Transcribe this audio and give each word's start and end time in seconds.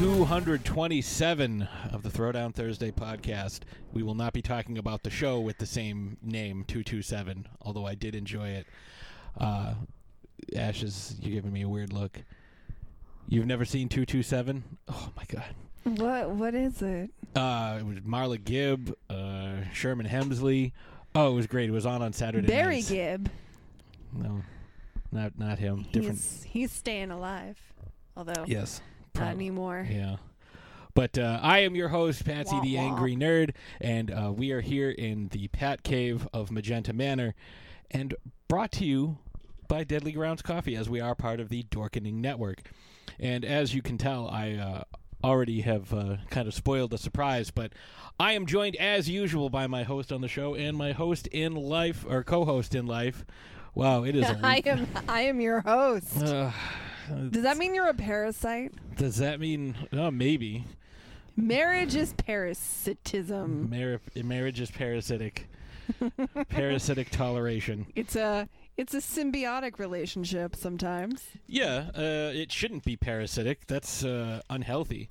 227 0.00 1.68
of 1.92 2.02
the 2.02 2.08
Throwdown 2.08 2.54
Thursday 2.54 2.90
podcast. 2.90 3.60
We 3.92 4.02
will 4.02 4.14
not 4.14 4.32
be 4.32 4.40
talking 4.40 4.78
about 4.78 5.02
the 5.02 5.10
show 5.10 5.38
with 5.40 5.58
the 5.58 5.66
same 5.66 6.16
name, 6.22 6.64
227, 6.68 7.46
although 7.60 7.86
I 7.86 7.96
did 7.96 8.14
enjoy 8.14 8.48
it. 8.48 8.66
Uh, 9.38 9.74
Ashes, 10.56 11.16
you're 11.20 11.34
giving 11.34 11.52
me 11.52 11.60
a 11.60 11.68
weird 11.68 11.92
look. 11.92 12.22
You've 13.28 13.44
never 13.44 13.66
seen 13.66 13.90
227? 13.90 14.64
Oh, 14.88 15.10
my 15.18 15.24
God. 15.28 15.54
What 15.84 16.30
what 16.30 16.54
is 16.54 16.80
it? 16.80 17.10
Uh, 17.36 17.76
it 17.80 17.84
was 17.84 17.98
Marla 17.98 18.42
Gibb, 18.42 18.94
uh, 19.10 19.64
Sherman 19.74 20.06
Hemsley. 20.06 20.72
Oh, 21.14 21.32
it 21.32 21.34
was 21.34 21.46
great. 21.46 21.68
It 21.68 21.72
was 21.72 21.84
on 21.84 22.00
on 22.00 22.14
Saturday 22.14 22.46
Barry 22.46 22.76
nights. 22.76 22.88
Gibb. 22.88 23.30
No, 24.14 24.40
not 25.12 25.38
not 25.38 25.58
him. 25.58 25.84
Different. 25.92 26.16
He's 26.16 26.46
he's 26.48 26.72
staying 26.72 27.10
alive. 27.10 27.58
Although 28.16 28.44
Yes. 28.46 28.80
Not 29.14 29.22
prob- 29.22 29.34
anymore. 29.34 29.86
Yeah. 29.90 30.16
But 30.94 31.18
uh, 31.18 31.38
I 31.42 31.60
am 31.60 31.74
your 31.74 31.88
host, 31.88 32.24
Patsy 32.24 32.56
Wah, 32.56 32.62
the 32.62 32.76
wah. 32.76 32.82
Angry 32.82 33.16
Nerd, 33.16 33.54
and 33.80 34.10
uh, 34.10 34.32
we 34.34 34.52
are 34.52 34.60
here 34.60 34.90
in 34.90 35.28
the 35.28 35.48
Pat 35.48 35.82
Cave 35.82 36.28
of 36.32 36.50
Magenta 36.50 36.92
Manor, 36.92 37.34
and 37.90 38.14
brought 38.48 38.72
to 38.72 38.84
you 38.84 39.18
by 39.68 39.84
Deadly 39.84 40.12
Grounds 40.12 40.42
Coffee, 40.42 40.74
as 40.74 40.88
we 40.88 41.00
are 41.00 41.14
part 41.14 41.38
of 41.38 41.48
the 41.48 41.62
Dorkening 41.64 42.14
Network. 42.14 42.62
And 43.18 43.44
as 43.44 43.74
you 43.74 43.82
can 43.82 43.98
tell, 43.98 44.28
I 44.28 44.54
uh, 44.54 44.82
already 45.22 45.60
have 45.60 45.94
uh, 45.94 46.16
kind 46.28 46.48
of 46.48 46.54
spoiled 46.54 46.90
the 46.90 46.98
surprise, 46.98 47.50
but 47.50 47.72
I 48.18 48.32
am 48.32 48.46
joined 48.46 48.76
as 48.76 49.08
usual 49.08 49.48
by 49.48 49.66
my 49.68 49.84
host 49.84 50.10
on 50.10 50.22
the 50.22 50.28
show 50.28 50.54
and 50.54 50.76
my 50.76 50.92
host 50.92 51.28
in 51.28 51.54
life, 51.54 52.04
or 52.08 52.24
co-host 52.24 52.74
in 52.74 52.86
life. 52.86 53.24
Wow, 53.74 54.02
it 54.02 54.16
is. 54.16 54.24
I 54.42 54.62
am 54.66 54.88
I 55.08 55.22
am 55.22 55.40
your 55.40 55.60
host. 55.60 56.16
Does 57.30 57.42
that 57.42 57.58
mean 57.58 57.74
you're 57.74 57.88
a 57.88 57.94
parasite? 57.94 58.72
does 58.96 59.16
that 59.18 59.40
mean? 59.40 59.74
Oh, 59.92 60.10
maybe. 60.10 60.64
Marriage 61.36 61.94
is 61.94 62.12
parasitism. 62.14 63.70
Mar- 63.70 64.00
marriage 64.22 64.60
is 64.60 64.70
parasitic. 64.70 65.48
parasitic 66.50 67.10
toleration. 67.10 67.86
It's 67.96 68.16
a 68.16 68.48
it's 68.76 68.94
a 68.94 68.98
symbiotic 68.98 69.78
relationship 69.78 70.54
sometimes. 70.56 71.22
Yeah, 71.46 71.90
uh, 71.94 72.32
it 72.32 72.52
shouldn't 72.52 72.84
be 72.84 72.96
parasitic. 72.96 73.66
That's 73.66 74.04
uh, 74.04 74.42
unhealthy. 74.48 75.08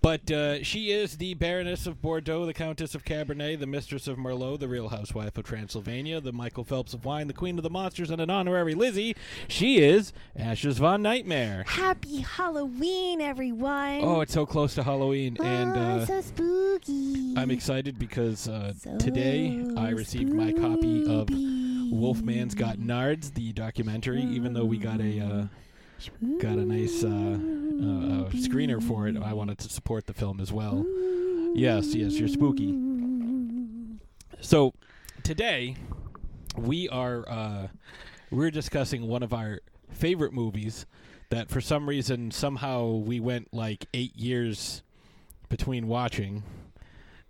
But 0.00 0.30
uh, 0.30 0.62
she 0.62 0.90
is 0.92 1.16
the 1.18 1.34
Baroness 1.34 1.86
of 1.86 2.00
Bordeaux, 2.00 2.46
the 2.46 2.54
Countess 2.54 2.94
of 2.94 3.04
Cabernet, 3.04 3.58
the 3.58 3.66
Mistress 3.66 4.06
of 4.06 4.16
Merlot, 4.16 4.60
the 4.60 4.68
Real 4.68 4.88
Housewife 4.88 5.36
of 5.36 5.44
Transylvania, 5.44 6.20
the 6.20 6.32
Michael 6.32 6.64
Phelps 6.64 6.94
of 6.94 7.04
Wine, 7.04 7.26
the 7.26 7.32
Queen 7.34 7.58
of 7.58 7.62
the 7.64 7.70
Monsters, 7.70 8.10
and 8.10 8.20
an 8.20 8.30
honorary 8.30 8.74
Lizzie. 8.74 9.16
She 9.48 9.78
is 9.80 10.12
Ashes 10.36 10.78
Von 10.78 11.02
Nightmare. 11.02 11.64
Happy 11.66 12.20
Halloween, 12.20 13.20
everyone! 13.20 14.00
Oh, 14.02 14.20
it's 14.20 14.32
so 14.32 14.46
close 14.46 14.74
to 14.76 14.82
Halloween, 14.84 15.36
and 15.42 15.76
Oh, 15.76 15.80
uh, 15.80 16.06
so 16.06 16.20
spooky. 16.20 17.34
I'm 17.36 17.50
excited 17.50 17.98
because 17.98 18.48
uh, 18.48 18.72
So 18.74 18.96
today 18.98 19.66
I 19.76 19.90
received 19.90 20.32
my 20.32 20.52
copy 20.52 21.04
of. 21.12 21.28
Wolfman's 21.90 22.54
Got 22.54 22.76
Nards, 22.78 23.32
the 23.32 23.52
documentary. 23.54 24.22
Even 24.22 24.52
though 24.52 24.66
we 24.66 24.76
got 24.76 25.00
a 25.00 25.20
uh, 25.20 25.46
got 26.38 26.58
a 26.58 26.64
nice 26.64 27.02
uh, 27.04 27.08
uh, 27.08 27.10
uh, 27.10 28.30
screener 28.30 28.82
for 28.82 29.08
it, 29.08 29.16
I 29.16 29.32
wanted 29.32 29.58
to 29.58 29.68
support 29.68 30.06
the 30.06 30.14
film 30.14 30.40
as 30.40 30.52
well. 30.52 30.84
Yes, 31.54 31.94
yes, 31.94 32.18
you're 32.18 32.28
spooky. 32.28 32.74
So 34.40 34.74
today 35.22 35.76
we 36.56 36.88
are 36.88 37.28
uh, 37.28 37.68
we're 38.30 38.50
discussing 38.50 39.08
one 39.08 39.22
of 39.22 39.32
our 39.32 39.60
favorite 39.90 40.32
movies 40.32 40.86
that 41.30 41.50
for 41.50 41.60
some 41.60 41.88
reason 41.88 42.30
somehow 42.30 42.86
we 42.86 43.20
went 43.20 43.52
like 43.52 43.86
eight 43.94 44.16
years 44.16 44.82
between 45.48 45.88
watching. 45.88 46.42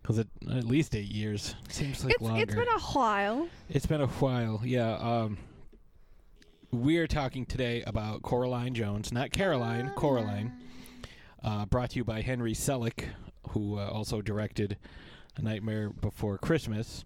Because 0.02 0.20
at 0.20 0.28
least 0.64 0.94
eight 0.94 1.10
years 1.10 1.54
seems 1.68 2.02
like 2.02 2.14
it's 2.14 2.22
longer. 2.22 2.42
it's 2.42 2.54
been 2.54 2.68
a 2.68 2.78
while. 2.80 3.48
It's 3.68 3.84
been 3.84 4.00
a 4.00 4.06
while, 4.06 4.62
yeah. 4.64 4.94
Um, 4.94 5.36
we 6.70 6.98
are 6.98 7.06
talking 7.06 7.46
today 7.46 7.82
about 7.86 8.22
Coraline 8.22 8.74
Jones, 8.74 9.12
not 9.12 9.30
Caroline, 9.32 9.90
Coraline. 9.96 10.52
Uh, 11.42 11.64
brought 11.66 11.90
to 11.90 11.96
you 11.96 12.04
by 12.04 12.20
Henry 12.20 12.52
Selick, 12.52 13.04
who 13.50 13.78
uh, 13.78 13.88
also 13.88 14.20
directed 14.20 14.76
A 15.36 15.42
Nightmare 15.42 15.90
Before 15.90 16.36
Christmas. 16.36 17.04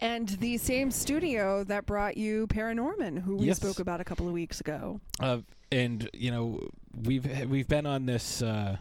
And 0.00 0.28
the 0.28 0.58
same 0.58 0.90
studio 0.90 1.62
that 1.64 1.86
brought 1.86 2.16
you 2.16 2.48
Paranorman, 2.48 3.22
who 3.22 3.36
we 3.36 3.46
Yes. 3.46 3.58
spoke 3.58 3.78
about 3.78 4.00
a 4.00 4.04
couple 4.04 4.26
of 4.26 4.32
weeks 4.32 4.60
ago. 4.60 5.00
Uh, 5.20 5.38
and 5.70 6.10
you 6.12 6.30
know 6.30 6.60
we've 7.04 7.48
we've 7.48 7.68
been 7.68 7.86
on 7.86 8.04
this 8.04 8.42
uh, 8.42 8.76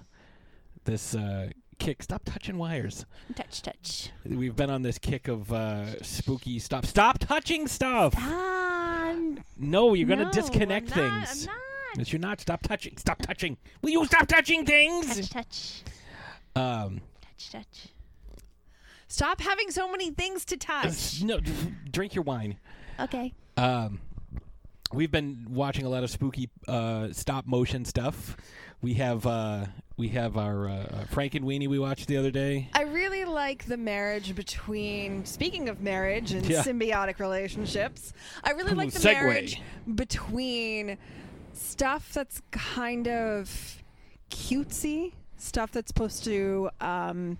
this 0.86 1.14
uh, 1.16 1.50
kick. 1.82 2.04
Stop 2.04 2.22
touching 2.26 2.58
wires. 2.58 3.06
touch, 3.36 3.62
touch. 3.62 4.10
We've 4.26 4.56
been 4.56 4.70
on 4.70 4.82
this 4.84 4.98
kick 4.98 5.28
of 5.28 5.52
uh, 5.52 6.02
spooky. 6.04 6.60
Stop! 6.60 6.86
Stop 6.86 7.20
touching 7.20 7.68
stuff. 7.68 8.14
Ah, 8.18 9.16
No, 9.58 9.94
you're 9.94 10.08
gonna 10.08 10.26
no, 10.26 10.32
disconnect 10.32 10.96
I'm 10.96 11.04
not, 11.08 11.28
things. 11.28 11.48
I'm 11.48 11.54
not. 11.54 11.58
Yes, 11.98 12.14
you're 12.14 12.20
not. 12.22 12.40
Stop 12.40 12.62
touching. 12.64 12.96
Stop 12.98 13.22
touching. 13.22 13.58
Will 13.82 13.90
you 13.90 14.06
stop 14.06 14.28
touching 14.28 14.66
things? 14.66 15.28
Touch, 15.30 15.30
touch, 15.30 15.84
Um, 16.56 17.02
touch, 17.22 17.52
touch. 17.52 17.88
Stop 19.08 19.42
having 19.42 19.72
so 19.72 19.92
many 19.92 20.12
things 20.12 20.46
to 20.46 20.58
touch. 20.58 20.86
s- 20.86 21.22
no, 21.24 21.40
d- 21.40 21.52
drink 21.92 22.16
your 22.16 22.24
wine. 22.24 22.58
Okay. 23.00 23.34
Um, 23.58 24.00
we've 24.94 25.12
been 25.12 25.48
watching 25.50 25.86
a 25.86 25.90
lot 25.90 26.04
of 26.04 26.10
spooky 26.10 26.50
uh, 26.68 27.10
stop 27.12 27.46
motion 27.46 27.84
stuff. 27.84 28.38
We 28.82 28.96
have 28.96 29.28
uh, 29.28 29.66
we 29.98 30.08
have 30.10 30.38
our 30.38 30.68
uh, 30.68 30.74
uh, 30.74 31.04
Frankenweenie 31.12 31.68
we 31.68 31.78
watched 31.78 32.08
the 32.08 32.18
other 32.18 32.32
day. 32.32 32.68
I 32.74 32.84
really 32.84 33.26
like 33.26 33.66
the 33.66 33.78
marriage 33.78 34.34
between, 34.36 35.24
speaking 35.26 35.70
of 35.70 35.82
marriage 35.82 36.32
and 36.32 36.44
Yeah. 36.46 36.64
symbiotic 36.64 37.20
relationships, 37.20 38.14
I 38.44 38.52
really 38.52 38.72
Ooh, 38.72 38.76
like 38.76 38.92
the 38.92 39.00
segue. 39.00 39.14
marriage 39.14 39.62
between 39.94 40.98
stuff 41.54 42.12
that's 42.14 42.42
kind 42.50 43.08
of 43.08 43.84
cutesy, 44.32 45.14
stuff 45.38 45.72
that's 45.72 45.90
supposed 45.90 46.24
to, 46.24 46.70
um, 46.80 47.38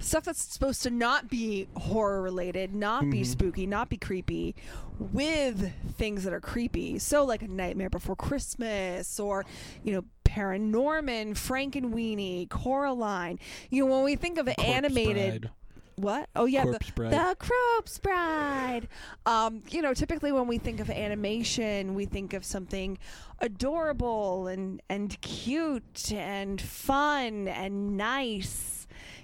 stuff 0.00 0.24
that's 0.24 0.42
supposed 0.42 0.82
to 0.84 0.90
not 0.90 1.28
be 1.28 1.68
horror 1.76 2.22
related, 2.22 2.74
not 2.74 3.08
be 3.10 3.22
Mhm. 3.22 3.26
spooky, 3.26 3.66
not 3.66 3.88
be 3.88 3.96
creepy, 3.96 4.54
with 4.98 5.72
things 5.96 6.24
that 6.24 6.32
are 6.32 6.40
creepy. 6.40 6.98
So, 6.98 7.24
like 7.24 7.42
a 7.42 7.48
Nightmare 7.48 7.90
Before 7.90 8.16
Christmas, 8.16 9.18
or 9.20 9.44
you 9.82 9.92
know, 9.92 10.04
Paranorman, 10.24 11.34
Frankenweenie, 11.34 12.48
Coraline. 12.48 13.38
You 13.70 13.86
know, 13.86 13.92
when 13.94 14.04
we 14.04 14.16
think 14.16 14.38
of 14.38 14.46
Corpse 14.46 14.62
animated. 14.64 15.42
Bride. 15.42 15.50
What? 15.96 16.28
Oh 16.36 16.44
yeah, 16.44 16.62
Corpse 16.62 16.92
the, 16.94 17.02
the 17.08 17.36
Corpse 17.40 17.98
Bride. 17.98 18.86
Um, 19.26 19.64
you 19.70 19.82
know, 19.82 19.94
typically 19.94 20.30
when 20.30 20.46
we 20.46 20.58
think 20.58 20.78
of 20.78 20.88
animation, 20.90 21.94
we 21.96 22.04
think 22.06 22.34
of 22.34 22.44
something 22.44 22.98
adorable 23.40 24.46
and 24.46 24.80
and 24.88 25.20
cute 25.20 26.12
and 26.12 26.60
fun 26.60 27.48
and 27.48 27.96
nice. 27.96 28.77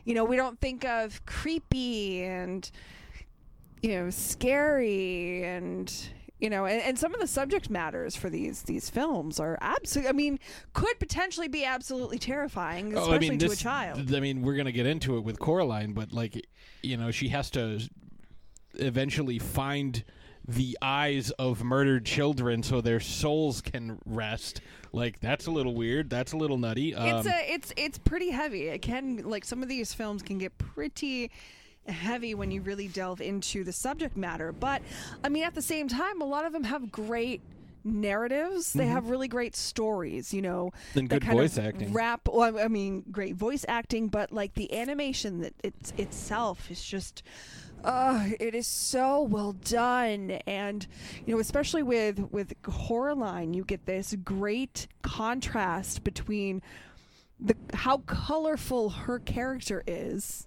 You 0.04 0.14
know, 0.14 0.24
we 0.24 0.36
don't 0.36 0.60
think 0.60 0.84
of 0.84 1.24
creepy 1.26 2.22
and 2.24 2.70
you 3.82 3.90
know 3.90 4.08
scary 4.08 5.44
and 5.44 5.92
you 6.40 6.48
know 6.48 6.64
and, 6.64 6.80
and 6.80 6.98
some 6.98 7.12
of 7.14 7.20
the 7.20 7.26
subject 7.26 7.68
matters 7.68 8.16
for 8.16 8.30
these 8.30 8.62
these 8.62 8.88
films 8.88 9.38
are 9.38 9.58
absolutely 9.60 10.08
i 10.08 10.12
mean 10.12 10.38
could 10.72 10.98
potentially 10.98 11.48
be 11.48 11.66
absolutely 11.66 12.18
terrifying 12.18 12.94
especially 12.94 13.12
Oh, 13.12 13.14
I 13.14 13.18
mean, 13.18 13.38
to 13.38 13.48
this, 13.48 13.60
a 13.60 13.62
child 13.62 14.14
I 14.14 14.20
mean, 14.20 14.40
we're 14.40 14.56
gonna 14.56 14.72
get 14.72 14.86
into 14.86 15.18
it 15.18 15.20
with 15.20 15.38
Coraline, 15.38 15.92
but 15.92 16.12
like, 16.12 16.46
you 16.82 16.96
know, 16.96 17.10
she 17.10 17.28
has 17.28 17.50
to 17.50 17.80
eventually 18.74 19.38
find 19.38 20.02
the 20.46 20.76
eyes 20.82 21.30
of 21.32 21.62
murdered 21.64 22.04
children 22.04 22.62
so 22.62 22.80
their 22.80 23.00
souls 23.00 23.60
can 23.60 23.98
rest. 24.04 24.60
Like, 24.92 25.18
that's 25.20 25.46
a 25.46 25.50
little 25.50 25.74
weird. 25.74 26.10
That's 26.10 26.32
a 26.32 26.36
little 26.36 26.58
nutty. 26.58 26.94
Um, 26.94 27.08
it's 27.08 27.26
a 27.26 27.52
it's 27.52 27.72
it's 27.76 27.98
pretty 27.98 28.30
heavy. 28.30 28.68
It 28.68 28.82
can 28.82 29.28
like 29.28 29.44
some 29.44 29.62
of 29.62 29.68
these 29.68 29.94
films 29.94 30.22
can 30.22 30.38
get 30.38 30.56
pretty 30.58 31.30
heavy 31.86 32.34
when 32.34 32.50
you 32.50 32.60
really 32.62 32.88
delve 32.88 33.20
into 33.20 33.64
the 33.64 33.72
subject 33.72 34.16
matter. 34.16 34.52
But 34.52 34.82
I 35.22 35.28
mean, 35.28 35.44
at 35.44 35.54
the 35.54 35.62
same 35.62 35.88
time, 35.88 36.20
a 36.20 36.26
lot 36.26 36.44
of 36.44 36.52
them 36.52 36.64
have 36.64 36.92
great 36.92 37.40
narratives. 37.82 38.72
They 38.72 38.86
have 38.86 39.10
really 39.10 39.28
great 39.28 39.56
stories. 39.56 40.32
You 40.32 40.42
know, 40.42 40.72
Mm-hmm. 40.90 40.98
And 40.98 41.10
good 41.10 41.24
voice 41.24 41.58
acting. 41.58 41.92
Wrap. 41.92 42.28
Well, 42.30 42.58
I 42.58 42.68
mean, 42.68 43.04
great 43.10 43.34
voice 43.36 43.64
acting, 43.66 44.08
but 44.08 44.30
like 44.32 44.54
the 44.54 44.72
animation 44.74 45.40
that 45.40 45.54
it's 45.62 45.92
itself 45.96 46.70
is 46.70 46.84
just. 46.84 47.22
Uh, 47.84 48.30
it 48.40 48.54
is 48.54 48.66
so 48.66 49.20
well 49.22 49.52
done, 49.52 50.30
and 50.46 50.86
you 51.26 51.34
know, 51.34 51.40
especially 51.40 51.82
with 51.82 52.18
with 52.32 52.54
Coraline, 52.62 53.52
you 53.52 53.62
get 53.64 53.84
this 53.86 54.16
great 54.24 54.86
contrast 55.02 56.02
between 56.02 56.62
the 57.38 57.54
how 57.74 57.98
colorful 57.98 58.88
her 58.90 59.18
character 59.18 59.82
is, 59.86 60.46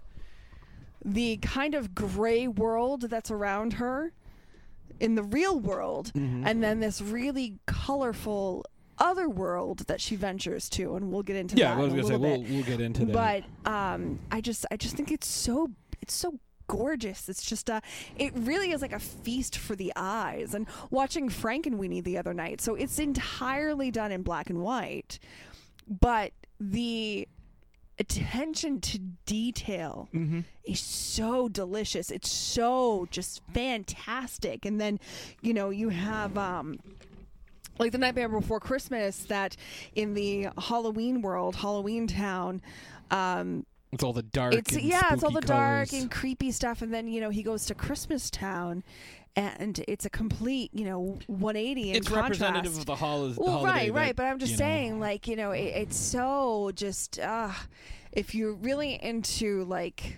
the 1.05 1.37
kind 1.37 1.75
of 1.75 1.93
gray 1.93 2.47
world 2.47 3.01
that's 3.01 3.29
around 3.29 3.73
her 3.73 4.11
in 4.99 5.13
the 5.13 5.21
real 5.23 5.59
world, 5.59 6.11
Mhm. 6.15 6.43
and 6.43 6.63
then 6.63 6.79
this 6.79 7.01
really 7.01 7.59
colorful 7.67 8.65
other 8.97 9.29
world 9.29 9.79
that 9.85 10.01
she 10.01 10.15
ventures 10.15 10.67
to, 10.69 10.95
and 10.95 11.11
we'll 11.11 11.21
get 11.21 11.35
into 11.35 11.55
yeah, 11.55 11.75
that 11.75 11.81
I 11.81 11.83
was 11.83 11.93
in 11.93 11.99
gonna 11.99 12.07
say 12.07 12.17
we'll 12.17 12.41
we'll 12.41 12.63
get 12.63 12.81
into 12.81 13.05
that. 13.05 13.13
But 13.63 13.71
um, 13.71 14.17
I 14.31 14.41
just 14.41 14.65
I 14.71 14.77
just 14.77 14.95
think 14.95 15.11
it's 15.11 15.27
so 15.27 15.69
it's 16.01 16.15
so 16.15 16.39
gorgeous. 16.67 17.29
It's 17.29 17.45
just 17.45 17.69
a 17.69 17.81
it 18.15 18.33
really 18.35 18.71
is 18.71 18.81
like 18.81 18.93
a 18.93 18.99
feast 18.99 19.57
for 19.57 19.75
the 19.75 19.91
eyes. 19.95 20.53
And 20.53 20.67
watching 20.89 21.29
Frankenweenie 21.29 22.03
the 22.03 22.17
other 22.17 22.33
night, 22.33 22.61
so 22.61 22.75
it's 22.75 22.99
entirely 22.99 23.91
done 23.91 24.11
in 24.11 24.21
black 24.21 24.49
and 24.49 24.61
white, 24.61 25.19
but 25.87 26.31
the 26.59 27.27
attention 27.99 28.79
to 28.79 28.99
detail 29.25 30.07
mm-hmm. 30.13 30.41
is 30.63 30.79
so 30.79 31.49
delicious. 31.49 32.11
It's 32.11 32.29
so 32.31 33.07
just 33.09 33.41
fantastic. 33.53 34.65
And 34.65 34.79
then, 34.79 34.99
you 35.41 35.53
know, 35.53 35.69
you 35.69 35.89
have 35.89 36.37
um 36.37 36.79
like 37.79 37.91
the 37.91 37.97
Nightmare 37.97 38.29
Before 38.29 38.59
Christmas 38.59 39.17
that 39.25 39.55
in 39.95 40.13
the 40.13 40.47
Halloween 40.57 41.21
world, 41.21 41.55
Halloween 41.55 42.07
town, 42.07 42.61
um 43.11 43.65
it's 43.91 44.03
all 44.03 44.13
the 44.13 44.23
dark. 44.23 44.53
it's 44.53 44.77
yeah, 44.77 45.13
it's 45.13 45.23
all 45.23 45.29
the 45.31 45.37
spooky 45.41 45.47
dark 45.47 45.93
and 45.93 46.11
creepy 46.11 46.51
stuff 46.51 46.81
and 46.81 46.93
then, 46.93 47.07
you 47.07 47.21
know, 47.21 47.29
he 47.29 47.43
goes 47.43 47.65
to 47.65 47.75
Christmas 47.75 48.29
town 48.29 48.83
and 49.35 49.83
it's 49.87 50.03
a 50.05 50.09
complete, 50.09 50.71
you 50.73 50.83
know, 50.83 51.19
180 51.27 51.91
in 51.91 51.95
It's 51.95 52.07
contrast. 52.07 52.41
representative 52.41 52.77
of 52.79 52.85
the 52.87 52.95
hol- 52.95 53.33
Well, 53.37 53.51
holiday. 53.59 53.71
right, 53.91 53.93
right. 53.93 54.15
But 54.15 54.25
I'm 54.25 54.39
just 54.39 54.53
you 54.53 54.57
know, 54.57 54.65
saying, 54.65 54.99
like, 54.99 55.27
you 55.27 55.35
know, 55.35 55.51
it, 55.51 55.59
it's 55.65 55.95
so 55.97 56.71
just, 56.73 57.19
uh, 57.19 57.51
if 58.11 58.33
you're 58.33 58.53
really 58.53 58.93
into 59.01 59.63
like 59.65 60.17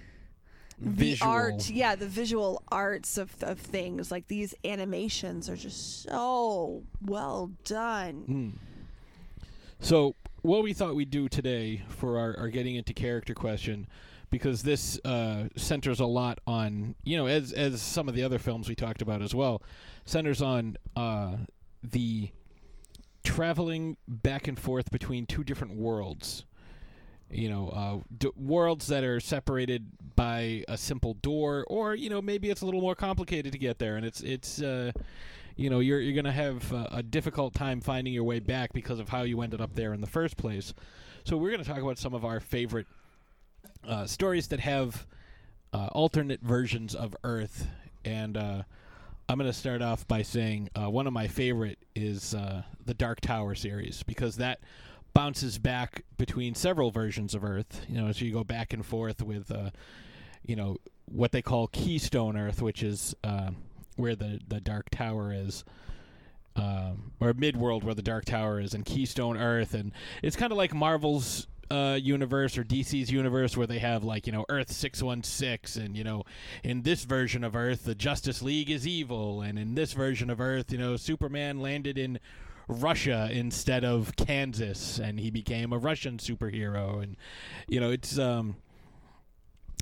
the 0.80 1.18
art, 1.22 1.70
yeah, 1.70 1.96
the 1.96 2.08
visual 2.08 2.64
arts 2.72 3.18
of 3.18 3.36
of 3.44 3.60
things, 3.60 4.10
like 4.10 4.28
these 4.30 4.56
animations 4.64 5.50
are 5.50 5.58
just 5.58 6.04
so 6.04 6.84
well 7.06 7.52
done. 7.66 8.24
Mm. 8.30 9.46
So, 9.82 10.16
what 10.42 10.64
we 10.64 10.74
thought 10.74 10.96
we'd 10.96 11.10
do 11.10 11.28
today 11.30 11.84
for 11.90 12.18
our, 12.18 12.38
our 12.38 12.50
getting 12.50 12.76
into 12.76 12.94
character 12.94 13.34
question, 13.34 13.88
because 14.30 14.64
this 14.64 15.00
uh, 15.06 15.50
centers 15.56 16.00
a 16.00 16.06
lot 16.06 16.40
on, 16.46 16.96
you 17.04 17.18
know, 17.18 17.26
as 17.26 17.52
as 17.52 17.82
some 17.82 18.08
of 18.08 18.16
the 18.16 18.24
other 18.24 18.40
films 18.40 18.70
we 18.70 18.76
talked 18.76 19.02
about 19.02 19.22
as 19.22 19.34
well, 19.34 19.62
centers 20.06 20.42
on 20.42 20.78
uh, 20.96 21.38
the 21.84 22.30
traveling 23.24 23.98
back 24.08 24.48
and 24.48 24.60
forth 24.60 24.92
between 24.92 25.26
two 25.26 25.44
different 25.44 25.76
worlds. 25.76 26.46
You 27.32 27.50
know, 27.50 27.70
uh, 27.70 27.98
d- 28.18 28.32
worlds 28.36 28.88
that 28.88 29.04
are 29.04 29.20
separated 29.20 29.88
by 30.16 30.64
a 30.68 30.78
simple 30.78 31.14
door, 31.16 31.66
or 31.68 31.94
you 31.94 32.10
know, 32.10 32.22
maybe 32.22 32.50
it's 32.50 32.62
a 32.62 32.66
little 32.66 32.82
more 32.82 32.96
complicated 32.96 33.52
to 33.52 33.60
get 33.60 33.80
there, 33.80 33.98
and 33.98 34.06
it's 34.06 34.22
it's. 34.22 34.62
You 35.60 35.70
know 35.70 35.82
you're 35.82 36.00
you're 36.00 36.14
going 36.14 36.24
to 36.24 36.32
have 36.32 36.72
uh, 36.72 36.88
a 36.90 37.04
difficult 37.04 37.54
time 37.54 37.82
finding 37.82 38.14
your 38.14 38.24
way 38.24 38.40
back 38.40 38.72
because 38.72 38.98
of 38.98 39.10
how 39.10 39.24
you 39.24 39.42
ended 39.42 39.60
up 39.60 39.76
there 39.76 39.94
in 39.94 40.00
the 40.00 40.08
first 40.08 40.38
place. 40.38 40.74
So 41.26 41.36
we're 41.36 41.52
going 41.52 41.62
to 41.62 41.70
talk 41.70 41.82
about 41.82 41.98
some 41.98 42.14
of 42.14 42.24
our 42.24 42.40
favorite 42.40 42.88
uh, 43.86 44.06
stories 44.06 44.48
that 44.48 44.62
have 44.62 45.06
uh, 45.74 45.88
alternate 45.92 46.42
versions 46.42 46.96
of 46.96 47.14
Earth, 47.26 47.68
and 48.06 48.38
uh, 48.38 48.64
I'm 49.28 49.38
going 49.38 49.52
to 49.52 49.58
start 49.58 49.82
off 49.82 50.08
by 50.08 50.22
saying 50.22 50.70
uh, 50.76 50.90
one 50.90 51.08
of 51.08 51.12
my 51.12 51.28
favorite 51.28 51.80
is 51.94 52.32
the 52.32 52.94
Dark 52.94 53.20
Tower 53.20 53.54
series 53.54 54.02
because 54.04 54.38
that 54.38 54.62
bounces 55.14 55.58
back 55.58 56.06
between 56.18 56.56
several 56.56 56.90
versions 56.90 57.36
of 57.36 57.44
Earth. 57.44 57.82
You 57.90 58.02
know, 58.02 58.14
so 58.14 58.24
you 58.24 58.32
go 58.32 58.46
back 58.46 58.72
and 58.72 58.86
forth 58.86 59.22
with, 59.22 59.52
you 60.46 60.56
know, 60.56 60.78
what 61.06 61.34
they 61.34 61.42
call 61.42 61.68
Keystone 61.68 62.38
Earth, 62.38 62.62
which 62.62 62.82
is 62.82 63.14
where 64.00 64.16
the 64.16 64.40
the 64.48 64.60
Dark 64.60 64.90
Tower 64.90 65.34
is, 65.34 65.64
um, 66.56 67.12
or 67.20 67.34
Midworld 67.34 67.84
where 67.84 67.94
the 67.94 68.02
Dark 68.02 68.26
Tower 68.26 68.60
is, 68.60 68.74
and 68.74 68.86
Keystone 68.86 69.38
Earth, 69.38 69.74
and 69.74 69.92
it's 70.24 70.36
kind 70.36 70.52
of 70.52 70.58
like 70.58 70.74
Marvel's 70.74 71.48
uh, 71.72 72.00
universe 72.02 72.58
or 72.58 72.64
DC's 72.64 73.12
universe 73.12 73.56
where 73.56 73.68
they 73.68 73.80
have 73.80 74.04
like 74.04 74.26
you 74.26 74.34
know 74.34 74.46
Earth 74.50 74.72
six 74.72 75.04
one 75.04 75.24
six, 75.24 75.76
and 75.76 75.96
you 75.96 76.04
know 76.04 76.24
in 76.64 76.82
this 76.82 77.04
version 77.04 77.44
of 77.44 77.56
Earth 77.56 77.84
the 77.84 77.96
Justice 77.96 78.42
League 78.42 78.70
is 78.70 78.88
evil, 78.88 79.42
and 79.42 79.60
in 79.60 79.76
this 79.76 79.94
version 79.94 80.30
of 80.30 80.42
Earth 80.42 80.72
you 80.72 80.78
know 80.78 80.96
Superman 80.96 81.60
landed 81.60 81.98
in 81.98 82.20
Russia 82.68 83.30
instead 83.32 83.84
of 83.84 84.16
Kansas, 84.16 85.00
and 85.00 85.20
he 85.20 85.30
became 85.30 85.74
a 85.74 85.78
Russian 85.78 86.18
superhero, 86.18 87.04
and 87.04 87.18
you 87.68 87.80
know 87.80 87.92
it's 87.92 88.18
um 88.18 88.56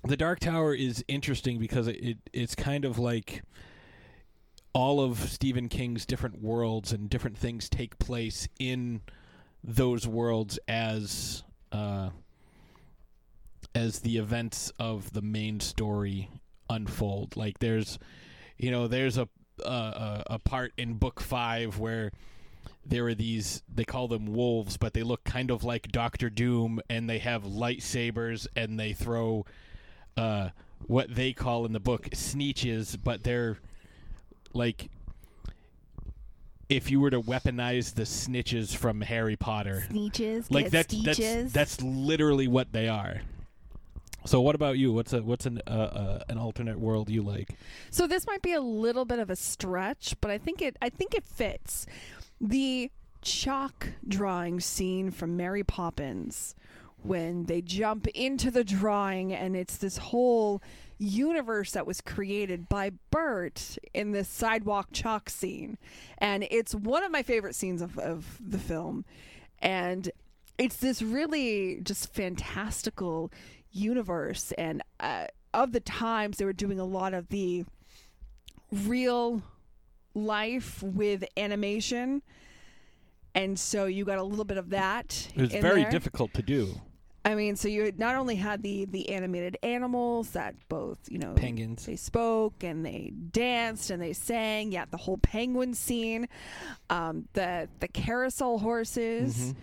the 0.04 0.18
Dark 0.18 0.40
Tower 0.40 0.74
is 0.74 1.04
interesting 1.08 1.60
because 1.60 1.88
it, 1.88 1.98
it 2.04 2.18
it's 2.34 2.56
kind 2.56 2.86
of 2.86 3.00
like 3.00 3.44
all 4.74 5.02
of 5.02 5.18
Stephen 5.18 5.70
King's 5.70 6.06
different 6.06 6.42
worlds 6.42 6.92
and 6.92 7.10
different 7.10 7.38
things 7.38 7.70
take 7.70 7.98
place 8.00 8.48
in 8.60 9.02
those 9.64 10.08
worlds 10.08 10.60
as 10.68 11.44
uh, 11.72 12.10
as 13.74 14.00
the 14.00 14.18
events 14.18 14.72
of 14.80 15.14
the 15.14 15.22
main 15.22 15.60
story 15.60 16.30
unfold. 16.70 17.36
Like 17.36 17.60
there's, 17.60 18.00
you 18.58 18.72
know, 18.72 18.88
there's 18.88 19.18
a 19.18 19.28
a, 19.66 20.24
a 20.28 20.40
part 20.40 20.74
in 20.78 20.96
book 20.96 21.20
five 21.20 21.80
where 21.80 22.12
there 22.86 23.08
are 23.08 23.16
these 23.16 23.64
they 23.74 23.84
call 23.84 24.08
them 24.08 24.28
wolves, 24.28 24.78
but 24.78 24.94
they 24.94 25.04
look 25.04 25.24
kind 25.24 25.52
of 25.52 25.64
like 25.64 25.92
Doctor 25.92 26.30
Doom, 26.30 26.80
and 26.90 27.10
they 27.10 27.20
have 27.20 27.44
lightsabers 27.44 28.48
and 28.56 28.80
they 28.80 28.94
throw 28.94 29.46
uh, 30.16 30.50
what 30.86 31.14
they 31.14 31.34
call 31.34 31.66
in 31.66 31.74
the 31.74 31.80
book 31.80 32.10
sneetches, 32.12 32.98
but 33.02 33.24
they're 33.24 33.58
like 34.54 34.90
if 36.70 36.92
you 36.92 37.00
were 37.00 37.10
to 37.10 37.22
weaponize 37.22 37.94
the 37.94 38.04
snitches 38.04 38.76
from 38.76 39.02
Harry 39.02 39.36
Potter, 39.36 39.86
Sneetches, 39.90 40.48
like 40.50 40.70
that's 40.70 40.94
that's 41.04 41.54
that's 41.54 41.82
literally 41.82 42.48
what 42.48 42.72
they 42.72 42.88
are. 42.88 43.22
So 44.26 44.42
what 44.42 44.56
about 44.56 44.78
you? 44.78 44.92
What's 44.92 45.14
a 45.14 45.22
what's 45.24 45.46
an 45.46 45.62
uh, 45.68 45.70
uh, 45.70 46.24
an 46.28 46.38
alternate 46.38 46.80
world 46.80 47.10
you 47.10 47.22
like? 47.22 47.56
So 47.92 48.08
this 48.08 48.28
might 48.28 48.42
be 48.42 48.54
a 48.54 48.62
little 48.62 49.06
bit 49.06 49.20
of 49.20 49.30
a 49.30 49.36
stretch, 49.36 50.16
but 50.20 50.30
I 50.30 50.38
think 50.38 50.62
it 50.62 50.76
I 50.82 50.90
think 50.90 51.14
it 51.14 51.24
fits. 51.24 51.86
The 52.42 52.92
chalk 53.22 53.90
drawing 54.08 54.60
scene 54.60 55.12
from 55.12 55.38
Mary 55.38 55.64
Poppins 55.64 56.56
when 57.04 57.46
they 57.46 57.62
jump 57.62 58.08
into 58.08 58.52
the 58.52 58.64
drawing 58.64 59.34
and 59.34 59.56
it's 59.56 59.78
this 59.78 59.98
whole 59.98 60.62
universe 60.98 61.72
that 61.72 61.86
was 61.86 62.02
created 62.02 62.68
by 62.68 62.92
Bert 63.12 63.78
in 63.94 64.12
this 64.12 64.28
sidewalk 64.28 64.90
chalk 64.92 65.30
scene. 65.30 65.78
And 66.18 66.48
it's 66.50 66.74
one 66.74 67.04
of 67.04 67.12
my 67.12 67.24
favorite 67.24 67.56
scenes 67.56 67.82
of, 67.82 67.98
of 68.00 68.38
the 68.40 68.58
film. 68.58 69.06
And 69.60 70.12
it's 70.58 70.78
this 70.78 71.02
really 71.02 71.80
just 71.84 72.14
fantastical 72.14 73.32
universe. 73.72 74.52
And 74.54 74.82
uh, 75.00 75.28
of 75.54 75.72
the 75.72 75.80
times, 75.80 76.38
they 76.38 76.46
were 76.46 76.54
doing 76.54 76.80
a 76.80 76.86
lot 76.86 77.14
of 77.14 77.30
the 77.30 77.66
real 78.72 79.44
life 80.14 80.82
with 80.82 81.24
animation. 81.38 82.22
And 83.36 83.60
so 83.60 83.86
you 83.86 84.04
got 84.04 84.18
a 84.18 84.24
little 84.24 84.46
bit 84.46 84.58
of 84.58 84.72
that. 84.72 85.30
It 85.36 85.42
was 85.42 85.52
very 85.52 85.84
there. 85.84 85.92
difficult 85.92 86.34
to 86.34 86.42
do. 86.42 86.82
I 87.28 87.36
mean, 87.36 87.58
so 87.58 87.68
you 87.68 87.92
not 87.98 88.16
only 88.16 88.36
had 88.36 88.64
the 88.64 88.86
the 88.86 89.10
animated 89.10 89.58
animals 89.62 90.32
that 90.32 90.56
both, 90.70 90.98
you 91.10 91.18
know, 91.20 91.34
Penguins. 91.34 91.86
they 91.86 91.98
spoke 91.98 92.64
and 92.64 92.86
they 92.86 93.12
danced 93.32 93.90
and 93.90 94.02
they 94.02 94.14
sang. 94.14 94.72
Yeah, 94.72 94.86
the 94.90 94.96
whole 94.98 95.18
penguin 95.18 95.74
scene, 95.74 96.30
um, 96.90 97.28
the 97.34 97.68
the 97.82 97.90
carousel 97.90 98.60
horses, 98.60 99.36
Mhm. 99.38 99.56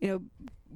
you 0.00 0.08
know, 0.08 0.22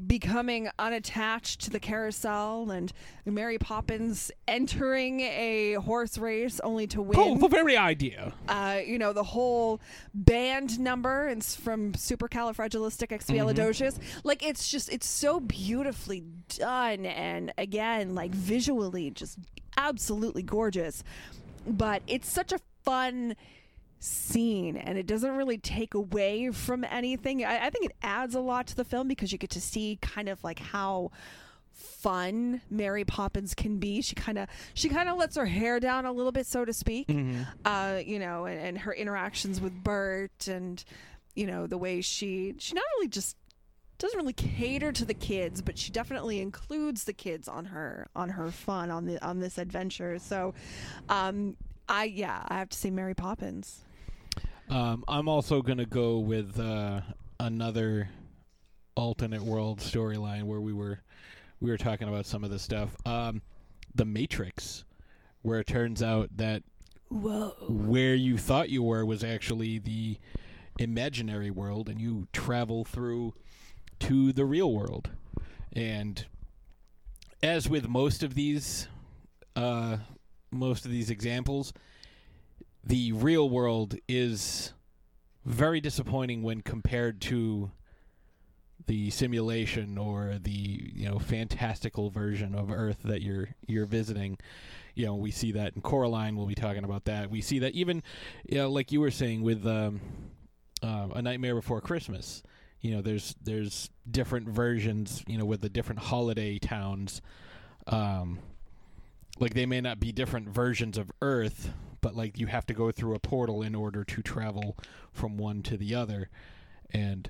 becoming 0.07 0.69
unattached 0.79 1.63
to 1.63 1.71
the 1.71 1.81
carousel, 1.81 2.71
and 2.71 2.93
Mary 3.25 3.59
Poppins 3.59 4.31
entering 4.47 5.21
a 5.21 5.75
horse 5.75 6.19
race 6.19 6.61
only 6.61 6.87
to 6.89 7.03
win. 7.03 7.19
Oh, 7.19 7.37
the 7.37 7.49
very 7.49 7.77
idea. 7.77 8.35
Uh, 8.49 8.81
you 8.85 8.99
know, 8.99 9.13
the 9.13 9.23
whole 9.23 9.81
band 10.13 10.79
number 10.79 11.27
and 11.27 11.45
from 11.45 11.93
Supercalifragilisticexpialidocious. 11.93 13.99
Like, 14.25 14.45
it's 14.45 14.69
just, 14.69 14.93
it's 14.93 15.09
so 15.09 15.41
beautifully 15.41 16.25
done. 16.59 17.07
And 17.07 17.53
again, 17.57 18.15
like 18.15 18.33
visually, 18.33 19.11
just 19.11 19.39
absolutely 19.77 20.43
gorgeous. 20.43 21.03
But 21.67 22.03
it's 22.07 22.29
such 22.29 22.53
a 22.53 22.61
fun 22.85 23.37
scene 23.99 24.77
and 24.77 24.99
it 24.99 25.07
doesn't 25.07 25.37
really 25.37 25.59
take 25.59 25.95
away 25.95 26.51
from 26.51 26.85
anything. 26.85 27.45
I, 27.45 27.67
I 27.67 27.71
think 27.71 27.87
it 27.87 27.97
adds 28.03 28.35
a 28.35 28.41
lot 28.41 28.67
to 28.69 28.77
the 28.77 28.85
film 28.85 29.09
because 29.09 29.33
you 29.33 29.39
get 29.39 29.51
to 29.51 29.61
see 29.61 29.99
kind 30.01 30.29
of 30.29 30.43
like 30.45 30.59
how 30.59 31.11
fun 31.73 32.61
Mary 32.71 33.05
Poppins 33.05 33.55
can 33.55 33.79
be. 33.79 34.01
She 34.01 34.15
kind 34.15 34.39
of 34.39 34.49
she 34.75 34.89
kind 34.89 35.09
of 35.09 35.17
lets 35.17 35.37
her 35.37 35.47
hair 35.47 35.81
down 35.81 36.07
a 36.07 36.13
little 36.13 36.33
bit, 36.33 36.47
so 36.47 36.65
to 36.65 36.73
speak. 36.73 37.07
Uh, 37.65 38.01
you 38.05 38.19
know, 38.19 38.47
and, 38.47 38.61
and 38.61 38.79
her 38.79 38.93
interactions 38.93 39.61
with 39.61 39.73
Bert, 39.83 40.49
and 40.49 40.83
you 41.35 41.47
know 41.47 41.67
the 41.67 41.79
way 41.79 42.01
she 42.01 42.55
she 42.59 42.75
not 42.75 42.85
only 42.97 43.09
just 43.09 43.37
doesn't 43.99 44.19
really 44.19 44.33
cater 44.33 44.93
to 44.93 45.05
the 45.05 45.15
kids, 45.15 45.63
but 45.63 45.79
she 45.79 45.91
definitely 45.91 46.41
includes 46.41 47.05
the 47.05 47.13
kids 47.13 47.49
on 47.49 47.67
her 47.67 48.09
on 48.15 48.31
her 48.31 48.51
fun 48.51 48.91
on 48.91 49.07
the 49.07 49.25
on 49.25 49.41
this 49.41 49.59
adventure. 49.59 50.19
So, 50.19 50.55
um, 51.09 51.57
I 51.89 52.05
yeah, 52.05 52.45
I 52.49 52.59
have 52.59 52.69
to 52.71 52.79
say 52.79 52.91
Mary 52.91 53.15
Poppins. 53.15 53.83
Um, 54.69 55.05
I'm 55.07 55.29
also 55.29 55.63
gonna 55.63 55.87
go 55.87 56.19
with 56.19 56.59
uh, 56.59 57.01
another 57.39 58.09
alternate 58.97 59.43
world 59.43 59.81
storyline 59.81 60.45
where 60.45 60.61
we 60.61 60.73
were 60.73 61.01
we 61.61 61.71
were 61.71 61.79
talking 61.79 62.09
about 62.09 62.27
some 62.27 62.45
of 62.45 62.51
this 62.51 62.63
stuff. 62.63 62.97
Um, 63.07 63.43
the 63.95 64.05
Matrix, 64.05 64.85
where 65.43 65.61
it 65.61 65.67
turns 65.67 66.03
out 66.03 66.37
that 66.37 66.63
Whoa. 67.09 67.55
where 67.69 68.15
you 68.15 68.37
thought 68.37 68.69
you 68.69 68.83
were 68.83 69.05
was 69.05 69.23
actually 69.23 69.79
the 69.79 70.19
imaginary 70.79 71.51
world, 71.51 71.89
and 71.89 72.01
you 72.01 72.27
travel 72.33 72.85
through 72.85 73.35
to 74.01 74.33
the 74.33 74.45
real 74.45 74.73
world. 74.73 75.11
And 75.73 76.27
as 77.43 77.69
with 77.69 77.89
most 77.89 78.23
of 78.23 78.35
these, 78.35 78.89
uh, 79.55 79.99
most 80.51 80.85
of 80.85 80.91
these 80.91 81.11
examples, 81.11 81.73
the 82.87 83.13
real 83.13 83.51
world 83.51 83.97
is 84.09 84.73
very 85.45 85.81
disappointing 85.81 86.43
when 86.43 86.61
compared 86.61 87.21
to 87.21 87.71
the 88.87 89.11
simulation 89.11 89.99
or 89.99 90.39
the 90.41 90.51
you 90.95 91.09
know 91.09 91.19
fantastical 91.19 92.11
version 92.11 92.55
of 92.55 92.71
Earth 92.71 93.01
that 93.05 93.23
you're 93.23 93.49
you're 93.67 93.87
visiting. 93.87 94.39
You 94.95 95.07
know, 95.07 95.17
we 95.17 95.31
see 95.33 95.53
that 95.53 95.75
in 95.75 95.83
Coraline. 95.83 96.37
We'll 96.37 96.47
be 96.47 96.55
talking 96.55 96.85
about 96.85 97.05
that. 97.05 97.31
We 97.31 97.43
see 97.43 97.59
that 97.59 97.75
even, 97.75 98.03
you 98.49 98.59
know, 98.59 98.71
like 98.71 98.93
you 98.93 99.01
were 99.01 99.11
saying 99.11 99.43
with 99.43 99.67
um, 99.67 100.01
uh, 100.83 101.09
A 101.15 101.21
Nightmare 101.21 101.55
Before 101.55 101.81
Christmas. 101.81 102.43
You 102.81 102.95
know, 102.95 103.03
there's 103.03 103.35
there's 103.43 103.91
different 104.09 104.49
versions. 104.49 105.25
You 105.27 105.39
know, 105.39 105.45
with 105.45 105.61
the 105.61 105.69
different 105.69 106.01
holiday 106.01 106.59
towns. 106.59 107.21
Um, 107.89 108.39
like 109.39 109.55
they 109.55 109.67
may 109.67 109.81
not 109.81 110.01
be 110.01 110.13
different 110.13 110.49
versions 110.49 110.97
of 110.97 111.11
Earth, 111.21 111.71
but 112.01 112.15
like 112.15 112.39
you 112.39 112.47
have 112.47 112.67
to 112.67 112.75
go 112.75 112.91
through 112.91 113.15
a 113.15 113.19
portal 113.19 113.63
in 113.63 113.75
order 113.75 114.05
to 114.05 114.23
travel 114.23 114.77
from 115.13 115.37
one 115.37 115.63
to 115.63 115.77
the 115.77 115.95
other, 115.95 116.29
and 116.91 117.29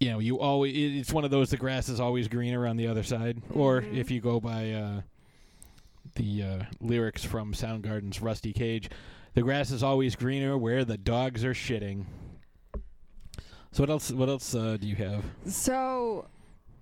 you 0.00 0.10
know 0.10 0.18
you 0.18 0.38
always 0.40 0.74
it's 0.76 1.12
one 1.12 1.24
of 1.24 1.30
those 1.30 1.50
the 1.50 1.56
grass 1.56 1.88
is 1.88 2.00
always 2.00 2.28
greener 2.28 2.66
on 2.66 2.76
the 2.76 2.86
other 2.86 3.02
side, 3.02 3.42
or 3.50 3.82
Mhm. 3.82 3.96
if 3.96 4.10
you 4.10 4.20
go 4.20 4.40
by 4.40 4.72
uh, 4.72 5.00
the 6.16 6.42
uh, 6.42 6.62
lyrics 6.80 7.24
from 7.24 7.52
Soundgarden's 7.54 8.20
Rusty 8.20 8.52
Cage, 8.52 8.90
the 9.34 9.42
grass 9.42 9.70
is 9.70 9.82
always 9.82 10.14
greener 10.16 10.58
where 10.58 10.84
the 10.84 10.98
dogs 10.98 11.44
are 11.44 11.54
shitting. 11.54 12.04
So 13.70 13.82
what 13.82 13.90
else? 13.90 14.10
What 14.10 14.28
else 14.28 14.54
uh, 14.54 14.76
do 14.78 14.86
you 14.86 14.96
have? 14.96 15.24
So, 15.46 16.26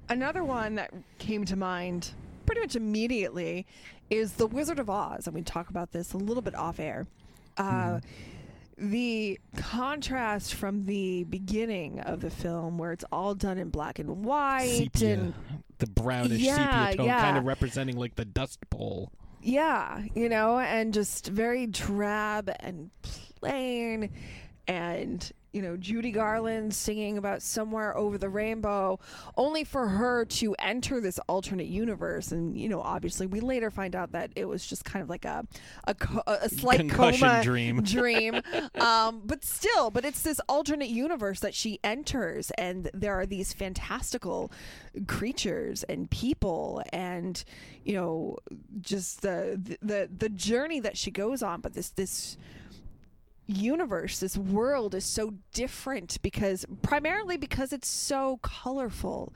another 0.09 0.43
one 0.43 0.75
that 0.75 0.93
came 1.19 1.45
to 1.45 1.55
mind 1.55 2.11
pretty 2.51 2.61
much 2.63 2.75
immediately 2.75 3.65
is 4.11 4.33
The 4.33 4.47
Wizard 4.49 4.81
of 4.81 4.91
Oz, 4.91 5.27
and 5.29 5.35
we 5.37 5.43
talk 5.43 5.71
about 5.71 5.93
this 5.93 6.13
a 6.15 6.17
little 6.17 6.43
bit 6.43 6.57
off 6.57 6.81
air. 6.81 7.07
Uh, 7.57 8.01
The 8.77 9.39
contrast 9.57 10.55
from 10.55 10.87
the 10.87 11.25
beginning 11.25 12.01
of 12.01 12.23
the 12.23 12.31
film, 12.31 12.77
where 12.79 12.93
it's 12.93 13.05
all 13.13 13.35
done 13.35 13.59
in 13.59 13.69
black 13.69 13.99
and 13.99 14.25
white, 14.25 14.91
sepia, 14.95 15.13
and 15.15 15.35
the 15.79 15.87
brownish 15.87 16.41
Yeah, 16.41 16.87
sepia 16.89 16.97
tone, 16.97 17.07
yeah. 17.07 17.21
kind 17.21 17.37
of 17.37 17.45
representing 17.45 17.97
like 17.99 18.15
the 18.17 18.25
Dust 18.25 18.59
Bowl. 18.71 19.13
Yeah, 19.43 20.03
you 20.15 20.29
know, 20.31 20.59
and 20.59 20.93
just 20.95 21.27
very 21.29 21.67
drab 21.67 22.51
and 22.61 22.91
plain. 23.39 24.11
And, 24.67 25.31
you 25.53 25.63
know, 25.63 25.77
Judy 25.77 26.11
Garland 26.13 26.75
singing 26.75 27.19
about 27.19 27.43
somewhere 27.43 27.97
over 27.97 28.19
the 28.19 28.29
rainbow, 28.29 28.99
only 29.37 29.65
for 29.65 29.89
her 29.89 30.25
to 30.25 30.55
enter 30.59 31.01
this 31.01 31.19
alternate 31.29 31.67
universe. 31.67 32.33
And, 32.33 32.57
you 32.57 32.69
know, 32.69 32.81
obviously 32.81 33.27
we 33.27 33.41
later 33.41 33.71
find 33.71 33.97
out 33.97 34.13
that 34.13 34.31
it 34.37 34.45
was 34.45 34.67
just 34.67 34.85
kind 34.85 35.03
of 35.03 35.09
like 35.09 35.25
a, 35.25 35.47
a, 35.85 35.95
co- 35.95 36.23
a 36.27 36.49
slight 36.49 36.79
Concussion 36.81 37.29
coma 37.29 37.43
dream. 37.43 37.83
dream. 37.83 38.41
Um, 38.81 39.23
but 39.25 39.45
still, 39.45 39.91
but 39.91 40.05
it's 40.05 40.23
this 40.23 40.41
alternate 40.49 40.89
universe 40.89 41.41
that 41.41 41.55
she 41.55 41.81
enters, 41.83 42.51
and 42.53 42.91
there 42.95 43.15
are 43.19 43.27
these 43.27 43.53
fantastical 43.53 44.53
creatures 45.07 45.83
and 45.85 46.11
people, 46.11 46.83
and 46.93 47.43
you 47.85 47.95
know, 47.95 48.37
just 48.81 49.23
the 49.23 49.79
the 49.83 50.09
the 50.17 50.29
journey 50.29 50.81
that 50.81 50.97
she 50.97 51.11
goes 51.11 51.43
on. 51.43 51.61
But 51.61 51.75
this 51.75 51.91
this 51.91 52.37
universe 53.51 54.21
this 54.21 54.37
world 54.37 54.95
is 54.95 55.05
so 55.05 55.35
different 55.53 56.21
because 56.23 56.65
primarily 56.83 57.37
because 57.37 57.73
it's 57.73 57.89
so 57.89 58.39
colorful 58.43 59.33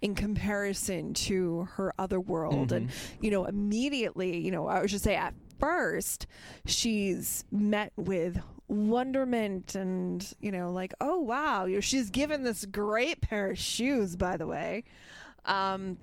in 0.00 0.14
comparison 0.16 1.14
to 1.14 1.68
her 1.74 1.94
other 1.98 2.20
world. 2.20 2.72
And 2.72 2.90
you 3.20 3.30
know 3.30 3.44
immediately 3.44 4.38
you 4.38 4.50
know 4.50 4.66
i 4.66 4.80
would 4.80 4.90
just 4.90 5.04
say 5.04 5.14
at 5.14 5.34
first 5.60 6.26
she's 6.66 7.44
met 7.52 7.92
with 7.96 8.40
wonderment 8.68 9.74
and 9.76 10.34
you 10.40 10.50
know 10.50 10.72
like 10.72 10.92
oh 11.00 11.20
wow 11.20 11.66
you 11.66 11.76
know 11.76 11.80
she's 11.80 12.10
given 12.10 12.42
this 12.42 12.64
great 12.64 13.20
pair 13.20 13.50
of 13.50 13.58
shoes 13.58 14.16
by 14.16 14.36
the 14.36 14.46
way. 14.46 14.84
Um 15.44 15.98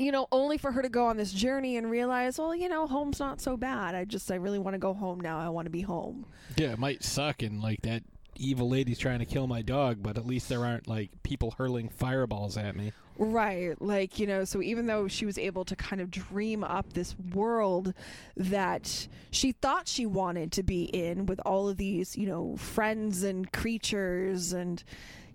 you 0.00 0.10
know 0.10 0.26
only 0.32 0.56
for 0.58 0.72
her 0.72 0.82
to 0.82 0.88
go 0.88 1.06
on 1.06 1.16
this 1.16 1.32
journey 1.32 1.76
and 1.76 1.90
realize 1.90 2.38
well 2.38 2.54
you 2.54 2.68
know 2.68 2.86
home's 2.86 3.20
not 3.20 3.40
so 3.40 3.56
bad 3.56 3.94
i 3.94 4.04
just 4.04 4.30
i 4.32 4.34
really 4.34 4.58
want 4.58 4.74
to 4.74 4.78
go 4.78 4.94
home 4.94 5.20
now 5.20 5.38
i 5.38 5.48
want 5.48 5.66
to 5.66 5.70
be 5.70 5.82
home 5.82 6.24
Yeah, 6.56 6.72
it 6.72 6.78
might 6.78 7.04
suck, 7.04 7.42
and 7.42 7.60
like 7.62 7.82
that 7.82 8.02
evil 8.36 8.68
lady's 8.68 8.98
trying 8.98 9.18
to 9.18 9.26
kill 9.26 9.46
my 9.46 9.60
dog, 9.62 10.02
but 10.02 10.16
at 10.16 10.26
least 10.26 10.48
there 10.48 10.64
aren't 10.64 10.88
like 10.88 11.10
people 11.22 11.54
hurling 11.58 11.90
fireballs 11.90 12.56
at 12.56 12.74
me. 12.74 12.92
Right. 13.18 13.80
Like, 13.82 14.18
you 14.18 14.26
know, 14.26 14.44
so 14.44 14.62
even 14.62 14.86
though 14.86 15.06
she 15.08 15.26
was 15.26 15.36
able 15.36 15.66
to 15.66 15.76
kind 15.76 16.00
of 16.00 16.10
dream 16.10 16.64
up 16.64 16.94
this 16.94 17.14
world 17.34 17.92
that 18.36 19.08
she 19.30 19.52
thought 19.52 19.88
she 19.88 20.06
wanted 20.06 20.52
to 20.52 20.62
be 20.62 20.84
in 20.84 21.26
with 21.26 21.38
all 21.44 21.68
of 21.68 21.76
these, 21.76 22.16
you 22.16 22.26
know, 22.26 22.56
friends 22.56 23.22
and 23.22 23.52
creatures 23.52 24.54
and, 24.54 24.82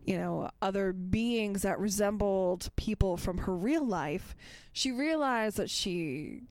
you 0.05 0.17
know, 0.17 0.49
other 0.61 0.93
beings 0.93 1.63
that 1.63 1.79
resembled 1.79 2.69
people 2.75 3.17
from 3.17 3.39
her 3.39 3.55
real 3.55 3.85
life, 3.85 4.35
she 4.71 4.91
realized 4.91 5.57
that 5.57 5.69
she 5.69 6.41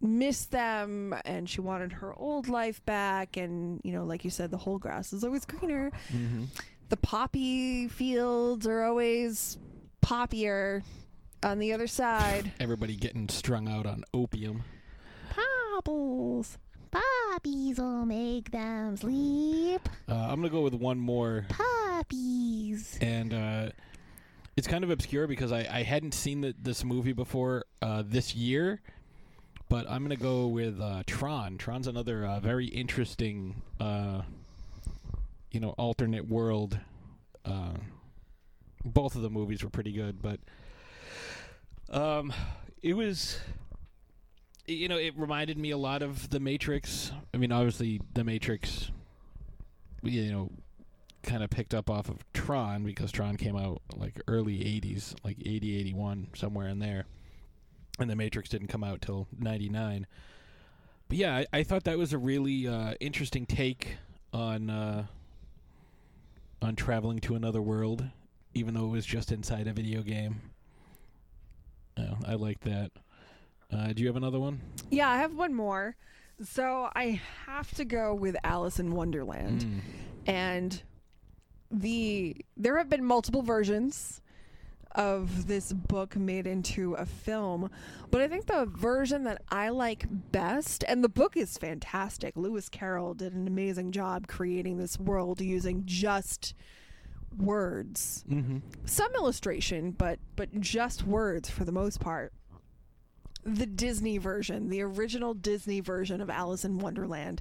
missed 0.00 0.50
them 0.50 1.14
and 1.24 1.48
she 1.48 1.60
wanted 1.60 1.92
her 1.92 2.14
old 2.14 2.48
life 2.48 2.84
back. 2.84 3.36
And, 3.36 3.80
you 3.84 3.92
know, 3.92 4.04
like 4.04 4.24
you 4.24 4.30
said, 4.30 4.50
the 4.50 4.56
whole 4.58 4.78
grass 4.78 5.12
is 5.12 5.24
always 5.24 5.44
greener 5.44 5.90
Mm-hmm. 6.12 6.44
the 6.88 6.96
poppy 6.96 7.88
fields 7.88 8.66
are 8.66 8.82
always 8.84 9.58
poppier 10.02 10.82
on 11.42 11.58
the 11.58 11.72
other 11.72 11.86
side. 11.86 12.52
Everybody 12.60 12.94
getting 12.96 13.28
strung 13.28 13.68
out 13.68 13.86
on 13.86 14.04
opium. 14.14 14.64
Popbles. 15.34 16.56
Puppies 17.00 17.78
will 17.78 18.06
make 18.06 18.50
them 18.50 18.96
sleep. 18.96 19.88
Uh, 20.08 20.14
I'm 20.14 20.36
gonna 20.36 20.48
go 20.48 20.62
with 20.62 20.74
one 20.74 20.98
more, 20.98 21.46
Puppies. 21.48 22.98
and 23.00 23.34
uh, 23.34 23.68
it's 24.56 24.66
kind 24.66 24.82
of 24.84 24.90
obscure 24.90 25.26
because 25.26 25.52
I, 25.52 25.66
I 25.70 25.82
hadn't 25.82 26.14
seen 26.14 26.40
the, 26.40 26.54
this 26.60 26.84
movie 26.84 27.12
before 27.12 27.64
uh, 27.82 28.02
this 28.06 28.34
year. 28.34 28.80
But 29.68 29.90
I'm 29.90 30.02
gonna 30.02 30.16
go 30.16 30.46
with 30.46 30.80
uh, 30.80 31.02
Tron. 31.06 31.58
Tron's 31.58 31.88
another 31.88 32.24
uh, 32.24 32.38
very 32.40 32.66
interesting, 32.66 33.62
uh, 33.80 34.22
you 35.50 35.58
know, 35.60 35.70
alternate 35.70 36.28
world. 36.28 36.78
Uh, 37.44 37.74
both 38.84 39.16
of 39.16 39.22
the 39.22 39.30
movies 39.30 39.64
were 39.64 39.70
pretty 39.70 39.90
good, 39.92 40.22
but 40.22 40.38
um, 41.90 42.32
it 42.82 42.94
was, 42.94 43.40
you 44.66 44.88
know, 44.88 44.96
it 44.96 45.14
reminded 45.16 45.58
me 45.58 45.70
a 45.70 45.76
lot 45.78 46.02
of 46.02 46.30
The 46.30 46.40
Matrix. 46.40 47.12
I 47.32 47.36
mean, 47.36 47.52
obviously, 47.52 48.00
The 48.14 48.24
Matrix, 48.24 48.90
you 50.02 50.32
know, 50.32 50.50
kind 51.22 51.42
of 51.42 51.50
picked 51.50 51.74
up 51.74 51.90
off 51.90 52.08
of 52.08 52.18
Tron 52.32 52.84
because 52.84 53.10
Tron 53.10 53.36
came 53.36 53.56
out 53.56 53.82
like 53.96 54.20
early 54.28 54.58
80s, 54.58 55.14
like 55.24 55.38
80, 55.44 55.78
81, 55.78 56.28
somewhere 56.34 56.68
in 56.68 56.78
there. 56.78 57.04
And 57.98 58.10
The 58.10 58.16
Matrix 58.16 58.48
didn't 58.48 58.68
come 58.68 58.84
out 58.84 59.00
till 59.00 59.26
99. 59.38 60.06
But 61.08 61.18
yeah, 61.18 61.36
I, 61.36 61.46
I 61.52 61.62
thought 61.62 61.84
that 61.84 61.98
was 61.98 62.12
a 62.12 62.18
really 62.18 62.66
uh, 62.66 62.94
interesting 63.00 63.46
take 63.46 63.96
on 64.32 64.68
uh, 64.70 65.06
on 66.60 66.74
traveling 66.74 67.20
to 67.20 67.36
another 67.36 67.62
world, 67.62 68.04
even 68.54 68.74
though 68.74 68.86
it 68.86 68.90
was 68.90 69.06
just 69.06 69.30
inside 69.30 69.68
a 69.68 69.72
video 69.72 70.02
game. 70.02 70.40
I 72.26 72.34
like 72.34 72.60
that. 72.60 72.90
Uh, 73.72 73.92
do 73.92 74.02
you 74.02 74.08
have 74.08 74.16
another 74.16 74.38
one? 74.38 74.60
Yeah, 74.90 75.08
I 75.08 75.18
have 75.18 75.34
one 75.34 75.54
more. 75.54 75.96
So 76.42 76.90
I 76.94 77.20
have 77.46 77.72
to 77.74 77.84
go 77.84 78.14
with 78.14 78.36
Alice 78.44 78.78
in 78.78 78.92
Wonderland. 78.92 79.64
Mm. 79.64 79.80
And 80.26 80.82
the 81.70 82.36
there 82.56 82.78
have 82.78 82.88
been 82.88 83.04
multiple 83.04 83.42
versions 83.42 84.20
of 84.92 85.46
this 85.46 85.72
book 85.72 86.16
made 86.16 86.46
into 86.46 86.94
a 86.94 87.04
film, 87.04 87.70
but 88.10 88.22
I 88.22 88.28
think 88.28 88.46
the 88.46 88.64
version 88.66 89.24
that 89.24 89.42
I 89.50 89.68
like 89.68 90.06
best 90.08 90.84
and 90.88 91.04
the 91.04 91.08
book 91.08 91.36
is 91.36 91.58
fantastic. 91.58 92.34
Lewis 92.36 92.68
Carroll 92.68 93.12
did 93.14 93.34
an 93.34 93.46
amazing 93.46 93.92
job 93.92 94.26
creating 94.26 94.78
this 94.78 94.98
world 94.98 95.40
using 95.40 95.82
just 95.84 96.54
words. 97.36 98.24
Mm-hmm. 98.28 98.58
Some 98.86 99.14
illustration, 99.14 99.90
but 99.90 100.18
but 100.34 100.60
just 100.60 101.04
words 101.04 101.50
for 101.50 101.64
the 101.64 101.72
most 101.72 102.00
part. 102.00 102.32
The 103.46 103.66
Disney 103.66 104.18
version, 104.18 104.68
the 104.70 104.82
original 104.82 105.32
Disney 105.32 105.78
version 105.80 106.20
of 106.20 106.28
Alice 106.28 106.64
in 106.64 106.78
Wonderland 106.78 107.40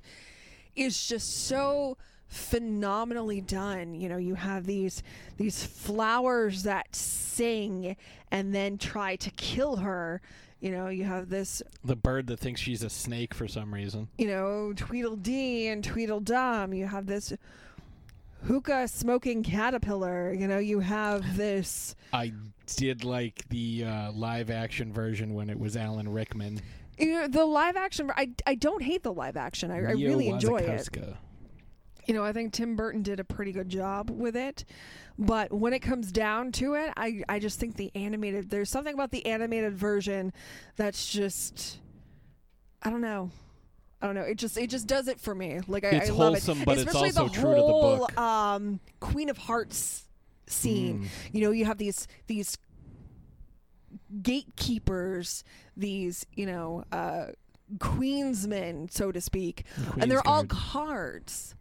is 0.76 1.08
just 1.08 1.48
so 1.48 1.98
phenomenally 2.28 3.42
done. 3.42 3.96
You 3.96 4.10
know, 4.10 4.18
you 4.18 4.36
have 4.36 4.66
these 4.66 5.02
these 5.38 5.66
flowers 5.66 6.64
that 6.64 6.96
sing 6.96 7.96
and 8.32 8.54
then 8.54 8.78
try 8.78 9.16
to 9.18 9.32
kill 9.32 9.78
her. 9.78 10.22
You 10.62 10.72
know, 10.72 10.88
you 10.90 11.04
have 11.04 11.30
this, 11.30 11.62
The 11.84 11.96
bird 11.96 12.28
that 12.28 12.38
thinks 12.40 12.62
she's 12.62 12.82
a 12.82 12.90
snake 12.90 13.34
for 13.34 13.48
some 13.48 13.74
reason. 13.74 14.08
you 14.18 14.28
know, 14.28 14.74
Tweedledee 14.76 15.68
and 15.68 15.84
Tweedledum. 15.84 16.74
You 16.74 16.88
have 16.88 17.06
this 17.06 17.34
hookah 18.48 18.88
smoking 18.88 19.44
caterpillar. 19.44 20.34
You 20.34 20.48
know, 20.48 20.58
you 20.60 20.80
have 20.80 21.38
this. 21.38 21.96
I 22.14 22.32
did 22.66 23.04
like 23.04 23.48
the 23.50 23.84
uh, 23.86 24.12
live 24.14 24.50
action 24.50 24.92
version 24.92 25.34
when 25.34 25.50
it 25.50 25.60
was 25.60 25.78
Alan 25.78 26.10
Rickman. 26.10 26.62
You 26.98 27.12
know, 27.12 27.28
the 27.28 27.46
live 27.46 27.76
action. 27.76 28.10
I, 28.16 28.32
I 28.48 28.56
don't 28.56 28.82
hate 28.82 29.04
the 29.04 29.14
live 29.14 29.38
action. 29.38 29.70
I, 29.72 29.78
I 29.78 29.92
really 29.92 30.30
enjoy 30.30 30.58
it. 30.58 30.90
You 32.08 32.14
know, 32.14 32.24
I 32.24 32.34
think 32.34 32.54
Tim 32.54 32.76
Burton 32.76 33.02
did 33.02 33.20
a 33.20 33.24
pretty 33.24 33.52
good 33.52 33.68
job 33.68 34.10
with 34.10 34.36
it. 34.36 34.64
But 35.18 35.52
when 35.52 35.74
it 35.74 35.80
comes 35.80 36.12
down 36.12 36.52
to 36.54 36.76
it, 36.76 36.94
I, 36.96 37.24
I 37.28 37.40
just 37.40 37.60
think 37.60 37.78
the 37.78 37.92
animated, 37.96 38.50
there's 38.50 38.70
something 38.70 38.94
about 38.94 39.12
the 39.12 39.26
animated 39.26 39.76
version 39.76 40.34
that's 40.76 41.08
just, 41.08 41.80
I 42.84 42.90
don't 42.90 43.02
know. 43.02 43.32
I 44.02 44.08
don't 44.08 44.16
know. 44.16 44.22
It 44.22 44.38
just 44.38 44.58
it 44.58 44.70
just 44.70 44.88
does 44.88 45.08
it 45.08 45.20
for 45.20 45.34
me. 45.34 45.62
Like 45.68 45.84
I, 45.84 45.90
It's 45.90 46.10
I 46.10 46.14
love 46.14 46.36
it. 46.36 46.48
Especially 46.48 47.12
the 47.12 47.28
true 47.30 47.56
to 47.56 47.56
the 47.56 47.62
whole, 47.62 47.98
book. 47.98 48.18
Um, 48.18 48.80
Queen 49.00 49.30
of 49.30 49.38
Hearts 49.38 50.05
scene. 50.48 51.02
Mm. 51.02 51.08
You 51.34 51.42
know, 51.42 51.52
you 51.52 51.66
have 51.66 51.78
these 51.78 52.08
these 52.28 52.58
gatekeepers, 54.22 55.44
these 55.76 56.26
you 56.34 56.46
know 56.46 56.86
uh, 56.92 57.28
queensmen, 57.78 58.92
so 58.92 59.12
to 59.12 59.20
speak, 59.22 59.66
and 60.00 60.12
they're 60.12 60.28
all 60.28 60.46
cards, 60.46 61.56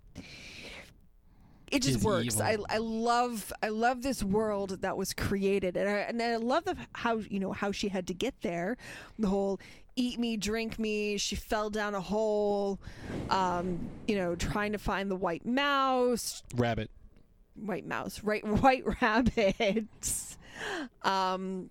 it 1.71 1.83
just 1.83 2.03
works. 2.03 2.41
I. 2.41 2.57
I 2.69 2.79
love 2.79 3.53
I 3.63 3.69
love 3.69 4.03
this 4.03 4.23
world 4.23 4.83
that 4.83 4.97
was 4.97 5.13
created, 5.13 5.77
and 5.77 5.89
I 5.89 5.93
and 5.93 6.23
I 6.23 6.37
love 6.37 6.65
the, 6.65 6.77
how 6.95 7.19
you 7.19 7.41
know 7.41 7.53
how 7.53 7.73
she 7.73 7.89
had 7.89 8.07
to 8.09 8.15
get 8.15 8.35
there. 8.43 8.77
The 9.19 9.29
whole 9.29 9.61
eat 9.97 10.19
me, 10.19 10.37
drink 10.37 10.79
me. 10.79 11.19
She 11.19 11.37
fell 11.37 11.71
down 11.71 11.95
a 11.95 12.01
hole. 12.01 12.81
Um, 13.29 13.79
you 14.09 14.17
know, 14.17 14.35
trying 14.35 14.73
to 14.73 14.79
find 14.79 15.11
the 15.11 15.17
white 15.17 15.47
mouse, 15.47 16.43
Rabbit. 16.57 16.91
white 17.55 17.87
mouse, 17.87 18.23
right? 18.23 18.47
White 18.63 18.85
rabbits. 19.01 20.39
Um, 21.03 21.71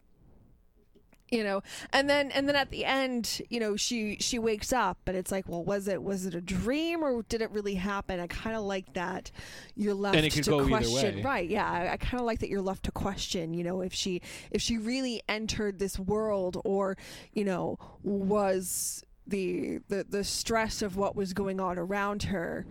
you 1.32 1.44
know, 1.44 1.62
and 1.94 2.10
then 2.10 2.32
and 2.32 2.48
then 2.48 2.56
at 2.56 2.72
the 2.72 2.86
end, 2.86 3.42
you 3.50 3.60
know, 3.60 3.76
she 3.76 4.18
she 4.20 4.40
wakes 4.40 4.74
up, 4.74 4.98
and 5.08 5.16
it's 5.16 5.32
like, 5.32 5.48
well, 5.48 5.64
was 5.64 5.88
it 5.88 6.02
was 6.02 6.26
it 6.26 6.34
a 6.36 6.42
dream 6.42 7.04
or 7.04 7.24
did 7.24 7.42
it 7.42 7.52
really 7.52 7.76
happen? 7.76 8.20
I 8.20 8.28
kind 8.28 8.56
of 8.56 8.64
like 8.64 8.94
that. 8.94 9.32
You're 9.76 9.94
left 9.94 10.16
And 10.16 10.26
it 10.26 10.34
could 10.34 10.44
to 10.46 10.50
go 10.52 10.68
question, 10.68 11.18
way. 11.18 11.22
right? 11.24 11.50
Yeah, 11.50 11.70
I, 11.70 11.94
I 11.94 11.98
kind 11.98 12.20
of 12.20 12.26
like 12.26 12.40
that 12.40 12.50
you're 12.50 12.62
left 12.62 12.86
to 12.86 12.92
question. 12.92 13.54
You 13.54 13.64
know, 13.64 13.82
if 13.82 13.94
she 13.94 14.22
if 14.52 14.62
she 14.62 14.78
really 14.78 15.22
entered 15.30 15.80
this 15.80 16.00
world, 16.00 16.62
or 16.66 16.98
you 17.34 17.46
know, 17.46 17.78
was 18.04 19.04
the 19.28 19.80
the 19.88 20.06
the 20.10 20.24
stress 20.24 20.82
of 20.82 20.98
what 20.98 21.16
was 21.16 21.34
going 21.34 21.60
on 21.60 21.78
around 21.78 22.24
her, 22.24 22.66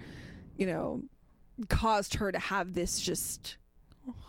you 0.56 0.66
know, 0.66 1.02
caused 1.68 2.14
her 2.14 2.32
to 2.32 2.38
have 2.38 2.74
this 2.74 3.00
just 3.00 3.56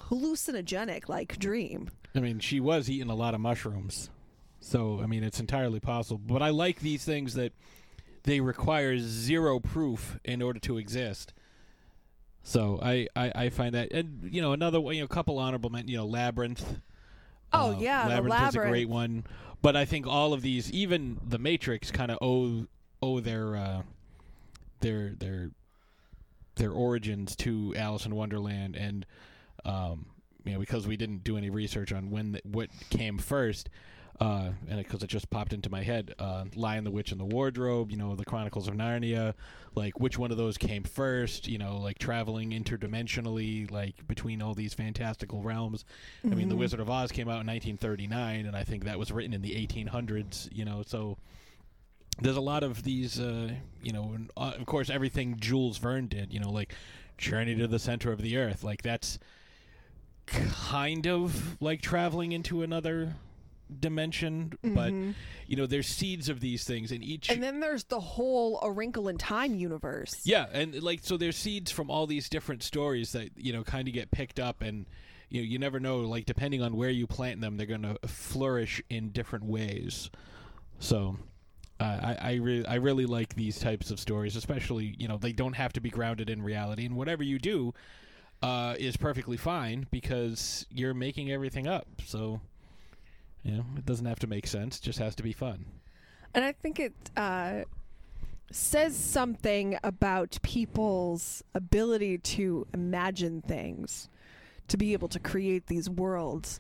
hallucinogenic 0.10 1.10
like 1.10 1.38
dream. 1.40 1.90
I 2.16 2.20
mean, 2.20 2.40
she 2.40 2.60
was 2.60 2.90
eating 2.90 3.10
a 3.10 3.16
lot 3.16 3.34
of 3.34 3.40
mushrooms. 3.40 4.10
So, 4.60 5.00
I 5.02 5.06
mean, 5.06 5.24
it's 5.24 5.40
entirely 5.40 5.80
possible. 5.80 6.22
But 6.26 6.42
I 6.42 6.50
like 6.50 6.80
these 6.80 7.06
things 7.06 7.34
that 7.36 7.54
they 8.24 8.42
require 8.42 8.98
zero 9.00 9.60
proof 9.60 10.20
in 10.26 10.42
order 10.42 10.60
to 10.60 10.78
exist. 10.78 11.34
So 12.44 12.80
I, 12.82 13.08
I, 13.16 13.32
I 13.36 13.50
find 13.50 13.74
that, 13.76 13.92
and 13.92 14.30
you 14.32 14.42
know, 14.42 14.54
another 14.54 14.80
one, 14.80 14.96
you 14.96 15.02
know, 15.02 15.06
a 15.06 15.10
couple 15.10 15.38
honorable 15.40 15.70
men, 15.70 15.88
you 15.88 15.98
know, 15.98 16.06
Labyrinth. 16.06 16.80
Oh, 17.52 17.72
Uh, 17.76 17.80
yeah, 17.80 18.04
the 18.04 18.10
Labyrinth 18.10 18.50
is 18.50 18.56
a 18.56 18.60
great 18.70 18.90
one. 18.90 19.24
But 19.62 19.76
I 19.76 19.86
think 19.86 20.08
all 20.08 20.34
of 20.34 20.42
these, 20.42 20.72
even 20.72 21.20
the 21.26 21.38
Matrix, 21.38 21.92
kind 21.92 22.12
of 22.12 22.18
owe 22.22 22.66
owe 23.02 23.20
their 23.20 23.56
uh, 23.56 23.82
their 24.80 25.16
their 25.16 25.52
their 26.56 26.72
origins 26.72 27.36
to 27.38 27.74
Alice 27.76 28.06
in 28.06 28.16
Wonderland, 28.16 28.76
and 28.76 29.06
um, 29.66 30.06
you 30.46 30.54
know, 30.54 30.60
because 30.60 30.88
we 30.88 30.96
didn't 30.96 31.24
do 31.24 31.38
any 31.38 31.50
research 31.50 31.92
on 31.92 32.10
when 32.10 32.34
the, 32.34 32.42
what 32.44 32.70
came 32.90 33.18
first. 33.18 33.70
Uh, 34.20 34.50
and 34.68 34.80
because 34.80 35.02
it 35.02 35.08
just 35.08 35.30
popped 35.30 35.54
into 35.54 35.70
my 35.70 35.82
head, 35.82 36.14
uh, 36.20 36.44
Lion, 36.56 36.84
the 36.84 36.92
Witch, 36.92 37.12
and 37.14 37.20
the 37.22 37.26
Wardrobe. 37.26 37.90
You 37.90 37.96
know, 37.98 38.16
the 38.16 38.26
Chronicles 38.26 38.68
of 38.68 38.74
Narnia. 38.74 39.34
Like, 39.76 39.98
which 40.00 40.18
one 40.18 40.30
of 40.30 40.36
those 40.38 40.58
came 40.58 40.84
first? 40.84 41.48
You 41.48 41.58
know, 41.58 41.78
like 41.78 42.00
traveling 42.00 42.52
interdimensionally, 42.52 43.72
like 43.72 44.06
between 44.08 44.42
all 44.42 44.54
these 44.54 44.74
fantastical 44.74 45.42
realms. 45.42 45.86
I 46.26 46.30
mean, 46.36 46.50
The 46.50 46.56
Mhm. 46.56 46.60
Wizard 46.60 46.80
of 46.82 46.90
Oz 46.90 47.12
came 47.14 47.30
out 47.30 47.40
in 47.40 47.46
1939, 47.48 48.46
and 48.46 48.58
I 48.58 48.64
think 48.66 48.84
that 48.84 49.00
was 49.00 49.10
written 49.12 49.34
in 49.34 49.42
the 49.42 49.56
1800s. 49.56 50.50
You 50.52 50.66
know, 50.66 50.84
so 50.86 51.18
there's 52.22 52.36
a 52.36 52.42
lot 52.42 52.64
of 52.64 52.84
these. 52.84 53.22
Uh, 53.22 53.54
you 53.82 53.94
know, 53.94 54.12
and, 54.14 54.30
uh, 54.36 54.52
of 54.60 54.66
course, 54.66 54.90
everything 54.90 55.38
Jules 55.40 55.78
Verne 55.78 56.08
did. 56.08 56.34
You 56.34 56.42
know, 56.42 56.52
like 56.52 56.74
Journey 57.18 57.56
to 57.56 57.68
the 57.68 57.80
Center 57.80 58.12
of 58.12 58.22
the 58.22 58.36
Earth. 58.36 58.66
Like 58.66 58.82
that's 58.82 59.18
kind 60.26 61.08
of 61.08 61.62
like 61.62 61.82
traveling 61.82 62.32
into 62.34 62.62
another 62.62 63.16
dimension, 63.80 64.54
but 64.64 64.92
Mhm. 64.94 65.16
you 65.48 65.56
know, 65.56 65.66
there's 65.66 65.88
seeds 65.88 66.30
of 66.30 66.40
these 66.40 66.64
things, 66.64 66.92
and 66.92 67.04
each 67.04 67.30
and 67.30 67.42
then 67.44 67.60
there's 67.60 67.84
the 67.86 68.00
whole 68.00 68.60
A 68.62 68.72
Wrinkle 68.72 69.08
in 69.08 69.18
Time 69.18 69.56
universe. 69.56 70.22
yeah, 70.26 70.48
and 70.52 70.82
like 70.82 71.00
so, 71.04 71.18
there's 71.18 71.36
seeds 71.38 71.72
from 71.72 71.90
all 71.92 72.08
these 72.08 72.30
different 72.30 72.64
stories 72.64 73.12
that 73.12 73.30
you 73.38 73.54
know 73.54 73.64
kind 73.64 73.88
of 73.88 73.94
get 73.94 74.12
picked 74.12 74.40
up, 74.40 74.62
and 74.62 74.86
you 75.30 75.42
know, 75.42 75.46
you 75.46 75.60
never 75.60 75.80
know. 75.80 76.00
Like 76.00 76.26
depending 76.26 76.62
on 76.62 76.76
where 76.76 76.90
you 76.90 77.06
plant 77.08 77.42
them, 77.42 77.58
they're 77.58 77.68
going 77.68 77.84
to 77.84 77.98
flourish 78.08 78.82
in 78.90 79.10
different 79.12 79.46
ways. 79.46 80.10
So. 80.80 81.18
Uh, 81.82 82.16
I 82.22 82.32
I, 82.32 82.34
re- 82.36 82.66
I 82.66 82.76
really 82.76 83.06
like 83.06 83.36
these 83.36 83.58
types 83.58 83.90
of 83.90 84.02
stories, 84.02 84.36
especially 84.36 84.96
you 85.00 85.08
know 85.08 85.18
they 85.18 85.32
don't 85.32 85.54
have 85.54 85.72
to 85.74 85.80
be 85.80 85.90
grounded 85.90 86.30
in 86.30 86.42
reality, 86.42 86.86
and 86.86 86.98
whatever 86.98 87.24
you 87.24 87.40
do 87.40 87.74
uh, 88.42 88.76
is 88.78 88.98
perfectly 88.98 89.38
fine 89.38 89.88
because 89.90 90.66
you're 90.70 90.94
making 90.94 91.32
everything 91.32 91.68
up. 91.68 91.88
So 92.06 92.42
you 93.44 93.52
know 93.52 93.66
it 93.78 93.86
doesn't 93.86 94.06
have 94.06 94.20
to 94.20 94.28
make 94.28 94.48
sense; 94.48 94.78
it 94.78 94.84
just 94.84 95.00
has 95.00 95.16
to 95.16 95.24
be 95.24 95.34
fun. 95.34 95.66
And 96.34 96.46
I 96.46 96.52
think 96.52 96.80
it 96.80 96.94
uh, 97.18 97.64
says 98.52 98.96
something 98.96 99.78
about 99.84 100.38
people's 100.42 101.44
ability 101.54 102.20
to 102.20 102.68
imagine 102.74 103.42
things, 103.42 104.10
to 104.68 104.78
be 104.78 104.94
able 104.94 105.08
to 105.10 105.20
create 105.20 105.68
these 105.68 105.90
worlds. 105.90 106.60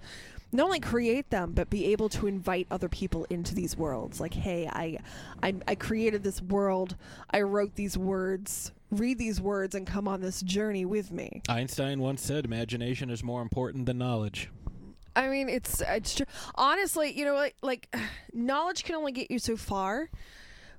Not 0.51 0.65
only 0.65 0.79
create 0.79 1.29
them, 1.29 1.51
but 1.51 1.69
be 1.69 1.91
able 1.91 2.09
to 2.09 2.25
invite 2.25 2.65
other 2.71 2.89
people 2.89 3.27
into 3.29 3.53
these 3.53 3.77
worlds. 3.77 4.19
Like, 4.19 4.33
hey, 4.33 4.67
I, 4.67 4.97
I, 5.43 5.53
I 5.67 5.75
created 5.75 6.23
this 6.23 6.41
world. 6.41 6.95
I 7.29 7.41
wrote 7.41 7.75
these 7.75 7.95
words. 7.95 8.71
Read 8.89 9.19
these 9.19 9.39
words 9.39 9.75
and 9.75 9.85
come 9.85 10.07
on 10.07 10.21
this 10.21 10.41
journey 10.41 10.85
with 10.85 11.11
me. 11.11 11.43
Einstein 11.47 11.99
once 11.99 12.23
said, 12.23 12.45
"Imagination 12.45 13.11
is 13.11 13.23
more 13.23 13.43
important 13.43 13.85
than 13.85 13.99
knowledge." 13.99 14.49
I 15.15 15.27
mean, 15.27 15.49
it's 15.49 15.81
it's 15.81 16.15
true. 16.15 16.25
Honestly, 16.55 17.11
you 17.11 17.25
know, 17.25 17.35
like 17.35 17.55
like 17.61 17.95
knowledge 18.33 18.83
can 18.83 18.95
only 18.95 19.11
get 19.11 19.31
you 19.31 19.39
so 19.39 19.57
far. 19.57 20.09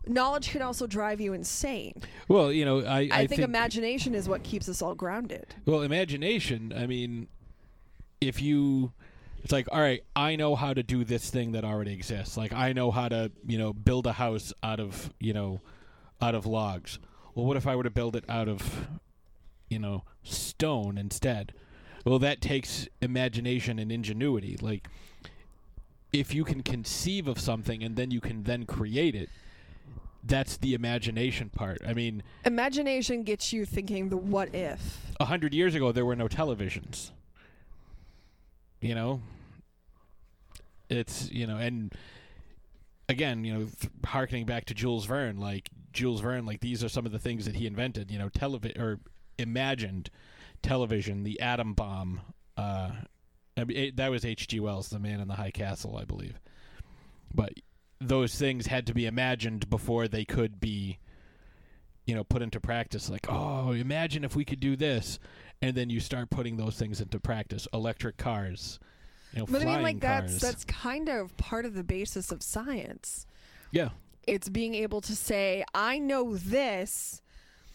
Knowledge 0.07 0.51
can 0.51 0.63
also 0.63 0.87
drive 0.87 1.21
you 1.21 1.35
insane. 1.35 1.95
Well, 2.27 2.51
you 2.51 2.65
know, 2.65 2.81
I, 2.81 3.09
I, 3.13 3.27
think, 3.27 3.43
imagination 3.43 4.15
is 4.15 4.29
what 4.29 4.43
keeps 4.43 4.67
us 4.67 4.81
all 4.81 4.95
grounded. 4.95 5.55
Well, 5.67 5.83
imagination. 5.83 6.73
I 6.75 6.87
mean, 6.87 7.29
if 8.19 8.41
you, 8.41 8.93
it's 9.45 9.53
like, 9.53 9.69
all 9.71 9.81
right, 9.81 10.03
I 10.17 10.37
know 10.37 10.57
how 10.57 10.73
to 10.73 10.83
do 10.83 11.05
this 11.05 11.29
thing 11.29 11.53
that 11.53 11.67
already 11.67 11.93
exists. 11.93 12.39
Like, 12.39 12.55
I 12.55 12.73
know 12.73 12.91
how 12.91 13.11
to, 13.11 13.31
you 13.47 13.59
know, 13.59 13.75
build 13.75 14.07
a 14.07 14.13
house 14.13 14.55
out 14.63 14.81
of, 14.81 15.13
you 15.21 15.35
know, 15.35 15.61
out 16.23 16.35
of 16.35 16.47
logs. 16.47 16.99
Well, 17.35 17.45
what 17.45 17.59
if 17.59 17.67
I 17.67 17.77
were 17.77 17.85
to 17.85 17.91
build 17.91 18.17
it 18.17 18.25
out 18.27 18.49
of, 18.49 18.89
you 19.69 19.79
know, 19.79 20.05
stone 20.23 20.97
instead? 20.97 21.53
Well, 22.05 22.19
that 22.21 22.41
takes 22.41 22.89
imagination 23.03 23.79
and 23.79 23.93
ingenuity. 23.93 24.57
Like, 24.61 24.89
if 26.13 26.35
you 26.35 26.45
can 26.45 26.63
conceive 26.63 27.29
of 27.29 27.39
something 27.39 27.83
and 27.83 27.97
then 27.97 28.11
you 28.11 28.21
can 28.21 28.43
then 28.45 28.65
create 28.67 29.15
it, 29.15 29.29
that's 30.25 30.57
the 30.57 30.75
imagination 30.75 31.51
part. 31.51 31.81
I 31.87 31.95
mean, 31.95 32.23
Imagination 32.45 33.23
gets 33.23 33.53
you 33.53 33.65
thinking 33.65 34.09
the 34.09 34.17
what 34.17 34.55
if. 34.55 35.07
a 35.19 35.25
hundred 35.27 35.55
years 35.55 35.75
ago 35.75 35.93
there 35.93 36.05
were 36.05 36.17
no 36.17 36.29
televisions. 36.29 37.11
You 38.81 38.95
know, 38.95 39.21
it's 40.89 41.31
you 41.31 41.47
know, 41.47 41.57
and 41.57 41.95
again, 43.09 43.45
you 43.45 43.53
know, 43.53 43.61
th- 43.81 43.93
harkening 44.05 44.47
back 44.47 44.65
to 44.67 44.75
Jules 44.75 45.05
Verne, 45.07 45.39
like 45.39 45.69
Jules 45.93 46.21
Verne, 46.21 46.45
like 46.47 46.61
these 46.61 46.83
are 46.83 46.89
some 46.89 47.07
of 47.07 47.13
the 47.13 47.19
things 47.19 47.45
that 47.47 47.57
he 47.57 47.67
invented. 47.67 48.11
You 48.11 48.19
know, 48.19 48.29
television 48.29 48.81
or 48.81 49.01
imagined 49.39 50.11
television, 50.63 51.23
the 51.23 51.41
atom 51.41 51.75
bomb. 51.75 52.21
Uh, 52.57 52.91
I 53.57 53.65
mean, 53.65 53.77
it, 53.77 53.97
that 53.97 54.11
was 54.11 54.25
H.G. 54.25 54.61
Wells, 54.61 54.89
The 54.89 54.99
Man 54.99 55.21
in 55.21 55.29
the 55.29 55.35
High 55.35 55.51
Castle, 55.51 55.97
I 55.97 56.05
believe. 56.05 56.39
But 57.35 57.53
those 58.01 58.35
things 58.35 58.67
had 58.67 58.87
to 58.87 58.95
be 58.95 59.07
imagined 59.07 59.69
before 59.71 60.09
they 60.09 60.25
could 60.25 60.61
be, 60.61 60.99
you 62.07 62.15
know, 62.15 62.25
put 62.25 62.43
into 62.43 62.61
practice. 62.61 63.09
Like, 63.11 63.27
oh, 63.29 63.73
imagine 63.73 64.25
if 64.25 64.35
we 64.35 64.45
could 64.45 64.61
do 64.61 64.77
this, 64.77 65.19
and 65.63 65.75
then 65.77 65.91
you 65.91 66.01
start 66.01 66.31
putting 66.31 66.57
those 66.57 66.77
things 66.77 67.01
into 67.01 67.21
practice. 67.21 67.69
Electric 67.73 68.17
cars, 68.17 68.79
you 69.33 69.41
know, 69.41 69.47
But 69.47 69.63
I 69.63 69.65
mean, 69.67 69.83
like 69.83 70.01
that's 70.01 70.33
cars. 70.33 70.41
that's 70.41 70.65
kind 70.65 71.09
of 71.09 71.37
part 71.37 71.67
of 71.67 71.75
the 71.75 71.85
basis 71.85 72.33
of 72.33 72.43
science. 72.43 73.27
yeah, 73.71 73.91
It's 74.27 74.49
being 74.49 74.75
able 74.75 75.01
to 75.03 75.15
say, 75.15 75.65
I 75.75 75.99
know 75.99 76.37
this, 76.37 77.21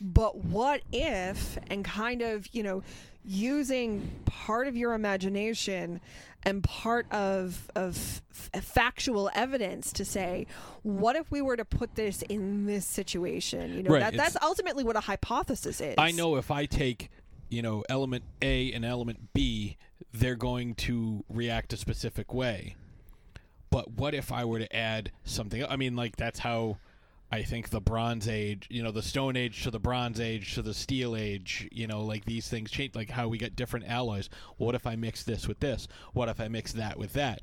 but 0.01 0.37
what 0.45 0.81
if, 0.91 1.57
and 1.67 1.83
kind 1.85 2.21
of, 2.21 2.47
you 2.53 2.63
know, 2.63 2.83
using 3.23 4.09
part 4.25 4.67
of 4.67 4.77
your 4.77 4.93
imagination 4.93 5.99
and 6.43 6.63
part 6.63 7.11
of 7.11 7.71
of 7.75 8.21
f- 8.31 8.63
factual 8.63 9.31
evidence 9.33 9.91
to 9.93 10.05
say, 10.05 10.45
what 10.83 11.15
if 11.15 11.31
we 11.31 11.41
were 11.41 11.57
to 11.57 11.65
put 11.65 11.95
this 11.95 12.21
in 12.23 12.65
this 12.65 12.85
situation? 12.85 13.73
You 13.73 13.83
know, 13.83 13.91
Right, 13.91 13.99
that 13.99 14.15
that's 14.15 14.37
ultimately 14.41 14.83
what 14.83 14.95
a 14.95 14.99
hypothesis 14.99 15.81
is. 15.81 15.95
I 15.97 16.11
know 16.11 16.35
if 16.35 16.51
I 16.51 16.65
take, 16.65 17.09
you 17.49 17.61
know, 17.61 17.83
element 17.89 18.23
A 18.41 18.71
and 18.73 18.85
element 18.85 19.33
B, 19.33 19.77
they're 20.13 20.35
going 20.35 20.75
to 20.75 21.23
react 21.29 21.73
a 21.73 21.77
specific 21.77 22.33
way. 22.33 22.75
But 23.71 23.93
what 23.93 24.13
if 24.13 24.31
I 24.31 24.45
were 24.45 24.59
to 24.59 24.75
add 24.75 25.11
something? 25.23 25.65
I 25.65 25.75
mean, 25.75 25.95
like 25.95 26.15
that's 26.15 26.39
how 26.39 26.77
I 27.31 27.41
think 27.43 27.69
the 27.69 27.81
Bronze 27.81 28.27
Age, 28.27 28.67
you 28.69 28.83
know, 28.83 28.91
the 28.91 29.01
Stone 29.01 29.35
Age 29.35 29.63
to 29.63 29.71
the 29.71 29.79
Bronze 29.79 30.19
Age 30.19 30.53
to 30.53 30.61
the 30.61 30.73
Steel 30.73 31.15
Age, 31.15 31.67
you 31.71 31.87
know, 31.87 32.01
like 32.03 32.25
these 32.25 32.47
things 32.47 32.71
change. 32.71 32.95
Like 32.95 33.09
how 33.09 33.27
we 33.27 33.37
get 33.37 33.55
different 33.55 33.87
alloys. 33.87 34.29
What 34.57 34.75
if 34.75 34.85
I 34.85 34.95
mix 34.95 35.23
this 35.23 35.47
with 35.47 35.59
this? 35.59 35.87
What 36.13 36.29
if 36.29 36.39
I 36.39 36.47
mix 36.47 36.73
that 36.73 36.97
with 36.97 37.13
that? 37.13 37.41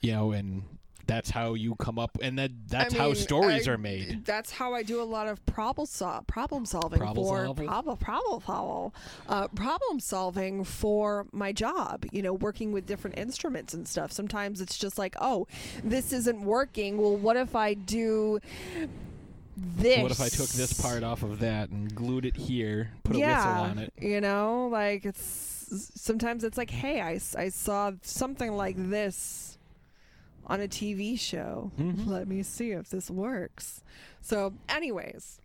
You 0.00 0.12
know, 0.12 0.32
and 0.32 0.64
that's 1.06 1.30
how 1.30 1.54
you 1.54 1.74
come 1.76 1.98
up, 1.98 2.18
and 2.22 2.38
that 2.38 2.50
that's 2.68 2.94
I 2.94 2.98
how 2.98 3.14
stories 3.14 3.66
I- 3.68 3.72
are 3.72 3.78
made. 3.78 4.24
That's 4.24 4.50
how 4.52 4.74
I 4.74 4.82
do 4.82 5.00
a 5.00 5.04
lot 5.04 5.28
of 5.28 5.44
problem 5.46 5.86
sol- 5.86 6.22
problem 6.26 6.66
solving 6.66 6.98
Problem 6.98 7.26
for 7.26 7.44
solving? 7.44 7.66
problem 7.68 7.96
problem 7.98 8.42
solve, 8.44 8.92
uh, 9.28 9.48
problem 9.48 10.00
solving 10.00 10.64
for 10.64 11.26
my 11.32 11.52
job. 11.52 12.04
You 12.12 12.22
know, 12.22 12.32
working 12.34 12.72
with 12.72 12.86
different 12.86 13.18
instruments 13.18 13.74
and 13.74 13.86
stuff. 13.86 14.12
Sometimes 14.12 14.60
it's 14.60 14.78
just 14.78 14.98
like, 14.98 15.14
oh, 15.20 15.46
this 15.84 16.12
isn't 16.12 16.42
working. 16.42 16.98
Well, 16.98 17.16
what 17.16 17.36
if 17.36 17.54
I 17.56 17.74
do 17.74 18.40
this? 19.56 20.02
What 20.02 20.10
if 20.12 20.20
I 20.20 20.28
took 20.28 20.48
this 20.48 20.72
part 20.72 21.02
off 21.02 21.22
of 21.22 21.40
that 21.40 21.70
and 21.70 21.94
glued 21.94 22.24
it 22.24 22.36
here, 22.36 22.92
put 23.04 23.16
yeah, 23.16 23.42
a 23.42 23.48
whistle 23.60 23.70
on 23.70 23.78
it? 23.78 23.92
You 24.00 24.20
know, 24.20 24.68
like 24.70 25.04
it's 25.04 25.90
sometimes 25.94 26.44
it's 26.44 26.58
like, 26.58 26.70
hey, 26.70 27.00
I, 27.00 27.18
I 27.38 27.48
saw 27.48 27.92
something 28.02 28.52
like 28.52 28.76
this 28.76 29.58
on 30.46 30.60
a 30.60 30.68
TV 30.68 31.16
show. 31.18 31.70
Mhm. 31.78 32.06
Let 32.06 32.28
me 32.28 32.42
see 32.42 32.70
if 32.72 32.88
this 32.90 33.10
works. 33.10 33.82
So, 34.20 34.54
anyways, 34.68 35.40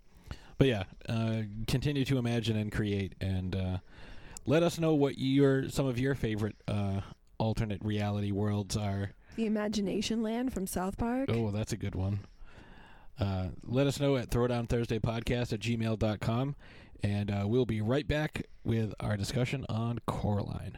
But 0.57 0.67
yeah, 0.67 0.83
uh, 1.07 1.43
continue 1.67 2.03
to 2.05 2.17
imagine 2.17 2.57
and 2.57 2.71
create, 2.71 3.13
and 3.21 3.55
uh, 3.55 3.77
let 4.47 4.63
us 4.63 4.79
know 4.79 4.95
what 4.95 5.19
your 5.19 5.69
some 5.69 5.85
of 5.85 5.99
your 5.99 6.15
favorite 6.15 6.55
uh, 6.67 7.01
alternate 7.37 7.83
reality 7.83 8.31
worlds 8.31 8.75
are. 8.75 9.11
the 9.35 9.45
Imagination 9.45 10.23
Land 10.23 10.51
from 10.53 10.65
South 10.65 10.97
Park. 10.97 11.29
Oh, 11.31 11.51
that's 11.51 11.71
a 11.73 11.77
good 11.77 11.93
one. 11.93 12.21
Uh, 13.19 13.49
let 13.63 13.85
us 13.85 13.99
know 13.99 14.15
at 14.15 14.29
Throwdown 14.31 14.67
Thursday 14.67 14.97
Podcast 14.97 15.53
at 15.53 15.59
gmail.com, 15.59 16.55
and 17.03 17.29
uh, 17.31 17.43
we'll 17.47 17.65
be 17.67 17.79
right 17.81 18.07
back 18.07 18.47
with 18.63 18.93
our 18.99 19.15
discussion 19.15 19.63
on 19.69 19.99
Coraline. 20.07 20.77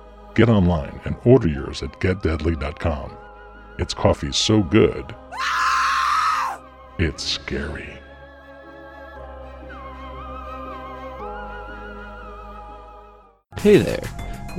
get 0.35 0.49
online 0.49 0.99
and 1.05 1.15
order 1.25 1.47
yours 1.47 1.83
at 1.83 1.99
getdeadly.com. 1.99 3.17
It's 3.77 3.93
coffee 3.93 4.31
so 4.31 4.61
good, 4.61 5.15
it's 6.99 7.23
scary. 7.23 7.97
Hey 13.57 13.77
there, 13.77 14.03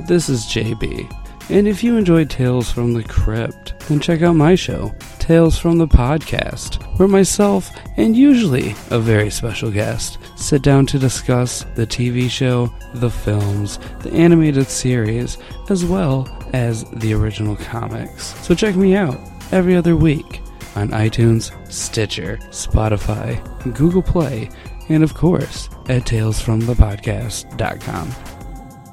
this 0.07 0.29
is 0.29 0.45
JB, 0.45 1.09
and 1.49 1.67
if 1.67 1.83
you 1.83 1.97
enjoy 1.97 2.25
Tales 2.25 2.71
from 2.71 2.93
the 2.93 3.03
Crypt, 3.03 3.77
then 3.87 3.99
check 3.99 4.21
out 4.21 4.35
my 4.35 4.55
show, 4.55 4.93
Tales 5.19 5.57
from 5.57 5.77
the 5.77 5.87
Podcast, 5.87 6.81
where 6.97 7.07
myself 7.07 7.69
and 7.97 8.15
usually 8.15 8.71
a 8.89 8.99
very 8.99 9.29
special 9.29 9.69
guest 9.69 10.17
sit 10.35 10.61
down 10.61 10.85
to 10.87 10.99
discuss 10.99 11.65
the 11.75 11.85
TV 11.85 12.29
show, 12.29 12.73
the 12.95 13.09
films, 13.09 13.79
the 13.99 14.11
animated 14.13 14.67
series, 14.67 15.37
as 15.69 15.85
well 15.85 16.27
as 16.53 16.85
the 16.91 17.13
original 17.13 17.55
comics. 17.55 18.35
So 18.45 18.55
check 18.55 18.75
me 18.75 18.95
out 18.95 19.19
every 19.51 19.75
other 19.75 19.95
week 19.95 20.41
on 20.75 20.89
iTunes, 20.89 21.51
Stitcher, 21.71 22.37
Spotify, 22.49 23.41
Google 23.75 24.01
Play, 24.01 24.49
and 24.89 25.03
of 25.03 25.13
course 25.13 25.69
at 25.87 26.03
talesfromthepodcast.com. 26.03 28.11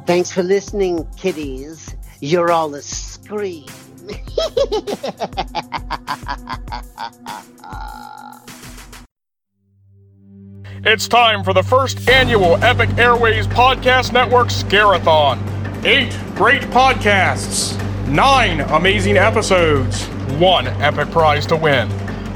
Thanks 0.07 0.33
for 0.33 0.43
listening, 0.43 1.07
kiddies. 1.17 1.97
You're 2.23 2.53
all 2.53 2.75
a 2.75 2.83
scream. 2.83 3.65
It's 10.83 11.09
time 11.09 11.43
for 11.45 11.55
the 11.55 11.63
first 11.63 12.11
annual 12.11 12.63
Epic 12.63 12.91
Airways 12.99 13.47
Podcast 13.47 14.13
Network 14.13 14.49
Scarathon. 14.49 15.39
Eight 15.85 16.15
great 16.37 16.61
podcasts, 16.65 17.79
nine 18.07 18.61
amazing 18.61 19.17
episodes, 19.17 20.07
one 20.39 20.67
epic 20.67 21.11
prize 21.11 21.47
to 21.47 21.57
win. 21.57 21.89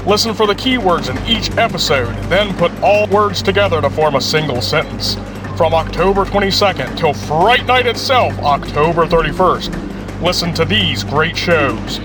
Listen 0.07 0.33
for 0.33 0.47
the 0.47 0.55
keywords 0.55 1.15
in 1.15 1.27
each 1.27 1.55
episode, 1.57 2.13
then 2.29 2.55
put 2.57 2.71
all 2.81 3.07
words 3.07 3.43
together 3.43 3.81
to 3.81 3.89
form 3.91 4.15
a 4.15 4.21
single 4.21 4.61
sentence. 4.61 5.15
From 5.57 5.73
October 5.73 6.25
22nd 6.25 6.97
till 6.97 7.13
Fright 7.13 7.65
Night 7.65 7.87
itself, 7.87 8.37
October 8.39 9.05
31st. 9.05 10.21
Listen 10.21 10.53
to 10.53 10.65
these 10.65 11.05
great 11.05 11.37
shows 11.37 11.99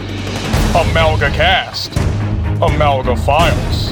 Amalga 0.73 1.35
Cast, 1.35 1.91
Amalga 2.61 3.19
Files, 3.27 3.91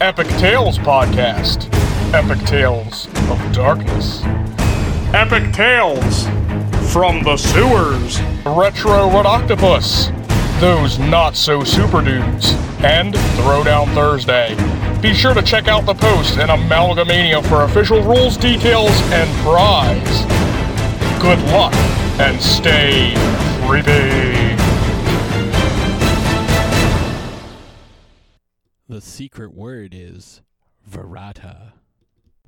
Epic 0.00 0.26
Tales 0.40 0.78
Podcast, 0.78 1.72
Epic 2.12 2.44
Tales 2.44 3.06
of 3.30 3.52
Darkness, 3.52 4.22
Epic 5.14 5.52
Tales 5.52 6.24
from 6.92 7.22
the 7.22 7.36
Sewers, 7.36 8.20
Retro 8.44 9.08
Red 9.12 9.26
Octopus, 9.26 10.10
Those 10.58 10.98
Not 10.98 11.36
So 11.36 11.62
Super 11.62 12.02
Dudes, 12.02 12.52
and 12.80 13.14
Throwdown 13.14 13.86
Thursday. 13.94 14.56
Be 15.00 15.14
sure 15.14 15.32
to 15.32 15.42
check 15.42 15.68
out 15.68 15.86
the 15.86 15.94
post 15.94 16.38
in 16.38 16.48
Amalgamania 16.48 17.46
for 17.46 17.62
official 17.62 18.02
rules, 18.02 18.36
details, 18.36 18.90
and 19.12 19.30
prize. 19.44 20.22
Good 21.22 21.38
luck 21.52 21.72
and 22.18 22.40
stay 22.42 23.12
creepy. 23.64 24.56
The 28.88 29.00
secret 29.00 29.54
word 29.54 29.94
is 29.94 30.40
Verata. 30.90 31.74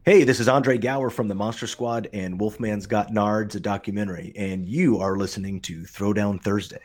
Hey, 0.05 0.25
this 0.25 0.41
is 0.41 0.49
Andre 0.49 0.77
Gower 0.77 1.11
from 1.11 1.29
the 1.29 1.37
Monster 1.37 1.69
Squad 1.69 2.09
and 2.13 2.41
Wolfman's 2.41 2.89
Got 2.89 3.11
Nards, 3.11 3.55
a 3.55 3.61
documentary, 3.61 4.33
and 4.35 4.67
you 4.67 4.99
are 4.99 5.17
listening 5.17 5.61
to 5.61 5.83
Throwdown 5.83 6.43
Thursday. 6.43 6.81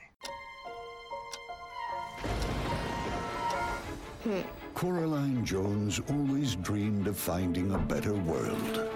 Hmm. 4.23 4.41
Coraline 4.75 5.45
Jones 5.45 6.01
always 6.09 6.55
dreamed 6.57 7.07
of 7.07 7.15
finding 7.15 7.73
a 7.73 7.77
better 7.77 8.13
world. 8.13 8.89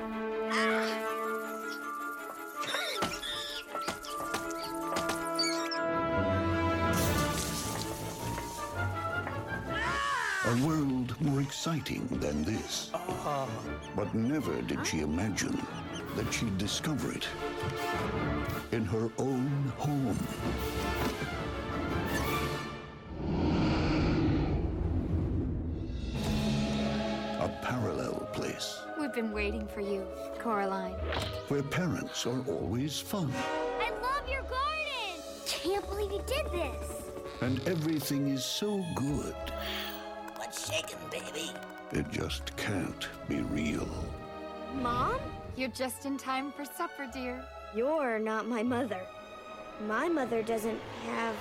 A 10.46 10.66
world 10.66 11.16
more 11.22 11.40
exciting 11.40 12.06
than 12.12 12.44
this. 12.44 12.92
But 13.96 14.14
never 14.14 14.62
did 14.62 14.86
she 14.86 15.00
imagine 15.00 15.66
that 16.18 16.34
she'd 16.34 16.58
discover 16.58 17.14
it 17.14 17.26
in 18.74 18.84
her 18.84 19.10
own 19.18 19.72
home. 19.78 20.20
A 27.40 27.48
parallel 27.62 28.28
place 28.34 28.80
We've 29.00 29.14
been 29.14 29.32
waiting 29.32 29.66
for 29.68 29.80
you, 29.82 30.06
Coraline. 30.40 30.94
where 31.48 31.64
parents 31.64 32.26
are 32.26 32.42
always 32.48 33.00
fun 33.00 33.32
I 33.80 33.90
love 34.02 34.28
your 34.30 34.42
garden. 34.42 35.24
Can't 35.46 35.88
believe 35.90 36.12
you 36.12 36.22
did 36.28 36.46
this. 36.52 37.02
and 37.42 37.66
everything 37.68 38.28
is 38.28 38.44
so 38.44 38.84
good 38.96 39.36
What's 40.36 40.70
shaking, 40.70 40.98
baby? 41.12 41.52
it 41.92 42.10
just 42.12 42.56
can't 42.58 43.08
be 43.28 43.42
real. 43.42 43.88
Mom? 44.76 45.16
You're 45.56 45.70
just 45.70 46.06
in 46.06 46.18
time 46.18 46.52
for 46.52 46.64
supper, 46.66 47.10
dear. 47.14 47.44
You're 47.76 48.20
not 48.20 48.48
my 48.48 48.64
mother. 48.64 49.02
My 49.88 50.08
mother 50.08 50.42
doesn't 50.44 50.80
have. 51.06 51.36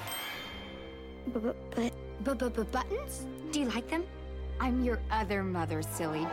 B- 1.34 1.40
b- 1.40 1.90
but 2.24 2.38
B-b-b-buttons? 2.38 3.26
Do 3.52 3.60
you 3.60 3.66
like 3.66 3.88
them? 3.88 4.04
I'm 4.60 4.82
your 4.82 4.98
other 5.10 5.42
mother, 5.42 5.82
silly. 5.82 6.26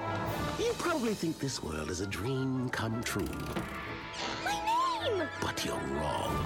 You 0.60 0.74
probably 0.80 1.14
think 1.14 1.40
this 1.40 1.62
world 1.62 1.90
is 1.90 2.02
a 2.02 2.08
dream 2.08 2.70
come 2.70 3.04
true, 3.04 3.28
my 4.44 4.52
name! 4.52 5.28
but 5.42 5.64
you're 5.64 5.76
wrong. 5.76 6.44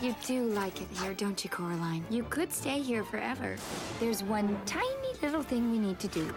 You 0.00 0.14
do 0.26 0.44
like 0.50 0.82
it 0.82 0.88
here, 1.00 1.14
don't 1.14 1.42
you, 1.42 1.48
Coraline? 1.48 2.04
You 2.10 2.24
could 2.24 2.52
stay 2.52 2.80
here 2.80 3.04
forever. 3.04 3.56
There's 4.00 4.22
one 4.22 4.60
tiny 4.66 5.12
little 5.22 5.42
thing 5.42 5.70
we 5.70 5.78
need 5.78 5.98
to 6.00 6.08
do. 6.08 6.32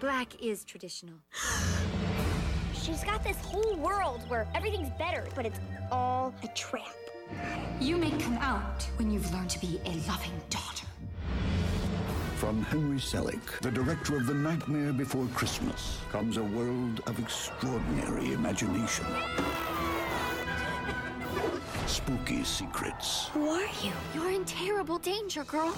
Black 0.00 0.42
is 0.42 0.64
traditional. 0.64 1.14
She's 2.74 3.04
got 3.04 3.22
this 3.22 3.38
whole 3.44 3.76
world 3.76 4.22
where 4.28 4.48
everything's 4.56 4.90
better, 4.98 5.24
but 5.36 5.46
it's 5.46 5.60
all 5.92 6.34
a 6.42 6.48
trap. 6.48 6.82
You 7.80 7.96
may 7.96 8.10
come 8.10 8.38
out 8.38 8.82
when 8.96 9.10
you've 9.10 9.32
learned 9.32 9.50
to 9.50 9.60
be 9.60 9.80
a 9.84 9.94
loving 10.08 10.32
daughter. 10.50 10.86
From 12.42 12.60
Henry 12.64 12.98
Selick, 12.98 13.60
the 13.60 13.70
director 13.70 14.16
of 14.16 14.26
The 14.26 14.34
Nightmare 14.34 14.92
Before 14.92 15.28
Christmas, 15.32 15.98
comes 16.10 16.38
a 16.38 16.42
world 16.42 17.00
of 17.06 17.16
extraordinary 17.20 18.32
imagination. 18.32 19.06
Spooky 21.86 22.42
secrets, 22.42 23.28
Who 23.28 23.48
are 23.48 23.68
you? 23.84 23.92
You're 24.12 24.32
in 24.32 24.44
terrible 24.44 24.98
danger, 24.98 25.44
girl. 25.44 25.72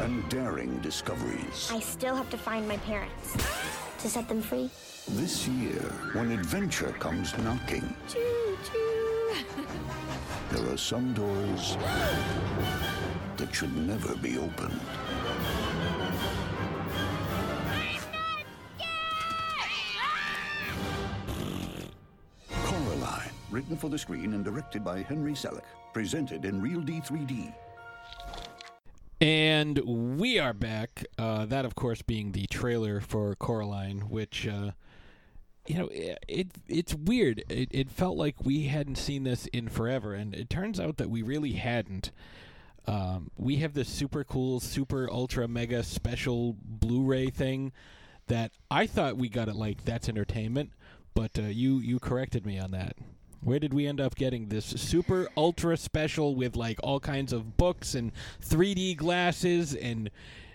and 0.00 0.28
daring 0.28 0.76
discoveries. 0.78 1.70
I 1.72 1.78
still 1.78 2.16
have 2.16 2.30
to 2.30 2.36
find 2.36 2.66
my 2.66 2.78
parents 2.78 3.36
to 4.00 4.08
set 4.08 4.28
them 4.28 4.42
free. 4.42 4.68
This 5.10 5.46
year, 5.46 5.82
when 6.14 6.32
adventure 6.32 6.90
comes 6.98 7.38
knocking, 7.38 7.94
Choo 8.08 8.58
choo. 8.64 9.34
there 10.52 10.70
are 10.70 10.76
some 10.76 11.14
doors 11.14 11.76
that 13.38 13.54
should 13.54 13.74
never 13.74 14.14
be 14.16 14.36
opened. 14.36 14.78
Coraline, 22.50 23.30
written 23.50 23.76
for 23.78 23.88
the 23.88 23.98
screen 23.98 24.34
and 24.34 24.44
directed 24.44 24.84
by 24.84 25.00
Henry 25.00 25.32
Selick, 25.32 25.62
presented 25.94 26.44
in 26.44 26.60
Real 26.60 26.82
D3D. 26.82 27.54
And 29.22 29.78
we 30.18 30.38
are 30.38 30.52
back. 30.52 31.06
Uh, 31.16 31.46
that, 31.46 31.64
of 31.64 31.74
course, 31.74 32.02
being 32.02 32.32
the 32.32 32.46
trailer 32.48 33.00
for 33.00 33.34
Coraline, 33.36 34.00
which, 34.10 34.46
uh, 34.46 34.72
you 35.66 35.78
know, 35.78 35.88
it, 35.88 36.18
it 36.28 36.48
it's 36.68 36.94
weird. 36.94 37.44
It, 37.48 37.68
it 37.70 37.90
felt 37.90 38.16
like 38.16 38.44
we 38.44 38.64
hadn't 38.64 38.96
seen 38.96 39.24
this 39.24 39.46
in 39.46 39.68
forever, 39.68 40.14
and 40.14 40.34
it 40.34 40.50
turns 40.50 40.80
out 40.80 40.96
that 40.96 41.10
we 41.10 41.22
really 41.22 41.52
hadn't. 41.52 42.10
Um, 42.86 43.30
we 43.36 43.56
have 43.56 43.74
this 43.74 43.88
super 43.88 44.24
cool, 44.24 44.58
super 44.58 45.08
ultra 45.10 45.46
mega 45.46 45.84
special 45.84 46.56
Blu-ray 46.64 47.30
thing 47.30 47.72
that 48.26 48.50
I 48.70 48.86
thought 48.86 49.16
we 49.16 49.28
got 49.28 49.48
it 49.48 49.54
like 49.54 49.84
that's 49.84 50.08
entertainment, 50.08 50.70
but 51.14 51.38
uh, 51.38 51.42
you 51.42 51.78
you 51.78 52.00
corrected 52.00 52.44
me 52.44 52.58
on 52.58 52.72
that. 52.72 52.96
Where 53.40 53.58
did 53.58 53.74
we 53.74 53.86
end 53.86 54.00
up 54.00 54.14
getting 54.14 54.48
this 54.48 54.64
super 54.64 55.28
ultra 55.36 55.76
special 55.76 56.34
with 56.34 56.56
like 56.56 56.78
all 56.82 57.00
kinds 57.00 57.32
of 57.32 57.56
books 57.56 57.94
and 57.94 58.12
3D 58.40 58.96
glasses 58.96 59.74
and 59.74 60.10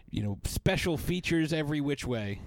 you 0.10 0.24
know 0.24 0.40
special 0.44 0.98
features 0.98 1.54
every 1.54 1.80
which 1.82 2.06
way? 2.06 2.42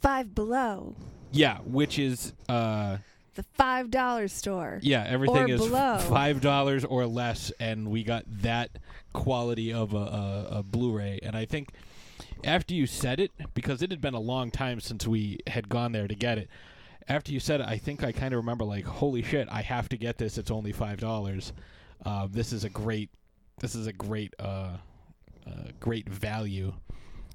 Five 0.00 0.34
Below, 0.34 0.94
Yeah, 1.32 1.58
which 1.58 1.98
is 1.98 2.32
uh 2.48 2.98
the 3.34 3.42
five 3.54 3.90
dollar 3.90 4.26
store. 4.28 4.80
yeah, 4.82 5.04
everything 5.06 5.50
Or 5.50 5.54
is 5.54 5.60
below. 5.60 5.98
five 5.98 6.40
dollars 6.40 6.84
or 6.84 7.06
less, 7.06 7.52
and 7.60 7.88
we 7.90 8.02
got 8.02 8.24
that 8.42 8.70
quality 9.12 9.72
of 9.72 9.94
a, 9.94 9.96
a, 9.96 10.48
a 10.58 10.62
Blu-ray. 10.62 11.20
And 11.22 11.36
I 11.36 11.44
think 11.44 11.68
after 12.44 12.74
you 12.74 12.86
said 12.86 13.20
it, 13.20 13.30
because 13.54 13.80
it 13.82 13.90
had 13.90 14.00
been 14.00 14.14
a 14.14 14.20
long 14.20 14.50
time 14.50 14.80
since 14.80 15.06
we 15.06 15.38
had 15.46 15.68
gone 15.68 15.92
there 15.92 16.08
to 16.08 16.14
get 16.14 16.38
it. 16.38 16.48
After 17.08 17.32
you 17.32 17.40
said 17.40 17.60
it, 17.60 17.66
I 17.66 17.78
think 17.78 18.04
I 18.04 18.12
kind 18.12 18.34
of 18.34 18.38
remember 18.38 18.64
like, 18.64 18.84
holy 18.84 19.22
shit, 19.22 19.48
I 19.50 19.62
have 19.62 19.88
to 19.90 19.96
get 19.96 20.18
this. 20.18 20.36
It's 20.36 20.50
only 20.50 20.72
five 20.72 20.98
dollars. 20.98 21.52
Uh, 22.04 22.26
this 22.30 22.52
is 22.52 22.64
a 22.64 22.68
great, 22.68 23.08
this 23.60 23.74
is 23.74 23.86
a 23.86 23.92
great, 23.92 24.34
uh, 24.38 24.76
uh, 25.46 25.50
great 25.80 26.08
value. 26.08 26.74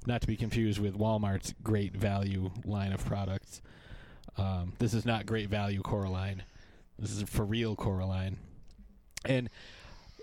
Not 0.06 0.20
to 0.20 0.26
be 0.26 0.36
confused 0.36 0.78
with 0.80 0.96
Walmart's 0.96 1.54
great 1.62 1.96
value 1.96 2.50
line 2.64 2.92
of 2.92 3.04
products. 3.04 3.62
Um, 4.36 4.72
this 4.78 4.94
is 4.94 5.04
not 5.04 5.26
great 5.26 5.48
value 5.48 5.82
Coraline. 5.82 6.42
This 6.98 7.12
is 7.12 7.22
for 7.22 7.44
real 7.44 7.76
Coraline. 7.76 8.36
And 9.24 9.48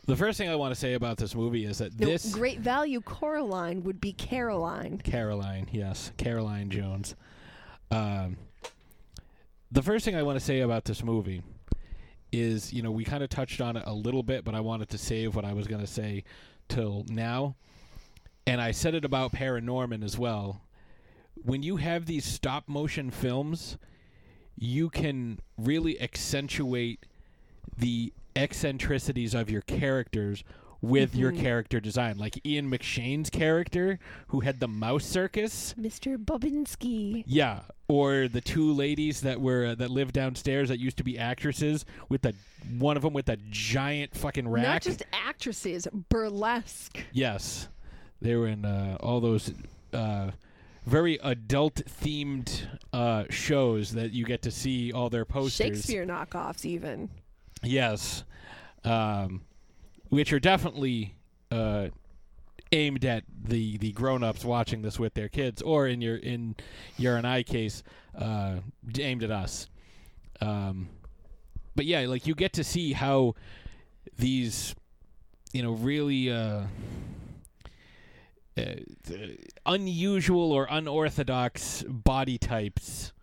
the 0.06 0.15
first 0.15 0.38
thing 0.38 0.50
I 0.50 0.56
want 0.56 0.74
to 0.74 0.80
say 0.80 0.93
about 0.93 1.17
this 1.17 1.36
movie 1.36 1.65
is 1.65 1.78
that 1.78 2.00
No, 2.00 2.08
this 2.08 2.34
great 2.34 2.60
value 2.60 3.02
Coraline 3.02 3.84
would 3.84 4.02
be 4.02 4.13
Caroline. 4.13 5.00
Caroline, 5.04 5.67
yes, 5.71 6.12
Caroline 6.17 6.69
Jones. 6.69 7.15
Um, 7.89 8.38
the 9.71 9.82
first 9.82 10.06
thing 10.06 10.15
I 10.15 10.24
want 10.24 10.39
to 10.39 10.43
say 10.43 10.62
about 10.62 10.86
this 10.86 11.04
movie 11.04 11.43
is, 12.32 12.74
you 12.74 12.82
know, 12.82 12.91
we 12.91 13.04
kind 13.04 13.24
of 13.24 13.30
touched 13.30 13.62
on 13.62 13.76
it 13.78 13.84
a 13.86 13.93
little 13.93 14.24
bit, 14.24 14.43
but 14.43 14.56
I 14.56 14.60
wanted 14.62 14.89
to 14.89 14.97
save 14.97 15.36
what 15.36 15.45
I 15.45 15.54
was 15.54 15.67
going 15.67 15.82
to 15.82 15.88
say 15.88 16.24
till 16.67 17.06
now. 17.10 17.56
And 18.47 18.60
I 18.60 18.71
said 18.71 18.95
it 18.95 19.06
about 19.06 19.34
Paranorman 19.34 20.04
as 20.04 20.17
well. 20.17 20.62
When 21.36 21.63
you 21.63 21.78
have 21.78 22.06
these 22.06 22.26
stop 22.26 22.67
motion 22.67 23.12
films, 23.12 23.78
you 24.58 24.90
can 24.90 25.40
really 25.58 26.00
accentuate 26.02 27.06
the 27.78 28.14
eccentricities 28.36 29.34
of 29.34 29.50
your 29.50 29.62
characters 29.62 30.44
with 30.82 31.16
your 31.16 31.32
Mhm. 31.32 31.40
character 31.40 31.80
design. 31.80 32.18
Like 32.18 32.44
Ian 32.46 32.70
McShane's 32.72 33.30
character, 33.30 34.00
who 34.30 34.40
had 34.40 34.60
the 34.60 34.68
mouse 34.68 35.06
circus. 35.06 35.76
Mr. 35.80 36.18
Bobinsky. 36.18 37.24
Yeah, 37.28 37.62
or 37.88 38.28
the 38.28 38.42
two 38.42 38.72
ladies 38.74 39.22
that 39.22 39.40
were 39.40 39.68
uh, 39.68 39.76
that 39.76 39.92
lived 39.92 40.14
downstairs 40.14 40.70
that 40.70 40.80
used 40.80 40.98
to 40.98 41.04
be 41.04 41.20
actresses 41.20 41.86
with 42.10 42.24
the 42.24 42.34
one 42.80 42.98
of 42.98 43.04
them 43.04 43.14
with 43.14 43.30
a 43.30 43.38
giant 43.52 44.16
fucking 44.16 44.48
rack. 44.48 44.64
Not 44.64 44.82
just 44.82 45.04
actresses, 45.14 45.88
burlesque. 46.10 46.98
Yes, 47.12 47.68
they 48.20 48.36
were 48.36 48.48
in 48.48 48.66
uh, 48.66 48.98
all 49.02 49.20
those 49.22 49.54
uh, 49.94 50.32
very 50.86 51.20
adult 51.24 51.76
themed 52.02 52.65
uh, 52.91 53.26
shows 53.30 53.91
that 53.91 54.12
you 54.12 54.26
get 54.26 54.41
to 54.41 54.52
see 54.52 54.91
all 54.91 55.10
their 55.10 55.26
posters. 55.26 55.56
Shakespeare 55.56 56.06
knockoffs, 56.06 56.65
even. 56.65 57.10
Yes, 57.63 58.24
um, 58.84 59.41
which 60.10 60.34
are 60.34 60.39
definitely 60.39 61.15
uh, 61.52 61.89
aimed 62.72 63.06
at 63.06 63.24
the, 63.44 63.78
the 63.78 63.91
grown 63.91 64.24
ups 64.24 64.44
watching 64.44 64.82
this 64.82 64.98
with 64.98 65.13
their 65.13 65.30
kids, 65.30 65.62
or 65.62 65.88
in 65.88 66.02
your 66.02 66.17
in 66.17 66.56
your 66.98 67.15
and 67.17 67.28
I 67.28 67.44
case, 67.44 67.84
uh, 68.17 68.56
aimed 68.98 69.24
at 69.24 69.32
us. 69.32 69.67
Um, 70.41 70.89
but 71.76 71.86
yeah, 71.86 72.02
like 72.02 72.26
you 72.26 72.34
get 72.34 72.54
to 72.54 72.63
see 72.63 72.94
how 72.94 73.36
these, 74.17 74.74
you 75.54 75.62
know, 75.62 75.74
really. 75.74 76.32
Uh, 78.58 78.76
unusual 79.66 80.52
or 80.52 80.68
unorthodox 80.70 81.84
body 81.88 82.38
types 82.38 83.14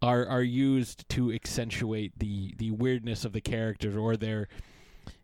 are 0.00 0.26
are 0.26 0.42
used 0.42 1.08
to 1.08 1.32
accentuate 1.32 2.12
the 2.18 2.54
the 2.58 2.70
weirdness 2.70 3.24
of 3.24 3.32
the 3.32 3.40
characters 3.40 3.96
or 3.96 4.16
their 4.16 4.48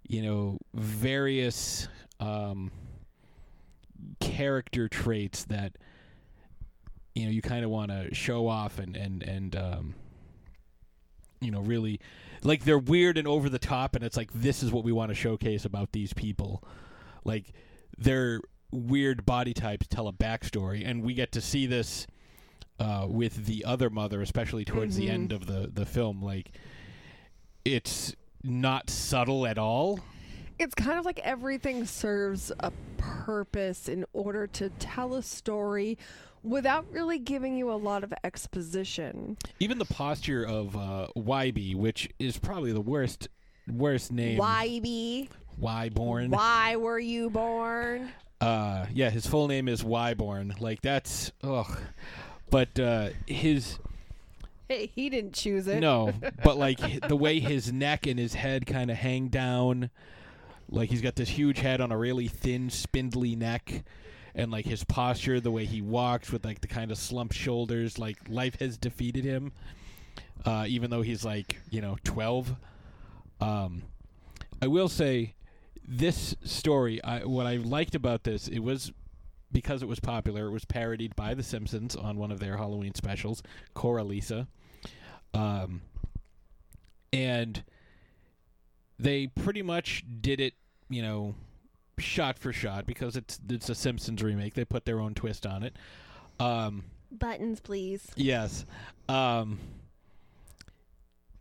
you 0.08 0.22
know 0.22 0.58
various 0.74 1.86
um, 2.18 2.72
character 4.18 4.88
traits 4.88 5.44
that 5.44 5.76
you 7.14 7.24
know 7.24 7.30
you 7.30 7.42
kind 7.42 7.64
of 7.64 7.70
want 7.70 7.90
to 7.90 8.12
show 8.14 8.48
off 8.48 8.78
and 8.78 8.96
and 8.96 9.22
and 9.22 9.54
um, 9.54 9.94
you 11.40 11.50
know 11.50 11.60
really 11.60 12.00
like 12.42 12.64
they're 12.64 12.78
weird 12.78 13.18
and 13.18 13.28
over 13.28 13.48
the 13.48 13.58
top 13.58 13.94
and 13.94 14.04
it's 14.04 14.16
like 14.16 14.32
this 14.32 14.62
is 14.62 14.72
what 14.72 14.84
we 14.84 14.92
want 14.92 15.10
to 15.10 15.14
showcase 15.14 15.64
about 15.64 15.92
these 15.92 16.12
people. 16.12 16.64
Like 17.24 17.52
their 17.98 18.40
weird 18.72 19.24
body 19.26 19.52
types 19.54 19.86
tell 19.86 20.08
a 20.08 20.12
backstory, 20.12 20.86
and 20.86 21.02
we 21.02 21.14
get 21.14 21.32
to 21.32 21.40
see 21.40 21.66
this 21.66 22.06
uh, 22.78 23.06
with 23.08 23.44
the 23.46 23.64
other 23.64 23.90
mother, 23.90 24.22
especially 24.22 24.64
towards 24.64 24.96
the 24.96 25.08
Mhm. 25.08 25.12
end 25.12 25.32
of 25.32 25.46
the 25.46 25.70
the 25.72 25.84
film. 25.84 26.22
Like 26.22 26.52
it's 27.64 28.14
not 28.42 28.88
subtle 28.88 29.46
at 29.46 29.58
all. 29.58 30.00
It's 30.58 30.74
kind 30.74 30.98
of 30.98 31.04
like 31.04 31.18
everything 31.20 31.84
serves 31.86 32.52
a 32.60 32.70
purpose 32.98 33.88
in 33.88 34.04
order 34.12 34.46
to 34.48 34.68
tell 34.78 35.14
a 35.14 35.22
story 35.22 35.98
without 36.42 36.90
really 36.90 37.18
giving 37.18 37.56
you 37.56 37.70
a 37.70 37.76
lot 37.76 38.02
of 38.04 38.12
exposition. 38.24 39.36
Even 39.58 39.78
the 39.78 39.84
posture 39.86 40.44
of 40.44 40.76
uh, 40.76 41.08
Wybie, 41.16 41.74
which 41.74 42.08
is 42.18 42.38
probably 42.38 42.72
the 42.72 42.80
worst 42.80 43.28
worst 43.70 44.10
name. 44.12 44.38
YB. 44.38 44.38
Why 44.38 44.80
be? 44.80 45.28
Wyborne. 45.60 46.28
Why 46.30 46.76
were 46.76 46.98
you 46.98 47.28
born? 47.30 48.10
Uh, 48.40 48.86
yeah, 48.92 49.10
his 49.10 49.26
full 49.26 49.48
name 49.48 49.68
is 49.68 49.82
Wyborne. 49.82 50.60
Like 50.60 50.80
that's 50.80 51.32
ugh. 51.42 51.78
But 52.48 52.78
uh, 52.80 53.10
his 53.26 53.78
Hey, 54.68 54.90
he 54.94 55.10
didn't 55.10 55.34
choose 55.34 55.66
it. 55.66 55.80
no, 55.80 56.12
but 56.44 56.56
like 56.56 57.08
the 57.08 57.16
way 57.16 57.40
his 57.40 57.72
neck 57.72 58.06
and 58.06 58.18
his 58.18 58.34
head 58.34 58.66
kind 58.66 58.90
of 58.90 58.96
hang 58.96 59.26
down, 59.28 59.90
like 60.70 60.90
he's 60.90 61.02
got 61.02 61.16
this 61.16 61.28
huge 61.28 61.58
head 61.58 61.80
on 61.80 61.90
a 61.90 61.98
really 61.98 62.28
thin, 62.28 62.70
spindly 62.70 63.34
neck, 63.34 63.82
and 64.34 64.50
like 64.52 64.64
his 64.64 64.84
posture, 64.84 65.40
the 65.40 65.50
way 65.50 65.64
he 65.64 65.82
walks 65.82 66.30
with 66.30 66.44
like 66.44 66.60
the 66.60 66.68
kind 66.68 66.92
of 66.92 66.98
slumped 66.98 67.34
shoulders, 67.34 67.98
like 67.98 68.16
life 68.28 68.60
has 68.60 68.78
defeated 68.78 69.24
him. 69.24 69.52
Uh, 70.44 70.64
even 70.68 70.88
though 70.88 71.02
he's 71.02 71.24
like 71.24 71.58
you 71.70 71.80
know 71.80 71.96
twelve, 72.04 72.54
um, 73.40 73.82
I 74.62 74.68
will 74.68 74.88
say 74.88 75.34
this 75.90 76.36
story. 76.44 77.02
I, 77.02 77.24
what 77.24 77.46
I 77.46 77.56
liked 77.56 77.96
about 77.96 78.22
this, 78.22 78.46
it 78.46 78.60
was 78.60 78.92
because 79.52 79.82
it 79.82 79.88
was 79.88 79.98
popular. 79.98 80.46
It 80.46 80.52
was 80.52 80.64
parodied 80.64 81.16
by 81.16 81.34
The 81.34 81.42
Simpsons 81.42 81.96
on 81.96 82.16
one 82.16 82.30
of 82.30 82.38
their 82.38 82.56
Halloween 82.56 82.94
specials, 82.94 83.42
Coralisa. 83.74 84.46
Um, 85.34 85.82
and 87.12 87.64
they 88.98 89.26
pretty 89.26 89.62
much 89.62 90.04
did 90.20 90.40
it, 90.40 90.54
you 90.88 91.02
know, 91.02 91.34
shot 91.98 92.38
for 92.38 92.52
shot 92.52 92.86
because 92.86 93.16
it's 93.16 93.40
it's 93.48 93.68
a 93.68 93.74
Simpsons 93.74 94.22
remake. 94.22 94.54
They 94.54 94.64
put 94.64 94.84
their 94.84 95.00
own 95.00 95.14
twist 95.14 95.44
on 95.44 95.64
it. 95.64 95.76
Um, 96.38 96.84
Buttons, 97.10 97.58
please. 97.58 98.06
Yes. 98.14 98.64
Um, 99.08 99.58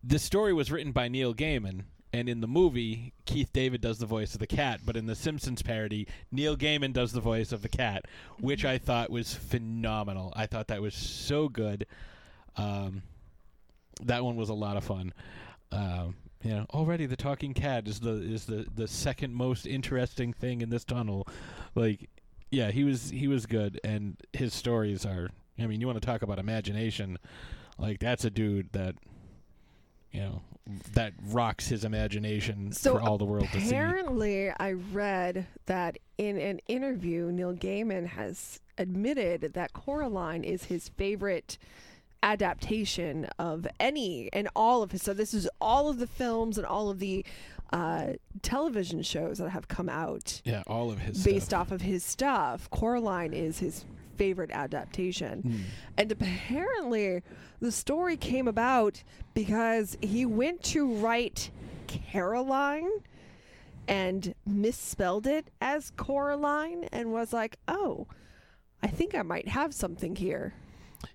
the 0.04 0.18
story 0.18 0.54
was 0.54 0.72
written 0.72 0.92
by 0.92 1.08
Neil 1.08 1.36
Gaiman, 1.36 1.84
and 2.12 2.28
in 2.28 2.42
the 2.42 2.48
movie, 2.48 3.14
Keith 3.26 3.52
David 3.54 3.82
does 3.82 4.00
the 4.00 4.06
voice 4.06 4.34
of 4.34 4.40
the 4.40 4.48
cat, 4.48 4.82
but 4.86 4.98
in 4.98 5.06
the 5.06 5.16
Simpsons 5.16 5.62
parody, 5.62 6.08
Neil 6.32 6.58
Gaiman 6.58 6.94
does 6.94 7.12
the 7.12 7.22
voice 7.22 7.52
of 7.52 7.62
the 7.62 7.70
cat, 7.70 8.06
which 8.40 8.66
I 8.66 8.78
thought 8.78 9.10
was 9.10 9.34
phenomenal. 9.34 10.34
I 10.36 10.46
thought 10.48 10.68
that 10.68 10.82
was 10.82 10.96
so 10.96 11.50
good. 11.50 11.86
Um, 12.56 13.04
that 14.02 14.24
one 14.24 14.36
was 14.36 14.50
a 14.50 14.54
lot 14.54 14.78
of 14.78 14.84
fun. 14.84 15.14
Um, 15.72 16.16
you 16.44 16.52
know, 16.52 16.66
already 16.72 17.06
the 17.06 17.18
talking 17.18 17.54
cat 17.54 17.88
is 17.88 18.00
the 18.00 18.14
is 18.14 18.46
the, 18.46 18.66
the 18.74 18.88
second 18.88 19.36
most 19.36 19.68
interesting 19.68 20.34
thing 20.34 20.62
in 20.62 20.70
this 20.70 20.86
tunnel. 20.86 21.28
Like, 21.76 22.10
yeah, 22.50 22.72
he 22.72 22.84
was 22.84 23.10
he 23.10 23.28
was 23.28 23.46
good, 23.46 23.80
and 23.84 24.18
his 24.34 24.54
stories 24.54 25.06
are. 25.06 25.30
I 25.60 25.68
mean, 25.68 25.82
you 25.82 25.88
want 25.88 26.02
to 26.02 26.06
talk 26.06 26.22
about 26.22 26.40
imagination? 26.40 27.20
Like 27.78 28.00
that's 28.00 28.26
a 28.26 28.30
dude 28.30 28.72
that, 28.74 28.96
you 30.12 30.22
know, 30.22 30.42
that 30.94 31.14
rocks 31.28 31.68
his 31.68 31.84
imagination 31.84 32.72
So 32.72 32.96
for 32.98 33.02
all 33.02 33.18
the 33.18 33.26
world 33.26 33.48
to 33.54 33.60
see. 33.62 33.68
apparently, 33.70 34.52
I 34.60 34.74
read 34.74 35.48
that 35.66 35.98
in 36.18 36.38
an 36.38 36.60
interview, 36.68 37.32
Neil 37.32 37.54
Gaiman 37.54 38.06
has 38.08 38.60
admitted 38.78 39.54
that 39.54 39.74
Coraline 39.74 40.44
is 40.44 40.66
his 40.66 40.90
favorite 40.90 41.58
adaptation 42.22 43.28
of 43.40 43.66
any 43.80 44.30
and 44.34 44.48
all 44.56 44.84
of 44.84 44.92
his. 44.92 45.02
So 45.02 45.14
this 45.14 45.34
is 45.34 45.48
all 45.62 45.90
of 45.90 46.00
the 46.00 46.08
films 46.08 46.58
and 46.58 46.68
all 46.68 46.90
of 46.90 47.00
the 47.00 47.26
uh, 47.72 48.14
television 48.42 49.02
shows 49.04 49.38
that 49.38 49.50
have 49.50 49.68
come 49.68 49.90
out 49.90 50.42
Yeah, 50.44 50.64
all 50.68 50.92
of 50.92 51.00
his 51.00 51.24
based 51.24 51.48
stuff. 51.48 51.68
off 51.68 51.72
of 51.72 51.82
his 51.82 52.04
stuff. 52.04 52.70
Coraline 52.72 53.34
is 53.34 53.60
his 53.60 53.86
favorite 54.20 54.52
adaptation. 54.52 55.42
Hmm. 55.42 55.58
And 55.98 56.12
apparently, 56.12 57.24
the 57.62 57.72
story 57.72 58.18
came 58.18 58.48
about 58.48 59.02
because 59.34 59.98
he 60.02 60.26
went 60.26 60.62
to 60.64 60.86
write 60.86 61.50
Caroline 61.88 62.92
and 63.88 64.36
misspelled 64.46 65.26
it 65.26 65.50
as 65.62 65.92
Coraline 65.96 66.84
and 66.92 67.12
was 67.12 67.32
like, 67.32 67.58
oh, 67.68 68.08
I 68.84 68.88
think 68.88 69.16
I 69.16 69.22
might 69.24 69.48
have 69.48 69.74
something 69.74 70.18
here. 70.18 70.54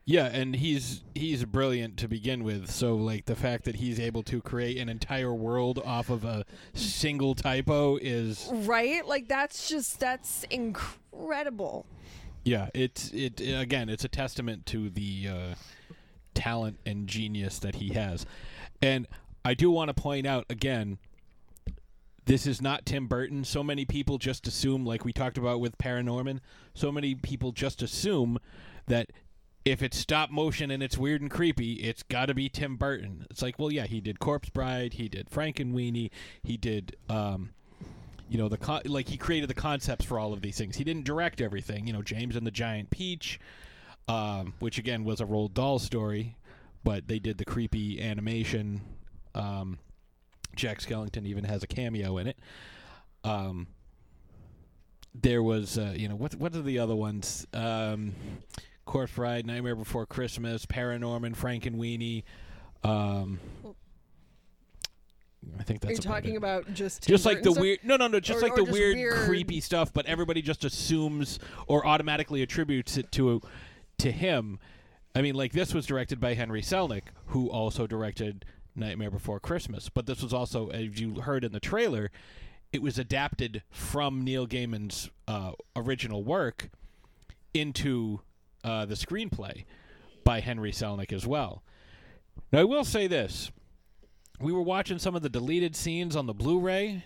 Yeah, 0.07 0.27
and 0.27 0.57
he's 0.57 1.05
he's 1.15 1.45
brilliant 1.45 1.99
to 1.99 2.09
begin 2.09 2.43
with. 2.43 2.71
So 2.71 2.95
like 2.97 3.27
the 3.27 3.37
fact 3.37 3.65
that 3.65 3.77
he's 3.77 4.01
able 4.01 4.23
to 4.25 4.41
create 4.41 4.79
an 4.79 4.89
entire 4.89 5.35
world 5.35 5.79
off 5.85 6.09
of 6.09 6.25
a 6.25 6.47
single 6.73 7.35
typo 7.35 7.99
is 8.01 8.49
Right? 8.51 9.07
Like, 9.07 9.29
that's 9.29 9.69
just, 9.69 10.01
that's 10.01 10.45
incredible. 10.51 11.87
Yeah, 12.45 12.69
it's 12.75 13.11
it 13.13 13.41
again, 13.41 13.89
it's 13.89 14.05
a 14.05 14.09
testament 14.09 14.67
to 14.67 14.91
the 14.91 15.29
uh, 15.29 15.55
talent 16.35 16.79
and 16.85 17.07
genius 17.07 17.59
that 17.61 17.77
he 17.77 17.95
has. 17.95 18.27
And 18.83 19.07
I 19.45 19.55
do 19.55 19.71
want 19.71 19.89
to 19.89 19.95
point 19.95 20.27
out 20.27 20.47
again 20.49 20.99
this 22.27 22.47
is 22.47 22.63
not 22.63 22.87
Tim 22.87 23.07
Burton. 23.07 23.45
So 23.45 23.63
many 23.63 23.85
people 23.85 24.19
just 24.19 24.47
assume 24.47 24.85
like 24.85 25.05
we 25.05 25.13
talked 25.13 25.39
about 25.39 25.61
with 25.61 25.77
Paranorman, 25.79 26.41
so 26.75 26.91
many 26.91 27.15
people 27.15 27.53
just 27.53 27.83
assume 27.83 28.39
that 28.87 29.11
if 29.65 29.83
it's 29.83 29.97
stop 29.97 30.31
motion 30.31 30.71
and 30.71 30.83
it's 30.83 30.99
weird 30.99 31.23
and 31.23 31.31
creepy, 31.31 31.75
it's 31.75 32.03
got 32.03 32.27
to 32.27 32.35
be 32.35 32.49
Tim 32.49 32.77
Burton. 32.77 33.27
It's 33.31 33.43
like, 33.43 33.59
well, 33.59 33.73
yeah, 33.73 33.87
he 33.87 34.01
did 34.01 34.19
Corpse 34.21 34.51
Bride, 34.51 34.95
he 34.95 35.09
did 35.09 35.31
Frankenweenie, 35.31 36.11
he 36.43 36.57
did, 36.57 36.97
um, 37.09 37.51
you 38.29 38.39
know, 38.39 38.49
the 38.49 38.59
con- 38.59 38.83
like 38.87 39.09
he 39.09 39.17
created 39.17 39.51
the 39.51 39.55
concepts 39.55 40.05
for 40.05 40.19
all 40.19 40.33
of 40.33 40.43
these 40.43 40.57
things. 40.57 40.77
He 40.77 40.85
didn't 40.85 41.05
direct 41.05 41.41
everything. 41.41 41.87
You 41.87 41.93
know, 41.93 42.03
James 42.03 42.37
and 42.37 42.47
the 42.47 42.51
Giant 42.51 42.91
Peach, 42.91 43.39
um, 44.09 44.55
which 44.59 44.79
again 44.79 45.05
was 45.05 45.21
a 45.21 45.25
Roald 45.25 45.55
Dahl 45.55 45.79
story, 45.79 46.37
but 46.83 47.09
they 47.09 47.19
did 47.19 47.39
the 47.39 47.45
creepy 47.45 48.01
animation. 48.03 48.81
Um, 49.35 49.79
Jack 50.57 50.81
Skellington 50.81 51.27
even 51.27 51.45
has 51.45 51.63
a 51.63 51.67
cameo 51.67 52.19
in 52.19 52.29
it. 52.29 52.39
Um, 53.25 53.67
there 55.15 55.43
was, 55.43 55.79
uh, 55.79 55.95
you 55.97 56.09
know, 56.09 56.17
what 56.17 56.35
what 56.37 56.55
are 56.55 56.63
the 56.63 56.79
other 56.79 56.97
ones? 56.97 57.47
Um, 57.53 58.15
Corpse 58.85 59.13
Bride, 59.13 59.47
Nightmare 59.47 59.77
Before 59.77 60.07
Christmas, 60.07 60.67
Paranorman, 60.67 61.37
Frankenweenie. 61.37 62.25
Um, 62.83 63.39
I 65.59 65.63
think 65.63 65.81
that's 65.81 65.91
Are 65.93 65.95
you 65.95 65.99
talking 66.15 66.37
about 66.37 66.73
just 66.75 67.07
just 67.07 67.25
like 67.27 67.43
the 67.43 67.51
stuff? 67.53 67.61
weird 67.63 67.79
no 67.85 67.97
no 67.97 68.07
no 68.09 68.21
just 68.21 68.39
Or- 68.39 68.43
like 68.43 68.53
or 68.59 68.65
the 68.65 68.73
weird, 68.73 68.97
weird- 68.97 69.15
creepy 69.27 69.61
stuff 69.61 69.93
but 69.93 70.07
everybody 70.07 70.43
just 70.43 70.65
assumes 70.65 71.39
or 71.67 71.87
automatically 71.87 72.43
attributes 72.43 72.97
it 72.97 73.11
to 73.13 73.41
to 73.99 74.11
him. 74.11 74.59
I 75.15 75.23
mean 75.23 75.35
like 75.35 75.53
this 75.53 75.73
was 75.75 75.87
directed 75.87 76.21
by 76.21 76.35
henry 76.35 76.63
selick 76.63 77.03
who 77.27 77.49
also 77.51 77.87
directed 77.87 78.45
nightmare 78.77 79.11
before 79.11 79.39
christmas 79.39 79.89
but 79.89 80.07
this 80.07 80.21
was 80.23 80.33
also 80.33 80.69
as 80.71 80.99
you 81.01 81.21
heard 81.21 81.45
in 81.45 81.53
the 81.53 81.61
trailer 81.61 82.11
it 82.73 82.83
was 82.83 82.99
adapted 82.99 83.63
from 83.71 84.25
neil 84.25 84.47
gaiman's 84.47 85.09
uh, 85.29 85.53
original 85.77 86.25
work 86.25 86.71
into 87.53 88.21
uh, 88.65 88.85
the 88.85 88.95
screenplay 88.95 89.65
by 90.25 90.41
henry 90.41 90.73
selick 90.73 91.13
as 91.13 91.27
well. 91.27 91.63
Now 92.53 92.61
i 92.61 92.65
will 92.65 92.85
say 92.85 93.07
this 93.07 93.51
we 94.41 94.53
were 94.53 94.63
watching 94.63 94.99
some 94.99 95.15
of 95.15 95.23
the 95.23 95.29
deleted 95.29 95.77
scenes 95.77 96.17
on 96.17 96.27
the 96.27 96.35
Blu-ray, 96.35 97.05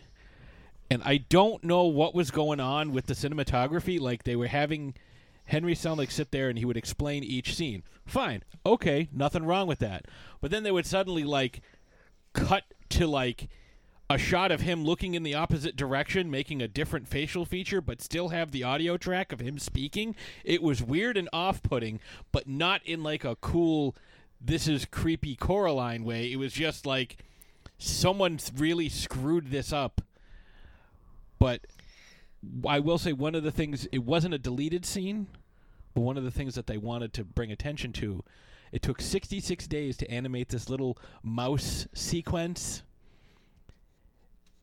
and 0.91 1.03
I 1.05 1.19
don't 1.19 1.63
know 1.63 1.85
what 1.85 2.15
was 2.15 2.31
going 2.31 2.61
on 2.61 2.93
with 2.93 3.07
the 3.07 3.15
cinematography. 3.15 4.01
Like 4.01 4.25
they 4.25 4.37
were 4.37 4.47
having 4.47 4.95
Henry 5.45 5.75
Selick 5.75 6.11
sit 6.11 6.31
there 6.31 6.49
and 6.49 6.59
he 6.59 6.65
would 6.65 6.77
explain 6.77 7.23
each 7.23 7.55
scene. 7.55 7.83
Fine, 8.07 8.43
okay, 8.65 9.09
nothing 9.13 9.45
wrong 9.45 9.67
with 9.67 9.81
that. 9.81 10.07
But 10.41 10.51
then 10.51 10.63
they 10.63 10.73
would 10.73 10.87
suddenly 10.87 11.25
like 11.25 11.61
cut 12.33 12.65
to 12.91 13.07
like 13.07 13.49
a 14.11 14.17
shot 14.17 14.51
of 14.51 14.63
him 14.63 14.85
looking 14.85 15.15
in 15.15 15.23
the 15.23 15.35
opposite 15.35 15.77
direction, 15.77 16.31
making 16.31 16.63
a 16.63 16.69
different 16.69 17.07
facial 17.07 17.45
feature, 17.45 17.83
but 17.83 18.01
still 18.01 18.31
have 18.31 18.51
the 18.51 18.63
audio 18.63 18.97
track 18.97 19.33
of 19.33 19.41
him 19.41 19.59
speaking. 19.59 20.17
It 20.45 20.63
was 20.63 20.83
weird 20.83 21.19
and 21.19 21.29
off-putting, 21.31 22.01
but 22.33 22.49
not 22.49 22.81
in 22.87 23.03
like 23.03 23.25
a 23.25 23.37
cool 23.37 23.95
this 24.41 24.69
is 24.69 24.85
creepy 24.85 25.35
Coraline 25.35 26.05
way. 26.05 26.33
It 26.33 26.37
was 26.37 26.53
just 26.53 26.87
like 26.87 27.25
someone 27.79 28.39
really 28.57 28.89
screwed 28.89 29.51
this 29.51 29.73
up. 29.73 30.01
But 31.39 31.67
I 32.67 32.81
will 32.81 32.99
say 32.99 33.13
one 33.13 33.35
of 33.35 33.43
the 33.43 33.51
things 33.51 33.87
it 33.93 34.05
wasn't 34.05 34.35
a 34.35 34.39
deleted 34.39 34.85
scene, 34.85 35.29
but 35.95 36.03
one 36.03 36.17
of 36.17 36.25
the 36.25 36.31
things 36.31 36.55
that 36.55 36.67
they 36.67 36.79
wanted 36.79 37.13
to 37.15 37.25
bring 37.25 37.51
attention 37.51 37.93
to, 37.95 38.23
it 38.73 38.83
took 38.83 39.01
66 39.01 39.67
days 39.67 39.97
to 39.99 40.11
animate 40.11 40.49
this 40.49 40.69
little 40.69 40.99
mouse 41.23 41.87
sequence. 41.95 42.83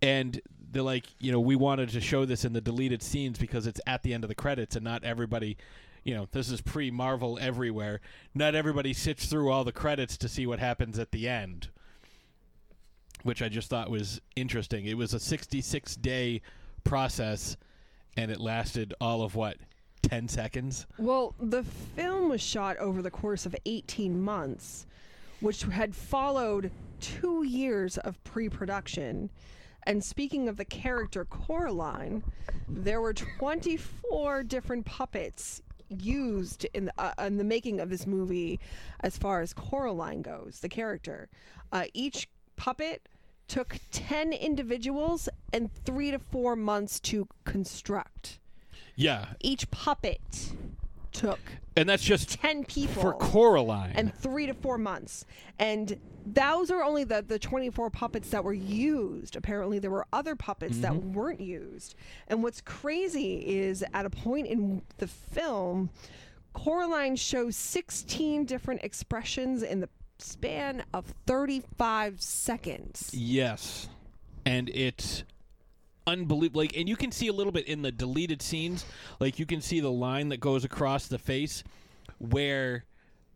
And 0.01 0.39
they're 0.71 0.83
like, 0.83 1.05
you 1.19 1.31
know, 1.31 1.39
we 1.39 1.55
wanted 1.55 1.89
to 1.89 2.01
show 2.01 2.25
this 2.25 2.45
in 2.45 2.53
the 2.53 2.61
deleted 2.61 3.01
scenes 3.01 3.39
because 3.39 3.65
it's 3.65 3.81
at 3.87 4.03
the 4.03 4.13
end 4.13 4.23
of 4.23 4.27
the 4.27 4.35
credits 4.35 4.75
and 4.75 4.83
not 4.83 5.03
everybody, 5.03 5.57
you 6.05 6.13
know, 6.13 6.27
this 6.31 6.49
is 6.49 6.61
pre 6.61 6.91
Marvel 6.91 7.37
everywhere. 7.41 7.99
Not 8.33 8.55
everybody 8.55 8.93
sits 8.93 9.25
through 9.25 9.51
all 9.51 9.65
the 9.65 9.73
credits 9.73 10.17
to 10.19 10.29
see 10.29 10.47
what 10.47 10.59
happens 10.59 10.97
at 10.99 11.11
the 11.11 11.27
end, 11.27 11.69
which 13.23 13.41
I 13.41 13.49
just 13.49 13.69
thought 13.69 13.89
was 13.89 14.21
interesting. 14.35 14.85
It 14.85 14.97
was 14.97 15.13
a 15.13 15.19
66 15.19 15.95
day 15.97 16.41
process 16.83 17.57
and 18.15 18.31
it 18.31 18.39
lasted 18.39 18.93
all 19.01 19.23
of 19.23 19.35
what, 19.35 19.57
10 20.03 20.27
seconds? 20.27 20.85
Well, 20.97 21.35
the 21.39 21.63
film 21.63 22.29
was 22.29 22.41
shot 22.41 22.77
over 22.77 23.01
the 23.01 23.11
course 23.11 23.45
of 23.45 23.55
18 23.65 24.21
months, 24.21 24.85
which 25.41 25.63
had 25.63 25.95
followed 25.95 26.71
two 27.01 27.43
years 27.43 27.97
of 27.97 28.23
pre 28.23 28.47
production. 28.47 29.29
And 29.83 30.03
speaking 30.03 30.47
of 30.47 30.57
the 30.57 30.65
character 30.65 31.25
Coraline, 31.25 32.23
there 32.67 33.01
were 33.01 33.13
24 33.13 34.43
different 34.43 34.85
puppets 34.85 35.61
used 35.89 36.65
in 36.73 36.85
the, 36.85 36.93
uh, 36.97 37.13
in 37.25 37.37
the 37.37 37.43
making 37.43 37.79
of 37.79 37.89
this 37.89 38.07
movie 38.07 38.59
as 39.01 39.17
far 39.17 39.41
as 39.41 39.53
Coraline 39.53 40.21
goes, 40.21 40.59
the 40.61 40.69
character. 40.69 41.29
Uh, 41.71 41.85
each 41.93 42.27
puppet 42.55 43.07
took 43.47 43.77
10 43.91 44.33
individuals 44.33 45.29
and 45.53 45.69
three 45.85 46.11
to 46.11 46.19
four 46.19 46.55
months 46.55 46.99
to 46.99 47.27
construct. 47.43 48.39
Yeah. 48.95 49.25
Each 49.39 49.69
puppet 49.71 50.53
took 51.15 51.39
And 51.77 51.87
that's 51.89 52.03
just 52.03 52.29
10 52.39 52.65
people 52.65 53.01
for 53.01 53.13
Coraline. 53.13 53.91
and 53.95 54.13
three 54.13 54.45
to 54.47 54.53
four 54.53 54.77
months. 54.77 55.25
And 55.59 55.99
those 56.25 56.71
are 56.71 56.83
only 56.83 57.03
the, 57.03 57.23
the 57.27 57.37
24 57.39 57.89
puppets 57.89 58.29
that 58.31 58.43
were 58.43 58.53
used. 58.53 59.35
Apparently, 59.35 59.77
there 59.79 59.91
were 59.91 60.07
other 60.13 60.35
puppets 60.35 60.77
that 60.79 60.91
Mhm. 60.93 61.13
weren't 61.13 61.41
used. 61.41 61.95
And 62.27 62.41
what's 62.43 62.61
crazy 62.61 63.45
is 63.45 63.83
at 63.93 64.05
a 64.05 64.09
point 64.09 64.47
in 64.47 64.81
the 64.97 65.07
film, 65.07 65.89
Coraline 66.53 67.15
shows 67.15 67.55
16 67.55 68.45
different 68.45 68.83
expressions 68.83 69.61
in 69.61 69.81
the 69.81 69.89
span 70.17 70.83
of 70.93 71.13
35 71.27 72.21
seconds. 72.21 73.11
Yes. 73.13 73.89
And 74.45 74.69
it's 74.69 75.23
unbelievable. 76.07 76.61
Like, 76.61 76.77
and 76.77 76.87
you 76.87 76.95
can 76.95 77.11
see 77.11 77.27
a 77.27 77.33
little 77.33 77.51
bit 77.51 77.67
in 77.67 77.81
the 77.81 77.91
deleted 77.91 78.41
scenes. 78.41 78.85
Like, 79.19 79.39
you 79.39 79.45
can 79.45 79.61
see 79.61 79.79
the 79.79 79.91
line 79.91 80.29
that 80.29 80.39
goes 80.39 80.63
across 80.63 81.07
the 81.07 81.19
face 81.19 81.63
where 82.17 82.85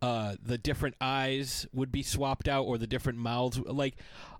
uh, 0.02 0.36
the 0.42 0.58
different 0.58 0.96
eyes 1.00 1.66
would 1.72 1.92
be 1.92 2.02
swapped 2.02 2.48
out 2.48 2.64
or 2.64 2.78
the 2.78 2.86
different 2.86 3.18
mouths. 3.18 3.58
Like, 3.58 3.96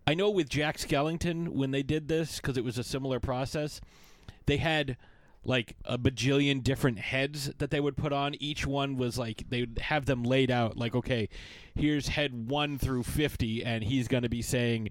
I 0.06 0.14
know 0.14 0.30
with 0.30 0.48
Jack 0.48 0.78
Skellington, 0.78 1.48
when 1.48 1.70
they 1.70 1.82
did 1.82 2.08
this, 2.08 2.36
because 2.36 2.56
it 2.56 2.64
was 2.64 2.78
a 2.78 2.84
similar 2.84 3.20
process, 3.20 3.80
they 4.46 4.56
had 4.56 4.96
like 5.44 5.76
a 5.84 5.96
bajillion 5.96 6.62
different 6.62 6.98
heads 6.98 7.50
that 7.58 7.70
they 7.70 7.80
would 7.80 7.96
put 7.96 8.12
on. 8.12 8.34
Each 8.40 8.66
one 8.66 8.96
was 8.96 9.18
like 9.18 9.44
they 9.48 9.60
would 9.60 9.78
have 9.82 10.06
them 10.06 10.22
laid 10.22 10.50
out 10.50 10.76
like, 10.76 10.94
okay, 10.94 11.28
here's 11.74 12.08
head 12.08 12.48
one 12.48 12.78
through 12.78 13.04
fifty, 13.04 13.64
and 13.64 13.84
he's 13.84 14.08
going 14.08 14.22
to 14.22 14.28
be 14.28 14.42
saying, 14.42 14.90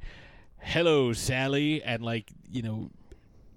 "Hello, 0.59 1.13
Sally," 1.13 1.83
and 1.83 2.03
like 2.03 2.31
you 2.49 2.61
know, 2.61 2.89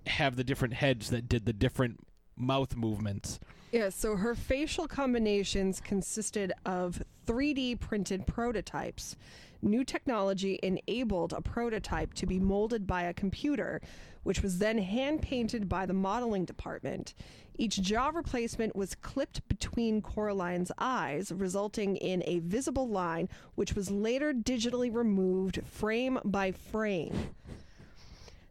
have 0.06 0.36
the 0.36 0.44
different 0.44 0.74
heads 0.74 1.10
that 1.10 1.28
did 1.28 1.46
the 1.46 1.52
different 1.52 2.00
mouth 2.36 2.76
movements. 2.76 3.38
Yeah, 3.72 3.88
so 3.88 4.16
her 4.16 4.34
facial 4.34 4.86
combinations 4.86 5.80
consisted 5.80 6.52
of 6.66 7.02
3D 7.26 7.80
printed 7.80 8.26
prototypes. 8.26 9.16
New 9.62 9.84
technology 9.84 10.58
enabled 10.62 11.32
a 11.32 11.40
prototype 11.40 12.12
to 12.14 12.26
be 12.26 12.40
molded 12.40 12.86
by 12.86 13.02
a 13.04 13.14
computer, 13.14 13.80
which 14.24 14.42
was 14.42 14.58
then 14.58 14.78
hand 14.78 15.22
painted 15.22 15.68
by 15.68 15.86
the 15.86 15.94
modeling 15.94 16.44
department. 16.44 17.14
Each 17.56 17.80
jaw 17.80 18.08
replacement 18.08 18.74
was 18.74 18.94
clipped 18.96 19.46
between 19.48 20.02
Coraline's 20.02 20.72
eyes, 20.78 21.30
resulting 21.32 21.96
in 21.96 22.22
a 22.26 22.40
visible 22.40 22.88
line, 22.88 23.28
which 23.54 23.74
was 23.74 23.90
later 23.90 24.34
digitally 24.34 24.92
removed 24.92 25.60
frame 25.64 26.18
by 26.24 26.50
frame. 26.50 27.30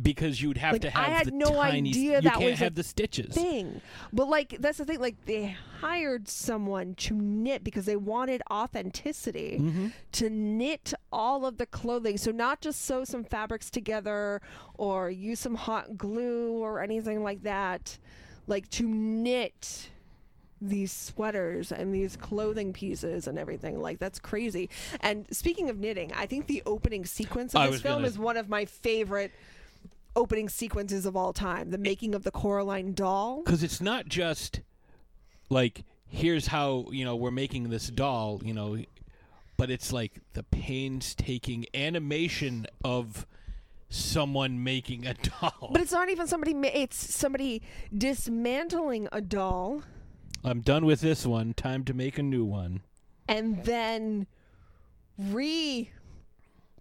because 0.00 0.40
you'd 0.40 0.58
have 0.58 0.74
Like, 0.74 0.82
to 0.82 0.90
have 0.90 1.06
I 1.06 1.10
had 1.10 1.26
the 1.26 1.30
no 1.32 1.50
tiny, 1.54 1.90
idea 1.90 2.16
you 2.16 2.20
that 2.22 2.32
can't 2.34 2.44
was 2.44 2.52
a 2.60 2.64
have 2.64 2.74
the 2.74 2.82
stitches. 2.82 3.34
Thing, 3.34 3.80
but 4.12 4.28
like 4.28 4.56
that's 4.60 4.78
the 4.78 4.84
thing. 4.84 5.00
Like 5.00 5.24
they 5.26 5.56
hired 5.80 6.28
someone 6.28 6.94
to 6.96 7.14
knit 7.14 7.64
because 7.64 7.84
they 7.86 7.96
wanted 7.96 8.42
authenticity 8.50 9.58
Mm-hmm. 9.60 9.88
to 10.12 10.30
knit 10.30 10.92
all 11.12 11.44
of 11.46 11.56
the 11.58 11.66
clothing. 11.66 12.16
So 12.18 12.30
not 12.30 12.60
just 12.60 12.82
sew 12.84 13.04
some 13.04 13.24
fabrics 13.24 13.70
together 13.70 14.40
or 14.74 15.10
use 15.10 15.40
some 15.40 15.54
hot 15.56 15.96
glue 15.98 16.52
or 16.58 16.80
anything 16.80 17.22
like 17.22 17.42
that. 17.42 17.98
Like 18.46 18.68
to 18.70 18.84
knit 18.88 19.90
these 20.60 20.90
sweaters 20.90 21.70
and 21.70 21.94
these 21.94 22.16
clothing 22.16 22.72
pieces 22.72 23.28
and 23.28 23.38
everything 23.38 23.80
like 23.80 24.00
that's 24.00 24.18
crazy 24.18 24.68
and 25.02 25.24
speaking 25.30 25.70
of 25.70 25.78
knitting 25.78 26.10
i 26.16 26.26
think 26.26 26.48
the 26.48 26.60
opening 26.66 27.04
sequence 27.04 27.54
of 27.54 27.60
I 27.60 27.70
this 27.70 27.80
film 27.80 27.98
gonna- 27.98 28.08
is 28.08 28.18
one 28.18 28.36
of 28.36 28.48
my 28.48 28.64
favorite 28.64 29.30
opening 30.18 30.48
sequences 30.48 31.06
of 31.06 31.16
all 31.16 31.32
time 31.32 31.70
the 31.70 31.78
making 31.78 32.14
of 32.14 32.24
the 32.24 32.30
coraline 32.30 32.92
doll. 32.92 33.42
Because 33.44 33.62
it's 33.62 33.80
not 33.80 34.06
just 34.08 34.60
like 35.48 35.84
here's 36.06 36.48
how 36.48 36.86
you 36.90 37.04
know 37.04 37.14
we're 37.16 37.30
making 37.30 37.68
this 37.70 37.88
doll 37.88 38.40
you 38.42 38.54
know 38.54 38.78
but 39.56 39.70
it's 39.70 39.92
like 39.92 40.20
the 40.32 40.42
painstaking 40.42 41.66
animation 41.74 42.66
of 42.84 43.26
someone 43.90 44.62
making 44.62 45.06
a 45.06 45.14
doll. 45.40 45.70
But 45.72 45.80
it's 45.80 45.92
not 45.92 46.08
even 46.08 46.26
somebody 46.26 46.54
ma- 46.54 46.70
it's 46.72 46.96
somebody 46.96 47.62
dismantling 47.96 49.08
a 49.12 49.20
doll. 49.20 49.82
I'm 50.44 50.60
done 50.60 50.86
with 50.86 51.00
this 51.00 51.26
one. 51.26 51.54
Time 51.54 51.84
to 51.84 51.94
make 51.94 52.18
a 52.18 52.22
new 52.22 52.44
one. 52.44 52.82
And 53.26 53.64
then 53.64 54.26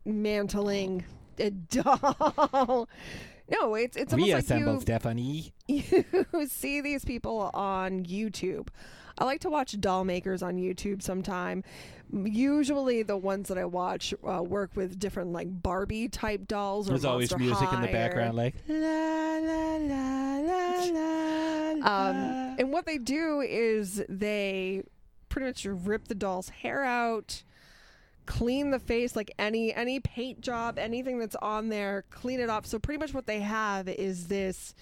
remantling 0.05 1.03
a 1.47 1.51
doll 1.51 2.87
no 3.49 3.75
it's 3.75 3.95
it's 3.95 4.13
almost 4.13 4.49
like 4.49 4.59
you 4.59 4.79
stephanie 4.81 5.53
you 5.67 6.47
see 6.47 6.81
these 6.81 7.03
people 7.03 7.51
on 7.53 8.03
YouTube. 8.05 8.69
I 9.19 9.25
like 9.25 9.41
to 9.41 9.49
watch 9.49 9.79
doll 9.79 10.03
makers 10.03 10.43
on 10.43 10.57
YouTube 10.57 11.01
sometime. 11.01 11.63
Usually, 12.13 13.03
the 13.03 13.17
ones 13.17 13.47
that 13.49 13.57
I 13.57 13.65
watch 13.65 14.13
uh, 14.25 14.43
work 14.43 14.71
with 14.75 14.99
different 14.99 15.33
like 15.33 15.47
Barbie 15.49 16.07
type 16.07 16.47
dolls. 16.47 16.87
Or 16.87 16.91
there's 16.91 17.03
always 17.03 17.31
Monster 17.31 17.43
music 17.43 17.73
in 17.73 17.81
the 17.81 17.87
High 17.87 17.93
background 17.93 18.37
or- 18.37 18.43
like 18.43 18.55
um, 21.83 22.55
and 22.59 22.71
what 22.71 22.85
they 22.85 22.97
do 22.97 23.41
is 23.41 24.03
they 24.07 24.83
pretty 25.29 25.47
much 25.47 25.65
rip 25.65 26.07
the 26.07 26.15
doll's 26.15 26.49
hair 26.49 26.83
out, 26.83 27.43
clean 28.27 28.69
the 28.69 28.77
face 28.79 29.15
like 29.15 29.31
any 29.39 29.73
any 29.73 29.99
paint 29.99 30.41
job, 30.41 30.77
anything 30.77 31.17
that's 31.17 31.35
on 31.37 31.69
there, 31.69 32.05
clean 32.11 32.39
it 32.39 32.49
up. 32.49 32.65
So 32.67 32.77
pretty 32.77 32.99
much 32.99 33.13
what 33.13 33.25
they 33.25 33.39
have 33.39 33.87
is 33.87 34.27
this 34.27 34.75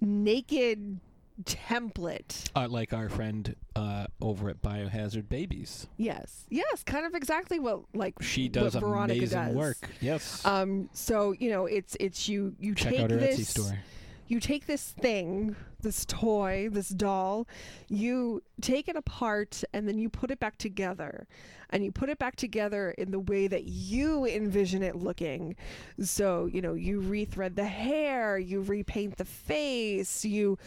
naked 0.00 1.00
template. 1.42 2.48
uh, 2.54 2.68
like 2.68 2.92
our 2.92 3.08
friend 3.08 3.56
uh, 3.74 4.06
over 4.20 4.48
at 4.50 4.62
biohazard 4.62 5.28
babies 5.28 5.88
Yes, 5.96 6.44
yes, 6.48 6.84
kind 6.84 7.04
of 7.06 7.14
exactly 7.14 7.58
what 7.58 7.80
like 7.92 8.14
she 8.22 8.48
does 8.48 8.76
amazing 8.76 9.28
does. 9.30 9.54
work 9.54 9.76
yes 10.00 10.44
Um, 10.46 10.88
so 10.92 11.32
you 11.32 11.50
know, 11.50 11.66
it's 11.66 11.96
it's 11.98 12.28
you 12.28 12.54
you 12.60 12.74
check 12.74 12.92
take 12.92 13.00
out 13.00 13.10
her 13.10 13.16
this 13.16 13.40
etsy 13.40 13.44
store 13.46 13.78
you 14.26 14.40
take 14.40 14.66
this 14.66 14.90
thing, 14.90 15.56
this 15.80 16.04
toy, 16.06 16.68
this 16.70 16.88
doll, 16.88 17.46
you 17.88 18.42
take 18.60 18.88
it 18.88 18.96
apart 18.96 19.62
and 19.72 19.86
then 19.86 19.98
you 19.98 20.08
put 20.08 20.30
it 20.30 20.40
back 20.40 20.56
together. 20.58 21.26
And 21.70 21.84
you 21.84 21.90
put 21.90 22.08
it 22.08 22.18
back 22.18 22.36
together 22.36 22.92
in 22.92 23.10
the 23.10 23.18
way 23.18 23.48
that 23.48 23.64
you 23.64 24.26
envision 24.26 24.82
it 24.82 24.94
looking. 24.94 25.56
So, 26.00 26.46
you 26.46 26.62
know, 26.62 26.74
you 26.74 27.00
rethread 27.00 27.56
the 27.56 27.64
hair, 27.64 28.38
you 28.38 28.60
repaint 28.60 29.16
the 29.16 29.24
face, 29.24 30.24
you 30.24 30.58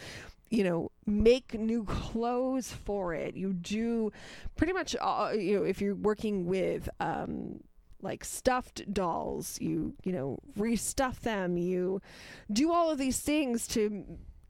you 0.50 0.64
know, 0.64 0.90
make 1.06 1.52
new 1.54 1.84
clothes 1.84 2.72
for 2.72 3.12
it. 3.12 3.36
You 3.36 3.52
do 3.52 4.12
pretty 4.56 4.72
much, 4.72 4.96
all, 4.96 5.34
you 5.34 5.58
know, 5.58 5.64
if 5.64 5.80
you're 5.80 5.94
working 5.94 6.46
with 6.46 6.88
um, 7.00 7.60
like 8.02 8.24
stuffed 8.24 8.92
dolls, 8.92 9.58
you 9.60 9.94
you 10.04 10.12
know 10.12 10.38
restuff 10.58 11.20
them. 11.20 11.56
You 11.56 12.00
do 12.52 12.72
all 12.72 12.90
of 12.90 12.98
these 12.98 13.20
things 13.20 13.66
to 13.68 14.04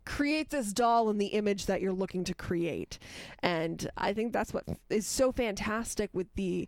create 0.04 0.48
this 0.50 0.72
doll 0.72 1.10
in 1.10 1.18
the 1.18 1.26
image 1.26 1.66
that 1.66 1.82
you're 1.82 1.92
looking 1.92 2.24
to 2.24 2.34
create. 2.34 2.98
And 3.42 3.90
I 3.98 4.14
think 4.14 4.32
that's 4.32 4.54
what 4.54 4.64
is 4.88 5.06
so 5.06 5.32
fantastic 5.32 6.08
with 6.14 6.32
the 6.34 6.66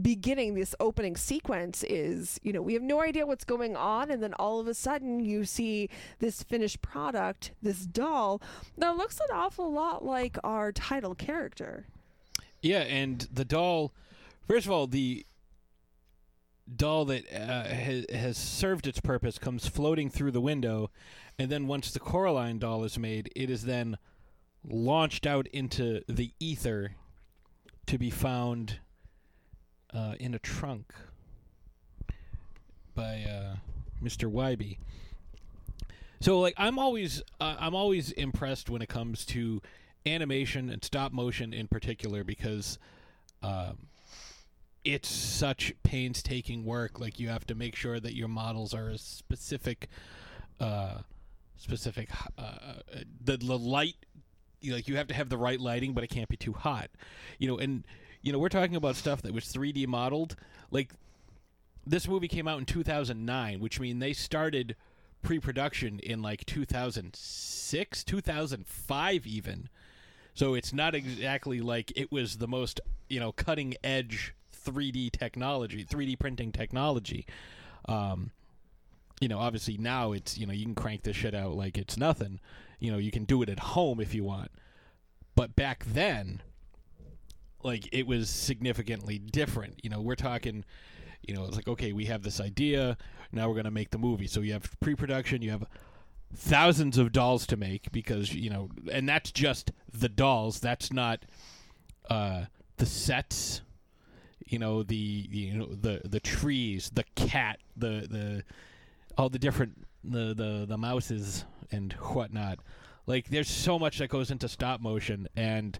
beginning 0.00 0.54
this 0.54 0.74
opening 0.80 1.14
sequence 1.16 1.84
is 1.84 2.40
you 2.42 2.50
know 2.50 2.62
we 2.62 2.72
have 2.72 2.82
no 2.82 3.02
idea 3.02 3.26
what's 3.26 3.44
going 3.44 3.76
on 3.76 4.10
and 4.10 4.22
then 4.22 4.32
all 4.34 4.58
of 4.58 4.66
a 4.66 4.72
sudden 4.72 5.20
you 5.20 5.44
see 5.44 5.86
this 6.18 6.42
finished 6.42 6.80
product 6.80 7.50
this 7.60 7.84
doll 7.84 8.40
that 8.78 8.96
looks 8.96 9.20
an 9.20 9.26
awful 9.34 9.70
lot 9.70 10.02
like 10.02 10.38
our 10.42 10.72
title 10.72 11.14
character 11.14 11.84
Yeah, 12.62 12.80
and 12.82 13.28
the 13.32 13.44
doll. 13.44 13.92
First 14.48 14.66
of 14.66 14.72
all, 14.72 14.86
the 14.86 15.26
doll 16.74 17.04
that 17.06 17.24
uh, 17.32 17.64
has, 17.64 18.06
has 18.12 18.36
served 18.36 18.86
its 18.86 19.00
purpose 19.00 19.38
comes 19.38 19.66
floating 19.66 20.10
through 20.10 20.30
the 20.30 20.40
window, 20.40 20.90
and 21.38 21.50
then 21.50 21.66
once 21.66 21.90
the 21.90 22.00
Coraline 22.00 22.58
doll 22.58 22.84
is 22.84 22.98
made, 22.98 23.30
it 23.34 23.50
is 23.50 23.64
then 23.64 23.98
launched 24.64 25.26
out 25.26 25.46
into 25.48 26.02
the 26.08 26.32
ether 26.38 26.96
to 27.86 27.98
be 27.98 28.10
found 28.10 28.78
uh, 29.92 30.14
in 30.20 30.34
a 30.34 30.38
trunk 30.38 30.92
by 32.94 33.22
uh, 33.22 33.56
Mr. 34.02 34.30
Wybie. 34.30 34.78
So, 36.20 36.38
like, 36.38 36.54
I'm 36.56 36.78
always 36.78 37.22
uh, 37.40 37.56
I'm 37.58 37.74
always 37.74 38.12
impressed 38.12 38.70
when 38.70 38.80
it 38.80 38.88
comes 38.88 39.24
to 39.26 39.60
animation 40.06 40.70
and 40.70 40.82
stop 40.84 41.12
motion 41.12 41.52
in 41.52 41.66
particular 41.66 42.22
because 42.22 42.78
um, 43.42 43.88
it's 44.84 45.08
such 45.08 45.72
painstaking 45.82 46.64
work. 46.64 46.98
Like, 47.00 47.20
you 47.20 47.28
have 47.28 47.46
to 47.46 47.54
make 47.54 47.76
sure 47.76 48.00
that 48.00 48.14
your 48.14 48.28
models 48.28 48.74
are 48.74 48.88
as 48.88 49.00
specific, 49.00 49.88
uh, 50.60 50.98
specific. 51.56 52.08
Uh, 52.36 52.74
the 53.24 53.36
the 53.36 53.58
light, 53.58 53.96
like 54.66 54.88
you 54.88 54.96
have 54.96 55.08
to 55.08 55.14
have 55.14 55.28
the 55.28 55.36
right 55.36 55.60
lighting, 55.60 55.92
but 55.92 56.04
it 56.04 56.08
can't 56.08 56.28
be 56.28 56.36
too 56.36 56.52
hot. 56.52 56.90
You 57.38 57.48
know, 57.48 57.58
and 57.58 57.84
you 58.22 58.32
know 58.32 58.38
we're 58.38 58.48
talking 58.48 58.76
about 58.76 58.96
stuff 58.96 59.22
that 59.22 59.32
was 59.32 59.44
3D 59.44 59.86
modeled. 59.86 60.36
Like, 60.70 60.92
this 61.86 62.08
movie 62.08 62.28
came 62.28 62.48
out 62.48 62.58
in 62.58 62.64
2009, 62.64 63.60
which 63.60 63.80
means 63.80 64.00
they 64.00 64.12
started 64.12 64.76
pre-production 65.22 66.00
in 66.00 66.20
like 66.20 66.44
2006, 66.46 68.04
2005 68.04 69.26
even. 69.26 69.68
So 70.34 70.54
it's 70.54 70.72
not 70.72 70.94
exactly 70.94 71.60
like 71.60 71.92
it 71.94 72.10
was 72.10 72.38
the 72.38 72.48
most, 72.48 72.80
you 73.08 73.20
know, 73.20 73.32
cutting 73.32 73.74
edge 73.84 74.34
3D 74.64 75.12
technology, 75.12 75.84
3D 75.84 76.18
printing 76.18 76.52
technology. 76.52 77.26
Um, 77.86 78.30
you 79.20 79.28
know, 79.28 79.38
obviously 79.38 79.76
now 79.78 80.12
it's, 80.12 80.36
you 80.36 80.46
know, 80.46 80.52
you 80.52 80.64
can 80.64 80.74
crank 80.74 81.02
this 81.02 81.16
shit 81.16 81.34
out 81.34 81.54
like 81.54 81.78
it's 81.78 81.96
nothing. 81.96 82.40
You 82.78 82.90
know, 82.90 82.98
you 82.98 83.10
can 83.10 83.24
do 83.24 83.42
it 83.42 83.48
at 83.48 83.58
home 83.58 84.00
if 84.00 84.14
you 84.14 84.24
want. 84.24 84.50
But 85.34 85.54
back 85.54 85.84
then, 85.84 86.42
like 87.62 87.88
it 87.92 88.06
was 88.06 88.28
significantly 88.28 89.18
different. 89.18 89.80
You 89.82 89.90
know, 89.90 90.00
we're 90.00 90.16
talking 90.16 90.64
you 91.22 91.34
know, 91.34 91.44
it's 91.44 91.56
like 91.56 91.68
okay, 91.68 91.92
we 91.92 92.06
have 92.06 92.22
this 92.22 92.40
idea, 92.40 92.96
now 93.30 93.48
we're 93.48 93.54
going 93.54 93.64
to 93.64 93.70
make 93.70 93.90
the 93.90 93.98
movie. 93.98 94.26
So 94.26 94.40
you 94.40 94.52
have 94.52 94.68
pre-production, 94.80 95.40
you 95.42 95.50
have 95.50 95.64
thousands 96.34 96.98
of 96.98 97.12
dolls 97.12 97.46
to 97.46 97.56
make 97.56 97.92
because, 97.92 98.34
you 98.34 98.50
know, 98.50 98.70
and 98.90 99.08
that's 99.08 99.30
just 99.30 99.70
the 99.92 100.08
dolls. 100.08 100.60
That's 100.60 100.92
not 100.92 101.24
uh 102.10 102.46
the 102.78 102.86
sets, 102.86 103.62
you 104.52 104.58
know, 104.58 104.82
the 104.82 104.94
you 104.94 105.54
know, 105.54 105.66
the 105.66 106.02
the 106.04 106.20
trees, 106.20 106.90
the 106.94 107.04
cat, 107.14 107.58
the 107.76 108.06
the 108.08 108.44
all 109.16 109.28
the 109.28 109.38
different 109.38 109.86
the 110.04 110.34
the 110.34 110.66
the 110.68 110.76
mouses 110.76 111.44
and 111.70 111.92
whatnot. 111.94 112.58
Like 113.06 113.28
there's 113.28 113.48
so 113.48 113.78
much 113.78 113.98
that 113.98 114.08
goes 114.08 114.30
into 114.30 114.48
stop 114.48 114.80
motion 114.80 115.28
and 115.34 115.78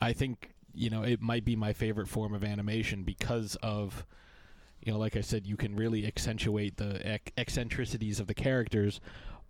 I 0.00 0.12
think 0.12 0.54
you 0.74 0.90
know 0.90 1.02
it 1.02 1.20
might 1.20 1.44
be 1.44 1.56
my 1.56 1.72
favorite 1.72 2.08
form 2.08 2.34
of 2.34 2.44
animation 2.44 3.02
because 3.02 3.56
of 3.62 4.06
you 4.82 4.92
know 4.92 4.98
like 4.98 5.16
I 5.16 5.22
said 5.22 5.46
you 5.46 5.56
can 5.56 5.74
really 5.74 6.06
accentuate 6.06 6.76
the 6.76 7.14
ec- 7.14 7.32
eccentricities 7.36 8.20
of 8.20 8.26
the 8.26 8.34
characters 8.34 9.00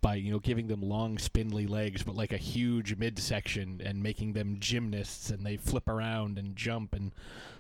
by 0.01 0.15
you 0.15 0.31
know 0.31 0.39
giving 0.39 0.67
them 0.69 0.81
long 0.83 1.19
spindly 1.19 1.67
legs 1.67 2.03
but 2.03 2.15
like 2.15 2.33
a 2.33 2.37
huge 2.37 2.97
midsection 2.97 3.81
and 3.85 4.03
making 4.03 4.33
them 4.33 4.57
gymnasts 4.61 5.31
and 5.31 5.45
they 5.45 5.57
flip 5.57 5.89
around 5.89 6.39
and 6.39 6.57
jump 6.57 6.95
and 6.95 7.13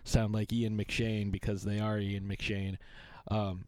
sound 0.04 0.32
like 0.32 0.52
Ian 0.52 0.76
McShane 0.76 1.30
because 1.30 1.62
they 1.62 1.80
are 1.80 1.98
Ian 1.98 2.28
McShane. 2.28 2.76
Um, 3.28 3.64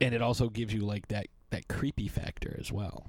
and 0.00 0.14
it 0.14 0.22
also 0.22 0.48
gives 0.48 0.72
you 0.72 0.80
like 0.80 1.08
that 1.08 1.26
that 1.50 1.68
creepy 1.68 2.08
factor 2.08 2.56
as 2.58 2.72
well. 2.72 3.06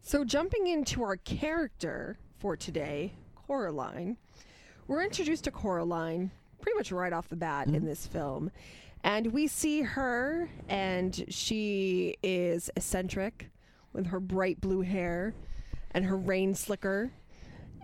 So, 0.00 0.24
jumping 0.24 0.66
into 0.66 1.02
our 1.02 1.16
character 1.16 2.16
for 2.38 2.56
today, 2.56 3.12
Coraline, 3.34 4.16
we're 4.86 5.02
introduced 5.02 5.44
to 5.44 5.50
Coraline 5.50 6.30
pretty 6.60 6.76
much 6.76 6.90
right 6.90 7.12
off 7.12 7.28
the 7.28 7.36
bat 7.36 7.68
in 7.68 7.84
this 7.84 8.06
film. 8.06 8.50
And 9.04 9.32
we 9.32 9.46
see 9.46 9.82
her, 9.82 10.48
and 10.68 11.24
she 11.28 12.16
is 12.22 12.70
eccentric 12.76 13.50
with 13.92 14.06
her 14.06 14.20
bright 14.20 14.60
blue 14.60 14.80
hair 14.82 15.34
and 15.92 16.04
her 16.04 16.16
rain 16.16 16.54
slicker. 16.54 17.12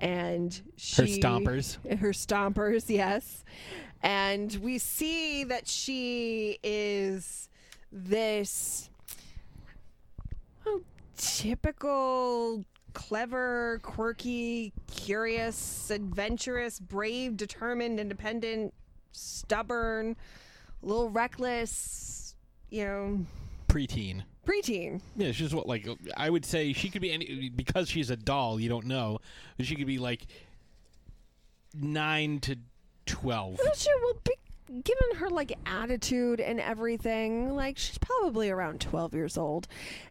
And 0.00 0.60
she, 0.76 1.02
Her 1.02 1.08
stompers. 1.08 1.78
Her 1.98 2.12
stompers, 2.12 2.88
yes. 2.88 3.44
And 4.02 4.52
we 4.62 4.78
see 4.78 5.44
that 5.44 5.66
she 5.66 6.58
is 6.62 7.48
this 7.90 8.90
oh, 10.66 10.82
typical 11.16 12.64
clever, 12.92 13.80
quirky, 13.82 14.72
curious, 14.88 15.90
adventurous, 15.90 16.80
brave, 16.80 17.36
determined, 17.36 18.00
independent, 18.00 18.74
stubborn, 19.12 20.16
a 20.85 20.89
little 20.89 21.11
reckless, 21.11 22.35
you 22.70 22.85
know, 22.85 23.26
preteen 23.68 24.24
preteen. 24.45 25.01
Yeah, 25.16 25.32
she's 25.32 25.55
what 25.55 25.66
like 25.66 25.89
I 26.16 26.30
would 26.30 26.45
say 26.45 26.72
she 26.72 26.91
could 26.91 27.03
be 27.03 27.12
any 27.12 27.49
because 27.49 27.89
she's 27.89 28.11
a 28.11 28.16
doll. 28.16 28.61
You 28.61 28.68
don't 28.68 28.87
know, 28.87 29.18
but 29.57 29.66
she 29.66 29.74
could 29.74 29.87
be 29.87 29.99
like 29.99 30.26
nine 31.74 32.41
to 32.41 32.57
twelve. 33.07 33.59
Well, 33.62 33.74
she 33.74 33.91
will 34.03 34.20
be 34.24 34.35
given 34.82 35.16
her 35.16 35.30
like 35.30 35.53
attitude 35.66 36.41
and 36.41 36.61
everything. 36.61 37.55
Like 37.55 37.78
she's 37.78 37.99
probably 37.99 38.51
around 38.51 38.80
twelve 38.80 39.14
years 39.14 39.37
old, 39.37 39.66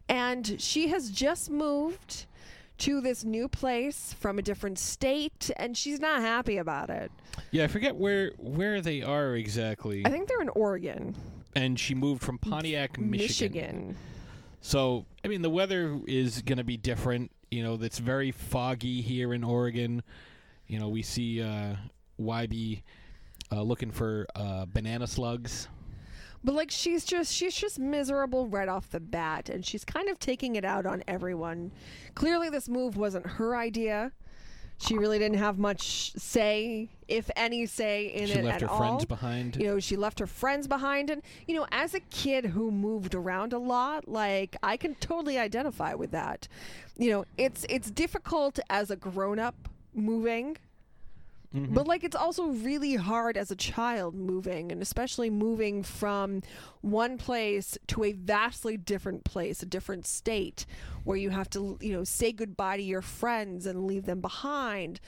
and 0.08 0.60
she 0.60 0.88
has 0.88 1.10
just 1.10 1.50
moved 1.50 2.26
to 2.78 3.00
this 3.00 3.24
new 3.24 3.48
place 3.48 4.14
from 4.18 4.38
a 4.38 4.42
different 4.42 4.78
state, 4.78 5.50
and 5.56 5.76
she's 5.76 6.00
not 6.00 6.20
happy 6.20 6.56
about 6.56 6.90
it. 6.90 7.10
Yeah, 7.50 7.64
I 7.64 7.66
forget 7.68 7.96
where 7.96 8.32
where 8.38 8.80
they 8.80 9.02
are 9.02 9.36
exactly. 9.36 10.02
I 10.04 10.10
think 10.10 10.28
they're 10.28 10.42
in 10.42 10.48
Oregon, 10.50 11.14
and 11.54 11.78
she 11.78 11.94
moved 11.94 12.22
from 12.22 12.38
Pontiac, 12.38 12.98
Michigan. 12.98 13.52
Michigan. 13.52 13.96
So 14.60 15.06
I 15.24 15.28
mean, 15.28 15.42
the 15.42 15.50
weather 15.50 16.00
is 16.06 16.42
going 16.42 16.58
to 16.58 16.64
be 16.64 16.76
different. 16.76 17.30
You 17.50 17.62
know, 17.62 17.74
it's 17.74 17.98
very 17.98 18.30
foggy 18.32 19.02
here 19.02 19.34
in 19.34 19.44
Oregon. 19.44 20.02
You 20.66 20.80
know, 20.80 20.88
we 20.88 21.02
see 21.02 21.42
uh, 21.42 21.74
Wybie 22.20 22.82
uh, 23.52 23.62
looking 23.62 23.90
for 23.90 24.26
uh, 24.34 24.66
banana 24.66 25.06
slugs. 25.06 25.68
But 26.44 26.54
like 26.54 26.70
she's 26.70 27.04
just 27.04 27.32
she's 27.32 27.54
just 27.54 27.78
miserable 27.78 28.46
right 28.46 28.68
off 28.68 28.90
the 28.90 29.00
bat 29.00 29.48
and 29.48 29.64
she's 29.64 29.84
kind 29.84 30.08
of 30.10 30.18
taking 30.18 30.56
it 30.56 30.64
out 30.64 30.84
on 30.84 31.02
everyone. 31.08 31.72
Clearly 32.14 32.50
this 32.50 32.68
move 32.68 32.96
wasn't 32.96 33.26
her 33.26 33.56
idea. 33.56 34.12
She 34.76 34.98
really 34.98 35.18
didn't 35.20 35.38
have 35.38 35.56
much 35.56 36.12
say, 36.16 36.90
if 37.06 37.30
any 37.36 37.64
say 37.64 38.06
in 38.06 38.26
She 38.26 38.32
it 38.34 38.44
left 38.44 38.56
at 38.56 38.62
her 38.62 38.68
all. 38.70 38.78
friends 38.78 39.04
behind. 39.04 39.56
You 39.56 39.66
know, 39.68 39.80
she 39.80 39.96
left 39.96 40.18
her 40.18 40.26
friends 40.26 40.66
behind 40.66 41.10
and 41.10 41.22
you 41.46 41.54
know, 41.54 41.66
as 41.72 41.94
a 41.94 42.00
kid 42.00 42.46
who 42.46 42.70
moved 42.70 43.14
around 43.14 43.52
a 43.52 43.58
lot, 43.58 44.08
like 44.08 44.56
I 44.62 44.76
can 44.76 44.96
totally 44.96 45.38
identify 45.38 45.94
with 45.94 46.10
that. 46.10 46.48
You 46.98 47.10
know, 47.10 47.24
it's 47.38 47.64
it's 47.70 47.90
difficult 47.90 48.58
as 48.68 48.90
a 48.90 48.96
grown-up 48.96 49.68
moving 49.94 50.58
Mm-hmm. 51.54 51.72
but 51.72 51.86
like 51.86 52.02
it's 52.02 52.16
also 52.16 52.46
really 52.46 52.96
hard 52.96 53.36
as 53.36 53.52
a 53.52 53.56
child 53.56 54.16
moving 54.16 54.72
and 54.72 54.82
especially 54.82 55.30
moving 55.30 55.84
from 55.84 56.42
one 56.80 57.16
place 57.16 57.78
to 57.88 58.02
a 58.02 58.12
vastly 58.12 58.76
different 58.76 59.22
place, 59.22 59.62
a 59.62 59.66
different 59.66 60.04
state 60.04 60.66
where 61.04 61.16
you 61.16 61.30
have 61.30 61.48
to, 61.50 61.78
you 61.80 61.92
know, 61.92 62.04
say 62.04 62.32
goodbye 62.32 62.76
to 62.76 62.82
your 62.82 63.02
friends 63.02 63.66
and 63.66 63.86
leave 63.86 64.06
them 64.06 64.20
behind, 64.20 65.00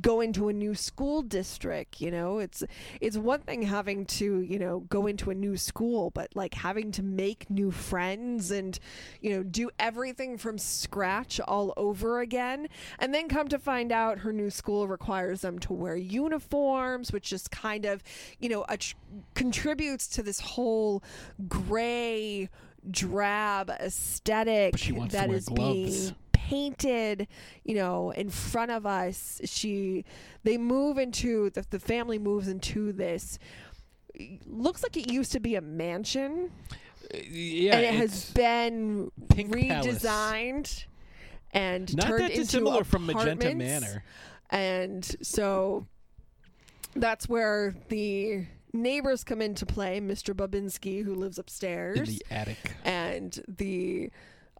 go 0.00 0.20
into 0.20 0.48
a 0.48 0.52
new 0.52 0.74
school 0.74 1.22
district, 1.22 2.00
you 2.00 2.10
know. 2.10 2.38
It's 2.38 2.62
it's 3.00 3.16
one 3.16 3.40
thing 3.40 3.62
having 3.62 4.04
to, 4.06 4.40
you 4.40 4.58
know, 4.58 4.80
go 4.80 5.06
into 5.06 5.30
a 5.30 5.34
new 5.34 5.56
school, 5.56 6.10
but 6.10 6.34
like 6.34 6.54
having 6.54 6.90
to 6.92 7.02
make 7.02 7.48
new 7.48 7.70
friends 7.70 8.50
and, 8.50 8.78
you 9.20 9.30
know, 9.30 9.42
do 9.42 9.70
everything 9.78 10.36
from 10.38 10.58
scratch 10.58 11.40
all 11.40 11.72
over 11.76 12.20
again. 12.20 12.68
And 12.98 13.14
then 13.14 13.28
come 13.28 13.48
to 13.48 13.58
find 13.58 13.92
out 13.92 14.18
her 14.18 14.32
new 14.32 14.50
school 14.50 14.88
requires 14.88 15.40
them 15.42 15.58
to 15.60 15.72
wear 15.72 15.96
uniforms, 15.96 17.12
which 17.12 17.30
just 17.30 17.50
kind 17.50 17.84
of, 17.84 18.02
you 18.40 18.48
know, 18.48 18.64
att- 18.68 18.94
contributes 19.34 20.06
to 20.08 20.22
this 20.22 20.40
whole 20.40 21.02
gray, 21.48 22.48
drab 22.90 23.70
aesthetic 23.70 24.72
But 24.72 24.80
she 24.80 24.92
wants 24.92 25.14
to 25.14 25.26
wear 25.26 25.36
is 25.36 25.44
gloves. 25.46 26.00
being 26.10 26.14
painted, 26.32 27.28
you 27.64 27.74
know, 27.74 28.10
in 28.10 28.30
front 28.30 28.70
of 28.70 28.86
us. 28.86 29.40
She, 29.44 30.04
they 30.44 30.56
move 30.58 30.98
into 30.98 31.50
the, 31.50 31.64
the 31.70 31.78
family 31.78 32.18
moves 32.18 32.48
into 32.48 32.92
this. 32.92 33.38
Looks 34.46 34.82
like 34.82 34.96
it 34.96 35.12
used 35.12 35.32
to 35.32 35.40
be 35.40 35.54
a 35.54 35.60
mansion, 35.60 36.50
uh, 37.14 37.18
yeah, 37.30 37.76
and 37.76 37.84
it 37.86 37.94
has 37.94 38.30
been 38.32 39.12
Pink 39.28 39.52
Palace. 39.52 39.86
redesigned 40.02 40.84
and 41.52 41.94
Not 41.96 42.06
turned 42.06 42.24
that 42.24 42.30
into 42.32 42.84
from 42.84 43.06
Magenta. 43.06 43.54
Manor. 43.54 44.02
And 44.50 45.04
so 45.22 45.86
that's 46.96 47.28
where 47.28 47.74
the 47.88 48.46
neighbors 48.72 49.24
come 49.24 49.40
into 49.42 49.66
play. 49.66 50.00
Mr. 50.00 50.34
Bobinsky, 50.34 51.04
who 51.04 51.14
lives 51.14 51.38
upstairs, 51.38 51.98
in 51.98 52.04
the 52.04 52.22
attic. 52.30 52.74
and 52.84 53.42
the 53.48 54.10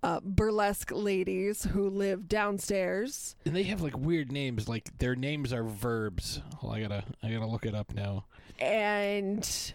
uh, 0.02 0.20
burlesque 0.22 0.90
ladies 0.92 1.64
who 1.64 1.88
live 1.90 2.28
downstairs. 2.28 3.34
And 3.44 3.54
they 3.54 3.64
have 3.64 3.80
like 3.80 3.96
weird 3.98 4.30
names. 4.32 4.68
Like 4.68 4.96
their 4.98 5.16
names 5.16 5.52
are 5.52 5.64
verbs. 5.64 6.40
On, 6.62 6.74
I 6.74 6.80
gotta 6.80 7.04
I 7.22 7.30
gotta 7.30 7.46
look 7.46 7.66
it 7.66 7.74
up 7.74 7.92
now. 7.94 8.24
and 8.60 9.72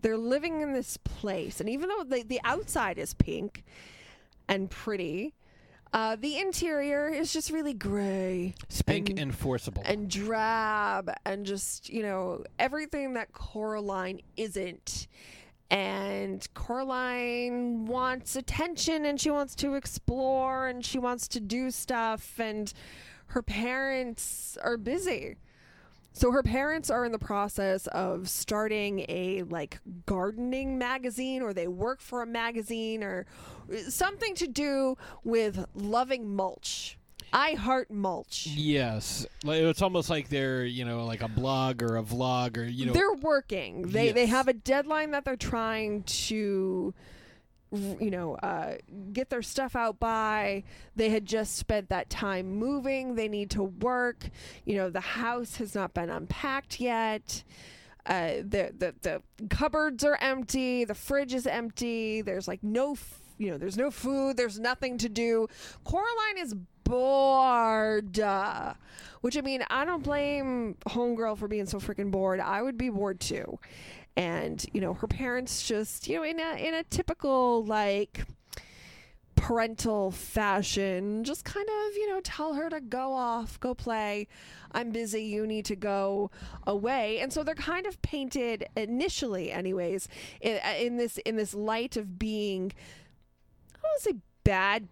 they're 0.00 0.18
living 0.18 0.60
in 0.60 0.74
this 0.74 0.98
place 0.98 1.58
and 1.58 1.70
even 1.70 1.88
though 1.88 2.04
the, 2.04 2.22
the 2.22 2.38
outside 2.44 2.98
is 2.98 3.14
pink 3.14 3.64
and 4.46 4.68
pretty 4.70 5.32
uh, 5.96 6.14
the 6.14 6.38
interior 6.38 7.08
is 7.08 7.32
just 7.32 7.50
really 7.50 7.72
gray 7.72 8.54
Spink 8.68 9.08
and, 9.08 9.18
and 9.18 9.34
forcible. 9.34 9.82
and 9.86 10.10
drab 10.10 11.10
and 11.24 11.46
just 11.46 11.88
you 11.88 12.02
know 12.02 12.44
everything 12.58 13.14
that 13.14 13.32
coraline 13.32 14.20
isn't 14.36 15.06
and 15.70 16.46
coraline 16.52 17.86
wants 17.86 18.36
attention 18.36 19.06
and 19.06 19.18
she 19.18 19.30
wants 19.30 19.54
to 19.54 19.72
explore 19.72 20.68
and 20.68 20.84
she 20.84 20.98
wants 20.98 21.28
to 21.28 21.40
do 21.40 21.70
stuff 21.70 22.38
and 22.38 22.74
her 23.28 23.40
parents 23.40 24.58
are 24.62 24.76
busy 24.76 25.36
so 26.16 26.30
her 26.30 26.42
parents 26.42 26.88
are 26.88 27.04
in 27.04 27.12
the 27.12 27.18
process 27.18 27.86
of 27.88 28.30
starting 28.30 29.04
a 29.06 29.42
like 29.50 29.80
gardening 30.06 30.78
magazine 30.78 31.42
or 31.42 31.52
they 31.52 31.68
work 31.68 32.00
for 32.00 32.22
a 32.22 32.26
magazine 32.26 33.02
or 33.02 33.26
uh, 33.70 33.76
something 33.90 34.34
to 34.36 34.46
do 34.46 34.96
with 35.24 35.66
loving 35.74 36.34
mulch. 36.34 36.98
I 37.34 37.52
heart 37.52 37.90
mulch. 37.90 38.46
yes, 38.46 39.26
like, 39.44 39.60
it's 39.60 39.82
almost 39.82 40.08
like 40.08 40.30
they're 40.30 40.64
you 40.64 40.86
know 40.86 41.04
like 41.04 41.20
a 41.20 41.28
blog 41.28 41.82
or 41.82 41.98
a 41.98 42.02
vlog 42.02 42.56
or 42.56 42.64
you 42.64 42.86
know 42.86 42.94
they're 42.94 43.12
working. 43.12 43.82
They 43.82 44.12
they 44.12 44.24
have 44.24 44.48
a 44.48 44.54
deadline 44.54 45.10
that 45.10 45.26
they're 45.26 45.36
trying 45.36 46.04
to 46.04 46.94
you 48.00 48.10
know 48.10 48.34
uh, 48.36 48.76
get 49.12 49.30
their 49.30 49.42
stuff 49.42 49.76
out 49.76 49.98
by. 50.00 50.64
They 50.94 51.10
had 51.10 51.26
just 51.26 51.56
spent 51.56 51.88
that 51.90 52.10
time 52.10 52.56
moving. 52.56 53.14
They 53.14 53.28
need 53.28 53.50
to 53.50 53.62
work. 53.62 54.28
You 54.64 54.76
know 54.76 54.90
the 54.90 55.00
house 55.00 55.56
has 55.56 55.74
not 55.74 55.94
been 55.94 56.10
unpacked 56.10 56.80
yet. 56.80 57.42
Uh, 58.04 58.36
the, 58.36 58.72
the 58.78 58.94
the 59.02 59.22
cupboards 59.48 60.04
are 60.04 60.18
empty. 60.20 60.84
The 60.84 60.94
fridge 60.94 61.34
is 61.34 61.46
empty. 61.46 62.22
There's 62.22 62.46
like 62.46 62.62
no 62.62 62.92
f- 62.92 63.20
you 63.38 63.50
know 63.50 63.58
there's 63.58 63.76
no 63.76 63.90
food. 63.90 64.36
There's 64.36 64.58
nothing 64.58 64.98
to 64.98 65.08
do. 65.08 65.48
Coraline 65.84 66.38
is 66.38 66.54
bored 66.84 68.20
uh, 68.20 68.72
which 69.22 69.36
i 69.36 69.40
mean 69.40 69.60
i 69.70 69.84
don't 69.84 70.04
blame 70.04 70.76
homegirl 70.86 71.36
for 71.36 71.48
being 71.48 71.66
so 71.66 71.78
freaking 71.78 72.12
bored. 72.12 72.38
I 72.38 72.62
would 72.62 72.78
be 72.78 72.90
bored 72.90 73.18
too 73.18 73.58
and 74.16 74.64
you 74.72 74.80
know 74.80 74.94
her 74.94 75.06
parents 75.06 75.66
just 75.66 76.08
you 76.08 76.16
know 76.16 76.22
in 76.24 76.40
a 76.40 76.56
in 76.56 76.74
a 76.74 76.82
typical 76.84 77.64
like 77.64 78.24
parental 79.34 80.10
fashion 80.10 81.22
just 81.22 81.44
kind 81.44 81.68
of 81.68 81.94
you 81.96 82.08
know 82.08 82.20
tell 82.22 82.54
her 82.54 82.70
to 82.70 82.80
go 82.80 83.12
off 83.12 83.60
go 83.60 83.74
play. 83.74 84.26
I'm 84.72 84.90
busy 84.90 85.22
you 85.22 85.46
need 85.46 85.64
to 85.66 85.76
go 85.76 86.30
away. 86.66 87.20
And 87.20 87.32
so 87.32 87.42
they're 87.42 87.54
kind 87.54 87.86
of 87.86 88.02
painted 88.02 88.66
initially 88.76 89.50
anyways 89.50 90.08
in, 90.40 90.58
uh, 90.62 90.74
in 90.78 90.96
this 90.96 91.18
in 91.18 91.36
this 91.36 91.54
light 91.54 91.96
of 91.96 92.18
being 92.18 92.72
i 93.74 93.78
don't 93.78 93.82
want 93.84 94.02
to 94.02 94.10
say 94.10 94.16
bad 94.44 94.88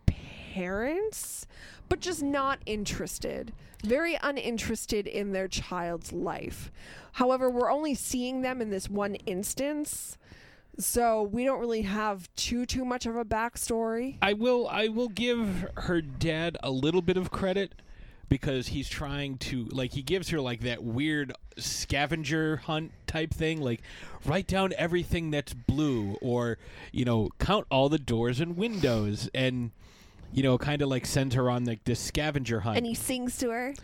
parents 0.54 1.46
but 1.88 2.00
just 2.00 2.22
not 2.22 2.58
interested 2.66 3.52
very 3.84 4.18
uninterested 4.22 5.06
in 5.06 5.32
their 5.32 5.48
child's 5.48 6.12
life. 6.12 6.72
However 7.12 7.50
we're 7.50 7.70
only 7.70 7.94
seeing 7.94 8.42
them 8.42 8.60
in 8.60 8.70
this 8.70 8.88
one 8.88 9.14
instance 9.26 10.18
so 10.78 11.22
we 11.22 11.44
don't 11.44 11.60
really 11.60 11.82
have 11.82 12.28
too 12.34 12.66
too 12.66 12.84
much 12.84 13.06
of 13.06 13.16
a 13.16 13.24
backstory. 13.24 14.16
I 14.20 14.32
will 14.32 14.66
I 14.68 14.88
will 14.88 15.08
give 15.08 15.66
her 15.76 16.00
dad 16.00 16.56
a 16.62 16.70
little 16.70 17.02
bit 17.02 17.16
of 17.16 17.30
credit 17.30 17.74
because 18.28 18.68
he's 18.68 18.88
trying 18.88 19.38
to 19.38 19.66
like 19.66 19.92
he 19.92 20.02
gives 20.02 20.30
her 20.30 20.40
like 20.40 20.60
that 20.60 20.82
weird 20.82 21.32
scavenger 21.56 22.56
hunt 22.56 22.90
type 23.06 23.32
thing 23.32 23.60
like 23.60 23.82
write 24.24 24.48
down 24.48 24.72
everything 24.76 25.30
that's 25.30 25.54
blue 25.54 26.16
or 26.20 26.58
you 26.90 27.04
know 27.04 27.28
count 27.38 27.66
all 27.70 27.88
the 27.88 27.98
doors 27.98 28.40
and 28.40 28.56
windows. 28.56 29.28
And 29.32 29.70
you 30.34 30.42
know 30.42 30.58
kind 30.58 30.82
of 30.82 30.88
like 30.88 31.06
sends 31.06 31.34
her 31.34 31.48
on 31.48 31.64
like 31.64 31.84
this 31.84 32.00
scavenger 32.00 32.60
hunt 32.60 32.76
and 32.76 32.84
he 32.86 32.94
sings 32.94 33.38
to 33.38 33.50
her 33.50 33.74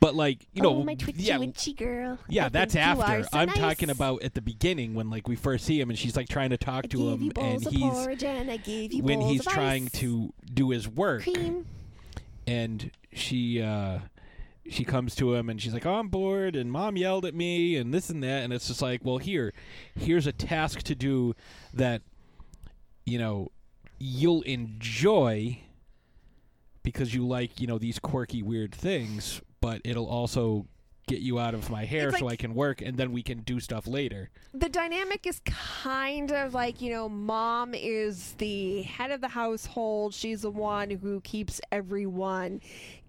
but 0.00 0.14
like 0.14 0.46
you 0.52 0.62
know 0.62 0.76
oh, 0.76 0.84
my 0.84 0.94
twitchy 0.94 1.22
yeah 1.22 1.38
witchy 1.38 1.72
girl. 1.72 2.18
yeah, 2.28 2.46
I 2.46 2.48
that's 2.48 2.76
after. 2.76 3.24
so 3.24 3.28
I'm 3.32 3.48
nice. 3.48 3.58
talking 3.58 3.90
about 3.90 4.22
at 4.22 4.34
the 4.34 4.40
beginning 4.40 4.94
when 4.94 5.10
like 5.10 5.26
we 5.26 5.36
first 5.36 5.64
see 5.64 5.80
him 5.80 5.90
and 5.90 5.98
she's 5.98 6.16
like 6.16 6.28
trying 6.28 6.50
to 6.50 6.56
talk 6.56 6.84
I 6.84 6.88
to 6.88 7.08
him 7.10 7.32
and 7.36 7.64
he's 7.66 8.22
and 8.22 8.50
I 8.50 8.56
gave 8.58 8.92
you 8.92 9.02
when 9.02 9.20
he's 9.20 9.44
trying 9.44 9.86
ice. 9.86 9.92
to 9.92 10.32
do 10.52 10.70
his 10.70 10.88
work 10.88 11.24
cream. 11.24 11.66
and 12.46 12.90
she 13.12 13.60
uh 13.60 13.98
she 14.70 14.84
comes 14.84 15.14
to 15.16 15.34
him 15.34 15.48
and 15.48 15.60
she's 15.60 15.72
like, 15.72 15.86
"Oh, 15.86 15.94
I'm 15.94 16.08
bored," 16.08 16.54
and 16.54 16.70
mom 16.70 16.96
yelled 16.96 17.24
at 17.24 17.34
me, 17.34 17.76
and 17.76 17.92
this 17.92 18.10
and 18.10 18.22
that, 18.22 18.44
and 18.44 18.52
it's 18.52 18.68
just 18.68 18.82
like, 18.82 19.02
well, 19.02 19.16
here, 19.16 19.54
here's 19.98 20.26
a 20.26 20.32
task 20.32 20.82
to 20.82 20.94
do 20.94 21.34
that, 21.72 22.02
you 23.06 23.18
know, 23.18 23.50
you'll 23.98 24.42
enjoy 24.42 25.62
because 26.92 27.14
you 27.14 27.26
like, 27.26 27.60
you 27.60 27.66
know, 27.66 27.78
these 27.78 27.98
quirky, 27.98 28.42
weird 28.42 28.74
things, 28.74 29.42
but 29.60 29.82
it'll 29.84 30.08
also 30.08 30.66
get 31.08 31.20
you 31.20 31.38
out 31.38 31.54
of 31.54 31.70
my 31.70 31.84
hair 31.84 32.12
so 32.12 32.28
I 32.28 32.36
can 32.36 32.54
work, 32.54 32.80
and 32.82 32.96
then 32.96 33.12
we 33.12 33.22
can 33.22 33.38
do 33.40 33.58
stuff 33.58 33.86
later. 33.86 34.30
the 34.52 34.68
dynamic 34.68 35.26
is 35.26 35.40
kind 35.44 36.30
of 36.30 36.54
like 36.54 36.80
you 36.80 36.90
know 36.92 37.08
mom 37.08 37.74
is 37.74 38.34
the 38.38 38.82
head 38.82 39.10
of 39.10 39.20
the 39.20 39.28
household. 39.28 40.14
She's 40.14 40.42
the 40.42 40.50
one 40.50 40.90
who 40.90 41.20
keeps 41.22 41.60
everyone 41.72 42.60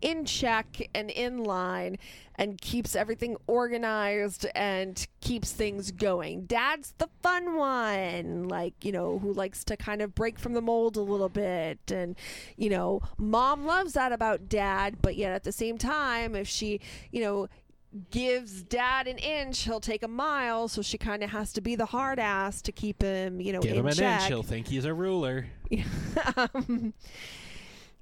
in 0.01 0.23
check 0.23 0.89
and 0.95 1.11
in 1.11 1.43
line 1.43 1.97
and 2.35 2.59
keeps 2.61 2.95
everything 2.95 3.35
organized 3.47 4.45
and 4.55 5.05
keeps 5.19 5.51
things 5.51 5.91
going. 5.91 6.45
Dad's 6.45 6.93
the 6.97 7.09
fun 7.21 7.57
one 7.57 8.47
like 8.47 8.85
you 8.85 8.93
know 8.93 9.19
who 9.19 9.33
likes 9.33 9.65
to 9.65 9.75
kind 9.75 10.01
of 10.01 10.15
break 10.15 10.39
from 10.39 10.53
the 10.53 10.61
mold 10.61 10.95
a 10.95 11.01
little 11.01 11.29
bit. 11.29 11.79
And 11.91 12.15
you 12.55 12.69
know 12.69 13.01
mom 13.17 13.65
loves 13.65 13.93
that 13.93 14.13
about 14.13 14.47
dad 14.47 14.97
but 15.01 15.17
yet 15.17 15.33
at 15.33 15.43
the 15.43 15.51
same 15.51 15.77
time 15.77 16.35
if 16.35 16.47
she 16.47 16.79
you 17.11 17.21
know 17.21 17.49
gives 18.11 18.63
dad 18.63 19.07
an 19.07 19.17
inch, 19.17 19.63
he'll 19.63 19.79
take 19.79 20.03
a 20.03 20.07
mile. 20.07 20.67
So 20.67 20.81
she 20.81 20.97
kind 20.97 21.23
of 21.23 21.31
has 21.31 21.53
to 21.53 21.61
be 21.61 21.75
the 21.75 21.87
hard 21.87 22.19
ass 22.19 22.61
to 22.63 22.71
keep 22.71 23.01
him, 23.01 23.41
you 23.41 23.53
know, 23.53 23.61
Give 23.61 23.71
in 23.71 23.79
him 23.79 23.85
an 23.87 23.93
check. 23.93 24.21
inch, 24.21 24.27
he'll 24.29 24.43
think 24.43 24.67
he's 24.67 24.85
a 24.85 24.93
ruler. 24.93 25.47
um, 26.37 26.93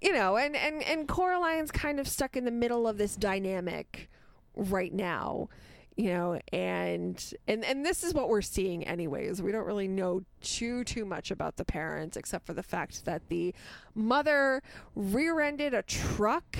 you 0.01 0.13
know, 0.13 0.37
and 0.37 0.55
and 0.55 0.83
and 0.83 1.07
Coraline's 1.07 1.71
kind 1.71 1.99
of 1.99 2.07
stuck 2.07 2.35
in 2.35 2.45
the 2.45 2.51
middle 2.51 2.87
of 2.87 2.97
this 2.97 3.15
dynamic 3.15 4.09
right 4.55 4.93
now. 4.93 5.49
You 5.95 6.09
know, 6.13 6.39
and 6.53 7.33
and 7.47 7.65
and 7.65 7.83
this 7.83 8.03
is 8.03 8.13
what 8.13 8.29
we're 8.29 8.43
seeing 8.43 8.83
anyways. 8.83 9.41
We 9.41 9.51
don't 9.51 9.65
really 9.65 9.87
know 9.87 10.21
too 10.41 10.83
too 10.83 11.05
much 11.05 11.31
about 11.31 11.55
the 11.57 11.65
parents 11.65 12.15
except 12.17 12.45
for 12.45 12.53
the 12.53 12.61
fact 12.61 13.05
that 13.05 13.29
the 13.29 13.55
mother 13.95 14.61
rear-ended 14.95 15.73
a 15.73 15.81
truck 15.81 16.57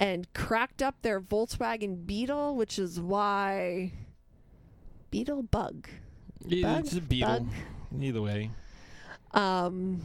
and 0.00 0.32
cracked 0.34 0.82
up 0.82 0.96
their 1.02 1.20
Volkswagen 1.20 2.06
Beetle, 2.06 2.56
which 2.56 2.78
is 2.78 3.00
why 3.00 3.92
Beetle 5.10 5.44
Bug. 5.44 5.88
Yeah, 6.46 6.74
Bug? 6.74 6.84
it's 6.84 6.96
a 6.96 7.00
beetle. 7.00 7.28
Bug? 7.40 7.48
Either 8.00 8.22
way. 8.22 8.50
Um, 9.32 10.02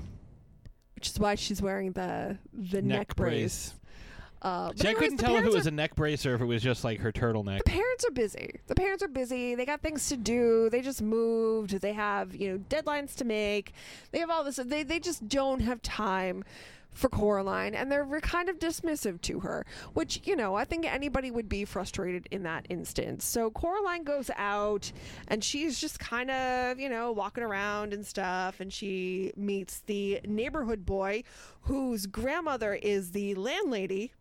which 0.95 1.09
is 1.09 1.19
why 1.19 1.35
she's 1.35 1.61
wearing 1.61 1.91
the 1.93 2.38
the 2.53 2.81
neck, 2.81 3.15
brace. 3.15 3.73
Uh, 4.41 4.67
but 4.67 4.79
See, 4.79 4.88
I 4.88 4.93
couldn't 4.93 5.17
tell 5.17 5.35
if 5.38 5.45
it 5.45 5.51
was 5.51 5.65
are- 5.65 5.69
a 5.69 5.73
neck 5.73 5.95
brace 5.95 6.25
or 6.25 6.35
if 6.35 6.41
it 6.41 6.45
was 6.45 6.61
just 6.61 6.83
like 6.83 6.99
her 6.99 7.11
turtleneck. 7.11 7.57
the 7.63 7.71
parents 7.71 8.05
are 8.05 8.11
busy. 8.11 8.59
The 8.67 8.75
parents 8.75 9.01
are 9.03 9.07
busy. 9.07 9.55
They 9.55 9.65
got 9.65 9.81
things 9.81 10.07
to 10.09 10.17
do. 10.17 10.69
They 10.69 10.81
just 10.81 11.01
moved. 11.01 11.81
They 11.81 11.93
have, 11.93 12.35
you 12.35 12.51
know, 12.51 12.57
deadlines 12.69 13.15
to 13.15 13.25
make. 13.25 13.73
They 14.11 14.19
have 14.19 14.29
all 14.29 14.43
this. 14.43 14.57
They, 14.57 14.83
they 14.83 14.99
just 14.99 15.27
don't 15.27 15.61
have 15.61 15.81
time 15.81 16.43
for 16.97 17.09
Coraline 17.09 17.75
and 17.75 17.91
they're 17.91 18.05
kind 18.21 18.49
of 18.49 18.59
dismissive 18.59 19.21
to 19.21 19.39
her, 19.41 19.65
which, 19.93 20.21
you 20.25 20.35
know, 20.35 20.55
I 20.55 20.65
think 20.65 20.85
anybody 20.85 21.29
would 21.31 21.47
be 21.47 21.63
frustrated 21.63 22.27
in 22.31 22.43
that 22.43 22.65
instance. 22.69 23.23
So 23.23 23.51
Coraline 23.51 24.03
goes 24.03 24.31
out 24.35 24.91
and 25.27 25.43
she's 25.43 25.79
just 25.79 25.99
kind 25.99 26.31
of, 26.31 26.79
you 26.79 26.89
know, 26.89 27.11
walking 27.11 27.43
around 27.43 27.93
and 27.93 28.05
stuff 28.05 28.59
and 28.59 28.73
she 28.73 29.31
meets 29.35 29.79
the 29.81 30.19
neighborhood 30.25 30.85
boy 30.85 31.23
whose 31.61 32.07
grandmother 32.07 32.73
is 32.73 33.11
the 33.11 33.35
landlady 33.35 34.11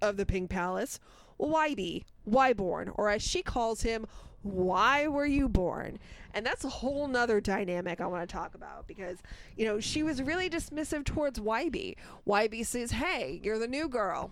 of 0.00 0.16
the 0.16 0.24
Pink 0.24 0.48
Palace, 0.48 0.98
Wybie, 1.38 2.04
Wyborne, 2.28 2.92
or 2.94 3.10
as 3.10 3.22
she 3.22 3.42
calls 3.42 3.82
him, 3.82 4.06
why 4.42 5.06
were 5.06 5.26
you 5.26 5.48
born? 5.48 5.98
And 6.34 6.46
that's 6.46 6.64
a 6.64 6.68
whole 6.68 7.06
nother 7.08 7.40
dynamic 7.40 8.00
I 8.00 8.06
want 8.06 8.28
to 8.28 8.32
talk 8.32 8.54
about 8.54 8.86
because, 8.86 9.18
you 9.56 9.64
know, 9.66 9.80
she 9.80 10.02
was 10.02 10.22
really 10.22 10.48
dismissive 10.48 11.04
towards 11.04 11.38
Wybie 11.38 11.96
Wybie 12.26 12.64
says, 12.66 12.90
hey, 12.92 13.40
you're 13.42 13.58
the 13.58 13.68
new 13.68 13.88
girl. 13.88 14.30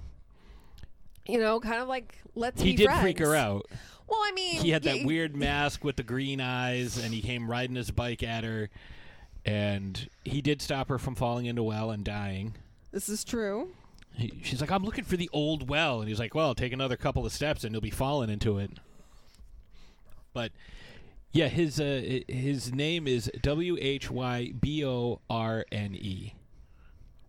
You 1.26 1.38
know, 1.38 1.60
kind 1.60 1.80
of 1.82 1.88
like, 1.88 2.16
let's 2.34 2.62
He 2.62 2.72
did 2.72 2.86
friends. 2.86 3.02
freak 3.02 3.18
her 3.18 3.36
out. 3.36 3.66
Well, 4.08 4.18
I 4.24 4.32
mean, 4.32 4.60
He 4.62 4.70
had 4.70 4.82
that 4.84 4.96
y- 4.96 5.02
weird 5.04 5.36
mask 5.36 5.84
with 5.84 5.96
the 5.96 6.02
green 6.02 6.40
eyes, 6.40 6.96
and 6.96 7.12
he 7.14 7.20
came 7.20 7.48
riding 7.48 7.76
his 7.76 7.90
bike 7.92 8.22
at 8.24 8.42
her, 8.42 8.70
and 9.44 10.08
he 10.24 10.40
did 10.42 10.60
stop 10.60 10.88
her 10.88 10.98
from 10.98 11.14
falling 11.14 11.46
into 11.46 11.62
well 11.62 11.90
and 11.90 12.02
dying. 12.04 12.54
This 12.90 13.08
is 13.08 13.22
true. 13.22 13.68
He, 14.16 14.40
she's 14.42 14.60
like, 14.60 14.72
"I'm 14.72 14.82
looking 14.84 15.04
for 15.04 15.16
the 15.16 15.30
old 15.32 15.68
well," 15.68 16.00
and 16.00 16.08
he's 16.08 16.18
like, 16.18 16.34
"Well, 16.34 16.54
take 16.56 16.72
another 16.72 16.96
couple 16.96 17.24
of 17.24 17.32
steps, 17.32 17.62
and 17.62 17.72
you'll 17.72 17.80
be 17.80 17.90
falling 17.90 18.30
into 18.30 18.58
it." 18.58 18.72
But 20.32 20.52
yeah, 21.32 21.48
his 21.48 21.80
uh, 21.80 22.20
his 22.28 22.72
name 22.74 23.06
is 23.06 23.30
W 23.42 23.76
H 23.80 24.10
Y 24.10 24.52
B 24.60 24.84
O 24.84 25.20
R 25.28 25.64
N 25.72 25.94
E, 25.94 26.34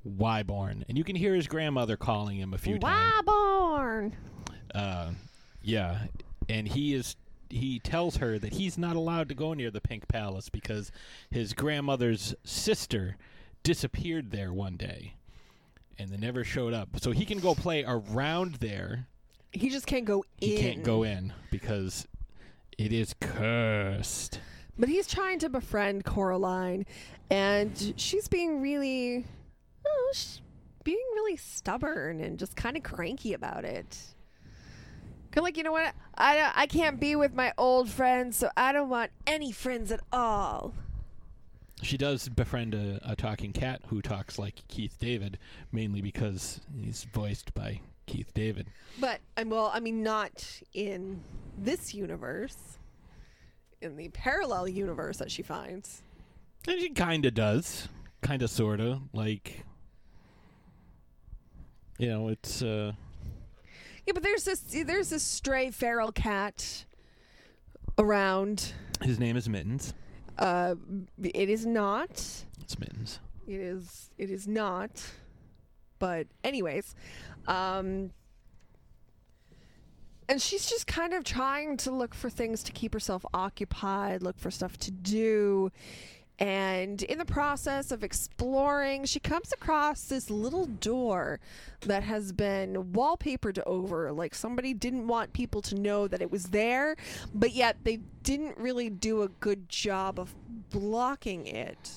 Wyborne, 0.07 0.83
and 0.89 0.97
you 0.97 1.03
can 1.03 1.15
hear 1.15 1.35
his 1.35 1.47
grandmother 1.47 1.97
calling 1.97 2.37
him 2.37 2.53
a 2.53 2.57
few 2.57 2.79
times. 2.79 3.13
Wyborne. 3.27 4.11
Uh, 4.73 5.11
yeah, 5.61 6.05
and 6.49 6.67
he 6.67 6.93
is 6.93 7.15
he 7.49 7.79
tells 7.79 8.17
her 8.17 8.39
that 8.39 8.53
he's 8.53 8.77
not 8.77 8.95
allowed 8.95 9.27
to 9.29 9.35
go 9.35 9.53
near 9.53 9.69
the 9.69 9.81
Pink 9.81 10.07
Palace 10.07 10.47
because 10.49 10.91
his 11.29 11.53
grandmother's 11.53 12.33
sister 12.45 13.17
disappeared 13.63 14.31
there 14.31 14.53
one 14.53 14.77
day 14.77 15.15
and 15.99 16.09
they 16.09 16.17
never 16.17 16.43
showed 16.45 16.73
up. 16.73 16.87
So 17.01 17.11
he 17.11 17.25
can 17.25 17.39
go 17.39 17.53
play 17.53 17.83
around 17.85 18.55
there. 18.55 19.07
He 19.51 19.69
just 19.69 19.85
can't 19.85 20.05
go 20.05 20.23
He 20.37 20.55
in. 20.55 20.61
can't 20.61 20.83
go 20.83 21.03
in 21.03 21.33
because 21.51 22.07
it 22.85 22.91
is 22.91 23.13
cursed. 23.19 24.39
But 24.77 24.89
he's 24.89 25.07
trying 25.07 25.39
to 25.39 25.49
befriend 25.49 26.05
Coraline, 26.05 26.85
and 27.29 27.93
she's 27.95 28.27
being 28.27 28.61
really, 28.61 29.25
oh, 29.85 30.11
sh 30.13 30.37
being 30.83 30.97
really 31.13 31.37
stubborn 31.37 32.21
and 32.21 32.39
just 32.39 32.55
kind 32.55 32.75
of 32.75 32.81
cranky 32.81 33.33
about 33.33 33.65
it. 33.65 33.99
Kind 35.31 35.37
of 35.37 35.43
like, 35.43 35.57
you 35.57 35.63
know 35.63 35.71
what? 35.71 35.93
I, 36.17 36.51
I 36.55 36.65
can't 36.65 36.99
be 36.99 37.15
with 37.15 37.35
my 37.35 37.53
old 37.55 37.87
friends, 37.87 38.37
so 38.37 38.49
I 38.57 38.71
don't 38.71 38.89
want 38.89 39.11
any 39.27 39.51
friends 39.51 39.91
at 39.91 39.99
all. 40.11 40.73
She 41.83 41.97
does 41.97 42.29
befriend 42.29 42.73
a, 42.73 42.99
a 43.03 43.15
talking 43.15 43.53
cat 43.53 43.81
who 43.87 44.01
talks 44.01 44.39
like 44.39 44.67
Keith 44.67 44.97
David, 44.99 45.37
mainly 45.71 46.01
because 46.01 46.61
he's 46.75 47.05
voiced 47.13 47.53
by 47.53 47.81
Keith 48.11 48.33
David. 48.33 48.67
But, 48.99 49.21
I'm 49.37 49.49
well, 49.49 49.71
I 49.73 49.79
mean, 49.79 50.03
not 50.03 50.61
in 50.73 51.21
this 51.57 51.93
universe, 51.93 52.57
in 53.81 53.95
the 53.95 54.09
parallel 54.09 54.67
universe 54.67 55.17
that 55.17 55.31
she 55.31 55.41
finds. 55.41 56.03
And 56.67 56.79
she 56.79 56.89
kind 56.89 57.25
of 57.25 57.33
does, 57.33 57.87
kind 58.21 58.41
of, 58.41 58.49
sort 58.49 58.81
of, 58.81 58.99
like, 59.13 59.63
you 61.97 62.09
know, 62.09 62.27
it's 62.27 62.61
uh, 62.61 62.91
Yeah, 64.05 64.13
but 64.13 64.23
there's 64.23 64.43
this 64.43 64.59
there's 64.59 65.09
this 65.09 65.23
stray 65.23 65.71
feral 65.71 66.11
cat 66.11 66.85
around. 67.97 68.73
his 69.01 69.19
name 69.19 69.37
is 69.37 69.47
Mittens. 69.47 69.93
Uh, 70.37 70.75
it 71.23 71.49
is 71.49 71.65
not. 71.65 72.11
It's 72.61 72.77
Mittens. 72.79 73.19
It 73.47 73.61
is. 73.61 74.09
It 74.17 74.29
is 74.29 74.47
not. 74.47 75.03
But 75.99 76.25
anyways, 76.43 76.95
um, 77.47 78.11
and 80.31 80.41
she's 80.41 80.69
just 80.69 80.87
kind 80.87 81.13
of 81.13 81.23
trying 81.23 81.75
to 81.77 81.91
look 81.91 82.15
for 82.15 82.29
things 82.29 82.63
to 82.63 82.71
keep 82.71 82.93
herself 82.93 83.25
occupied, 83.33 84.23
look 84.23 84.39
for 84.39 84.49
stuff 84.49 84.77
to 84.77 84.91
do. 84.91 85.71
And 86.39 87.03
in 87.03 87.19
the 87.19 87.25
process 87.25 87.91
of 87.91 88.03
exploring, 88.03 89.05
she 89.05 89.19
comes 89.19 89.53
across 89.53 90.05
this 90.05 90.29
little 90.29 90.65
door 90.65 91.39
that 91.81 92.01
has 92.01 92.31
been 92.31 92.93
wallpapered 92.93 93.59
over. 93.65 94.11
Like 94.11 94.33
somebody 94.33 94.73
didn't 94.73 95.05
want 95.05 95.33
people 95.33 95.61
to 95.63 95.75
know 95.75 96.07
that 96.07 96.21
it 96.21 96.31
was 96.31 96.45
there, 96.45 96.95
but 97.33 97.51
yet 97.51 97.77
they 97.83 97.97
didn't 98.23 98.57
really 98.57 98.89
do 98.89 99.21
a 99.21 99.27
good 99.27 99.69
job 99.69 100.17
of 100.17 100.33
blocking 100.71 101.45
it. 101.45 101.91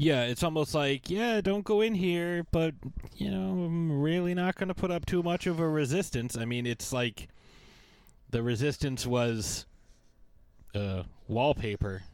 Yeah, 0.00 0.22
it's 0.22 0.44
almost 0.44 0.76
like, 0.76 1.10
yeah, 1.10 1.40
don't 1.40 1.64
go 1.64 1.80
in 1.80 1.92
here, 1.92 2.46
but, 2.52 2.74
you 3.16 3.32
know, 3.32 3.64
I'm 3.64 4.00
really 4.00 4.32
not 4.32 4.54
going 4.54 4.68
to 4.68 4.74
put 4.74 4.92
up 4.92 5.04
too 5.04 5.24
much 5.24 5.48
of 5.48 5.58
a 5.58 5.68
resistance. 5.68 6.36
I 6.36 6.44
mean, 6.44 6.66
it's 6.66 6.92
like 6.92 7.28
the 8.30 8.40
resistance 8.40 9.08
was 9.08 9.66
uh, 10.72 11.02
wallpaper. 11.26 12.04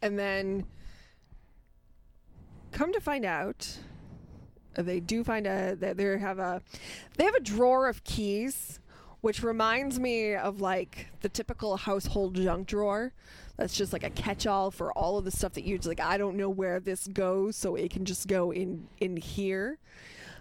And 0.00 0.16
then 0.16 0.66
come 2.70 2.92
to 2.92 3.00
find 3.00 3.24
out 3.24 3.78
uh, 4.76 4.82
they 4.82 5.00
do 5.00 5.24
find 5.24 5.46
a 5.46 5.74
that 5.80 5.96
they 5.96 6.18
have 6.18 6.38
a 6.38 6.60
they 7.16 7.24
have 7.24 7.34
a 7.34 7.40
drawer 7.40 7.88
of 7.88 8.04
keys 8.04 8.80
which 9.22 9.42
reminds 9.42 9.98
me 9.98 10.34
of 10.34 10.60
like 10.60 11.08
the 11.22 11.28
typical 11.28 11.78
household 11.78 12.34
junk 12.34 12.66
drawer 12.66 13.12
that's 13.56 13.76
just 13.76 13.92
like 13.92 14.02
a 14.04 14.10
catch-all 14.10 14.70
for 14.70 14.92
all 14.92 15.18
of 15.18 15.24
the 15.24 15.30
stuff 15.30 15.52
that 15.54 15.64
you 15.64 15.78
like 15.84 16.00
i 16.00 16.16
don't 16.18 16.36
know 16.36 16.48
where 16.50 16.78
this 16.80 17.06
goes 17.08 17.56
so 17.56 17.74
it 17.76 17.90
can 17.90 18.04
just 18.04 18.26
go 18.28 18.50
in 18.52 18.86
in 19.00 19.16
here 19.16 19.78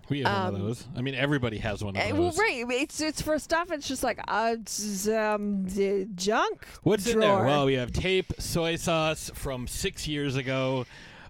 We 0.09 0.21
have 0.21 0.53
one 0.53 0.55
Um, 0.55 0.61
of 0.61 0.67
those. 0.67 0.87
I 0.95 1.01
mean, 1.01 1.15
everybody 1.15 1.57
has 1.57 1.83
one 1.83 1.95
of 1.95 2.01
Eh, 2.01 2.11
well 2.11 2.29
those. 2.29 2.37
right 2.37 2.63
it's 2.69 3.01
it's 3.01 3.21
for 3.21 3.39
stuff 3.39 3.71
it's 3.71 3.87
just 3.87 4.03
like 4.03 4.19
uh 4.27 4.55
it's, 4.59 5.07
um 5.07 5.65
the 5.65 6.07
junk 6.15 6.65
What's 6.83 7.07
in 7.07 7.19
there? 7.19 7.43
Well, 7.43 7.65
we 7.65 7.73
have 7.73 7.91
tape, 7.91 8.31
soy 8.37 8.75
sauce 8.75 9.31
from 9.33 9.67
six 9.67 10.07
years 10.07 10.35
ago. 10.35 10.85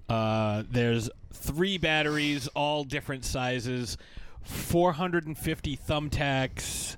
Uh, 0.09 0.63
there's 0.69 1.09
three 1.33 1.77
batteries, 1.77 2.47
all 2.49 2.83
different 2.83 3.23
sizes, 3.25 3.97
450 4.43 5.77
thumbtacks. 5.77 6.97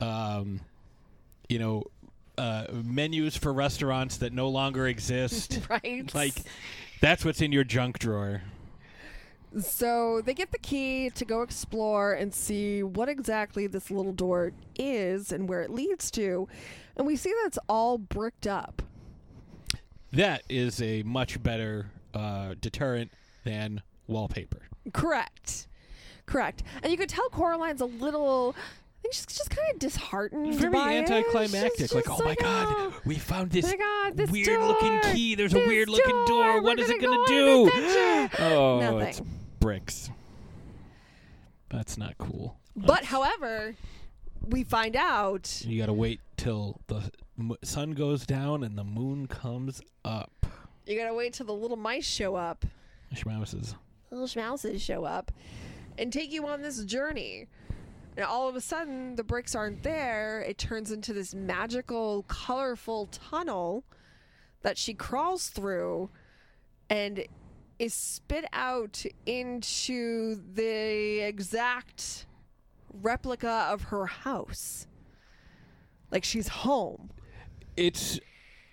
Um, 0.00 0.60
you 1.48 1.58
know, 1.58 1.84
uh, 2.38 2.66
menus 2.72 3.36
for 3.36 3.52
restaurants 3.52 4.18
that 4.18 4.32
no 4.32 4.48
longer 4.48 4.86
exist. 4.86 5.60
right 5.68 6.14
like, 6.14 6.34
that's 7.00 7.24
what's 7.24 7.40
in 7.40 7.52
your 7.52 7.64
junk 7.64 7.98
drawer. 7.98 8.42
So 9.60 10.20
they 10.24 10.34
get 10.34 10.52
the 10.52 10.58
key 10.58 11.10
to 11.10 11.24
go 11.24 11.42
explore 11.42 12.12
and 12.12 12.34
see 12.34 12.82
what 12.82 13.08
exactly 13.08 13.66
this 13.66 13.90
little 13.90 14.12
door 14.12 14.52
is 14.76 15.32
and 15.32 15.48
where 15.48 15.62
it 15.62 15.70
leads 15.70 16.10
to. 16.12 16.48
And 16.96 17.06
we 17.06 17.16
see 17.16 17.30
that 17.30 17.46
it's 17.46 17.58
all 17.68 17.96
bricked 17.96 18.46
up. 18.46 18.82
That 20.12 20.42
is 20.48 20.82
a 20.82 21.02
much 21.02 21.42
better 21.42 21.90
uh, 22.14 22.54
deterrent 22.60 23.12
than 23.44 23.82
wallpaper. 24.06 24.62
Correct. 24.92 25.66
Correct. 26.26 26.62
And 26.82 26.92
you 26.92 26.98
could 26.98 27.08
tell 27.08 27.28
Coraline's 27.30 27.80
a 27.80 27.86
little. 27.86 28.54
I 28.98 29.02
think 29.02 29.14
she's 29.14 29.26
just 29.26 29.50
kind 29.50 29.72
of 29.72 29.78
disheartened. 29.78 30.54
Very 30.56 30.72
by 30.72 30.96
anticlimactic. 30.96 31.94
Like, 31.94 32.10
oh 32.10 32.18
my 32.18 32.30
like, 32.30 32.38
god, 32.40 32.66
"Oh, 32.68 33.00
we 33.04 33.14
found 33.16 33.50
this, 33.50 33.72
God, 33.72 34.16
this 34.16 34.30
weird 34.30 34.60
looking 34.60 35.00
key. 35.12 35.34
There's 35.36 35.54
a 35.54 35.58
weird 35.58 35.88
looking 35.88 36.14
door. 36.26 36.54
door, 36.54 36.62
What 36.62 36.78
it 36.80 37.00
gonna 37.00 37.16
go 37.16 37.26
do? 37.26 37.62
on 37.62 37.70
an 37.78 37.78
adventure." 38.24 38.42
oh, 38.42 38.80
Nothing. 38.80 39.00
it's 39.08 39.22
bricks. 39.60 40.10
That's 41.70 41.96
not 41.98 42.18
cool. 42.18 42.58
But 42.76 43.04
however, 43.04 43.74
we 44.46 44.64
find 44.64 44.96
out 44.96 45.62
You 45.64 45.78
gotta 45.78 45.92
wait 45.92 46.20
till 46.36 46.80
the 46.88 47.10
m- 47.38 47.56
sun 47.62 47.92
goes 47.92 48.24
down 48.26 48.64
and 48.64 48.76
the 48.76 48.84
moon 48.84 49.26
comes 49.26 49.80
up. 50.04 50.46
you 50.86 50.98
gotta 50.98 51.14
wait 51.14 51.34
till 51.34 51.46
the 51.46 51.52
little 51.54 51.76
mice 51.76 52.06
show 52.06 52.34
up. 52.34 52.64
Schmouses. 53.14 53.74
little 54.10 54.26
schmouses 54.26 54.80
show 54.80 55.04
up 55.04 55.30
and 55.98 56.12
take 56.12 56.32
you 56.32 56.46
on 56.46 56.62
this 56.62 56.82
journey. 56.84 57.46
And 58.18 58.26
all 58.26 58.48
of 58.48 58.56
a 58.56 58.60
sudden, 58.60 59.14
the 59.14 59.22
bricks 59.22 59.54
aren't 59.54 59.84
there. 59.84 60.40
It 60.40 60.58
turns 60.58 60.90
into 60.90 61.12
this 61.12 61.36
magical, 61.36 62.24
colorful 62.24 63.06
tunnel 63.06 63.84
that 64.62 64.76
she 64.76 64.92
crawls 64.92 65.50
through. 65.50 66.10
And 66.90 67.24
is 67.78 67.94
spit 67.94 68.44
out 68.52 69.04
into 69.24 70.34
the 70.52 71.20
exact 71.20 72.26
replica 72.92 73.68
of 73.70 73.84
her 73.84 74.06
house. 74.06 74.88
Like 76.10 76.24
she's 76.24 76.48
home. 76.48 77.10
It's 77.76 78.18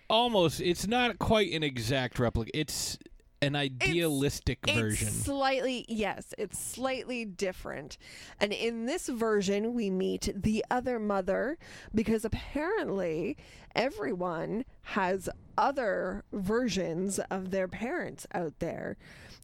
almost. 0.10 0.60
It's 0.60 0.88
not 0.88 1.20
quite 1.20 1.54
an 1.54 1.62
exact 1.62 2.18
replica. 2.18 2.50
It's 2.58 2.98
an 3.46 3.56
idealistic 3.56 4.60
version. 4.68 5.08
It's 5.08 5.24
slightly, 5.24 5.86
yes, 5.88 6.34
it's 6.38 6.60
slightly 6.60 7.26
different. 7.26 7.98
And 8.40 8.52
in 8.52 8.86
this 8.86 9.08
version, 9.08 9.74
we 9.74 9.90
meet 9.90 10.30
the 10.36 10.66
other 10.72 11.00
mother 11.00 11.58
because 11.94 12.26
apparently 12.26 13.38
everyone 13.76 14.66
has 14.82 15.30
other 15.58 16.24
versions 16.32 17.20
of 17.30 17.52
their 17.52 17.68
parents 17.68 18.26
out 18.34 18.60
there. 18.60 18.98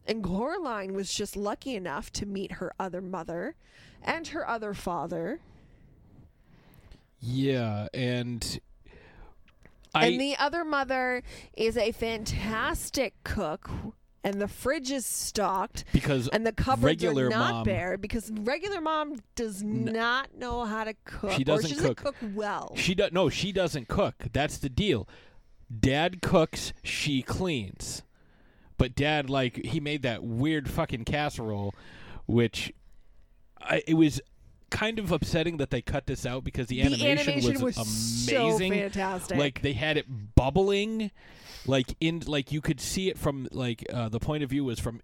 And 0.06 0.22
Coraline 0.22 0.94
was 0.94 1.12
just 1.12 1.36
lucky 1.36 1.76
enough 1.76 2.10
to 2.14 2.26
meet 2.26 2.52
her 2.52 2.72
other 2.78 3.00
mother 3.00 3.54
and 4.02 4.26
her 4.28 4.48
other 4.48 4.74
father. 4.74 5.40
Yeah, 7.20 7.86
and 7.94 8.60
I 9.94 10.06
and 10.06 10.20
the 10.20 10.36
other 10.36 10.64
mother 10.64 11.22
is 11.56 11.76
a 11.76 11.92
fantastic 11.92 13.14
cook. 13.24 13.70
And 14.24 14.40
the 14.40 14.46
fridge 14.46 14.92
is 14.92 15.04
stocked 15.04 15.82
because 15.92 16.28
and 16.28 16.46
the 16.46 16.52
cupboards 16.52 16.84
regular 16.84 17.26
are 17.26 17.30
not 17.30 17.52
mom- 17.54 17.64
bare 17.64 17.98
because 17.98 18.30
regular 18.30 18.80
mom 18.80 19.16
does 19.34 19.64
not 19.64 20.36
know 20.36 20.64
how 20.64 20.84
to 20.84 20.94
cook. 21.04 21.32
She 21.32 21.42
doesn't 21.42 21.68
she 21.70 21.74
doesn't 21.74 21.96
cook. 21.96 22.20
cook 22.20 22.30
well. 22.32 22.72
She 22.76 22.94
does 22.94 23.10
no, 23.10 23.28
she 23.28 23.50
doesn't 23.50 23.88
cook. 23.88 24.14
That's 24.32 24.58
the 24.58 24.68
deal. 24.68 25.08
Dad 25.76 26.22
cooks, 26.22 26.72
she 26.84 27.20
cleans. 27.22 28.04
But 28.78 28.94
dad 28.94 29.28
like 29.28 29.64
he 29.64 29.80
made 29.80 30.02
that 30.02 30.22
weird 30.22 30.70
fucking 30.70 31.04
casserole 31.04 31.74
which 32.26 32.72
I, 33.60 33.82
it 33.88 33.94
was 33.94 34.20
kind 34.72 34.98
of 34.98 35.12
upsetting 35.12 35.58
that 35.58 35.70
they 35.70 35.82
cut 35.82 36.06
this 36.06 36.24
out 36.26 36.42
because 36.42 36.66
the, 36.66 36.76
The 36.76 36.86
animation, 36.86 37.34
animation 37.34 37.62
was, 37.62 37.76
was 37.76 37.86
so 37.86 38.46
amazing. 38.48 38.72
fantastic. 38.72 39.36
Like 39.36 39.62
they 39.62 39.74
had 39.74 39.96
it 39.98 40.06
bubbling 40.34 41.10
like 41.66 41.94
in 42.00 42.22
like 42.26 42.50
you 42.50 42.60
could 42.60 42.80
see 42.80 43.08
it 43.08 43.18
from 43.18 43.46
like 43.52 43.84
uh, 43.92 44.08
the 44.08 44.18
point 44.18 44.42
of 44.42 44.50
view 44.50 44.64
was 44.64 44.80
from 44.80 45.00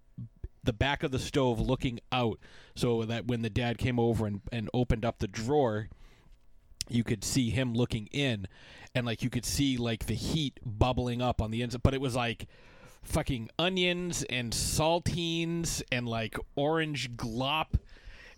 the 0.63 0.73
back 0.73 1.03
of 1.03 1.11
the 1.11 1.19
stove 1.19 1.59
looking 1.61 1.99
out 2.11 2.39
so 2.75 3.03
that 3.03 3.27
when 3.27 3.41
the 3.43 3.49
dad 3.49 3.77
came 3.77 3.99
over 3.99 4.27
and, 4.27 4.41
and 4.51 4.69
opened 4.73 5.05
up 5.05 5.19
the 5.19 5.27
drawer 5.27 5.87
you 6.89 7.03
could 7.03 7.23
see 7.23 7.49
him 7.49 7.73
looking 7.73 8.07
in 8.07 8.45
and 8.93 9.05
like 9.05 9.23
you 9.23 9.29
could 9.29 9.45
see 9.45 9.77
like 9.77 10.07
the 10.07 10.15
heat 10.15 10.59
bubbling 10.65 11.21
up 11.21 11.41
on 11.41 11.51
the 11.51 11.61
inside 11.61 11.81
but 11.83 11.93
it 11.93 12.01
was 12.01 12.15
like 12.15 12.47
fucking 13.03 13.49
onions 13.57 14.23
and 14.29 14.51
saltines 14.51 15.81
and 15.91 16.07
like 16.09 16.37
orange 16.55 17.15
glop 17.15 17.67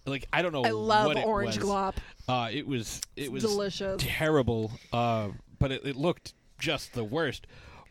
like 0.06 0.26
i 0.34 0.42
don't 0.42 0.52
know 0.52 0.64
I 0.64 0.72
love 0.72 1.16
orange 1.18 1.58
was. 1.58 1.66
glop. 1.66 1.96
uh 2.28 2.50
it 2.52 2.68
was 2.68 3.02
it 3.16 3.32
was 3.32 3.44
delicious. 3.44 4.02
terrible 4.04 4.72
uh 4.92 5.30
but 5.60 5.72
it, 5.72 5.86
it 5.86 5.96
looked 5.96 6.34
just 6.60 6.94
the 6.94 7.04
worst 7.04 7.46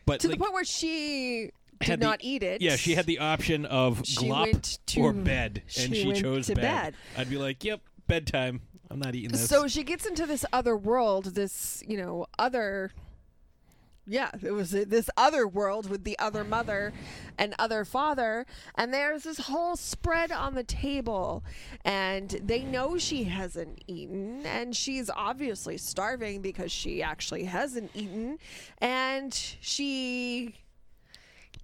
but 0.05 0.19
to 0.21 0.27
like, 0.27 0.37
the 0.37 0.43
point 0.43 0.53
where 0.53 0.63
she 0.65 1.51
did 1.79 1.99
the- 1.99 2.05
not 2.05 2.19
eat 2.21 2.43
it. 2.43 2.61
yeah, 2.61 2.75
she 2.75 2.93
had 2.95 3.05
the 3.05 3.19
option 3.19 3.65
of 3.65 4.05
She 4.05 4.27
glop 4.27 4.79
to- 4.87 5.01
or 5.01 5.13
bed, 5.13 5.63
and 5.79 5.95
she 5.95 6.11
chose 6.13 6.47
to 6.47 6.55
bed. 6.55 6.95
I'd 7.17 7.29
be 7.29 7.37
like, 7.37 7.63
"Yep, 7.63 7.81
bedtime. 8.07 8.61
I'm 8.89 8.99
not 8.99 9.15
eating 9.15 9.31
this." 9.31 9.47
So 9.47 9.67
she 9.67 9.83
gets 9.83 10.05
into 10.05 10.25
this 10.27 10.45
other 10.53 10.75
world, 10.77 11.25
this, 11.33 11.81
you 11.87 11.97
know, 11.97 12.27
other. 12.37 12.91
Yeah, 14.07 14.31
it 14.41 14.51
was 14.51 14.71
this 14.71 15.09
other 15.15 15.47
world 15.47 15.89
with 15.89 16.03
the 16.03 16.17
other 16.17 16.43
mother 16.43 16.91
and 17.37 17.53
other 17.59 17.85
father. 17.85 18.45
And 18.75 18.93
there's 18.93 19.23
this 19.23 19.37
whole 19.37 19.75
spread 19.75 20.31
on 20.31 20.55
the 20.55 20.63
table. 20.63 21.43
And 21.85 22.29
they 22.29 22.63
know 22.63 22.97
she 22.97 23.25
hasn't 23.25 23.83
eaten. 23.87 24.45
And 24.45 24.75
she's 24.75 25.09
obviously 25.15 25.77
starving 25.77 26.41
because 26.41 26.71
she 26.71 27.03
actually 27.03 27.43
hasn't 27.43 27.91
eaten. 27.93 28.39
And 28.79 29.33
she 29.33 30.55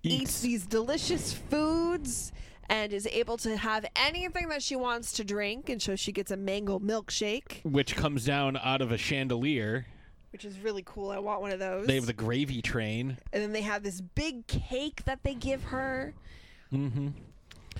eats 0.03 0.41
these 0.41 0.65
delicious 0.67 1.33
foods 1.33 2.31
and 2.69 2.93
is 2.93 3.07
able 3.07 3.37
to 3.37 3.57
have 3.57 3.85
anything 3.95 4.49
that 4.49 4.61
she 4.61 4.75
wants 4.75 5.13
to 5.13 5.23
drink. 5.23 5.69
And 5.69 5.81
so 5.81 5.95
she 5.95 6.11
gets 6.11 6.31
a 6.31 6.37
mango 6.37 6.77
milkshake, 6.79 7.63
which 7.63 7.95
comes 7.95 8.25
down 8.25 8.57
out 8.57 8.81
of 8.81 8.91
a 8.91 8.97
chandelier. 8.97 9.87
Which 10.31 10.45
is 10.45 10.59
really 10.59 10.83
cool. 10.85 11.09
I 11.09 11.19
want 11.19 11.41
one 11.41 11.51
of 11.51 11.59
those. 11.59 11.87
They 11.87 11.95
have 11.95 12.05
the 12.05 12.13
gravy 12.13 12.61
train. 12.61 13.17
and 13.33 13.41
then 13.41 13.51
they 13.53 13.61
have 13.61 13.83
this 13.83 14.01
big 14.01 14.47
cake 14.47 15.03
that 15.05 15.23
they 15.23 15.33
give 15.35 15.63
her. 15.65 16.13
Mm-hmm. 16.73 17.09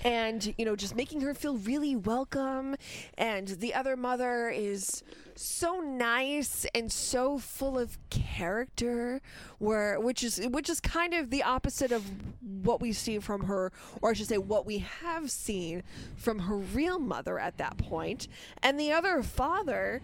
and 0.02 0.54
you 0.56 0.64
know 0.64 0.74
just 0.76 0.94
making 0.96 1.20
her 1.20 1.34
feel 1.34 1.56
really 1.58 1.94
welcome 1.94 2.74
and 3.18 3.48
the 3.48 3.74
other 3.74 3.96
mother 3.96 4.48
is 4.48 5.02
so 5.34 5.80
nice 5.80 6.64
and 6.74 6.90
so 6.90 7.36
full 7.36 7.78
of 7.78 7.98
character 8.08 9.20
where 9.58 10.00
which 10.00 10.22
is 10.24 10.40
which 10.50 10.70
is 10.70 10.80
kind 10.80 11.12
of 11.14 11.30
the 11.30 11.42
opposite 11.42 11.92
of 11.92 12.02
what 12.62 12.80
we 12.80 12.92
see 12.92 13.18
from 13.18 13.44
her 13.44 13.70
or 14.00 14.10
I 14.10 14.12
should 14.14 14.28
say 14.28 14.38
what 14.38 14.64
we 14.64 14.78
have 14.78 15.30
seen 15.30 15.82
from 16.16 16.38
her 16.40 16.56
real 16.56 16.98
mother 16.98 17.38
at 17.38 17.58
that 17.58 17.76
point. 17.76 17.88
point 17.88 18.28
and 18.62 18.78
the 18.80 18.92
other 18.92 19.22
father 19.22 20.00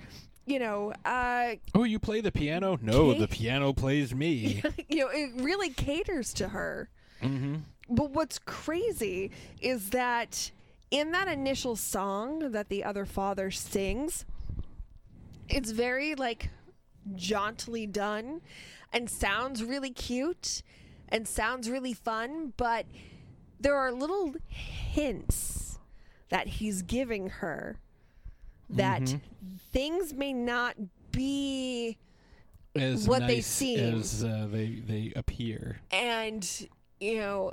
you 0.47 0.59
know 0.59 0.93
uh 1.05 1.55
Oh, 1.75 1.85
you 1.85 1.99
play 1.99 2.21
the 2.21 2.33
piano? 2.33 2.79
No, 2.83 3.11
Okay. 3.11 3.21
the 3.21 3.29
piano 3.29 3.73
plays 3.73 4.15
me. 4.15 4.63
you 4.89 4.99
know 4.99 5.09
it 5.13 5.31
really 5.43 5.71
caters 5.71 6.33
to 6.35 6.49
her 6.49 6.89
mm-hmm. 7.23 7.57
But 7.91 8.11
what's 8.13 8.39
crazy 8.39 9.31
is 9.61 9.91
that 9.91 10.51
in 10.91 11.13
that 11.13 11.29
initial 11.29 11.77
song 11.77 12.53
that 12.53 12.71
the 12.71 12.83
other 12.83 13.05
father 13.05 13.51
sings, 13.51 14.25
it's 15.51 15.71
very 15.71 16.15
like 16.15 16.49
jauntily 17.15 17.87
done 17.87 18.41
and 18.93 19.11
sounds 19.11 19.63
really 19.63 19.91
cute 19.91 20.63
and 21.11 21.29
sounds 21.29 21.69
really 21.69 21.93
fun, 21.93 22.55
but 22.57 22.87
there 23.61 23.77
are 23.77 23.93
little 23.93 24.35
hints 24.49 25.79
that 26.31 26.47
he's 26.47 26.81
giving 26.83 27.29
her 27.29 27.79
that 28.71 29.03
Mhm. 29.03 29.21
things 29.73 30.13
may 30.15 30.33
not 30.33 30.77
be 31.13 31.97
As 32.75 33.07
what 33.07 33.27
they 33.27 33.41
seem 33.41 33.95
as 34.01 34.25
uh, 34.25 34.49
they 34.51 34.71
they 34.87 35.13
appear. 35.15 35.81
and 35.91 36.69
you 37.01 37.19
know 37.19 37.53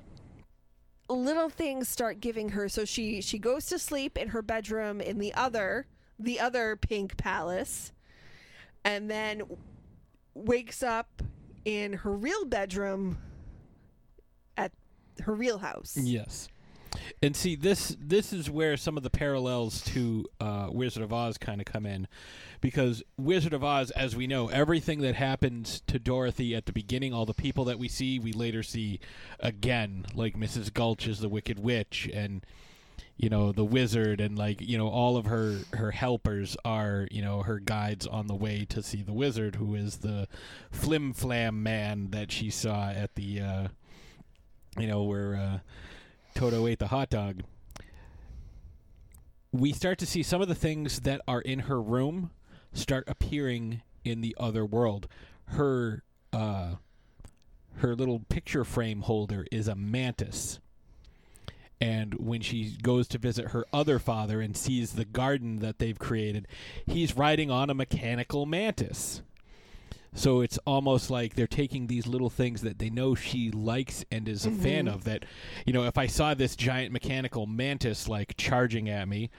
little 1.09 1.49
things 1.49 1.89
start 1.89 2.19
giving 2.21 2.49
her 2.49 2.69
so 2.69 2.85
she 2.85 3.21
she 3.21 3.37
goes 3.37 3.65
to 3.65 3.77
sleep 3.77 4.17
in 4.17 4.29
her 4.29 4.41
bedroom 4.41 5.01
in 5.01 5.17
the 5.19 5.33
other 5.33 5.85
the 6.17 6.39
other 6.39 6.75
pink 6.77 7.17
palace 7.17 7.91
and 8.85 9.09
then 9.11 9.41
wakes 10.33 10.81
up 10.81 11.21
in 11.65 11.93
her 11.93 12.13
real 12.13 12.45
bedroom 12.45 13.17
at 14.55 14.71
her 15.21 15.33
real 15.33 15.57
house 15.57 15.97
Yes. 16.01 16.47
And 17.23 17.35
see 17.35 17.55
this 17.55 17.95
this 17.99 18.33
is 18.33 18.49
where 18.49 18.75
some 18.75 18.97
of 18.97 19.03
the 19.03 19.09
parallels 19.09 19.81
to 19.85 20.25
uh, 20.39 20.67
Wizard 20.71 21.03
of 21.03 21.13
Oz 21.13 21.37
kind 21.37 21.61
of 21.61 21.65
come 21.65 21.85
in, 21.85 22.07
because 22.59 23.03
Wizard 23.17 23.53
of 23.53 23.63
Oz, 23.63 23.91
as 23.91 24.15
we 24.15 24.27
know, 24.27 24.47
everything 24.47 25.01
that 25.01 25.15
happens 25.15 25.81
to 25.87 25.99
Dorothy 25.99 26.55
at 26.55 26.65
the 26.65 26.73
beginning, 26.73 27.13
all 27.13 27.25
the 27.25 27.33
people 27.33 27.65
that 27.65 27.79
we 27.79 27.87
see, 27.87 28.19
we 28.19 28.33
later 28.33 28.63
see 28.63 28.99
again, 29.39 30.05
like 30.13 30.37
Mrs. 30.37 30.73
Gulch 30.73 31.07
is 31.07 31.19
the 31.19 31.29
Wicked 31.29 31.59
Witch, 31.59 32.09
and 32.13 32.45
you 33.21 33.29
know 33.29 33.51
the 33.51 33.63
wizard, 33.63 34.19
and 34.19 34.37
like 34.37 34.59
you 34.61 34.77
know 34.77 34.87
all 34.87 35.15
of 35.15 35.25
her 35.25 35.59
her 35.73 35.91
helpers 35.91 36.57
are 36.65 37.07
you 37.11 37.21
know 37.21 37.43
her 37.43 37.59
guides 37.59 38.07
on 38.07 38.25
the 38.25 38.35
way 38.35 38.65
to 38.69 38.81
see 38.81 39.03
the 39.03 39.13
wizard, 39.13 39.55
who 39.55 39.75
is 39.75 39.97
the 39.97 40.27
flim 40.71 41.13
flam 41.13 41.61
man 41.61 42.09
that 42.11 42.31
she 42.31 42.49
saw 42.49 42.89
at 42.89 43.13
the 43.15 43.39
uh, 43.39 43.67
you 44.77 44.87
know 44.87 45.03
where. 45.03 45.35
Uh, 45.35 45.59
Toto 46.33 46.67
ate 46.67 46.79
the 46.79 46.87
hot 46.87 47.09
dog. 47.09 47.43
We 49.51 49.73
start 49.73 49.97
to 49.99 50.05
see 50.05 50.23
some 50.23 50.41
of 50.41 50.47
the 50.47 50.55
things 50.55 51.01
that 51.01 51.21
are 51.27 51.41
in 51.41 51.59
her 51.59 51.81
room 51.81 52.31
start 52.73 53.03
appearing 53.07 53.81
in 54.03 54.21
the 54.21 54.35
other 54.39 54.65
world. 54.65 55.07
Her 55.45 56.03
uh, 56.31 56.75
her 57.75 57.95
little 57.95 58.19
picture 58.29 58.63
frame 58.63 59.01
holder 59.01 59.45
is 59.51 59.67
a 59.67 59.75
mantis. 59.75 60.59
And 61.79 62.13
when 62.13 62.41
she 62.41 62.77
goes 62.81 63.07
to 63.09 63.17
visit 63.17 63.49
her 63.49 63.65
other 63.73 63.97
father 63.97 64.39
and 64.39 64.55
sees 64.55 64.93
the 64.93 65.05
garden 65.05 65.59
that 65.59 65.79
they've 65.79 65.97
created, 65.97 66.47
he's 66.85 67.17
riding 67.17 67.49
on 67.49 67.71
a 67.71 67.73
mechanical 67.73 68.45
mantis. 68.45 69.23
So 70.13 70.41
it's 70.41 70.57
almost 70.67 71.09
like 71.09 71.35
they're 71.35 71.47
taking 71.47 71.87
these 71.87 72.05
little 72.05 72.29
things 72.29 72.61
that 72.61 72.79
they 72.79 72.89
know 72.89 73.15
she 73.15 73.49
likes 73.49 74.03
and 74.11 74.27
is 74.27 74.45
a 74.45 74.51
fan 74.51 74.85
Mhm. 74.85 74.93
of. 74.93 75.03
That, 75.05 75.23
you 75.65 75.71
know, 75.71 75.85
if 75.85 75.97
I 75.97 76.07
saw 76.07 76.33
this 76.33 76.55
giant 76.55 76.91
mechanical 76.91 77.45
mantis 77.45 78.07
like 78.09 78.35
charging 78.35 78.89
at 78.89 79.07
me, 79.07 79.29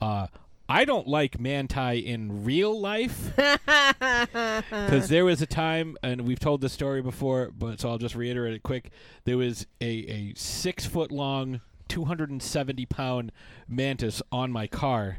uh, 0.00 0.28
I 0.68 0.86
don't 0.86 1.06
like 1.06 1.38
Manti 1.38 1.98
in 1.98 2.44
real 2.44 2.80
life 2.80 3.32
because 3.36 5.08
there 5.08 5.24
was 5.26 5.42
a 5.42 5.46
time, 5.46 5.98
and 6.02 6.22
we've 6.22 6.38
told 6.40 6.62
this 6.62 6.72
story 6.72 7.02
before, 7.02 7.50
but 7.50 7.80
so 7.80 7.90
I'll 7.90 7.98
just 7.98 8.14
reiterate 8.14 8.54
it 8.54 8.62
quick. 8.62 8.90
There 9.24 9.36
was 9.36 9.66
a, 9.82 9.86
a 9.86 10.32
six 10.34 10.86
foot 10.86 11.12
long, 11.12 11.60
270 11.88 12.86
pound 12.86 13.32
mantis 13.68 14.22
on 14.32 14.50
my 14.50 14.66
car. 14.66 15.18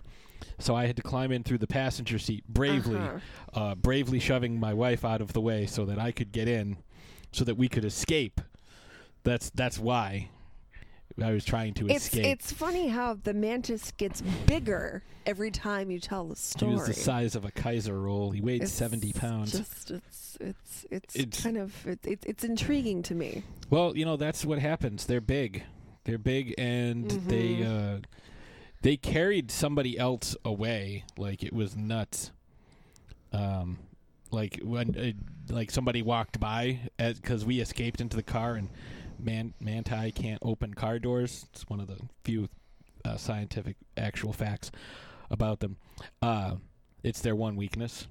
So 0.59 0.75
I 0.75 0.85
had 0.85 0.95
to 0.97 1.01
climb 1.01 1.31
in 1.31 1.43
through 1.43 1.57
the 1.59 1.67
passenger 1.67 2.19
seat 2.19 2.43
bravely, 2.47 2.97
Uh-huh. 2.97 3.19
uh 3.59 3.75
bravely 3.75 4.19
shoving 4.19 4.59
my 4.59 4.73
wife 4.73 5.03
out 5.05 5.21
of 5.21 5.33
the 5.33 5.41
way 5.41 5.65
so 5.65 5.85
that 5.85 5.99
I 5.99 6.11
could 6.11 6.31
get 6.31 6.47
in, 6.47 6.77
so 7.31 7.43
that 7.45 7.55
we 7.55 7.67
could 7.69 7.85
escape. 7.85 8.41
That's 9.23 9.49
that's 9.51 9.79
why 9.79 10.29
I 11.21 11.31
was 11.31 11.45
trying 11.45 11.73
to 11.75 11.87
It's 11.87 12.05
escape. 12.07 12.25
it's 12.25 12.51
funny 12.51 12.87
how 12.89 13.13
the 13.23 13.33
mantis 13.33 13.91
gets 13.91 14.21
bigger 14.47 15.03
every 15.25 15.51
time 15.51 15.91
you 15.91 15.99
tell 15.99 16.25
the 16.25 16.35
story. 16.35 16.71
He 16.71 16.77
was 16.77 16.87
the 16.87 16.93
size 16.93 17.35
of 17.35 17.45
a 17.45 17.51
Kaiser 17.51 17.99
roll. 18.01 18.31
He 18.31 18.41
weighed 18.41 18.63
It's 18.63 18.71
70 18.73 19.13
pounds. 19.13 19.51
Just 19.51 19.91
it's 19.91 20.37
it's 20.41 20.85
it's, 20.91 21.15
It's- 21.15 21.43
kind 21.43 21.57
of 21.57 21.87
it, 21.87 21.99
it, 22.05 22.23
it's 22.25 22.43
intriguing 22.43 23.03
to 23.03 23.15
me. 23.15 23.43
Well, 23.69 23.95
you 23.95 24.05
know 24.05 24.17
that's 24.17 24.43
what 24.43 24.59
happens. 24.59 25.05
They're 25.05 25.21
big. 25.21 25.63
They're 26.05 26.17
big, 26.17 26.53
and 26.57 27.09
they 27.09 27.57
Mhm. 27.57 27.97
uh, 27.97 27.99
they 28.83 28.97
carried 28.97 29.49
somebody 29.49 29.97
else 29.97 30.35
away. 30.45 31.05
Like 31.17 31.41
it 31.43 31.53
was 31.53 31.75
nuts. 31.75 32.31
Um, 33.31 33.79
like 34.29 34.59
when 34.63 34.95
uh, 34.95 35.53
like 35.53 35.71
somebody 35.71 36.01
walked 36.01 36.39
by 36.39 36.79
because 36.97 37.43
we 37.45 37.59
escaped 37.59 37.99
into 38.01 38.15
the 38.15 38.23
car, 38.23 38.53
and 38.55 38.69
man 39.17 39.53
manti 39.59 40.11
can't 40.11 40.39
open 40.43 40.73
car 40.73 40.99
doors. 40.99 41.45
It's 41.51 41.67
one 41.67 41.79
of 41.79 41.87
the 41.87 41.97
few 42.23 42.49
uh, 43.03 43.17
scientific 43.17 43.77
actual 43.97 44.33
facts 44.33 44.69
about 45.31 45.59
them. 45.59 45.77
Uh, 46.21 46.55
it's 47.03 47.21
their 47.21 47.35
one 47.35 47.55
weakness 47.55 48.07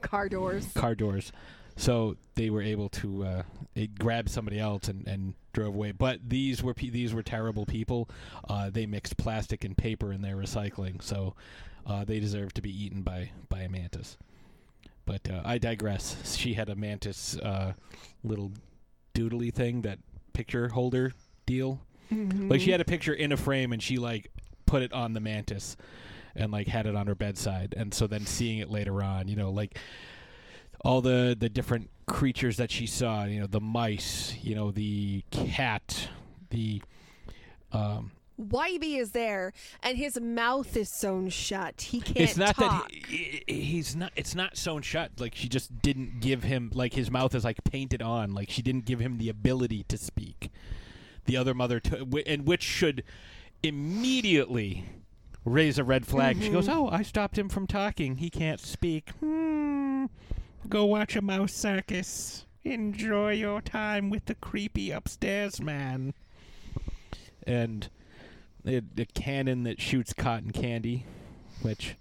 Car 0.00 0.28
doors. 0.28 0.66
car 0.74 0.94
doors. 0.94 1.32
So 1.76 2.16
they 2.34 2.50
were 2.50 2.62
able 2.62 2.88
to 2.90 3.24
uh, 3.24 3.42
it 3.74 3.98
grab 3.98 4.28
somebody 4.28 4.58
else 4.58 4.88
and, 4.88 5.06
and 5.06 5.34
drove 5.52 5.74
away. 5.74 5.92
But 5.92 6.20
these 6.28 6.62
were 6.62 6.74
pe- 6.74 6.90
these 6.90 7.14
were 7.14 7.22
terrible 7.22 7.66
people. 7.66 8.08
Uh, 8.48 8.70
they 8.70 8.86
mixed 8.86 9.16
plastic 9.16 9.64
and 9.64 9.76
paper 9.76 10.12
in 10.12 10.22
their 10.22 10.36
recycling, 10.36 11.02
so 11.02 11.34
uh, 11.86 12.04
they 12.04 12.20
deserve 12.20 12.54
to 12.54 12.62
be 12.62 12.84
eaten 12.84 13.02
by 13.02 13.30
by 13.48 13.60
a 13.60 13.68
mantis. 13.68 14.16
But 15.06 15.28
uh, 15.30 15.42
I 15.44 15.58
digress. 15.58 16.36
She 16.36 16.54
had 16.54 16.68
a 16.68 16.76
mantis 16.76 17.36
uh, 17.38 17.72
little 18.22 18.52
doodly 19.14 19.52
thing, 19.52 19.82
that 19.82 19.98
picture 20.32 20.68
holder 20.68 21.12
deal. 21.46 21.80
Like 22.10 22.60
she 22.60 22.70
had 22.72 22.80
a 22.80 22.84
picture 22.84 23.14
in 23.14 23.32
a 23.32 23.36
frame, 23.36 23.72
and 23.72 23.82
she 23.82 23.96
like 23.96 24.30
put 24.66 24.82
it 24.82 24.92
on 24.92 25.12
the 25.12 25.20
mantis, 25.20 25.76
and 26.34 26.50
like 26.50 26.66
had 26.66 26.86
it 26.86 26.96
on 26.96 27.06
her 27.06 27.14
bedside. 27.14 27.74
And 27.76 27.94
so 27.94 28.06
then 28.06 28.26
seeing 28.26 28.58
it 28.58 28.68
later 28.70 29.02
on, 29.02 29.28
you 29.28 29.36
know, 29.36 29.50
like 29.50 29.78
all 30.84 31.00
the 31.00 31.36
the 31.38 31.48
different 31.48 31.90
creatures 32.10 32.56
that 32.58 32.70
she 32.70 32.86
saw, 32.86 33.24
you 33.24 33.40
know, 33.40 33.46
the 33.46 33.60
mice, 33.60 34.34
you 34.42 34.54
know, 34.54 34.70
the 34.70 35.22
cat, 35.30 36.08
the 36.50 36.82
um 37.72 38.12
Wybie 38.40 38.98
is 38.98 39.10
there, 39.10 39.52
and 39.82 39.98
his 39.98 40.18
mouth 40.18 40.74
is 40.74 40.88
sewn 40.88 41.28
shut. 41.28 41.82
He 41.82 42.00
can't 42.00 42.16
it's 42.20 42.38
not 42.38 42.56
talk. 42.56 42.88
that 42.90 43.06
he, 43.06 43.42
he- 43.46 43.60
he's 43.60 43.94
not 43.94 44.12
it's 44.16 44.34
not 44.34 44.56
sewn 44.56 44.80
shut. 44.82 45.10
Like 45.18 45.34
she 45.34 45.46
just 45.48 45.82
didn't 45.82 46.20
give 46.20 46.42
him 46.42 46.70
like 46.72 46.94
his 46.94 47.10
mouth 47.10 47.34
is 47.34 47.44
like 47.44 47.62
painted 47.64 48.00
on. 48.00 48.32
Like 48.32 48.48
she 48.50 48.62
didn't 48.62 48.86
give 48.86 48.98
him 48.98 49.18
the 49.18 49.28
ability 49.28 49.84
to 49.88 49.98
speak. 49.98 50.50
The 51.26 51.36
other 51.36 51.52
mother 51.52 51.80
to, 51.80 52.06
and 52.26 52.46
which 52.46 52.62
should 52.62 53.04
immediately 53.62 54.86
raise 55.44 55.78
a 55.78 55.84
red 55.84 56.06
flag. 56.06 56.42
She 56.42 56.48
goes 56.48 56.66
Mhm. 56.66 56.74
oh 56.76 56.88
i 56.88 57.02
stopped 57.02 57.38
him 57.38 57.48
from 57.50 57.66
talking. 57.66 58.16
He 58.16 58.30
can't 58.30 58.58
speak. 58.60 59.10
Hmm 59.20 59.79
go 60.68 60.84
watch 60.84 61.16
a 61.16 61.22
mouse 61.22 61.52
circus 61.52 62.44
enjoy 62.64 63.32
your 63.32 63.60
time 63.60 64.10
with 64.10 64.26
the 64.26 64.34
creepy 64.34 64.90
upstairs 64.90 65.60
man 65.60 66.12
and 67.46 67.88
a 68.66 68.82
cannon 69.14 69.62
that 69.62 69.80
shoots 69.80 70.12
cotton 70.12 70.50
candy 70.50 71.04
which 71.62 71.96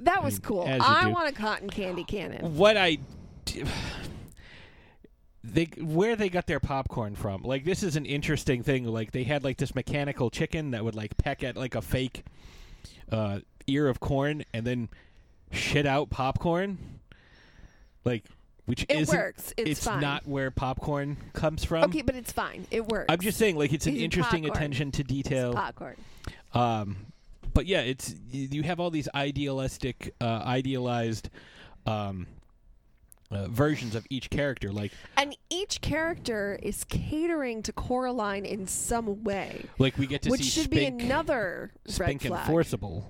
that 0.00 0.22
was 0.22 0.34
mean, 0.34 0.42
cool. 0.42 0.62
I 0.62 1.04
do. 1.04 1.10
want 1.10 1.28
a 1.28 1.32
cotton 1.32 1.70
candy 1.70 2.04
cannon. 2.04 2.56
what 2.56 2.76
I 2.76 2.98
d- 3.44 3.64
they 5.42 5.64
where 5.80 6.14
they 6.14 6.28
got 6.28 6.46
their 6.46 6.60
popcorn 6.60 7.14
from. 7.14 7.42
Like 7.42 7.64
this 7.64 7.82
is 7.82 7.96
an 7.96 8.06
interesting 8.06 8.62
thing. 8.62 8.84
Like 8.84 9.12
they 9.12 9.24
had 9.24 9.44
like 9.44 9.56
this 9.56 9.74
mechanical 9.74 10.30
chicken 10.30 10.70
that 10.72 10.84
would 10.84 10.94
like 10.94 11.16
peck 11.16 11.42
at 11.42 11.56
like 11.56 11.74
a 11.74 11.82
fake 11.82 12.24
uh, 13.10 13.40
ear 13.66 13.88
of 13.88 14.00
corn 14.00 14.44
and 14.52 14.66
then 14.66 14.88
shit 15.50 15.86
out 15.86 16.10
popcorn. 16.10 16.97
Like 18.08 18.24
which 18.64 18.82
It 18.88 18.90
isn't 19.00 19.16
works. 19.16 19.54
It's 19.56 19.84
fine. 19.84 20.00
not 20.00 20.26
where 20.26 20.50
popcorn 20.50 21.16
comes 21.32 21.64
from. 21.64 21.84
okay, 21.84 22.02
but 22.02 22.14
it's 22.16 22.32
fine. 22.32 22.66
It 22.70 22.86
works. 22.86 23.06
I'm 23.08 23.20
just 23.20 23.38
saying 23.38 23.56
like 23.56 23.72
it's 23.72 23.86
an 23.86 23.94
It's 23.94 24.02
interesting 24.02 24.42
popcorn. 24.42 24.56
attention 24.56 24.90
to 24.92 25.04
detail. 25.04 25.52
popcorn. 25.54 25.96
Um, 26.54 26.96
but 27.54 27.66
yeah, 27.66 27.80
it's 27.80 28.14
you 28.30 28.62
have 28.62 28.78
all 28.80 28.90
these 28.90 29.08
idealistic, 29.14 30.14
uh, 30.20 30.42
idealized 30.44 31.28
um, 31.86 32.26
uh, 33.30 33.48
versions 33.48 33.94
of 33.94 34.06
each 34.10 34.28
character. 34.30 34.70
Like 34.72 34.92
And 35.16 35.36
each 35.50 35.80
character 35.80 36.58
is 36.62 36.84
catering 36.84 37.62
to 37.64 37.72
Coraline 37.72 38.44
in 38.44 38.66
some 38.66 39.22
way. 39.24 39.64
Like 39.78 39.96
we 39.98 40.06
get 40.06 40.22
to 40.22 40.30
which 40.30 40.42
see 40.42 40.48
should 40.62 40.70
be 40.70 40.78
Spink- 40.86 41.02
another 41.02 41.72
red 41.86 41.94
Spink 41.94 42.22
flag. 42.22 42.40
and 42.40 42.46
Forcible. 42.50 43.04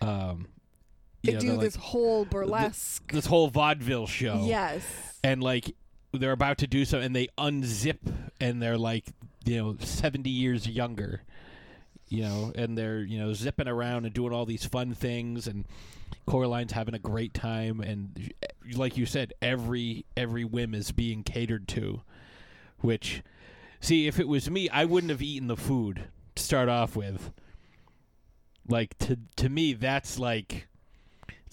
Um, 0.00 0.48
They 1.24 1.32
know, 1.34 1.40
do 1.40 1.46
they're 1.48 1.56
this 1.58 1.76
like- 1.76 1.84
whole 1.84 2.24
th- 2.24 2.30
burlesque. 2.30 3.12
this 3.12 3.26
whole 3.26 3.48
vaudeville 3.48 4.06
show. 4.06 4.44
Yes. 4.46 4.84
and 5.22 5.42
like 5.42 5.74
they're 6.12 6.32
about 6.32 6.58
to 6.58 6.66
do 6.68 6.84
so, 6.84 7.00
and 7.00 7.14
they 7.16 7.28
unzip, 7.38 7.98
and 8.40 8.62
they're 8.62 8.78
like 8.78 9.04
you 9.44 9.56
know 9.56 9.76
seventy 9.80 10.30
years 10.30 10.66
younger. 10.68 11.22
You 12.08 12.22
know, 12.22 12.52
and 12.54 12.76
they're 12.78 13.00
you 13.00 13.18
know 13.18 13.32
zipping 13.32 13.66
around 13.66 14.04
and 14.04 14.14
doing 14.14 14.32
all 14.32 14.44
these 14.46 14.64
fun 14.64 14.94
things, 14.94 15.46
and 15.48 15.64
Coraline's 16.26 16.72
having 16.72 16.94
a 16.94 16.98
great 17.00 17.34
time, 17.34 17.80
and 17.80 18.32
eh, 18.42 18.46
like 18.76 18.96
you 18.96 19.06
said, 19.06 19.32
every 19.42 20.04
every 20.16 20.44
whim 20.44 20.74
is 20.74 20.92
being 20.92 21.24
catered 21.24 21.66
to. 21.68 22.02
Which, 22.80 23.22
see, 23.80 24.06
if 24.06 24.20
it 24.20 24.28
was 24.28 24.48
me, 24.50 24.68
I 24.68 24.84
wouldn't 24.84 25.10
have 25.10 25.22
eaten 25.22 25.48
the 25.48 25.56
food 25.56 26.04
to 26.36 26.42
start 26.42 26.68
off 26.68 26.94
with. 26.94 27.32
Like 28.68 28.96
to 28.98 29.18
to 29.36 29.48
me, 29.48 29.72
that's 29.72 30.18
like 30.18 30.68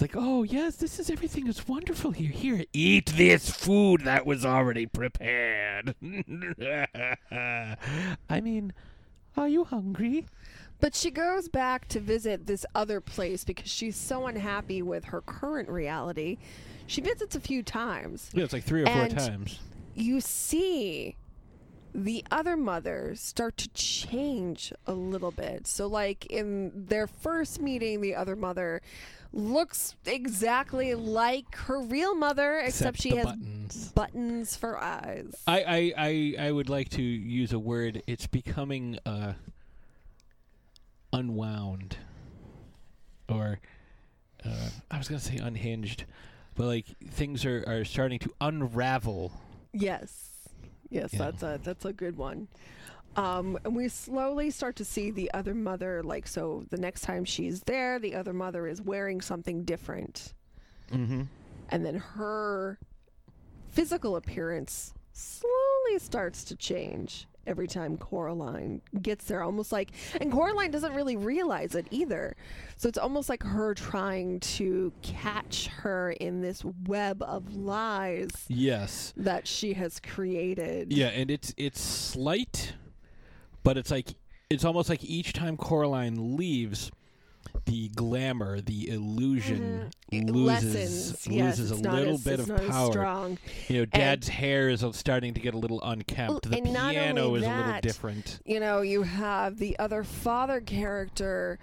it's 0.02 0.16
like, 0.16 0.24
oh 0.24 0.44
yes, 0.44 0.78
this 0.78 1.00
is 1.00 1.10
everything 1.10 1.48
is 1.48 1.68
wonderful 1.68 2.12
here. 2.12 2.32
Here, 2.32 2.64
eat 2.74 3.06
this 3.18 3.50
food 3.52 4.02
that 4.06 4.26
was 4.26 4.46
already 4.46 4.88
prepared. 4.88 5.94
I 7.32 8.42
mean, 8.42 8.74
are 9.38 9.48
you 9.48 9.64
hungry? 9.64 10.26
But 10.80 10.96
she 10.96 11.12
goes 11.12 11.48
back 11.48 11.88
to 11.90 12.00
visit 12.00 12.48
this 12.48 12.66
other 12.74 13.00
place 13.00 13.44
because 13.44 13.70
she's 13.70 13.96
so 13.96 14.26
unhappy 14.26 14.82
with 14.82 15.06
her 15.06 15.22
current 15.22 15.70
reality. 15.70 16.40
She 16.88 17.02
visits 17.02 17.36
a 17.36 17.40
few 17.40 17.62
times. 17.62 18.32
Yeah, 18.34 18.46
it's 18.46 18.54
like 18.54 18.64
three 18.64 18.82
or 18.82 18.88
four 18.88 19.08
times. 19.08 19.60
You 19.94 20.20
see 20.20 21.16
the 21.94 22.24
other 22.32 22.58
mothers 22.58 23.20
start 23.22 23.58
to 23.58 23.70
change 23.70 24.74
a 24.88 24.94
little 24.94 25.32
bit. 25.32 25.68
So, 25.68 25.86
like 25.86 26.26
in 26.26 26.72
their 26.74 27.06
first 27.06 27.62
meeting, 27.62 28.02
the 28.02 28.16
other 28.16 28.36
mother 28.36 28.82
looks 29.34 29.96
exactly 30.06 30.94
like 30.96 31.56
her 31.56 31.80
real 31.82 32.16
mother, 32.16 32.60
except, 32.60 32.98
Except 32.98 33.02
she 33.02 33.16
has 33.16 33.26
buttons. 33.26 33.92
buttons 33.94 34.56
for 34.56 34.78
eyes. 34.78 35.36
I, 35.48 35.64
I, 35.64 35.94
I, 35.98 36.36
I 36.48 36.52
would 36.52 36.70
like 36.70 36.90
to 36.90 37.02
use 37.02 37.54
a 37.54 37.60
word. 37.60 38.04
It's 38.08 38.28
becoming 38.28 39.00
uh, 39.06 39.34
unwound, 41.14 41.98
or 43.30 43.60
uh, 44.46 44.70
I 44.90 44.98
was 44.98 45.08
gonna 45.08 45.20
say 45.20 45.38
unhinged, 45.38 46.06
but 46.56 46.66
like 46.66 46.86
things 47.10 47.46
are, 47.46 47.64
are 47.68 47.86
starting 47.86 48.20
to 48.20 48.32
unravel. 48.42 49.32
Yes. 49.74 50.28
Yes, 50.90 51.14
Yeah. 51.14 51.20
that's 51.20 51.44
a 51.44 51.60
that's 51.64 51.86
a 51.86 51.94
good 51.94 52.18
one. 52.18 52.50
Um, 53.16 53.58
and 53.66 53.76
we 53.76 53.90
slowly 53.90 54.52
start 54.52 54.76
to 54.78 54.86
see 54.86 55.12
the 55.12 55.30
other 55.34 55.54
mother 55.54 56.02
like 56.02 56.28
so 56.28 56.64
the 56.70 56.78
next 56.78 57.02
time 57.02 57.26
she's 57.26 57.62
there, 57.62 58.00
the 58.00 58.16
other 58.16 58.34
mother 58.34 58.68
is 58.68 58.82
wearing 58.82 59.20
something 59.22 59.64
different. 59.64 60.34
Mm-hmm. 60.92 61.24
And 61.70 61.86
then 61.86 61.96
her 61.96 62.80
physical 63.70 64.16
appearance 64.16 64.94
slowly 65.14 66.00
starts 66.00 66.44
to 66.46 66.56
change 66.56 67.28
every 67.48 67.68
time 67.68 67.98
Coraline 67.98 68.82
gets 69.02 69.26
there. 69.26 69.42
Almost 69.44 69.72
like 69.72 69.92
and 70.20 70.32
Coraline 70.32 70.72
doesn't 70.72 70.94
really 70.94 71.18
realize 71.18 71.76
it 71.76 71.88
either. 71.92 72.36
So 72.78 72.88
it's 72.88 72.98
almost 72.98 73.30
like 73.30 73.44
her 73.44 73.74
trying 73.74 74.40
to 74.42 74.94
catch 75.02 75.68
her 75.68 76.12
in 76.12 76.42
this 76.42 76.64
web 76.86 77.22
of 77.24 77.56
lies 77.56 78.30
Yes. 78.48 79.14
that 79.18 79.48
she 79.48 79.74
has 79.74 80.00
created. 80.00 80.94
Yeah, 80.94 81.08
and 81.08 81.30
it's 81.32 81.54
it's 81.58 81.82
slight, 81.82 82.74
but 83.64 83.78
it's 83.78 83.92
like 83.92 84.16
it's 84.50 84.66
almost 84.66 84.90
like 84.90 85.04
each 85.04 85.34
time 85.34 85.56
Coraline 85.58 86.36
leaves, 86.36 86.92
the 87.66 87.90
glamour, 87.90 88.60
the 88.62 88.90
illusion 88.90 89.60
mm-hmm. 89.60 89.88
It 90.12 90.26
loses 90.26 90.76
lessens. 90.76 91.28
Yes, 91.28 91.58
loses 91.60 91.72
it's 91.72 91.88
a 91.88 91.90
little 91.90 92.14
as- 92.16 92.24
bit 92.24 92.40
of 92.42 92.68
power. 92.68 92.92
strong. 92.92 93.38
You 93.70 93.78
know, 93.78 93.82
And- 93.84 93.92
Dad's 93.92 94.28
hair 94.28 94.68
is 94.70 94.84
starting 94.92 95.34
to 95.36 95.40
get 95.40 95.54
a 95.54 95.58
little 95.58 95.82
unkempt. 95.82 96.50
the 96.50 96.62
piano 96.62 97.36
is 97.36 97.44
a 97.44 97.56
little 97.56 97.82
different. 97.82 98.40
You 98.46 98.60
know, 98.60 98.82
you 98.82 99.04
have 99.04 99.58
the 99.58 99.80
other 99.80 100.04
father 100.04 100.60
character 100.60 101.60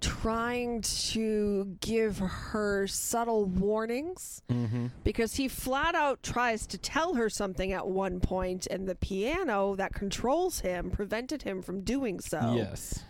trying 0.00 0.80
to 0.82 1.76
give 1.80 2.18
her 2.18 2.86
subtle 2.86 3.44
warnings 3.46 4.42
Mm-hmm. 4.48 4.86
because 5.04 5.34
he 5.34 5.48
flat 5.48 5.94
out 5.94 6.22
tries 6.22 6.66
to 6.68 6.78
tell 6.78 7.14
her 7.14 7.28
something 7.28 7.72
at 7.72 7.86
one 7.86 8.20
point 8.20 8.66
and 8.70 8.88
the 8.88 8.94
piano 8.94 9.74
that 9.76 9.92
controls 9.94 10.60
him 10.60 10.90
prevented 10.90 11.42
him 11.42 11.62
from 11.62 11.80
doing 11.82 12.20
so. 12.20 12.54
Yes. 12.56 13.04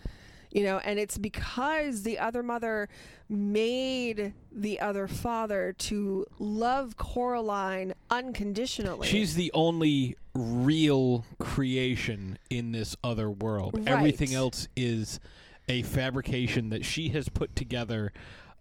You 0.51 0.63
know, 0.63 0.79
and 0.79 0.97
it's 0.99 1.17
because 1.19 2.01
the 2.03 2.17
other 2.17 2.41
mother 2.41 2.89
made 3.29 4.33
the 4.51 4.79
other 4.79 5.07
father 5.07 5.73
to 5.77 6.25
love 6.39 6.97
Coraline 6.97 7.93
unconditionally. 8.09 9.07
She's 9.07 9.35
the 9.35 9.51
only 9.53 10.17
real 10.33 11.25
creation 11.39 12.37
in 12.49 12.71
this 12.71 12.95
other 13.03 13.29
world. 13.29 13.75
Right. 13.77 13.87
Everything 13.87 14.33
else 14.33 14.67
is 14.75 15.19
a 15.69 15.81
fabrication 15.83 16.69
that 16.69 16.83
she 16.83 17.09
has 17.09 17.29
put 17.29 17.55
together. 17.55 18.11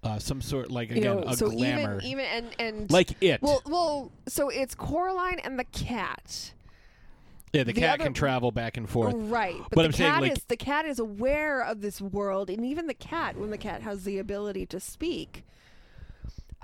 Uh, 0.00 0.16
some 0.16 0.40
sort, 0.40 0.70
like 0.70 0.90
you 0.90 0.98
again, 0.98 1.16
know, 1.16 1.24
a 1.26 1.36
so 1.36 1.50
glamour. 1.50 1.98
even 2.04 2.04
even 2.04 2.24
and 2.26 2.46
and 2.60 2.90
Like 2.90 3.20
it. 3.20 3.42
Well, 3.42 3.60
well, 3.66 4.12
so 4.28 4.48
it's 4.48 4.72
Coraline 4.76 5.40
and 5.40 5.58
the 5.58 5.64
cat. 5.64 6.52
yeah, 7.52 7.64
the, 7.64 7.72
the 7.72 7.80
cat 7.80 7.94
other- 7.94 8.04
can 8.04 8.14
travel 8.14 8.52
back 8.52 8.76
and 8.76 8.88
forth. 8.88 9.16
Right, 9.16 9.56
but, 9.58 9.70
But 9.70 9.82
the 9.82 9.84
I'm 9.86 9.92
saying, 9.92 10.12
cat 10.12 10.22
like- 10.22 10.32
is 10.32 10.44
the 10.44 10.56
cat 10.56 10.86
is 10.86 11.00
aware 11.00 11.60
of 11.62 11.80
this 11.80 12.00
world, 12.00 12.48
and 12.48 12.64
even 12.64 12.86
the 12.86 12.94
cat, 12.94 13.36
when 13.36 13.50
the 13.50 13.58
cat 13.58 13.82
has 13.82 14.04
the 14.04 14.18
ability 14.18 14.66
to 14.66 14.78
speak. 14.78 15.44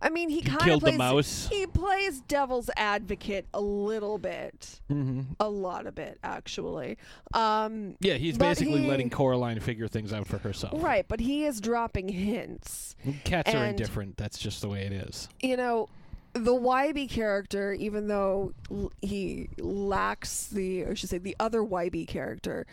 I 0.03 0.11
mean, 0.11 0.29
he 0.29 0.43
kind 0.43 0.61
of 0.61 0.65
killed 0.67 0.81
the 0.83 0.87
plays. 0.87 0.99
mouse. 0.99 1.49
He 1.51 1.67
plays 1.67 2.21
devil's 2.23 2.69
advocate 2.77 3.47
a 3.55 3.61
little 3.61 4.19
bit, 4.19 4.81
Mm-hmm. 4.91 5.21
a 5.41 5.49
lot 5.49 5.87
of 5.87 5.99
it 5.99 6.19
actually. 6.23 6.99
Um, 7.33 7.97
Yeah, 8.01 8.15
he's 8.15 8.37
basically 8.37 8.83
he- 8.83 8.89
letting 8.89 9.09
Coraline 9.09 9.61
figure 9.61 9.89
things 9.89 10.13
out 10.13 10.27
for 10.27 10.39
herself. 10.39 10.83
Right, 10.83 11.07
but 11.09 11.21
he 11.21 11.45
is 11.47 11.61
dropping 11.61 12.09
hints. 12.09 12.97
Cats 13.25 13.55
are 13.55 13.65
indifferent. 13.65 14.17
That's 14.17 14.39
just 14.39 14.61
the 14.61 14.69
way 14.69 14.83
it 14.83 14.93
is. 14.93 15.29
you 15.41 15.57
know, 15.57 15.89
the 16.35 16.53
Wybie 16.53 17.09
character, 17.09 17.73
even 17.73 18.09
though 18.09 18.53
he 19.01 19.49
lacks 19.59 20.49
the, 20.49 20.83
or 20.83 20.91
I 20.91 20.95
should 20.95 21.09
say, 21.09 21.19
the 21.19 21.37
other 21.39 21.61
Wybie 21.63 22.09
character, 22.09 22.67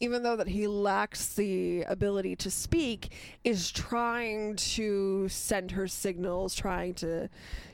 even 0.00 0.22
though 0.22 0.36
that 0.36 0.48
he 0.48 0.66
lacks 0.66 1.34
the 1.34 1.82
ability 1.82 2.34
to 2.36 2.50
speak, 2.50 3.12
is 3.44 3.70
trying 3.70 4.56
to 4.56 5.28
send 5.28 5.72
her 5.72 5.86
signals, 5.86 6.54
trying 6.54 6.94
to, 6.94 7.28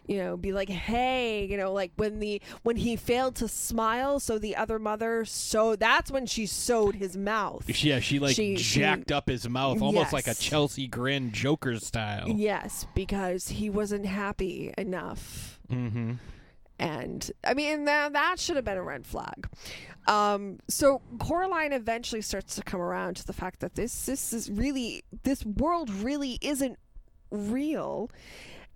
you 0.06 0.18
know, 0.18 0.36
be 0.36 0.52
like, 0.52 0.68
hey, 0.68 1.46
you 1.46 1.56
know, 1.56 1.72
like 1.72 1.92
when 1.96 2.18
the 2.18 2.42
when 2.64 2.76
he 2.76 2.96
failed 2.96 3.36
to 3.36 3.46
smile, 3.48 4.18
so 4.18 4.38
the 4.38 4.56
other 4.56 4.78
mother, 4.80 5.24
so 5.24 5.76
that's 5.76 6.10
when 6.10 6.26
she 6.26 6.46
sewed 6.46 6.96
his 6.96 7.16
mouth. 7.16 7.64
Yeah, 7.82 8.00
she 8.00 8.18
like 8.18 8.34
She- 8.34 8.56
she- 8.56 8.80
jacked 8.80 9.12
up 9.12 9.28
his 9.28 9.48
mouth, 9.48 9.80
almost 9.80 10.12
like 10.12 10.26
a 10.26 10.34
Chelsea 10.34 10.88
Grin 10.88 11.30
Joker 11.32 11.78
style. 11.78 12.28
Yes, 12.28 12.86
because 12.94 13.48
he 13.48 13.70
wasn't 13.70 14.06
happy 14.06 14.74
enough. 14.76 15.60
Mm-hmm. 15.70 16.14
And 16.78 17.30
I 17.42 17.54
mean 17.54 17.84
that 17.86 18.12
that 18.12 18.38
should 18.38 18.56
have 18.56 18.64
been 18.64 18.76
a 18.76 18.82
red 18.82 19.06
flag. 19.06 19.48
Um, 20.06 20.60
so 20.68 21.02
Coraline 21.18 21.72
eventually 21.72 22.22
starts 22.22 22.54
to 22.56 22.62
come 22.62 22.80
around 22.80 23.16
to 23.16 23.26
the 23.26 23.32
fact 23.32 23.60
that 23.60 23.74
this 23.74 24.06
this 24.06 24.32
is 24.32 24.50
really 24.50 25.04
this 25.24 25.44
world 25.44 25.90
really 25.90 26.38
isn't 26.40 26.78
real. 27.30 28.10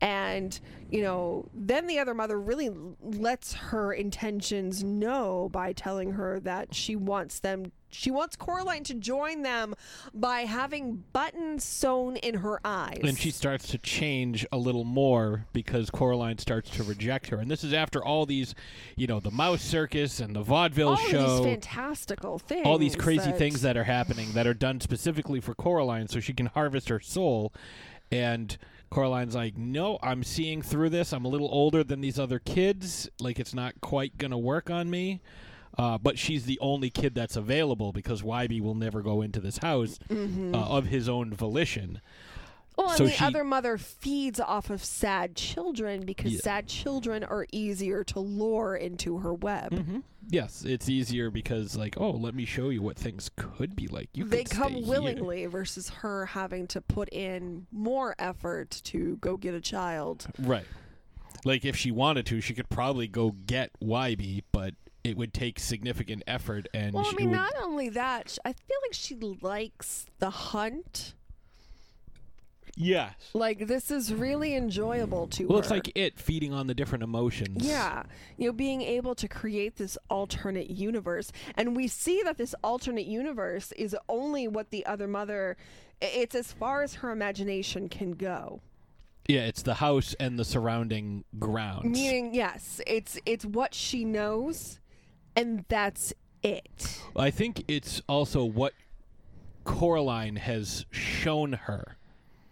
And, 0.03 0.59
you 0.91 1.03
know, 1.03 1.49
then 1.53 1.87
the 1.87 1.99
other 1.99 2.15
mother 2.15 2.41
really 2.41 2.71
lets 3.03 3.53
her 3.53 3.93
intentions 3.93 4.83
know 4.83 5.51
by 5.53 5.75
telling 5.75 6.13
her 6.13 6.41
that 6.41 6.75
she 6.75 6.97
wants 6.97 7.41
them, 7.41 7.73
she 7.91 8.11
wants 8.11 8.37
Coraline 8.37 8.85
to 8.85 8.95
join 8.95 9.43
them 9.43 9.75
by 10.15 10.41
having 10.41 11.05
buttons 11.13 11.65
sewn 11.65 12.17
in 12.17 12.37
her 12.37 12.61
eyes. 12.65 13.01
And 13.03 13.19
she 13.19 13.31
starts 13.31 13.69
to 13.69 13.79
change 13.79 14.47
a 14.53 14.59
little 14.59 14.85
more 14.85 15.47
because 15.53 15.91
Coraline 15.91 16.39
starts 16.39 16.71
to 16.71 16.83
reject 16.83 17.29
her. 17.29 17.39
And 17.39 17.51
this 17.51 17.65
is 17.65 17.73
after 17.73 18.05
all 18.05 18.27
these, 18.27 18.55
you 18.97 19.07
know, 19.07 19.21
the 19.21 19.31
mouse 19.31 19.63
circus 19.63 20.21
and 20.21 20.35
the 20.35 20.43
vaudeville 20.43 20.91
all 20.91 20.97
show. 20.97 21.19
of 21.19 21.37
these 21.45 21.53
fantastical 21.53 22.39
things. 22.39 22.67
all 22.67 22.79
these 22.79 22.97
crazy 22.97 23.31
that- 23.31 23.39
things 23.39 23.63
that 23.63 23.77
are 23.77 23.85
happening 23.85 24.33
that 24.33 24.47
are 24.47 24.55
done 24.55 24.81
specifically 24.81 25.41
for 25.41 25.55
Coraline 25.55 26.09
so 26.09 26.21
she 26.21 26.33
can 26.33 26.47
harvest 26.47 26.89
her 26.89 27.01
soul. 27.01 27.53
And 28.13 28.57
Coraline's 28.91 29.37
like, 29.37 29.57
no, 29.57 29.99
I'm 30.03 30.25
seeing 30.25 30.63
through 30.63 30.91
this. 30.91 31.13
I'm 31.13 31.25
a 31.25 31.29
little 31.29 31.49
older 31.53 31.85
than 31.85 32.01
these 32.01 32.19
other 32.19 32.41
kids. 32.41 33.09
Like, 33.21 33.39
it's 33.39 33.55
not 33.55 33.81
quite 33.81 34.19
going 34.19 34.33
to 34.33 34.39
work 34.39 34.69
on 34.69 34.91
me. 34.91 35.21
Uh, 35.81 35.97
but 35.97 36.19
she's 36.19 36.45
the 36.45 36.59
only 36.61 36.91
kid 36.91 37.15
that's 37.15 37.37
available 37.37 37.91
because 37.91 38.21
Wybie 38.23 38.61
will 38.61 38.75
never 38.75 39.01
go 39.01 39.23
into 39.23 39.41
this 39.41 39.57
house 39.59 39.99
Mhm. 40.09 40.55
uh, 40.55 40.59
of 40.59 40.87
his 40.87 41.09
own 41.09 41.33
volition. 41.33 42.03
Well, 42.77 42.89
and 42.91 42.99
so 42.99 43.05
the 43.07 43.11
she- 43.13 43.25
other 43.25 43.45
mother 43.45 43.79
feeds 43.79 44.39
off 44.41 44.69
of 44.69 44.85
sad 44.85 45.37
children 45.37 46.05
because 46.05 46.33
Yeah. 46.35 46.41
sad 46.41 46.67
children 46.69 47.25
are 47.25 47.47
easier 47.51 48.05
to 48.05 48.21
lure 48.21 48.77
into 48.77 49.19
her 49.19 49.33
web. 49.33 49.73
Mhm. 49.73 50.03
Yes, 50.29 50.65
it's 50.67 50.89
easier 50.89 51.31
because, 51.31 51.77
like, 51.77 51.97
oh, 51.99 52.11
let 52.11 52.35
me 52.35 52.45
show 52.45 52.69
you 52.69 52.83
what 52.83 52.97
things 52.99 53.31
could 53.35 53.75
be 53.75 53.87
like. 53.89 54.11
You 54.15 54.25
they 54.25 54.45
come 54.45 54.73
stay 54.73 54.81
here. 54.81 54.89
willingly 54.89 55.47
versus 55.47 55.89
her 55.89 56.27
having 56.27 56.67
to 56.69 56.81
put 56.83 57.09
in 57.11 57.67
more 57.73 58.15
effort 58.19 58.71
to 58.85 59.17
go 59.23 59.37
get 59.39 59.55
a 59.55 59.61
child. 59.63 60.27
Right. 60.39 60.67
Like 61.47 61.65
if 61.65 61.75
she 61.77 61.91
wanted 61.91 62.27
to, 62.27 62.41
she 62.43 62.53
could 62.55 62.69
probably 62.69 63.09
go 63.09 63.31
get 63.31 63.71
Wybie, 63.83 64.43
but 64.53 64.75
it 65.05 65.17
would 65.17 65.33
take 65.33 65.59
significant 65.59 66.23
effort 66.27 66.69
and 66.75 66.95
Well, 66.95 67.07
I 67.07 67.13
mean, 67.15 67.31
would, 67.31 67.37
not 67.37 67.53
only 67.63 67.89
that, 67.91 68.39
I 68.45 68.53
feel 68.53 68.77
like 68.83 68.93
she 68.93 69.15
likes 69.41 70.07
the 70.19 70.31
hunt. 70.31 71.15
Yes. 72.77 73.15
Like 73.35 73.67
this 73.67 73.91
is 73.91 74.15
really 74.15 74.55
enjoyable 74.55 75.27
to 75.29 75.47
Well, 75.47 75.59
her. 75.59 75.63
it's 75.63 75.71
like 75.71 75.91
it 75.95 76.19
feeding 76.19 76.53
on 76.55 76.67
the 76.67 76.75
different 76.75 77.03
emotions. 77.03 77.65
Yeah, 77.67 78.05
you 78.37 78.47
know, 78.47 78.53
being 78.53 78.81
able 78.83 79.15
to 79.17 79.29
create 79.29 79.77
this 79.77 79.99
alternate 80.09 80.71
universe, 80.71 81.33
and 81.57 81.77
we 81.77 81.89
see 81.89 82.23
that 82.23 82.39
this 82.39 82.55
alternate 82.63 83.07
universe 83.07 83.73
is 83.73 83.97
only 84.09 84.49
what 84.49 84.71
the 84.71 84.87
other 84.87 85.09
mother 85.09 85.57
it's 86.01 86.35
as 86.35 86.53
far 86.53 86.83
as 86.83 86.95
her 86.95 87.11
imagination 87.11 87.89
can 87.89 88.13
go. 88.13 88.61
Yeah, 89.29 89.41
it's 89.41 89.63
the 89.63 89.75
house 89.75 90.15
and 90.19 90.39
the 90.39 90.45
surrounding 90.45 91.25
grounds. 91.39 91.85
Meaning, 91.85 92.35
yes, 92.35 92.81
it's 92.87 93.19
it's 93.27 93.45
what 93.45 93.75
she 93.75 94.05
knows, 94.05 94.79
and 95.37 95.65
that's 95.69 96.13
it. 96.43 97.01
I 97.17 97.31
think 97.31 97.65
it's 97.69 98.03
also 98.09 98.45
what 98.45 98.75
Coraline 99.65 100.37
has 100.37 100.87
shown 100.91 101.53
her. 101.53 101.97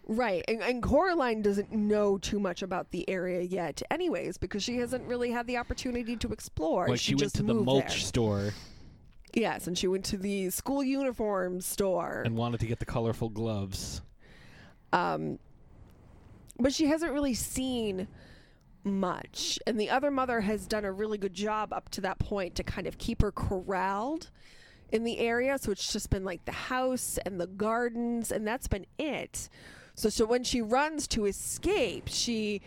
Right, 0.07 0.43
and, 0.49 0.63
and 0.63 0.83
Coraline 0.83 1.43
doesn't 1.43 1.71
know 1.71 2.17
too 2.17 2.41
much 2.41 2.63
about 2.63 2.91
the 2.93 3.09
area 3.11 3.43
yet, 3.43 3.83
anyways, 3.91 4.39
because 4.39 4.63
she 4.63 4.79
hasn't 4.79 5.05
really 5.07 5.31
had 5.31 5.47
the 5.47 5.59
opportunity 5.59 6.17
to 6.17 6.29
explore. 6.33 6.89
Like 6.89 6.99
she, 6.99 7.15
went 7.15 7.25
just 7.25 7.35
to 7.37 7.43
the 7.43 7.53
mulch 7.53 7.89
there. 7.89 7.99
store 7.99 8.53
Yes, 9.35 9.67
and 9.67 9.77
she 9.77 9.87
went 9.87 10.05
to 10.07 10.17
the 10.17 10.51
school 10.51 10.83
uniform 10.83 11.61
store. 11.61 12.23
and 12.25 12.37
wanted 12.37 12.61
to 12.61 12.67
get 12.67 12.79
the 12.79 12.87
colorful 12.87 13.29
gloves. 13.29 14.01
Um, 14.93 15.39
but 16.59 16.73
she 16.73 16.87
hasn't 16.87 17.13
really 17.13 17.35
seen 17.35 18.09
much. 18.93 19.59
And 19.67 19.79
the 19.79 19.91
other 19.91 20.11
mother 20.11 20.41
has 20.41 20.67
done 20.67 20.85
a 20.85 20.93
really 20.93 21.19
good 21.19 21.35
job 21.35 21.73
up 21.73 21.89
to 21.91 22.01
that 22.03 22.19
point 22.19 22.55
to 22.57 22.63
kind 22.63 22.87
of 22.87 22.99
keep 22.99 23.23
her 23.23 23.33
corralled 23.33 24.31
in 24.91 25.05
the 25.05 25.19
area. 25.19 25.59
So 25.59 25.73
it's 25.73 25.93
just 25.93 26.11
been 26.11 26.25
like 26.25 26.45
the 26.45 26.53
house 26.53 27.19
and 27.25 27.41
the 27.41 27.47
gardens, 27.47 28.33
and 28.33 28.47
that's 28.47 28.69
been 28.69 28.87
it. 28.99 29.49
So, 29.95 30.09
so 30.09 30.25
when 30.25 30.45
she 30.45 30.63
runs 30.63 31.07
to 31.09 31.27
escape, 31.27 32.09
she 32.09 32.63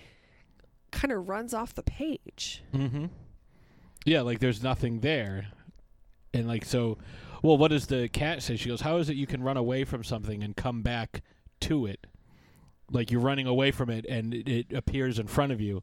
kind 0.91 1.11
of 1.11 1.29
runs 1.29 1.53
off 1.53 1.73
the 1.73 1.83
page. 1.83 2.63
Mm-hmm. 2.73 3.05
Yeah, 4.05 4.21
like 4.21 4.39
there's 4.39 4.61
nothing 4.61 4.99
there, 4.99 5.47
and 6.33 6.47
like 6.47 6.65
so. 6.65 6.97
Well, 7.43 7.57
what 7.57 7.69
does 7.69 7.87
the 7.87 8.09
cat 8.09 8.43
say? 8.43 8.55
She 8.55 8.69
goes, 8.69 8.81
"How 8.81 8.97
is 8.97 9.09
it 9.09 9.15
you 9.15 9.27
can 9.27 9.43
run 9.43 9.57
away 9.57 9.83
from 9.83 10.03
something 10.03 10.43
and 10.43 10.55
come 10.55 10.81
back 10.81 11.21
to 11.61 11.85
it? 11.85 12.05
Like 12.91 13.09
you're 13.11 13.21
running 13.21 13.47
away 13.47 13.71
from 13.71 13.89
it, 13.89 14.05
and 14.07 14.33
it, 14.33 14.47
it 14.47 14.73
appears 14.73 15.17
in 15.17 15.27
front 15.27 15.51
of 15.51 15.61
you." 15.61 15.81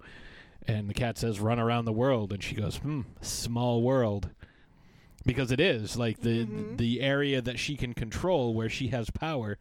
And 0.67 0.89
the 0.89 0.95
cat 0.95 1.17
says, 1.19 1.41
"Run 1.41 1.59
around 1.59 1.87
the 1.87 1.93
world," 1.93 2.33
and 2.33 2.43
she 2.43 2.55
goes, 2.55 2.77
"Hmm, 2.77 3.03
small 3.23 3.83
world." 3.83 4.31
Because 5.27 5.51
it 5.51 5.61
is 5.61 5.97
like 5.97 6.21
the 6.21 6.47
the 6.77 7.01
area 7.01 7.41
that 7.43 7.59
she 7.59 7.77
can 7.77 7.93
control, 7.95 8.55
where 8.55 8.69
she 8.69 8.89
has 8.89 9.11
power, 9.11 9.59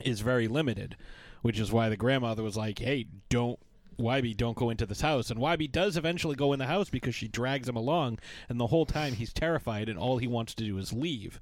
is 0.00 0.20
very 0.20 0.48
limited, 0.48 0.96
which 1.42 1.58
is 1.58 1.72
why 1.72 1.88
the 1.88 1.96
grandmother 1.96 2.42
was 2.42 2.56
like, 2.56 2.78
"Hey, 2.78 3.06
don't 3.28 3.58
Wybie 3.98 4.36
don't 4.36 4.56
go 4.56 4.70
into 4.70 4.86
this 4.86 5.00
house." 5.02 5.30
And 5.30 5.40
Wybie 5.40 5.70
does 5.72 5.96
eventually 5.96 6.36
go 6.36 6.52
in 6.52 6.58
the 6.58 6.66
house 6.66 6.88
because 6.88 7.14
she 7.14 7.28
drags 7.28 7.68
him 7.68 7.76
along, 7.76 8.18
and 8.48 8.58
the 8.58 8.68
whole 8.68 8.86
time 8.86 9.14
he's 9.14 9.32
terrified, 9.32 9.88
and 9.88 9.98
all 9.98 10.18
he 10.18 10.26
wants 10.28 10.54
to 10.54 10.64
do 10.64 10.78
is 10.78 10.92
leave. 10.92 11.40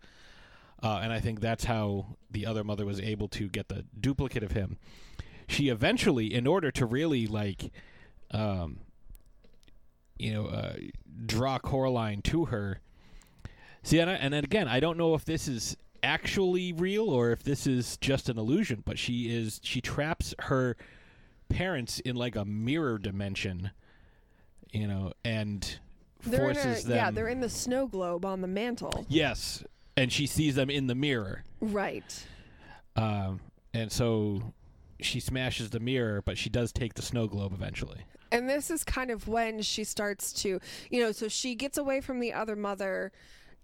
uh, 0.83 1.01
and 1.03 1.13
I 1.13 1.19
think 1.21 1.41
that's 1.41 1.65
how 1.65 2.17
the 2.31 2.47
other 2.47 2.63
mother 2.63 2.87
was 2.87 3.01
able 3.01 3.27
to 3.29 3.49
get 3.49 3.69
the 3.69 3.85
duplicate 4.01 4.45
of 4.45 4.53
him. 4.53 4.79
She 5.49 5.69
eventually, 5.71 6.33
in 6.33 6.47
order 6.47 6.71
to 6.71 6.87
really 6.87 7.27
like, 7.27 7.73
um, 8.31 8.79
you 10.19 10.33
know, 10.33 10.47
uh, 10.47 10.75
draw 11.27 11.59
Coraline 11.59 12.23
to 12.23 12.45
her. 12.47 12.81
See, 13.83 13.99
and, 13.99 14.11
I, 14.11 14.15
and 14.15 14.33
then 14.35 14.45
again, 14.45 14.69
I 14.69 14.79
don't 14.79 14.99
know 14.99 15.15
if 15.15 15.25
this 15.25 15.49
is 15.49 15.77
actually 16.03 16.73
real 16.73 17.09
or 17.09 17.33
if 17.33 17.43
this 17.43 17.67
is 17.67 17.97
just 17.97 18.29
an 18.29 18.39
illusion, 18.39 18.83
but 18.85 18.99
she 18.99 19.35
is 19.35 19.61
she 19.65 19.81
traps 19.81 20.35
her 20.41 20.77
parents 21.49 21.99
in 22.01 22.15
like 22.15 22.37
a 22.37 22.45
mirror 22.45 22.99
dimension, 22.99 23.71
you 24.71 24.87
know, 24.87 25.13
and 25.25 25.79
They're 26.25 26.39
forces 26.41 26.85
a, 26.85 26.89
them. 26.89 26.97
yeah, 26.97 27.11
they're 27.11 27.29
in 27.29 27.41
the 27.41 27.49
snow 27.49 27.87
globe 27.87 28.25
on 28.25 28.43
the 28.43 28.47
mantle. 28.49 29.07
yes, 29.09 29.65
and 29.97 30.13
she 30.13 30.27
sees 30.27 30.55
them 30.57 30.69
in 30.71 30.87
the 30.89 30.95
mirror. 30.95 31.43
Right. 31.61 32.27
Um, 32.97 33.41
and 33.73 33.91
so 33.91 34.53
she 35.01 35.21
smashes 35.21 35.71
the 35.71 35.81
mirror, 35.81 36.23
but 36.23 36.39
she 36.39 36.51
does 36.51 36.73
take 36.73 36.95
the 36.95 37.03
snow 37.03 37.27
globe 37.27 37.53
eventually. 37.53 38.05
And 38.31 38.49
this 38.49 38.71
is 38.71 38.85
kind 38.85 39.11
of 39.11 39.27
when 39.27 39.63
she 39.63 39.85
starts 39.85 40.33
to, 40.43 40.61
you 40.91 41.01
know, 41.01 41.13
so 41.13 41.29
she 41.29 41.55
gets 41.55 41.79
away 41.79 42.01
from 42.01 42.21
the 42.21 42.33
other 42.33 42.57
mother 42.57 43.13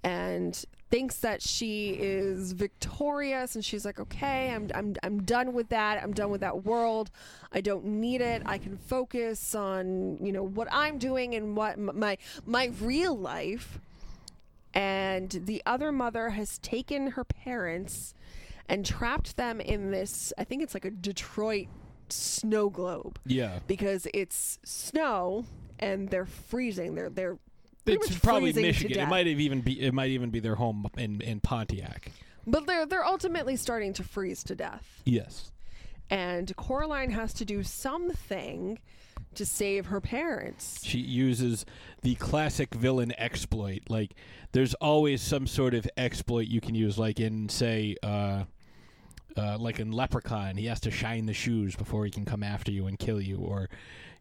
and 0.02 0.64
thinks 0.90 1.18
that 1.18 1.42
she 1.42 1.90
is 1.98 2.52
victorious 2.52 3.54
and 3.54 3.64
she's 3.64 3.84
like, 3.84 3.98
"Okay, 3.98 4.52
I'm 4.52 4.70
I'm 4.74 4.94
I'm 5.02 5.22
done 5.22 5.52
with 5.52 5.70
that. 5.70 6.02
I'm 6.02 6.12
done 6.12 6.30
with 6.30 6.42
that 6.42 6.64
world. 6.64 7.10
I 7.52 7.60
don't 7.60 7.84
need 7.84 8.20
it. 8.20 8.42
I 8.46 8.58
can 8.58 8.76
focus 8.76 9.54
on, 9.54 10.18
you 10.20 10.32
know, 10.32 10.44
what 10.44 10.68
I'm 10.70 10.98
doing 10.98 11.34
and 11.34 11.56
what 11.56 11.78
my 11.78 12.16
my 12.46 12.70
real 12.80 13.16
life." 13.16 13.78
And 14.72 15.30
the 15.30 15.62
other 15.64 15.92
mother 15.92 16.30
has 16.30 16.58
taken 16.58 17.12
her 17.12 17.24
parents 17.24 18.14
and 18.68 18.84
trapped 18.84 19.36
them 19.36 19.60
in 19.60 19.90
this, 19.90 20.32
I 20.38 20.44
think 20.44 20.62
it's 20.62 20.74
like 20.74 20.84
a 20.84 20.90
Detroit 20.90 21.68
snow 22.08 22.68
globe 22.70 23.18
Yeah, 23.26 23.58
because 23.66 24.06
it's 24.14 24.58
snow 24.64 25.46
and 25.78 26.08
they're 26.10 26.26
freezing. 26.26 26.94
They're 26.94 27.10
they're 27.10 27.38
it's 27.86 28.18
probably 28.18 28.52
Michigan. 28.52 28.98
It 28.98 29.08
might 29.08 29.26
have 29.26 29.40
even 29.40 29.60
be 29.60 29.80
it 29.80 29.92
might 29.92 30.10
even 30.10 30.30
be 30.30 30.40
their 30.40 30.54
home 30.54 30.86
in 30.96 31.20
in 31.20 31.40
Pontiac. 31.40 32.10
but 32.46 32.66
they're 32.66 32.86
they're 32.86 33.04
ultimately 33.04 33.56
starting 33.56 33.92
to 33.94 34.02
freeze 34.04 34.42
to 34.44 34.54
death. 34.54 35.02
Yes. 35.04 35.50
And 36.10 36.54
Coraline 36.56 37.10
has 37.10 37.32
to 37.34 37.44
do 37.44 37.62
something 37.62 38.78
to 39.34 39.44
save 39.46 39.86
her 39.86 40.00
parents. 40.00 40.80
She 40.84 40.98
uses 40.98 41.64
the 42.02 42.14
classic 42.16 42.74
villain 42.74 43.12
exploit. 43.18 43.82
Like 43.88 44.14
there's 44.52 44.74
always 44.74 45.20
some 45.22 45.46
sort 45.46 45.74
of 45.74 45.88
exploit 45.96 46.46
you 46.46 46.60
can 46.60 46.74
use 46.74 46.98
like 46.98 47.20
in 47.20 47.48
say 47.48 47.96
uh 48.02 48.44
uh, 49.36 49.58
like 49.58 49.80
in 49.80 49.92
Leprechaun, 49.92 50.56
he 50.56 50.66
has 50.66 50.80
to 50.80 50.90
shine 50.90 51.26
the 51.26 51.34
shoes 51.34 51.76
before 51.76 52.04
he 52.04 52.10
can 52.10 52.24
come 52.24 52.42
after 52.42 52.70
you 52.70 52.86
and 52.86 52.98
kill 52.98 53.20
you. 53.20 53.38
Or, 53.38 53.68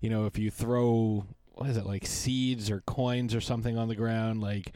you 0.02 0.10
know, 0.10 0.26
if 0.26 0.38
you 0.38 0.50
throw 0.50 1.26
what 1.56 1.70
is 1.70 1.78
it 1.78 1.86
like 1.86 2.06
seeds 2.06 2.72
or 2.72 2.82
coins 2.82 3.36
or 3.36 3.42
something 3.42 3.78
on 3.78 3.88
the 3.88 3.96
ground, 3.96 4.42
like 4.42 4.74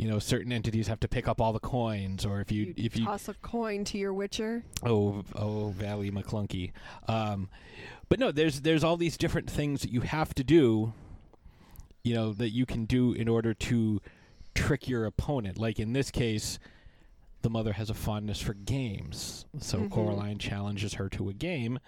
you 0.00 0.08
know, 0.08 0.18
certain 0.18 0.50
entities 0.50 0.88
have 0.88 1.00
to 1.00 1.08
pick 1.08 1.28
up 1.28 1.42
all 1.42 1.52
the 1.52 1.60
coins. 1.60 2.24
Or 2.24 2.40
if 2.40 2.50
you, 2.50 2.72
if 2.74 2.96
you 2.96 3.04
Toss 3.04 3.28
a 3.28 3.34
coin 3.34 3.84
to 3.84 3.98
your 3.98 4.14
witcher. 4.14 4.64
Oh, 4.82 5.22
oh, 5.34 5.74
Valley 5.76 6.10
McClunky. 6.10 6.72
Um, 7.06 7.50
but 8.08 8.18
no, 8.18 8.32
there's 8.32 8.62
there's 8.62 8.82
all 8.82 8.96
these 8.96 9.18
different 9.18 9.50
things 9.50 9.82
that 9.82 9.92
you 9.92 10.00
have 10.00 10.34
to 10.36 10.42
do. 10.42 10.94
You 12.02 12.14
know 12.14 12.32
that 12.32 12.48
you 12.48 12.64
can 12.64 12.86
do 12.86 13.12
in 13.12 13.28
order 13.28 13.52
to 13.52 14.00
trick 14.54 14.88
your 14.88 15.04
opponent. 15.04 15.58
Like 15.58 15.78
in 15.78 15.92
this 15.92 16.10
case, 16.10 16.58
the 17.42 17.50
mother 17.50 17.72
has 17.74 17.88
a 17.90 17.94
fondness 17.94 18.40
for 18.40 18.54
games, 18.54 19.46
so 19.58 19.78
Mhm. 19.80 19.90
Coraline 19.90 20.38
challenges 20.38 20.94
her 20.94 21.08
to 21.10 21.28
a 21.28 21.32
game, 21.34 21.78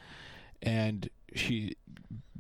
and 0.63 1.09
she 1.35 1.77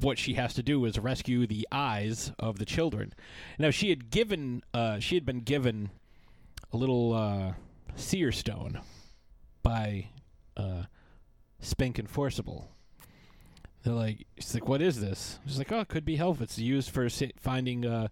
what 0.00 0.18
she 0.18 0.34
has 0.34 0.52
to 0.54 0.62
do 0.62 0.84
is 0.84 0.98
rescue 0.98 1.46
the 1.46 1.66
eyes 1.70 2.32
of 2.38 2.58
the 2.58 2.64
children. 2.64 3.14
Now 3.58 3.70
she 3.70 3.90
had 3.90 4.10
given 4.10 4.62
uh, 4.74 4.98
she 4.98 5.14
had 5.14 5.24
been 5.24 5.40
given 5.40 5.90
a 6.72 6.76
little 6.76 7.12
uh, 7.12 7.54
seer 7.94 8.32
stone 8.32 8.80
by 9.62 10.08
uh, 10.56 10.84
Spink 11.60 11.98
and 11.98 12.08
Forcible. 12.10 12.68
They're 13.84 13.94
like, 13.94 14.26
she's 14.38 14.54
like, 14.54 14.68
what 14.68 14.80
is 14.82 15.00
this? 15.00 15.38
She's 15.46 15.58
like, 15.58 15.72
oh, 15.72 15.80
it 15.80 15.88
could 15.88 16.04
be 16.04 16.16
helpful. 16.16 16.44
It's 16.44 16.58
used 16.58 16.90
for 16.90 17.08
si- 17.08 17.32
finding 17.36 17.84
uh, 17.86 18.08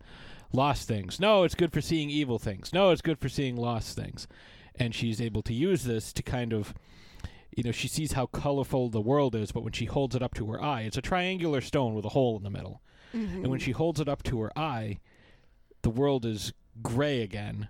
lost 0.52 0.86
things. 0.88 1.20
No, 1.20 1.44
it's 1.44 1.54
good 1.54 1.72
for 1.72 1.80
seeing 1.80 2.10
evil 2.10 2.38
things. 2.38 2.72
No, 2.72 2.90
it's 2.90 3.02
good 3.02 3.18
for 3.18 3.28
seeing 3.28 3.56
lost 3.56 3.96
things. 3.96 4.26
And 4.76 4.94
she's 4.94 5.20
able 5.20 5.42
to 5.42 5.52
use 5.54 5.84
this 5.84 6.12
to 6.14 6.22
kind 6.22 6.52
of, 6.52 6.72
you 7.56 7.62
know, 7.64 7.72
she 7.72 7.88
sees 7.88 8.12
how 8.12 8.26
colorful 8.26 8.88
the 8.88 9.00
world 9.00 9.34
is, 9.34 9.52
but 9.52 9.62
when 9.62 9.72
she 9.72 9.86
holds 9.86 10.14
it 10.14 10.22
up 10.22 10.34
to 10.34 10.46
her 10.52 10.62
eye, 10.62 10.82
it's 10.82 10.96
a 10.96 11.02
triangular 11.02 11.60
stone 11.60 11.94
with 11.94 12.04
a 12.04 12.10
hole 12.10 12.36
in 12.36 12.42
the 12.44 12.50
middle. 12.50 12.80
And 13.12 13.48
when 13.48 13.58
Mhm. 13.58 13.62
she 13.64 13.72
holds 13.72 14.00
it 14.00 14.08
up 14.08 14.22
to 14.24 14.40
her 14.40 14.56
eye, 14.56 15.00
the 15.82 15.90
world 15.90 16.24
is 16.24 16.52
gray 16.82 17.22
again, 17.22 17.68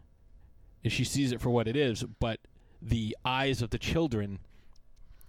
and 0.85 0.93
she 0.93 1.05
sees 1.05 1.33
it 1.33 1.41
for 1.41 1.49
what 1.51 1.67
it 1.67 1.77
is. 1.77 2.05
But 2.05 2.41
the 2.83 3.17
eyes 3.25 3.63
of 3.63 3.71
the 3.71 3.79
children 3.79 4.39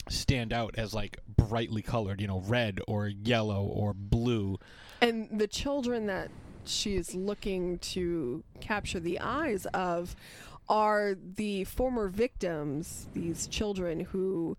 stand 0.10 0.52
out 0.52 0.76
as 0.78 0.94
like 0.94 1.18
brightly 1.28 1.82
colored, 1.82 2.20
you 2.20 2.28
know, 2.28 2.40
red 2.42 2.80
or 2.88 3.08
yellow 3.08 3.64
or 3.64 3.94
blue. 3.94 4.58
And 5.00 5.40
the 5.40 5.48
children 5.48 6.08
that 6.08 6.30
she's 6.66 7.16
looking 7.16 7.80
to 7.80 8.44
capture 8.60 9.00
the 9.00 9.20
eyes 9.20 9.66
of 9.68 10.16
are 10.72 11.16
the 11.36 11.66
former 11.66 12.08
victims, 12.08 13.10
these 13.14 13.46
children 13.48 14.00
who 14.00 14.56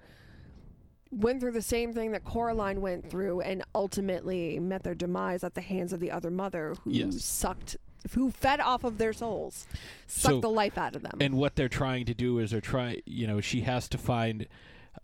went 1.11 1.41
through 1.41 1.53
the 1.53 1.63
same 1.63 1.93
thing 1.95 2.13
that 2.13 2.23
Coraline 2.23 2.83
went 2.83 3.09
through 3.11 3.41
and 3.41 3.65
ultimately 3.75 4.59
met 4.61 4.83
their 4.83 4.95
demise 4.95 5.43
at 5.43 5.55
the 5.55 5.61
hands 5.63 5.93
of 5.95 6.01
the 6.01 6.11
other 6.11 6.31
mother 6.31 6.75
who 6.85 6.91
Yes. 6.93 7.25
sucked 7.25 7.77
who 8.15 8.33
fed 8.33 8.59
off 8.59 8.83
of 8.83 8.99
their 8.99 9.13
souls, 9.13 9.65
sucked 10.09 10.35
So- 10.35 10.41
the 10.41 10.51
life 10.51 10.77
out 10.77 10.97
of 10.97 11.03
them. 11.03 11.19
And 11.21 11.35
what 11.37 11.55
they're 11.55 11.69
trying 11.69 12.05
to 12.07 12.15
do 12.15 12.41
is 12.41 12.51
they're 12.51 12.61
trying, 12.61 13.01
you 13.07 13.29
know, 13.29 13.41
she 13.41 13.61
has 13.63 13.89
to 13.91 13.97
find 13.99 14.49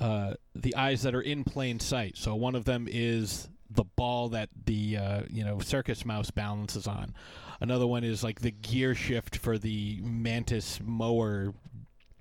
uh, 0.00 0.34
the 0.54 0.74
eyes 0.76 1.02
that 1.02 1.14
are 1.14 1.22
in 1.22 1.44
plain 1.44 1.78
sight. 1.80 2.16
So 2.16 2.34
one 2.34 2.54
of 2.56 2.64
them 2.64 2.86
is 2.90 3.48
the 3.70 3.84
ball 3.84 4.28
that 4.30 4.48
the 4.66 4.96
uh, 4.96 5.22
you 5.30 5.44
know 5.44 5.58
circus 5.60 6.04
mouse 6.04 6.30
balances 6.30 6.86
on. 6.86 7.14
Another 7.60 7.86
one 7.86 8.04
is 8.04 8.22
like 8.22 8.40
the 8.40 8.50
gear 8.52 8.94
shift 8.94 9.36
for 9.36 9.58
the 9.58 9.98
mantis 10.02 10.80
mower 10.82 11.52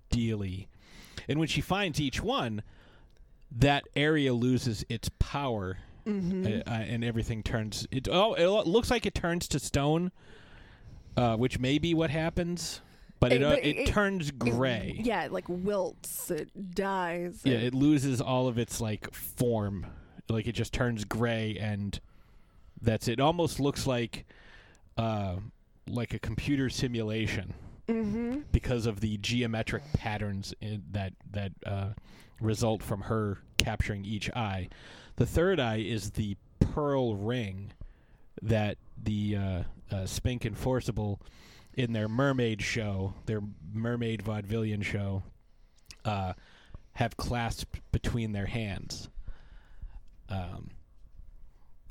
dealy. 0.09 0.67
And 1.29 1.39
when 1.39 1.47
she 1.47 1.61
finds 1.61 1.99
each 1.99 2.21
one, 2.21 2.63
that 3.51 3.83
area 3.95 4.33
loses 4.33 4.83
its 4.89 5.09
power, 5.19 5.77
Mhm. 6.05 6.45
uh, 6.67 6.69
uh, 6.69 6.73
and 6.73 7.03
everything 7.03 7.43
turns. 7.43 7.87
It 7.91 8.07
oh, 8.09 8.33
it 8.33 8.67
looks 8.67 8.89
like 8.89 9.05
it 9.05 9.13
turns 9.15 9.47
to 9.49 9.59
stone, 9.59 10.11
uh, 11.15 11.35
which 11.37 11.59
may 11.59 11.77
be 11.77 11.93
what 11.93 12.09
happens, 12.09 12.81
but 13.19 13.31
it 13.31 13.41
Eh, 13.41 13.45
uh, 13.45 13.49
but 13.51 13.65
it, 13.65 13.87
turns 13.87 14.29
it- 14.29 14.39
gray. 14.39 14.99
yeah, 15.03 15.23
it 15.25 15.31
like 15.31 15.45
wilts, 15.47 16.29
it 16.31 16.75
dies. 16.75 17.41
Yeah, 17.43 17.55
it 17.57 17.73
loses 17.73 18.19
all 18.21 18.47
of 18.47 18.57
its 18.57 18.79
like 18.81 19.13
form. 19.13 19.85
Like 20.29 20.47
it 20.47 20.53
just 20.53 20.73
turns 20.73 21.03
gray 21.05 21.57
and 21.59 21.99
that's 22.81 23.07
it. 23.07 23.13
It 23.13 23.19
almost 23.19 23.59
looks 23.59 23.87
like 23.87 24.25
uh 24.97 25.37
like 25.87 26.13
a 26.13 26.19
computer 26.19 26.69
simulation 26.69 27.53
Mhm. 27.87 28.43
because 28.51 28.85
of 28.85 28.99
the 28.99 29.17
geometric 29.17 29.81
patterns 29.93 30.53
in, 30.59 30.83
that 30.91 31.13
that 31.31 31.53
uh, 31.65 31.89
result 32.41 32.83
from 32.83 33.01
her 33.03 33.37
capturing 33.57 34.03
each 34.03 34.29
eye. 34.31 34.67
The 35.15 35.25
third 35.25 35.59
eye 35.61 35.77
is 35.77 36.11
the 36.11 36.35
pearl 36.59 37.15
ring 37.15 37.71
that 38.41 38.77
the 39.01 39.37
uh, 39.37 39.63
uh, 39.89 40.05
Spink 40.05 40.43
and 40.43 40.57
Forcible 40.57 41.21
in 41.75 41.93
their 41.93 42.09
mermaid 42.09 42.61
show, 42.61 43.13
their 43.25 43.41
mermaid 43.73 44.21
vaudevillian 44.21 44.83
show, 44.83 45.23
uh, 46.03 46.33
have 46.93 47.15
clasped 47.15 47.79
between 47.93 48.33
their 48.33 48.47
hands. 48.47 49.07
Um, 50.29 50.71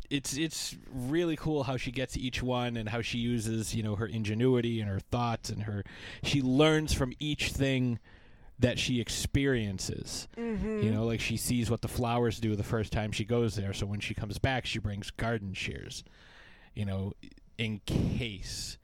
it's 0.08 0.36
it's 0.36 0.76
really 0.92 1.34
cool 1.36 1.64
how 1.64 1.76
she 1.76 1.90
gets 1.90 2.16
each 2.16 2.42
one 2.42 2.76
and 2.76 2.88
how 2.88 3.00
she 3.00 3.18
uses 3.18 3.74
you 3.74 3.82
know 3.82 3.96
her 3.96 4.06
ingenuity 4.06 4.80
and 4.80 4.88
her 4.88 5.00
thoughts 5.00 5.50
and 5.50 5.64
her 5.64 5.82
she 6.22 6.40
learns 6.40 6.92
from 6.92 7.12
each 7.18 7.50
thing 7.50 7.98
that 8.58 8.78
she 8.78 9.00
experiences. 9.00 10.28
Mhm. 10.36 10.82
You 10.82 10.90
know, 10.90 11.04
like 11.04 11.20
she 11.20 11.36
sees 11.36 11.70
what 11.70 11.82
the 11.82 11.88
flowers 11.88 12.40
do 12.40 12.56
the 12.56 12.62
first 12.62 12.90
time 12.92 13.12
she 13.12 13.24
goes 13.24 13.54
there, 13.56 13.72
so 13.74 13.84
when 13.84 14.00
she 14.00 14.14
comes 14.14 14.38
back, 14.38 14.64
she 14.64 14.78
brings 14.78 15.10
garden 15.10 15.52
shears. 15.52 16.04
You 16.74 16.84
know, 16.86 17.12
in 17.58 17.80
case. 17.84 18.78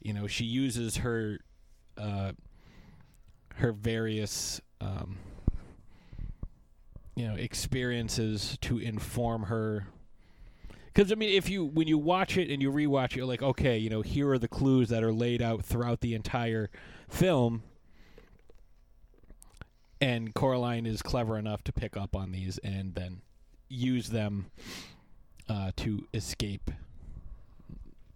You 0.00 0.12
know, 0.14 0.26
she 0.26 0.44
uses 0.44 0.96
her 0.98 1.40
uh, 1.98 2.32
her 3.56 3.72
various 3.72 4.60
um, 4.80 5.18
you 7.14 7.26
know 7.26 7.34
experiences 7.34 8.58
to 8.62 8.78
inform 8.78 9.44
her 9.44 9.86
because 10.92 11.10
I 11.10 11.14
mean, 11.14 11.30
if 11.30 11.48
you 11.48 11.64
when 11.64 11.88
you 11.88 11.96
watch 11.96 12.36
it 12.36 12.50
and 12.50 12.60
you 12.60 12.70
rewatch 12.70 13.12
it, 13.12 13.16
you're 13.16 13.26
like, 13.26 13.42
okay, 13.42 13.78
you 13.78 13.88
know, 13.88 14.02
here 14.02 14.30
are 14.30 14.38
the 14.38 14.48
clues 14.48 14.90
that 14.90 15.02
are 15.02 15.12
laid 15.12 15.40
out 15.40 15.64
throughout 15.64 16.00
the 16.00 16.14
entire 16.14 16.70
film. 17.08 17.62
and 20.00 20.34
Coraline 20.34 20.84
is 20.84 21.00
clever 21.00 21.38
enough 21.38 21.62
to 21.64 21.72
pick 21.72 21.96
up 21.96 22.14
on 22.16 22.32
these 22.32 22.58
and 22.58 22.94
then 22.94 23.22
use 23.68 24.08
them 24.08 24.46
uh, 25.48 25.70
to 25.76 26.06
escape 26.12 26.70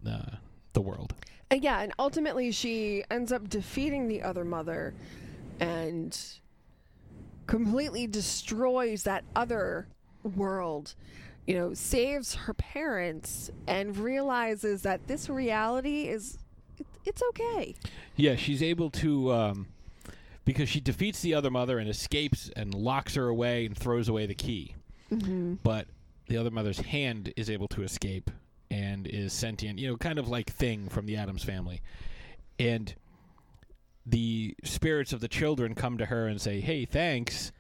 uh, 0.07 0.37
the 0.73 0.81
world. 0.81 1.15
And 1.51 1.63
yeah, 1.63 1.81
and 1.81 1.93
ultimately 1.99 2.51
she 2.51 3.05
ends 3.11 3.33
up 3.33 3.49
defeating 3.49 4.09
the 4.09 4.23
other 4.23 4.45
mother 4.45 4.95
and 5.61 6.19
completely 7.47 8.07
destroys 8.07 9.03
that 9.05 9.25
other 9.35 9.89
world. 10.23 10.95
You 11.47 11.55
know, 11.55 11.75
saves 11.75 12.35
her 12.35 12.55
parents 12.55 13.51
and 13.69 13.97
realizes 13.97 14.83
that 14.83 15.07
this 15.07 15.29
reality 15.29 16.09
is 16.09 16.39
it, 16.79 16.87
it's 17.05 17.23
okay. 17.31 17.75
Yeah, 18.17 18.35
she's 18.35 18.63
able 18.65 18.91
to 18.91 19.33
um, 19.33 19.69
because 20.45 20.69
she 20.69 20.81
defeats 20.81 21.21
the 21.21 21.35
other 21.35 21.51
mother 21.51 21.79
and 21.79 21.89
escapes 21.89 22.51
and 22.57 22.75
locks 22.75 23.15
her 23.15 23.29
away 23.29 23.65
and 23.67 23.77
throws 23.77 24.09
away 24.09 24.27
the 24.27 24.35
key. 24.35 24.75
Mhm. 25.13 25.59
But 25.63 25.87
the 26.27 26.37
other 26.37 26.51
mother's 26.51 26.79
hand 26.81 27.33
is 27.37 27.49
able 27.49 27.69
to 27.69 27.83
escape 27.85 28.29
and 28.69 29.07
is 29.07 29.33
sentient, 29.33 29.79
you 29.79 29.87
know, 29.87 29.97
kind 29.97 30.19
of 30.19 30.29
like 30.29 30.51
Thing 30.51 30.89
from 30.89 31.07
the 31.07 31.17
Addams 31.17 31.45
family. 31.45 31.81
And 32.59 32.93
the 34.07 34.55
spirits 34.63 35.13
of 35.13 35.21
the 35.21 35.29
children 35.29 35.75
come 35.75 35.99
to 35.99 36.07
her 36.07 36.27
and 36.27 36.41
say, 36.41 36.61
"Hey, 36.61 36.85
thanks." 36.85 37.53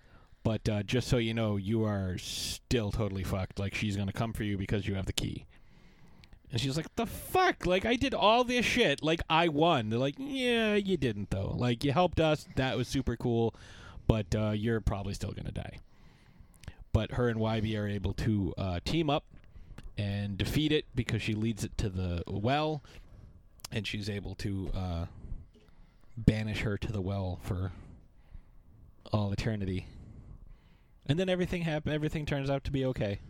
But 0.44 0.68
uh, 0.68 0.82
just 0.84 1.08
so 1.08 1.16
you 1.16 1.34
know, 1.34 1.56
you 1.56 1.84
are 1.84 2.16
still 2.18 2.92
totally 2.92 3.24
fucked. 3.24 3.58
Like 3.58 3.74
she's 3.74 3.96
gonna 3.96 4.12
come 4.12 4.32
for 4.32 4.44
you 4.44 4.56
because 4.56 4.86
you 4.86 4.94
have 4.94 5.06
the 5.06 5.12
key. 5.12 5.44
And 6.52 6.60
she's 6.60 6.76
like, 6.76 6.94
"The 6.94 7.06
fuck! 7.06 7.66
Like 7.66 7.84
I 7.84 7.96
did 7.96 8.14
all 8.14 8.44
this 8.44 8.64
shit. 8.64 9.02
Like 9.02 9.20
I 9.28 9.48
won." 9.48 9.90
They're 9.90 9.98
like, 9.98 10.14
"Yeah, 10.18 10.76
you 10.76 10.96
didn't 10.96 11.30
though. 11.30 11.52
Like 11.56 11.82
you 11.82 11.92
helped 11.92 12.20
us. 12.20 12.46
That 12.54 12.76
was 12.76 12.86
super 12.86 13.16
cool, 13.16 13.54
but 14.06 14.32
uh, 14.34 14.52
you're 14.52 14.80
probably 14.80 15.14
still 15.14 15.32
gonna 15.32 15.50
die." 15.50 15.80
But 16.92 17.12
her 17.12 17.28
and 17.28 17.40
Wybie 17.40 17.76
are 17.78 17.88
able 17.88 18.14
to 18.14 18.54
uh, 18.56 18.80
team 18.84 19.10
up 19.10 19.24
and 19.98 20.38
defeat 20.38 20.72
it 20.72 20.84
because 20.94 21.20
she 21.22 21.34
leads 21.34 21.64
it 21.64 21.76
to 21.78 21.88
the 21.88 22.22
well, 22.28 22.84
and 23.72 23.84
she's 23.84 24.08
able 24.08 24.36
to 24.36 24.70
uh, 24.74 25.04
banish 26.16 26.60
her 26.60 26.78
to 26.78 26.92
the 26.92 27.00
well 27.00 27.38
for 27.42 27.72
all 29.12 29.32
eternity. 29.32 29.86
And 31.06 31.18
then 31.18 31.28
everything 31.28 31.62
happen. 31.62 31.92
Everything 31.92 32.26
turns 32.26 32.50
out 32.50 32.64
to 32.64 32.70
be 32.70 32.84
okay. 32.86 33.20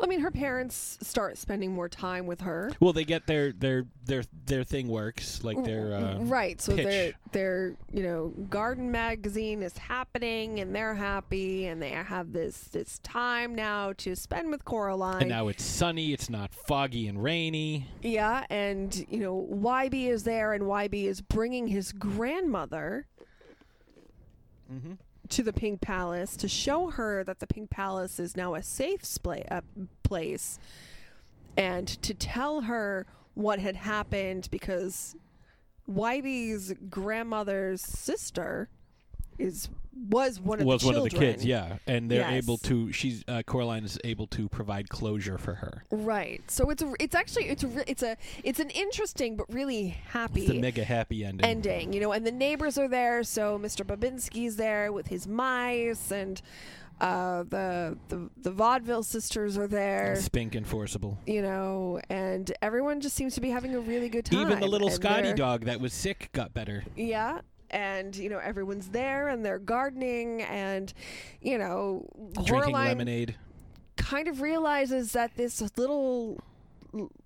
I 0.00 0.06
mean, 0.06 0.20
her 0.20 0.30
parents 0.30 0.96
start 1.02 1.36
spending 1.38 1.72
more 1.74 1.88
time 1.88 2.26
with 2.26 2.42
her. 2.42 2.70
Well, 2.78 2.92
they 2.92 3.04
get 3.04 3.26
their 3.26 3.52
their 3.52 3.84
their 4.04 4.22
their 4.46 4.62
thing 4.62 4.86
works 4.88 5.42
like 5.42 5.62
their 5.64 5.92
uh, 5.94 6.18
right 6.20 6.60
so 6.60 6.76
pitch. 6.76 6.84
their 6.84 7.12
their 7.32 7.76
you 7.92 8.02
know 8.04 8.28
garden 8.48 8.90
magazine 8.90 9.62
is 9.62 9.76
happening 9.76 10.60
and 10.60 10.74
they're 10.74 10.94
happy 10.94 11.66
and 11.66 11.82
they 11.82 11.90
have 11.90 12.32
this 12.32 12.58
this 12.72 13.00
time 13.00 13.54
now 13.54 13.92
to 13.94 14.14
spend 14.14 14.50
with 14.50 14.64
coraline 14.64 15.22
and 15.22 15.28
now 15.28 15.48
it's 15.48 15.64
sunny. 15.64 16.12
It's 16.12 16.30
not 16.30 16.54
foggy 16.54 17.08
and 17.08 17.22
rainy. 17.22 17.86
yeah 18.02 18.44
and 18.50 19.04
you 19.10 19.18
know 19.18 19.48
Wybie 19.50 20.08
is 20.08 20.22
there 20.22 20.52
and 20.52 20.64
Wybie 20.64 21.04
is 21.06 21.20
bringing 21.20 21.66
his 21.66 21.92
grandmother 21.92 23.06
Mm-hmm. 24.72 24.92
To 25.30 25.42
the 25.42 25.52
pink 25.52 25.80
palace 25.80 26.36
to 26.38 26.48
show 26.48 26.90
her 26.90 27.22
that 27.24 27.38
the 27.38 27.46
pink 27.46 27.70
palace 27.70 28.18
is 28.18 28.36
now 28.36 28.54
a 28.54 28.62
safe 28.62 29.02
spla- 29.02 29.50
uh, 29.50 29.60
place 30.02 30.58
and 31.56 31.86
to 31.86 32.14
tell 32.14 32.62
her 32.62 33.06
what 33.34 33.58
had 33.58 33.76
happened 33.76 34.48
because 34.50 35.16
Wybie's 35.88 36.72
grandmother's 36.88 37.82
sister 37.82 38.68
is 39.38 39.68
was 40.10 40.38
one 40.40 40.60
of 40.60 40.66
was 40.66 40.82
the 40.82 40.86
one 40.88 40.96
of 40.96 41.02
the 41.02 41.10
kids, 41.10 41.44
yeah, 41.44 41.78
and 41.86 42.08
they're 42.10 42.20
Yes. 42.20 42.44
able 42.44 42.56
to. 42.58 42.92
She's 42.92 43.24
uh, 43.26 43.42
Coraline 43.44 43.84
is 43.84 43.98
able 44.04 44.26
to 44.28 44.48
provide 44.48 44.88
closure 44.88 45.38
for 45.38 45.54
her. 45.54 45.82
Right. 45.90 46.40
So 46.48 46.70
it's 46.70 46.82
a, 46.82 46.92
it's 47.00 47.14
actually 47.16 47.46
it's 47.48 47.64
a 47.64 47.90
it's 47.90 48.02
a 48.02 48.16
it's 48.44 48.60
an 48.60 48.70
interesting 48.70 49.36
but 49.36 49.52
really 49.52 49.88
happy 49.88 50.42
It's 50.42 50.50
the 50.50 50.60
mega 50.60 50.84
happy 50.84 51.24
ending. 51.24 51.44
ending, 51.44 51.92
you 51.92 52.00
know, 52.00 52.12
and 52.12 52.24
the 52.26 52.32
neighbors 52.32 52.78
are 52.78 52.88
there. 52.88 53.24
So 53.24 53.58
Mr. 53.58 53.84
Bobinsky's 53.84 54.56
there 54.56 54.92
with 54.92 55.08
his 55.08 55.26
mice, 55.26 56.12
and 56.12 56.40
uh, 57.00 57.42
the 57.44 57.98
the 58.08 58.30
the 58.40 58.50
vaudeville 58.52 59.02
sisters 59.02 59.58
are 59.58 59.66
there. 59.68 60.14
Spink 60.16 60.54
and 60.54 60.66
Forcible. 60.66 61.18
You 61.26 61.42
know, 61.42 62.00
and 62.08 62.52
everyone 62.62 63.00
just 63.00 63.16
seems 63.16 63.34
to 63.34 63.40
be 63.40 63.50
having 63.50 63.74
a 63.74 63.80
really 63.80 64.08
good 64.08 64.24
time. 64.26 64.40
Even 64.42 64.60
the 64.60 64.66
little 64.68 64.90
Scotty 64.90 65.32
dog 65.32 65.64
that 65.64 65.80
was 65.80 65.92
sick 65.92 66.30
got 66.32 66.54
better. 66.54 66.84
Yeah. 66.96 67.40
And 67.70 68.16
you 68.16 68.28
know 68.30 68.38
everyone's 68.38 68.88
there 68.88 69.28
and 69.28 69.44
they're 69.44 69.58
gardening 69.58 70.42
and 70.42 70.92
you 71.42 71.58
know 71.58 72.06
Drinking 72.32 72.46
Coraline 72.46 72.88
lemonade. 72.88 73.36
kind 73.96 74.26
of 74.28 74.40
realizes 74.40 75.12
that 75.12 75.36
this 75.36 75.60
little 75.76 76.40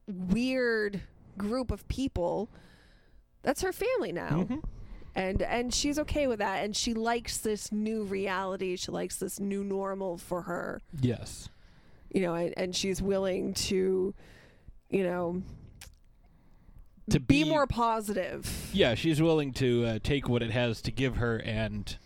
weird 0.08 1.00
group 1.38 1.70
of 1.70 1.86
people 1.88 2.48
that's 3.42 3.62
her 3.62 3.72
family 3.72 4.12
now 4.12 4.30
Mm-hmm. 4.42 4.58
and 5.14 5.42
and 5.42 5.72
she's 5.74 5.98
okay 6.00 6.26
with 6.26 6.40
that 6.40 6.64
and 6.64 6.76
she 6.76 6.92
likes 6.94 7.38
this 7.38 7.70
new 7.72 8.02
reality 8.04 8.76
she 8.76 8.90
likes 8.90 9.16
this 9.16 9.38
new 9.40 9.62
normal 9.64 10.18
for 10.18 10.42
her 10.42 10.80
Yes. 11.00 11.48
you 12.12 12.20
know 12.22 12.34
and, 12.34 12.52
and 12.56 12.74
she's 12.76 13.00
willing 13.00 13.54
to 13.54 14.14
you 14.90 15.04
know 15.04 15.42
To 17.10 17.18
be 17.20 17.42
be- 17.42 17.48
more 17.50 17.66
positive 17.66 18.70
Yeah, 18.72 18.94
she's 18.94 19.20
willing 19.20 19.52
to 19.54 19.84
uh, 19.84 19.98
take 20.02 20.28
what 20.28 20.42
it 20.42 20.50
has 20.52 20.80
to 20.82 20.90
give 20.92 21.16
her 21.16 21.38
and, 21.38 21.96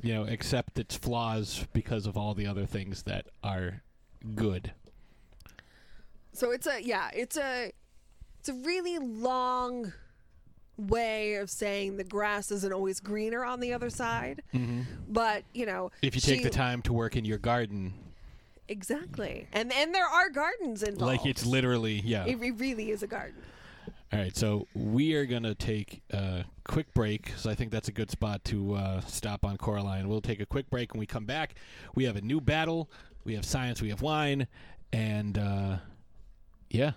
you 0.00 0.14
know, 0.14 0.24
accept 0.24 0.78
its 0.78 0.96
flaws 0.96 1.66
because 1.72 2.06
of 2.06 2.16
all 2.16 2.32
the 2.34 2.46
other 2.46 2.64
things 2.66 3.02
that 3.04 3.26
are 3.42 3.82
good. 4.34 4.72
So 6.32 6.50
it's 6.52 6.66
a 6.66 6.82
yeah, 6.82 7.10
it's 7.14 7.36
a 7.36 7.72
it's 8.40 8.48
a 8.48 8.54
really 8.54 8.98
long 8.98 9.92
way 10.76 11.36
of 11.36 11.48
saying 11.50 11.96
the 11.96 12.04
grass 12.04 12.50
isn't 12.50 12.72
always 12.72 13.00
greener 13.00 13.44
on 13.44 13.60
the 13.60 13.72
other 13.72 13.88
side. 13.88 14.42
Mhm. 14.54 14.84
But, 15.08 15.44
you 15.54 15.64
know, 15.64 15.90
If 16.02 16.14
you 16.14 16.20
take 16.20 16.38
she- 16.40 16.44
the 16.44 16.50
time 16.50 16.82
to 16.82 16.92
work 16.92 17.16
in 17.16 17.24
your 17.24 17.38
garden, 17.38 17.94
Exactly. 18.68 19.46
And 19.52 19.72
and 19.72 19.94
there 19.94 20.06
are 20.06 20.28
gardens 20.28 20.82
involved. 20.82 21.00
like 21.22 21.26
it's 21.26 21.46
literally, 21.46 22.02
yeah. 22.04 22.26
It 22.26 22.38
re- 22.38 22.50
really 22.50 22.90
is 22.90 23.02
a 23.02 23.06
garden. 23.06 23.40
All 24.12 24.20
right, 24.20 24.36
so 24.36 24.68
we 24.72 25.14
are 25.14 25.26
going 25.26 25.42
to 25.42 25.54
take 25.56 26.00
a 26.12 26.44
quick 26.64 26.94
break 26.94 27.24
because 27.24 27.44
I 27.44 27.56
think 27.56 27.72
that's 27.72 27.88
a 27.88 27.92
good 27.92 28.08
spot 28.08 28.44
to 28.44 28.74
uh, 28.74 29.00
stop 29.00 29.44
on 29.44 29.56
Coraline. 29.56 30.08
We'll 30.08 30.20
take 30.20 30.40
a 30.40 30.46
quick 30.46 30.70
break 30.70 30.94
when 30.94 31.00
we 31.00 31.06
come 31.06 31.24
back. 31.24 31.56
We 31.96 32.04
have 32.04 32.14
a 32.14 32.20
new 32.20 32.40
battle. 32.40 32.88
We 33.24 33.34
have 33.34 33.44
science. 33.44 33.82
We 33.82 33.88
have 33.88 34.02
wine. 34.02 34.46
And 34.92 35.36
uh, 35.36 35.78
yeah, 36.70 36.92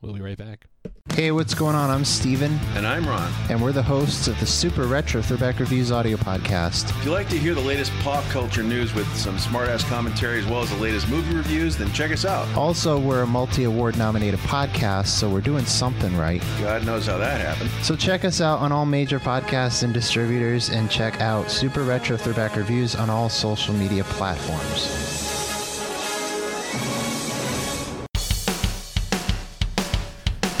we'll 0.00 0.14
be 0.14 0.22
right 0.22 0.38
back. 0.38 0.66
Hey, 1.14 1.30
what's 1.30 1.54
going 1.54 1.76
on? 1.76 1.90
I'm 1.90 2.04
Steven. 2.04 2.58
And 2.74 2.84
I'm 2.84 3.06
Ron. 3.06 3.32
And 3.48 3.62
we're 3.62 3.70
the 3.70 3.84
hosts 3.84 4.26
of 4.26 4.38
the 4.40 4.46
Super 4.46 4.84
Retro 4.84 5.22
Throwback 5.22 5.60
Reviews 5.60 5.92
audio 5.92 6.16
podcast. 6.16 6.90
If 6.90 7.04
you 7.04 7.12
like 7.12 7.28
to 7.28 7.38
hear 7.38 7.54
the 7.54 7.60
latest 7.60 7.92
pop 8.00 8.24
culture 8.24 8.64
news 8.64 8.92
with 8.94 9.06
some 9.16 9.36
smartass 9.36 9.88
commentary 9.88 10.40
as 10.40 10.46
well 10.46 10.62
as 10.62 10.70
the 10.70 10.76
latest 10.76 11.08
movie 11.08 11.36
reviews, 11.36 11.76
then 11.76 11.92
check 11.92 12.10
us 12.10 12.24
out. 12.24 12.52
Also, 12.56 12.98
we're 12.98 13.22
a 13.22 13.26
multi 13.28 13.62
award 13.62 13.96
nominated 13.96 14.40
podcast, 14.40 15.06
so 15.06 15.30
we're 15.30 15.40
doing 15.40 15.64
something 15.64 16.16
right. 16.16 16.42
God 16.60 16.84
knows 16.84 17.06
how 17.06 17.16
that 17.18 17.40
happened. 17.40 17.70
So 17.84 17.94
check 17.94 18.24
us 18.24 18.40
out 18.40 18.58
on 18.58 18.72
all 18.72 18.84
major 18.84 19.20
podcasts 19.20 19.84
and 19.84 19.94
distributors, 19.94 20.68
and 20.68 20.90
check 20.90 21.20
out 21.20 21.48
Super 21.48 21.84
Retro 21.84 22.16
Throwback 22.16 22.56
Reviews 22.56 22.96
on 22.96 23.08
all 23.08 23.28
social 23.28 23.72
media 23.74 24.02
platforms. 24.02 25.23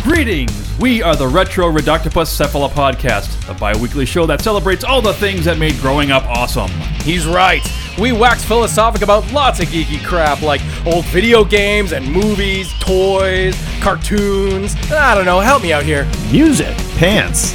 Greetings! 0.04 0.78
We 0.78 1.02
are 1.02 1.16
the 1.16 1.26
Retro 1.26 1.72
Reductopus 1.72 2.28
Cephala 2.38 2.68
Podcast, 2.68 3.48
a 3.48 3.54
bi 3.58 3.74
weekly 3.74 4.04
show 4.04 4.26
that 4.26 4.42
celebrates 4.42 4.84
all 4.84 5.00
the 5.00 5.14
things 5.14 5.46
that 5.46 5.56
made 5.56 5.78
growing 5.78 6.10
up 6.12 6.24
awesome. 6.24 6.70
He's 7.00 7.26
right. 7.26 7.66
We 7.98 8.12
wax 8.12 8.44
philosophic 8.44 9.00
about 9.00 9.26
lots 9.32 9.60
of 9.60 9.68
geeky 9.68 10.04
crap 10.04 10.42
like 10.42 10.60
old 10.84 11.06
video 11.06 11.42
games 11.42 11.92
and 11.92 12.06
movies, 12.06 12.70
toys, 12.80 13.56
cartoons. 13.80 14.76
I 14.92 15.14
don't 15.14 15.24
know, 15.24 15.40
help 15.40 15.62
me 15.62 15.72
out 15.72 15.84
here. 15.84 16.06
Music, 16.30 16.76
pants, 16.98 17.54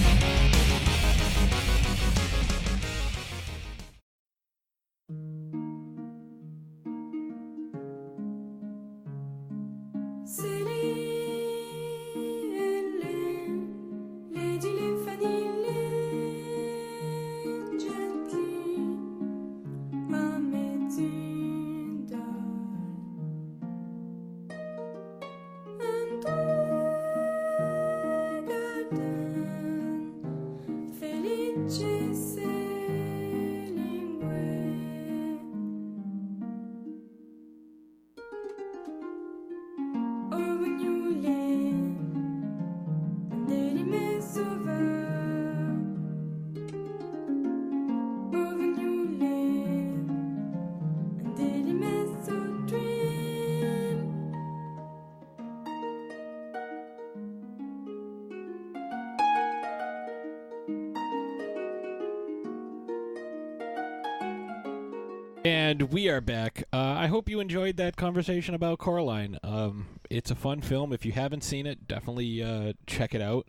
And 65.71 65.83
we 65.83 66.09
are 66.09 66.19
back. 66.19 66.65
Uh, 66.73 66.79
I 66.79 67.07
hope 67.07 67.29
you 67.29 67.39
enjoyed 67.39 67.77
that 67.77 67.95
conversation 67.95 68.53
about 68.53 68.77
Coraline. 68.77 69.39
Um, 69.41 69.87
it's 70.09 70.29
a 70.29 70.35
fun 70.35 70.59
film. 70.59 70.91
If 70.91 71.05
you 71.05 71.13
haven't 71.13 71.45
seen 71.45 71.65
it, 71.65 71.87
definitely 71.87 72.43
uh, 72.43 72.73
check 72.87 73.15
it 73.15 73.21
out. 73.21 73.47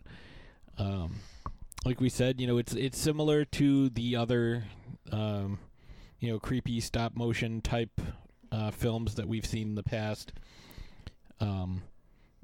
Um, 0.77 1.15
like 1.83 1.99
we 1.99 2.07
said, 2.07 2.39
you 2.39 2.47
know, 2.47 2.57
it's 2.57 2.71
it's 2.75 2.97
similar 2.97 3.43
to 3.43 3.89
the 3.89 4.15
other, 4.15 4.63
um, 5.11 5.59
you 6.21 6.31
know, 6.31 6.39
creepy 6.39 6.79
stop 6.79 7.13
motion 7.13 7.59
type 7.59 7.99
uh, 8.53 8.71
films 8.71 9.15
that 9.15 9.27
we've 9.27 9.45
seen 9.45 9.67
in 9.67 9.75
the 9.75 9.83
past. 9.83 10.31
Um, 11.41 11.83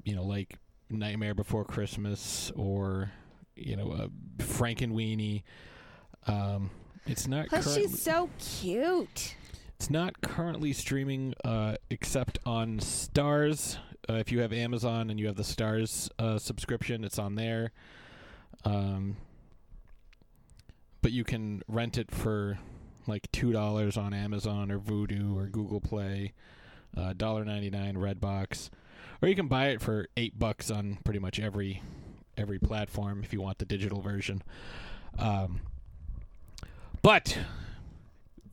you 0.04 0.14
know, 0.14 0.24
like 0.24 0.58
Nightmare 0.90 1.34
Before 1.34 1.64
Christmas 1.64 2.52
or 2.54 3.12
you 3.56 3.76
know, 3.76 3.92
uh, 3.92 4.08
Frankenweenie. 4.44 5.42
Um, 6.26 6.68
it's 7.06 7.26
not. 7.26 7.48
Plus, 7.48 7.64
currently- 7.64 7.88
she's 7.88 8.02
so 8.02 8.28
cute. 8.38 9.36
It's 9.80 9.88
not 9.88 10.20
currently 10.20 10.74
streaming 10.74 11.32
uh, 11.42 11.76
except 11.88 12.38
on 12.44 12.80
Starz. 12.80 13.78
Uh, 14.10 14.16
if 14.16 14.30
you 14.30 14.40
have 14.40 14.52
Amazon 14.52 15.08
and 15.08 15.18
you 15.18 15.26
have 15.26 15.36
the 15.36 15.42
Starz 15.42 16.10
uh, 16.18 16.38
subscription, 16.38 17.02
it's 17.02 17.18
on 17.18 17.34
there. 17.34 17.72
Um, 18.66 19.16
but 21.00 21.12
you 21.12 21.24
can 21.24 21.62
rent 21.66 21.96
it 21.96 22.10
for 22.10 22.58
like 23.06 23.32
two 23.32 23.52
dollars 23.52 23.96
on 23.96 24.12
Amazon 24.12 24.70
or 24.70 24.78
Vudu 24.78 25.34
or 25.34 25.46
Google 25.46 25.80
Play, 25.80 26.34
uh, 26.94 27.14
dollar 27.14 27.46
ninety 27.46 27.70
nine 27.70 27.94
Redbox, 27.94 28.68
or 29.22 29.30
you 29.30 29.34
can 29.34 29.48
buy 29.48 29.68
it 29.68 29.80
for 29.80 30.08
eight 30.14 30.38
bucks 30.38 30.70
on 30.70 30.98
pretty 31.04 31.20
much 31.20 31.40
every 31.40 31.80
every 32.36 32.58
platform 32.58 33.22
if 33.24 33.32
you 33.32 33.40
want 33.40 33.56
the 33.56 33.64
digital 33.64 34.02
version. 34.02 34.42
Um, 35.18 35.62
but 37.00 37.38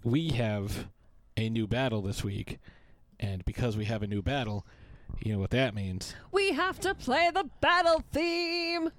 we 0.06 0.30
have 0.30 0.88
a 1.38 1.50
new 1.50 1.68
battle 1.68 2.02
this 2.02 2.24
week, 2.24 2.58
and 3.20 3.46
because 3.46 3.78
we 3.78 3.86
have 3.86 4.02
a 4.02 4.08
new 4.08 4.22
battle, 4.22 4.66
you 5.20 5.32
know 5.32 5.40
what 5.40 5.52
that 5.52 5.74
means. 5.74 6.16
We 6.32 6.52
have 6.52 6.80
to 6.82 6.94
play 6.94 7.30
the 7.34 7.50
battle 7.62 8.04
theme. 8.12 8.92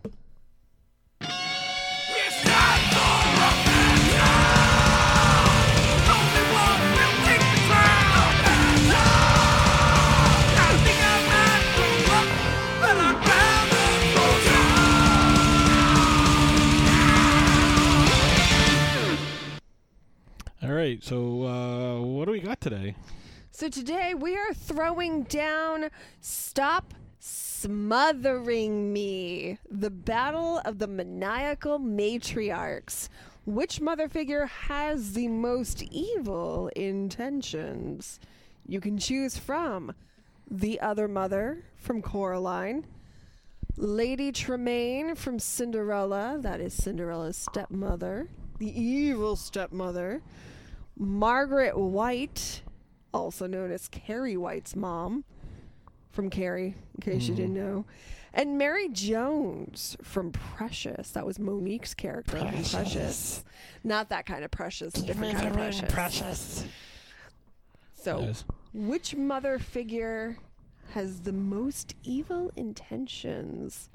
All 20.69 20.75
right, 20.75 21.03
so 21.03 21.45
uh, 21.47 21.99
what 22.03 22.27
do 22.27 22.33
we 22.33 22.41
got 22.41 22.61
today? 22.61 22.95
So 23.53 23.71
today 23.71 24.13
we 24.13 24.37
are 24.37 24.53
throwing 24.53 25.23
down 25.23 25.89
Stop 26.21 26.93
Smothering 27.21 28.93
Me, 28.93 29.57
the 29.71 29.89
battle 29.89 30.61
of 30.67 30.79
the 30.79 30.87
maniacal 30.87 31.79
matriarchs. 31.79 33.09
Which 33.47 33.81
mother 33.81 34.11
figure 34.11 34.45
has 34.45 35.15
the 35.15 35.29
most 35.29 35.85
evil 35.85 36.69
intentions? 36.77 38.21
You 38.67 38.83
can 38.83 38.99
choose 38.99 39.39
from 39.39 39.95
the 40.51 40.83
other 40.83 41.09
mother 41.09 41.65
from 41.79 42.03
Coraline, 42.03 42.85
Lady 43.79 44.33
Tremaine 44.33 45.15
from 45.15 45.39
Cinderella, 45.39 46.37
that 46.43 46.61
is 46.61 46.75
Cinderella's 46.75 47.39
stepmother, 47.39 48.29
the 48.59 48.79
evil 48.79 49.35
stepmother, 49.35 50.21
Margaret 50.99 51.79
White, 51.79 52.63
also 53.15 53.47
known 53.47 53.71
as 53.71 53.89
Carrie 53.89 54.37
White's 54.37 54.75
mom 54.75 55.25
from 56.11 56.29
Carrie, 56.31 56.75
in 56.97 57.01
case 57.01 57.29
you 57.29 57.35
didn't 57.35 57.55
know, 57.55 57.85
and 58.35 58.59
Mary 58.59 58.89
Jones 58.89 59.97
from 60.03 60.33
Precious. 60.33 61.11
That 61.13 61.25
was 61.25 61.39
Mo'Nique's 61.39 61.95
character 61.95 62.39
from 62.39 62.49
Precious. 62.51 63.45
Not 63.85 64.09
that 64.11 64.27
kind 64.27 64.45
of 64.45 64.51
Precious, 64.51 64.93
different 64.93 65.37
kind 65.37 65.49
of 65.49 65.55
Precious. 65.55 65.93
Precious. 65.93 66.65
So, 67.95 68.33
which 68.73 69.15
mother 69.15 69.59
figure 69.59 70.37
has 70.95 71.21
the 71.21 71.33
most 71.33 71.95
evil 72.03 72.51
intentions? 72.57 73.89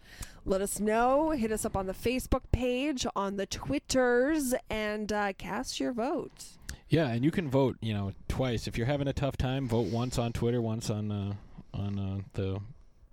Let 0.45 0.61
us 0.61 0.80
know. 0.80 1.31
Hit 1.31 1.51
us 1.51 1.65
up 1.65 1.75
on 1.75 1.88
the 1.88 1.93
Facebook 1.93 2.43
page, 2.51 3.05
on 3.15 3.38
the 3.38 3.45
Twitters, 3.45 4.53
and 4.69 5.11
uh, 5.11 5.34
cast 5.34 5.80
your 5.80 5.93
vote. 5.93 6.45
Yeah, 6.94 7.07
and 7.07 7.26
you 7.26 7.32
can 7.32 7.49
vote, 7.49 7.78
you 7.82 7.91
know, 7.91 8.14
twice. 8.28 8.68
If 8.68 8.78
you're 8.78 8.86
having 8.86 9.07
a 9.07 9.14
tough 9.14 9.36
time, 9.36 9.68
vote 9.68 9.88
once 9.88 10.20
on 10.20 10.32
Twitter, 10.32 10.61
once 10.61 10.91
on 10.91 11.11
uh, 11.11 11.34
on 11.74 11.98
uh, 11.98 12.20
the 12.34 12.60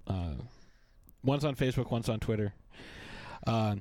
uh, 0.07 0.35
once 1.25 1.45
on 1.45 1.57
Facebook, 1.57 1.91
once 1.91 2.07
on 2.11 2.21
Twitter. 2.21 2.53
Uh, 3.47 3.77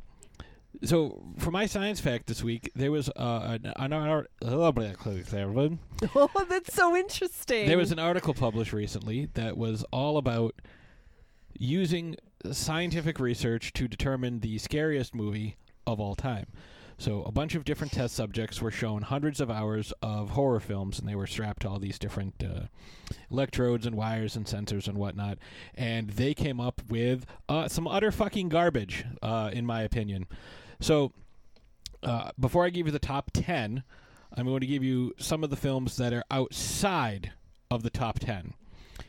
so 0.86 1.22
for 1.38 1.52
my 1.52 1.66
science 1.66 2.00
fact 2.00 2.28
this 2.28 2.42
week, 2.42 2.72
there 2.76 2.94
was 2.94 3.10
uh, 3.10 3.58
an, 3.62 3.74
an 3.76 3.92
art. 3.92 4.32
Oh, 4.42 4.62
Oh, 6.16 6.46
that's 6.48 6.74
so 6.74 6.96
interesting. 6.96 7.68
There 7.68 7.78
was 7.78 7.92
an 7.92 8.00
article 8.00 8.34
published 8.34 8.72
recently 8.72 9.28
that 9.34 9.58
was 9.58 9.84
all 9.92 10.16
about 10.16 10.56
using 11.58 12.16
scientific 12.54 13.20
research 13.20 13.74
to 13.74 13.90
determine 13.90 14.40
the 14.40 14.60
scariest 14.60 15.14
movie 15.14 15.58
of 15.86 16.00
all 16.00 16.16
time. 16.16 16.46
So 17.00 17.24
a 17.24 17.32
bunch 17.32 17.56
of 17.56 17.64
different 17.64 17.94
test 17.94 18.14
subjects 18.14 18.62
were 18.62 18.72
shown 18.72 19.04
hundreds 19.04 19.40
of 19.40 19.50
hours 19.50 19.94
of 20.02 20.32
horror 20.32 20.60
films, 20.60 21.00
and 21.00 21.08
they 21.08 21.16
were 21.16 21.28
strapped 21.28 21.62
to 21.62 21.70
all 21.70 21.80
these 21.80 21.98
different 21.98 22.44
uh, 22.44 22.66
electrodes 23.32 23.86
and 23.86 23.96
wires 23.96 24.36
and 24.36 24.46
sensors 24.46 24.86
and 24.86 24.98
whatnot. 24.98 25.38
And 25.74 26.10
they 26.10 26.34
came 26.34 26.60
up 26.60 26.82
with 26.90 27.26
uh, 27.48 27.70
some 27.70 27.88
utter 27.88 28.12
fucking 28.12 28.50
garbage, 28.50 29.06
uh, 29.22 29.50
in 29.54 29.66
my 29.66 29.84
opinion. 29.84 30.28
So 30.82 31.14
uh, 32.04 32.32
before 32.38 32.66
I 32.66 32.70
give 32.70 32.86
you 32.86 32.92
the 32.92 33.00
top 33.00 33.32
10, 33.34 33.84
I'm 34.36 34.46
going 34.46 34.60
to 34.60 34.68
give 34.68 34.84
you 34.84 35.14
some 35.18 35.42
of 35.42 35.50
the 35.52 35.56
films 35.56 35.96
that 35.96 36.12
are 36.12 36.26
outside 36.30 37.32
of 37.72 37.82
the 37.82 37.90
top 37.90 38.20
10, 38.20 38.54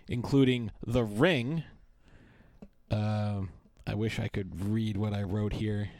including 0.09 0.71
The 0.87 1.03
Ring. 1.03 1.65
Um 2.91 3.51
I 3.87 3.95
wish 3.95 4.21
I 4.21 4.29
could 4.29 4.71
read 4.71 4.97
what 4.97 5.13
I 5.13 5.23
wrote 5.25 5.55
here 5.55 5.91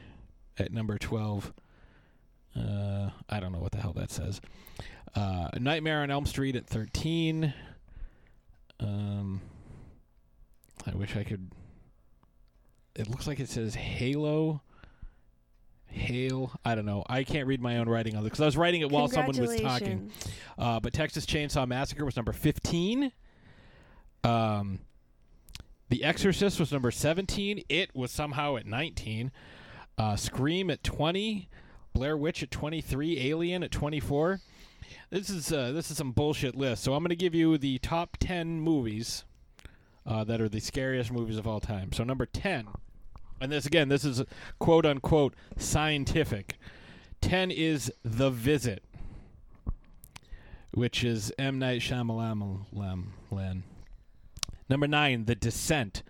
at 0.57 0.73
number 0.73 0.97
12. 0.97 1.53
Uh, 2.57 3.11
I 3.29 3.41
don't 3.41 3.53
know 3.53 3.59
what 3.59 3.73
the 3.73 3.79
hell 3.79 3.93
that 3.95 4.11
says. 4.11 4.41
Uh, 5.15 5.49
Nightmare 5.59 6.01
on 6.03 6.11
Elm 6.11 6.27
Street 6.27 6.57
at 6.57 6.67
13. 6.67 7.53
Um, 8.81 9.41
I 10.87 10.95
wish 10.95 11.17
I 11.17 11.25
could. 11.25 11.51
It 12.95 13.09
looks 13.09 13.27
like 13.27 13.41
it 13.41 13.49
says 13.49 13.75
Halo. 13.75 14.63
Hail. 15.87 16.53
I 16.65 16.75
don't 16.77 16.87
know. 16.87 17.05
I 17.09 17.25
can't 17.25 17.47
read 17.49 17.61
my 17.61 17.79
own 17.79 17.89
writing 17.89 18.17
on 18.17 18.23
this 18.23 18.31
because 18.31 18.41
I 18.41 18.47
was 18.47 18.57
writing 18.57 18.81
it 18.81 18.91
while 18.91 19.09
someone 19.09 19.37
was 19.37 19.61
talking. 19.61 20.11
Uh, 20.57 20.79
but 20.81 20.93
Texas 20.93 21.27
Chainsaw 21.27 21.67
Massacre 21.67 22.05
was 22.05 22.15
number 22.17 22.33
15. 22.33 23.11
Um, 24.23 24.79
The 25.89 26.05
Exorcist 26.05 26.61
was 26.61 26.71
number 26.71 26.91
17. 26.93 27.65
It 27.69 27.91
was 27.95 28.13
somehow 28.13 28.57
at 28.57 28.67
19. 28.67 29.33
Uh, 29.99 30.15
Scream 30.17 30.71
at 30.71 30.85
20. 30.85 31.49
Blair 31.93 32.17
Witch 32.17 32.43
at 32.43 32.51
23. 32.51 33.19
Alien 33.29 33.63
at 33.63 33.71
24. 33.71 34.41
This 35.11 35.31
is 35.31 35.53
uh, 35.53 35.73
this 35.73 35.91
is 35.91 35.97
some 35.97 36.13
bullshit 36.13 36.57
list. 36.57 36.85
So 36.85 36.95
I'm 36.95 37.03
going 37.03 37.11
to 37.11 37.17
give 37.17 37.35
you 37.35 37.59
the 37.59 37.79
top 37.79 38.17
10 38.19 38.61
movies 38.61 39.25
uh, 40.07 40.25
that 40.25 40.41
are 40.41 40.49
the 40.49 40.61
scariest 40.61 41.13
movies 41.13 41.37
of 41.37 41.47
all 41.47 41.61
time. 41.61 41.93
So 41.93 42.05
number 42.05 42.27
10, 42.27 42.69
and 43.41 43.53
this 43.53 43.67
again, 43.67 43.89
this 43.89 44.05
is 44.05 44.23
quote 44.59 44.87
unquote 44.87 45.35
scientific. 45.57 46.59
10 47.21 47.51
is 47.51 47.93
The 48.05 48.31
Visit, 48.31 48.83
which 50.73 51.05
is 51.05 51.33
M 51.39 51.59
Night 51.59 51.81
Shyamalan. 51.81 53.63
Number 54.69 54.87
nine, 54.87 55.25
The 55.25 55.35
Descent. 55.35 56.03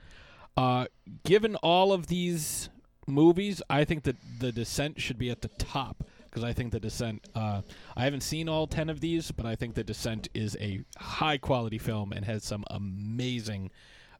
Uh, 0.57 0.87
given 1.25 1.57
all 1.57 1.93
of 1.93 2.09
these 2.09 2.69
movies, 3.11 3.63
I 3.69 3.85
think 3.85 4.05
that 4.05 4.17
The 4.39 4.53
Descent 4.53 5.01
should 5.01 5.19
be 5.19 5.31
at 5.31 5.43
the 5.43 5.49
top 5.49 6.05
because 6.25 6.45
I 6.45 6.53
think 6.53 6.73
The 6.73 6.81
Descent. 6.81 7.25
Uh, 7.35 7.63
I 7.97 8.05
haven't 8.05 8.23
seen 8.23 8.49
all 8.49 8.67
ten 8.67 8.89
of 8.89 9.01
these, 9.01 9.33
but 9.33 9.47
I 9.47 9.57
think 9.57 9.75
The 9.75 9.85
Descent 9.85 10.29
is 10.35 10.57
a 10.61 10.81
high 10.99 11.39
quality 11.39 11.79
film 11.79 12.13
and 12.13 12.25
has 12.25 12.45
some 12.45 12.65
amazing 12.71 13.71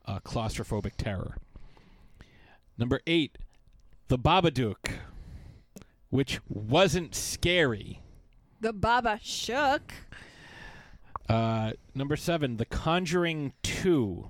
uh, 0.07 0.19
claustrophobic 0.21 0.93
terror. 0.97 1.37
Number 2.77 3.01
eight, 3.07 3.39
The 4.09 4.19
Babadook, 4.19 4.91
which 6.11 6.41
wasn't 6.49 7.15
scary. 7.15 8.01
The 8.61 8.73
Baba 8.73 9.21
shook. 9.23 9.93
Uh, 11.29 11.73
number 11.95 12.17
seven, 12.17 12.57
The 12.57 12.65
Conjuring 12.65 13.53
2. 13.63 14.29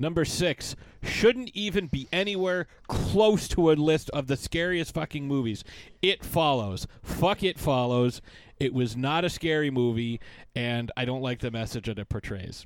Number 0.00 0.24
six, 0.24 0.76
shouldn't 1.02 1.50
even 1.52 1.86
be 1.86 2.08
anywhere 2.10 2.66
close 2.88 3.46
to 3.48 3.70
a 3.70 3.74
list 3.74 4.08
of 4.10 4.28
the 4.28 4.36
scariest 4.38 4.94
fucking 4.94 5.28
movies. 5.28 5.62
It 6.00 6.24
Follows. 6.24 6.86
Fuck 7.02 7.42
It 7.42 7.58
Follows. 7.58 8.22
It 8.58 8.72
was 8.72 8.96
not 8.96 9.26
a 9.26 9.30
scary 9.30 9.70
movie, 9.70 10.18
and 10.56 10.90
I 10.96 11.04
don't 11.04 11.20
like 11.20 11.40
the 11.40 11.50
message 11.50 11.84
that 11.84 11.98
it 11.98 12.08
portrays. 12.08 12.64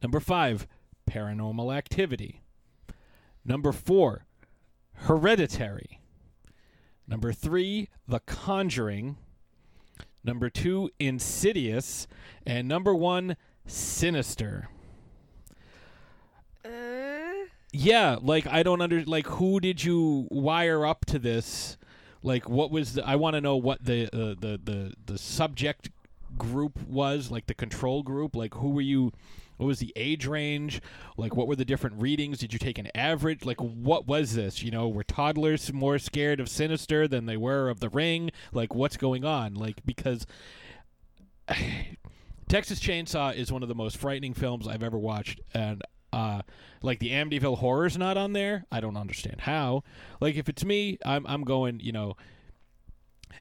Number 0.00 0.20
five, 0.20 0.68
Paranormal 1.10 1.76
Activity. 1.76 2.42
Number 3.44 3.72
four, 3.72 4.24
Hereditary. 4.92 5.98
Number 7.08 7.32
three, 7.32 7.88
The 8.06 8.20
Conjuring. 8.20 9.16
Number 10.22 10.48
two, 10.50 10.88
Insidious. 11.00 12.06
And 12.46 12.68
number 12.68 12.94
one, 12.94 13.36
Sinister. 13.66 14.68
Yeah, 17.72 18.18
like 18.20 18.46
I 18.46 18.62
don't 18.62 18.80
under 18.80 19.02
like 19.04 19.26
who 19.26 19.58
did 19.58 19.82
you 19.82 20.28
wire 20.30 20.84
up 20.84 21.06
to 21.06 21.18
this? 21.18 21.78
Like 22.22 22.48
what 22.48 22.70
was 22.70 22.94
the, 22.94 23.06
I 23.06 23.16
want 23.16 23.34
to 23.34 23.40
know 23.40 23.56
what 23.56 23.84
the 23.84 24.06
uh, 24.06 24.34
the 24.38 24.60
the 24.62 24.94
the 25.06 25.18
subject 25.18 25.90
group 26.36 26.80
was, 26.86 27.30
like 27.30 27.46
the 27.46 27.54
control 27.54 28.02
group, 28.02 28.36
like 28.36 28.54
who 28.54 28.70
were 28.70 28.82
you 28.82 29.12
what 29.56 29.66
was 29.66 29.78
the 29.78 29.92
age 29.96 30.26
range? 30.26 30.82
Like 31.16 31.34
what 31.34 31.46
were 31.46 31.56
the 31.56 31.64
different 31.64 32.00
readings? 32.00 32.38
Did 32.38 32.52
you 32.52 32.58
take 32.58 32.78
an 32.78 32.88
average? 32.94 33.44
Like 33.44 33.60
what 33.60 34.06
was 34.06 34.34
this? 34.34 34.62
You 34.62 34.70
know, 34.70 34.88
were 34.88 35.04
toddlers 35.04 35.72
more 35.72 35.98
scared 35.98 36.40
of 36.40 36.48
Sinister 36.48 37.08
than 37.08 37.26
they 37.26 37.36
were 37.36 37.70
of 37.70 37.80
The 37.80 37.88
Ring? 37.88 38.30
Like 38.52 38.74
what's 38.74 38.96
going 38.96 39.24
on? 39.24 39.54
Like 39.54 39.84
because 39.86 40.26
Texas 42.48 42.80
Chainsaw 42.80 43.34
is 43.34 43.50
one 43.50 43.62
of 43.62 43.68
the 43.68 43.74
most 43.74 43.96
frightening 43.96 44.34
films 44.34 44.68
I've 44.68 44.82
ever 44.82 44.98
watched, 44.98 45.40
and 45.54 45.82
uh, 46.12 46.42
like 46.82 46.98
the 46.98 47.10
Amityville 47.10 47.58
Horror's 47.58 47.96
not 47.96 48.16
on 48.16 48.32
there. 48.32 48.64
I 48.70 48.80
don't 48.80 48.96
understand 48.96 49.40
how. 49.42 49.84
Like 50.20 50.36
if 50.36 50.48
it's 50.48 50.64
me, 50.64 50.98
I'm 51.04 51.26
I'm 51.26 51.44
going. 51.44 51.80
You 51.80 51.92
know, 51.92 52.16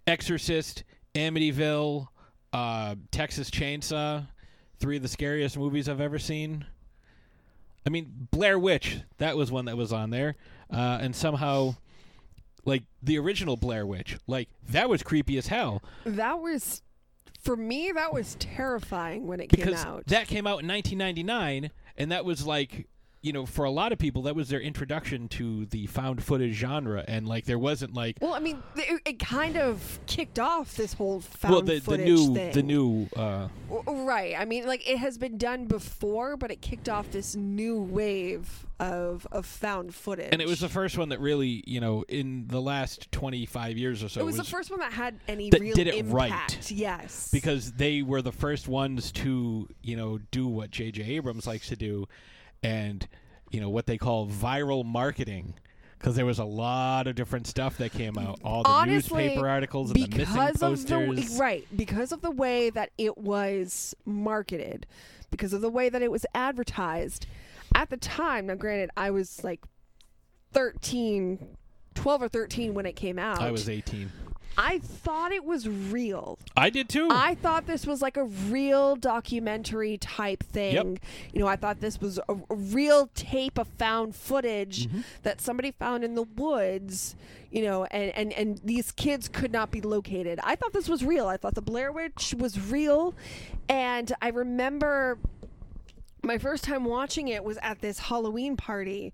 Exorcist, 0.07 0.83
Amityville, 1.15 2.07
uh, 2.53 2.95
Texas 3.11 3.49
Chainsaw, 3.49 4.27
three 4.79 4.97
of 4.97 5.01
the 5.03 5.07
scariest 5.07 5.57
movies 5.57 5.87
I've 5.89 6.01
ever 6.01 6.19
seen. 6.19 6.65
I 7.85 7.89
mean, 7.89 8.27
Blair 8.31 8.59
Witch, 8.59 8.99
that 9.17 9.35
was 9.35 9.51
one 9.51 9.65
that 9.65 9.75
was 9.75 9.91
on 9.91 10.11
there, 10.11 10.35
uh, 10.71 10.99
and 11.01 11.15
somehow, 11.15 11.75
like 12.63 12.83
the 13.01 13.17
original 13.17 13.57
Blair 13.57 13.85
Witch, 13.87 14.17
like 14.27 14.49
that 14.69 14.87
was 14.87 15.01
creepy 15.01 15.37
as 15.37 15.47
hell. 15.47 15.81
That 16.05 16.39
was, 16.39 16.83
for 17.39 17.55
me, 17.55 17.91
that 17.91 18.13
was 18.13 18.35
terrifying 18.39 19.25
when 19.25 19.39
it 19.39 19.49
because 19.49 19.81
came 19.81 19.93
out. 19.93 20.05
that 20.07 20.27
came 20.27 20.45
out 20.45 20.61
in 20.61 20.67
1999 20.67 21.71
and 22.01 22.11
that 22.11 22.25
was 22.25 22.47
like 22.47 22.87
you 23.21 23.33
know 23.33 23.45
for 23.45 23.65
a 23.65 23.71
lot 23.71 23.91
of 23.91 23.99
people 23.99 24.23
that 24.23 24.35
was 24.35 24.49
their 24.49 24.59
introduction 24.59 25.27
to 25.27 25.65
the 25.67 25.85
found 25.87 26.23
footage 26.23 26.53
genre 26.53 27.03
and 27.07 27.27
like 27.27 27.45
there 27.45 27.59
wasn't 27.59 27.93
like 27.93 28.17
well, 28.21 28.33
I 28.33 28.39
mean, 28.39 28.61
it, 28.75 29.01
it 29.05 29.19
kind 29.19 29.57
of 29.57 29.99
kicked 30.07 30.39
off 30.39 30.75
this 30.75 30.93
whole 30.93 31.21
found 31.21 31.53
well 31.53 31.61
the, 31.61 31.75
the 31.75 31.81
footage 31.81 32.05
new 32.05 32.33
thing. 32.33 32.51
the 32.53 32.63
new 32.63 33.07
uh 33.15 33.47
Right. 33.87 34.35
I 34.37 34.45
mean, 34.45 34.67
like 34.67 34.87
it 34.89 34.97
has 34.97 35.17
been 35.17 35.37
done 35.37 35.65
before, 35.65 36.35
but 36.35 36.51
it 36.51 36.61
kicked 36.61 36.89
off 36.89 37.09
this 37.11 37.35
new 37.35 37.81
wave 37.81 38.65
of 38.79 39.27
of 39.31 39.45
found 39.45 39.93
footage. 39.93 40.29
and 40.31 40.41
it 40.41 40.47
was 40.47 40.59
the 40.59 40.69
first 40.69 40.97
one 40.97 41.09
that 41.09 41.19
really 41.19 41.63
you 41.67 41.79
know 41.79 42.03
in 42.09 42.47
the 42.47 42.59
last 42.59 43.11
25 43.11 43.77
years 43.77 44.03
or 44.03 44.09
so 44.09 44.19
it 44.21 44.23
was, 44.25 44.37
the 44.37 44.43
first 44.43 44.71
one 44.71 44.79
that 44.79 44.91
had 44.91 45.15
any 45.27 45.49
that 45.51 45.61
real 45.61 45.75
did 45.75 45.87
it 45.87 45.95
impact. 45.95 46.11
right. 46.13 46.71
Yes. 46.71 47.29
because 47.31 47.73
they 47.73 48.01
were 48.01 48.21
the 48.23 48.31
first 48.31 48.67
ones 48.67 49.11
to 49.13 49.69
you 49.83 49.95
know 49.95 50.19
do 50.31 50.47
what 50.47 50.71
J.J. 50.71 51.03
Abrams 51.03 51.45
likes 51.47 51.67
to 51.67 51.75
do, 51.75 52.07
and 52.63 53.07
you 53.49 53.59
know 53.59 53.69
what 53.69 53.85
they 53.85 53.97
call 53.97 54.27
viral 54.27 54.85
marketing. 54.85 55.53
Because 55.97 56.15
there 56.15 56.25
was 56.25 56.39
a 56.39 56.43
lot 56.45 57.05
of 57.05 57.13
different 57.13 57.45
stuff 57.45 57.77
that 57.77 57.91
came 57.91 58.17
out, 58.17 58.39
all 58.43 58.63
the 58.63 58.69
Honestly, 58.69 59.25
newspaper 59.25 59.47
articles 59.47 59.91
and 59.91 59.97
the 60.03 60.17
missing 60.17 60.41
of 60.41 60.57
the 60.59 60.97
posters. 60.97 61.37
right 61.39 61.67
because 61.75 62.11
of 62.11 62.21
the 62.23 62.31
way 62.31 62.71
that 62.71 62.89
it 62.97 63.19
was 63.19 63.93
marketed, 64.03 64.87
because 65.29 65.53
of 65.53 65.61
the 65.61 65.69
way 65.69 65.89
that 65.89 66.01
it 66.01 66.09
was 66.09 66.25
advertised 66.33 67.27
at 67.75 67.91
the 67.91 67.97
time. 67.97 68.47
Now, 68.47 68.55
granted, 68.55 68.89
I 68.97 69.11
was 69.11 69.43
like 69.43 69.59
13, 70.53 71.55
12 71.93 72.21
or 72.23 72.27
thirteen 72.29 72.73
when 72.73 72.87
it 72.87 72.95
came 72.95 73.19
out. 73.19 73.39
I 73.39 73.51
was 73.51 73.69
18. 73.69 74.11
I 74.57 74.79
thought 74.79 75.31
it 75.31 75.45
was 75.45 75.67
real. 75.67 76.37
I 76.57 76.69
did 76.69 76.89
too. 76.89 77.07
I 77.09 77.35
thought 77.35 77.67
this 77.67 77.85
was 77.87 78.01
like 78.01 78.17
a 78.17 78.25
real 78.25 78.95
documentary 78.95 79.97
type 79.97 80.43
thing. 80.43 80.73
Yep. 80.73 80.99
You 81.33 81.39
know, 81.39 81.47
I 81.47 81.55
thought 81.55 81.79
this 81.79 81.99
was 82.01 82.19
a, 82.29 82.33
a 82.49 82.55
real 82.55 83.09
tape 83.15 83.57
of 83.57 83.67
found 83.79 84.15
footage 84.15 84.87
Mm-hmm. 84.87 85.01
that 85.23 85.41
somebody 85.41 85.71
found 85.71 86.03
in 86.03 86.15
the 86.15 86.23
woods. 86.23 87.15
You 87.51 87.63
know, 87.63 87.85
and, 87.85 88.11
and 88.15 88.33
and 88.33 88.61
these 88.63 88.91
kids 88.93 89.27
could 89.27 89.51
not 89.51 89.71
be 89.71 89.81
located. 89.81 90.39
I 90.43 90.55
thought 90.55 90.71
this 90.73 90.87
was 90.87 91.03
real. 91.03 91.27
I 91.27 91.35
thought 91.37 91.55
the 91.55 91.61
Blair 91.61 91.91
Witch 91.91 92.33
was 92.37 92.57
real, 92.71 93.13
and 93.67 94.11
I 94.21 94.29
remember 94.29 95.17
my 96.23 96.37
first 96.37 96.63
time 96.63 96.85
watching 96.85 97.27
it 97.27 97.43
was 97.43 97.57
at 97.61 97.81
this 97.81 97.99
Halloween 97.99 98.55
party. 98.55 99.11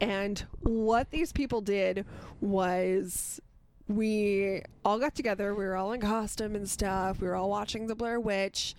And 0.00 0.44
what 0.60 1.10
these 1.10 1.32
people 1.32 1.60
did 1.60 2.04
was 2.40 3.40
we 3.88 4.62
all 4.84 4.98
got 4.98 5.14
together. 5.14 5.54
We 5.54 5.64
were 5.64 5.76
all 5.76 5.92
in 5.92 6.00
costume 6.00 6.56
and 6.56 6.68
stuff. 6.68 7.20
We 7.20 7.28
were 7.28 7.36
all 7.36 7.50
watching 7.50 7.86
the 7.86 7.94
Blair 7.94 8.18
Witch. 8.18 8.74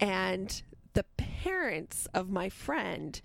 And 0.00 0.62
the 0.94 1.04
parents 1.16 2.06
of 2.14 2.30
my 2.30 2.48
friend 2.48 3.20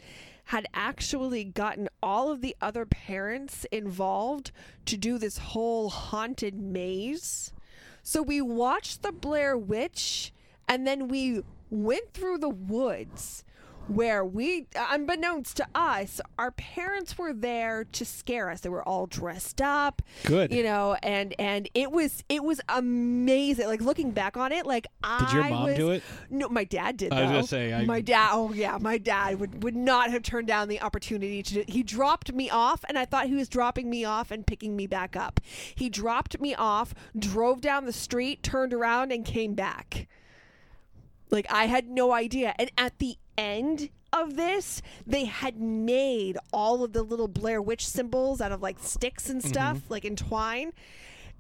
had 0.46 0.66
actually 0.74 1.44
gotten 1.44 1.88
all 2.02 2.32
of 2.32 2.42
the 2.42 2.56
other 2.60 2.86
parents 2.86 3.66
involved 3.72 4.52
to 4.86 4.98
do 4.98 5.20
this 5.20 5.38
whole 5.38 5.90
haunted 5.90 6.60
maze. 6.60 7.54
So 8.02 8.24
we 8.24 8.42
watched 8.42 9.04
the 9.04 9.12
Blair 9.12 9.56
Witch 9.56 10.34
and 10.68 10.88
then 10.88 11.08
we 11.08 11.44
went 11.70 12.14
through 12.14 12.40
the 12.40 12.50
woods 12.50 13.44
where 13.90 14.24
we 14.24 14.68
unbeknownst 14.76 15.58
to 15.58 15.66
us 15.74 16.22
our 16.38 16.52
parents 16.52 17.18
were 17.18 17.34
there 17.34 17.84
to 17.92 18.06
scare 18.06 18.50
us 18.50 18.62
they 18.62 18.70
were 18.70 18.88
all 18.88 19.08
dressed 19.08 19.62
up 19.62 20.02
Good. 20.26 20.52
you 20.54 20.64
know 20.64 20.96
and 21.02 21.34
and 21.40 21.68
it 21.74 21.92
was 21.92 22.24
it 22.30 22.44
was 22.44 22.62
amazing 22.70 23.68
like 23.68 23.82
looking 23.82 24.12
back 24.12 24.38
on 24.38 24.52
it 24.52 24.66
like 24.66 24.86
I 25.04 25.20
Did 25.26 25.34
your 25.34 25.50
mom 25.50 25.64
was- 25.66 25.76
do 25.78 25.90
it? 25.92 26.04
no 26.30 26.50
my 26.50 26.64
dad 26.64 26.98
did 26.98 27.12
I 27.12 27.24
was 27.24 27.32
gonna 27.32 27.44
say, 27.48 27.74
I- 27.74 27.86
my 27.86 28.02
dad 28.02 28.30
oh 28.34 28.54
yeah 28.54 28.78
my 28.80 28.98
dad 28.98 29.40
would 29.40 29.64
would 29.64 29.76
not 29.76 30.12
have 30.12 30.22
turned 30.24 30.48
down 30.48 30.68
the 30.68 30.82
opportunity 30.82 31.42
to 31.44 31.54
do, 31.56 31.64
he 31.68 31.82
dropped 31.84 32.32
me 32.32 32.50
off 32.50 32.86
and 32.88 32.98
i 32.98 33.06
thought 33.06 33.26
he 33.28 33.34
was 33.36 33.50
dropping 33.50 33.90
me 33.90 34.06
off 34.06 34.30
and 34.32 34.46
picking 34.46 34.76
me 34.76 34.86
back 34.88 35.16
up 35.16 35.40
he 35.76 35.90
dropped 35.90 36.40
me 36.40 36.54
off 36.54 36.94
drove 37.18 37.60
down 37.62 37.86
the 37.86 37.94
street 37.94 38.44
turned 38.44 38.74
around 38.74 39.12
and 39.12 39.26
came 39.26 39.56
back 39.56 40.08
like 41.32 41.46
I 41.52 41.68
had 41.68 41.88
no 41.88 42.12
idea. 42.12 42.56
And 42.58 42.72
at 42.76 42.98
the 42.98 43.16
end, 43.40 43.90
of 44.12 44.36
this, 44.36 44.82
they 45.06 45.26
had 45.26 45.60
made 45.60 46.36
all 46.52 46.84
of 46.84 46.94
the 46.94 47.04
little 47.04 47.28
Blair 47.28 47.62
Witch 47.62 47.88
symbols 47.88 48.42
out 48.42 48.52
of 48.52 48.60
like 48.62 48.80
sticks 48.80 49.30
and 49.30 49.44
stuff, 49.44 49.78
Mm-hmm. 49.78 49.94
like 49.94 50.04
in 50.06 50.16
twine. 50.16 50.74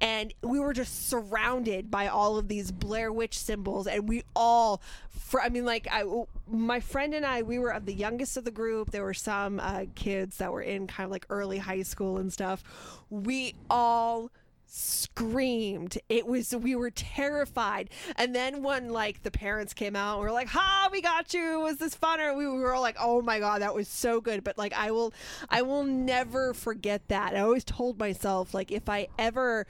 And 0.01 0.33
we 0.43 0.59
were 0.59 0.71
just 0.71 1.09
surrounded 1.09 1.91
by 1.91 2.07
all 2.07 2.37
of 2.37 2.47
these 2.47 2.71
Blair 2.71 3.11
Witch 3.11 3.37
symbols, 3.37 3.85
and 3.87 4.07
we 4.07 4.23
all, 4.33 4.81
fr- 5.09 5.41
I 5.41 5.49
mean, 5.49 5.65
like 5.65 5.87
I, 5.91 6.03
my 6.47 6.79
friend 6.79 7.13
and 7.13 7.25
I, 7.25 7.41
we 7.41 7.59
were 7.59 7.71
of 7.71 7.85
the 7.85 7.93
youngest 7.93 8.37
of 8.37 8.45
the 8.45 8.51
group. 8.51 8.91
There 8.91 9.03
were 9.03 9.13
some 9.13 9.59
uh, 9.59 9.85
kids 9.95 10.37
that 10.37 10.53
were 10.53 10.61
in 10.61 10.87
kind 10.87 11.03
of 11.05 11.11
like 11.11 11.25
early 11.29 11.57
high 11.57 11.81
school 11.81 12.17
and 12.17 12.31
stuff. 12.31 12.63
We 13.09 13.55
all 13.69 14.31
screamed. 14.69 15.97
It 16.07 16.27
was 16.27 16.55
we 16.55 16.75
were 16.75 16.91
terrified. 16.91 17.89
And 18.15 18.35
then 18.35 18.61
when 18.63 18.89
like 18.89 19.23
the 19.23 19.31
parents 19.31 19.73
came 19.73 19.95
out, 19.95 20.19
we 20.19 20.25
were 20.25 20.31
like, 20.31 20.47
"Ha, 20.49 20.89
we 20.91 21.01
got 21.01 21.33
you. 21.33 21.59
Was 21.59 21.77
this 21.77 21.95
fun?" 21.95 22.21
Or 22.21 22.35
we 22.35 22.47
were 22.47 22.73
all 22.73 22.81
like, 22.81 22.97
"Oh 22.99 23.21
my 23.21 23.39
god, 23.39 23.61
that 23.61 23.73
was 23.73 23.87
so 23.87 24.21
good." 24.21 24.43
But 24.43 24.57
like 24.57 24.73
I 24.73 24.91
will 24.91 25.13
I 25.49 25.63
will 25.63 25.83
never 25.83 26.53
forget 26.53 27.07
that. 27.07 27.35
I 27.35 27.39
always 27.39 27.63
told 27.63 27.99
myself 27.99 28.53
like 28.53 28.71
if 28.71 28.87
I 28.87 29.07
ever 29.17 29.65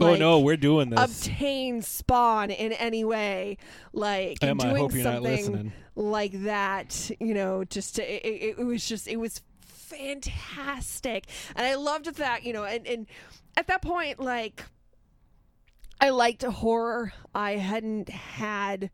Oh 0.00 0.14
no, 0.16 0.40
we're 0.40 0.56
doing 0.56 0.90
this. 0.90 1.28
obtain 1.28 1.82
spawn 1.82 2.50
in 2.50 2.72
any 2.72 3.04
way 3.04 3.58
like 3.92 4.38
Emma, 4.42 4.62
doing 4.62 4.76
hope 4.76 4.94
you're 4.94 5.04
not 5.04 5.22
something 5.22 5.72
like 5.94 6.44
that 6.44 7.10
you 7.20 7.34
know 7.34 7.64
just 7.64 7.96
to, 7.96 8.02
it, 8.02 8.24
it, 8.24 8.58
it 8.58 8.64
was 8.64 8.88
just 8.88 9.06
it 9.06 9.18
was 9.18 9.42
fantastic 9.66 11.26
and 11.54 11.66
i 11.66 11.74
loved 11.74 12.06
that 12.14 12.44
you 12.44 12.52
know 12.54 12.64
and, 12.64 12.86
and 12.86 13.06
at 13.56 13.66
that 13.66 13.82
point 13.82 14.18
like 14.20 14.64
i 16.00 16.10
liked 16.10 16.42
horror 16.42 17.12
i 17.34 17.52
hadn't 17.52 18.08
had 18.08 18.90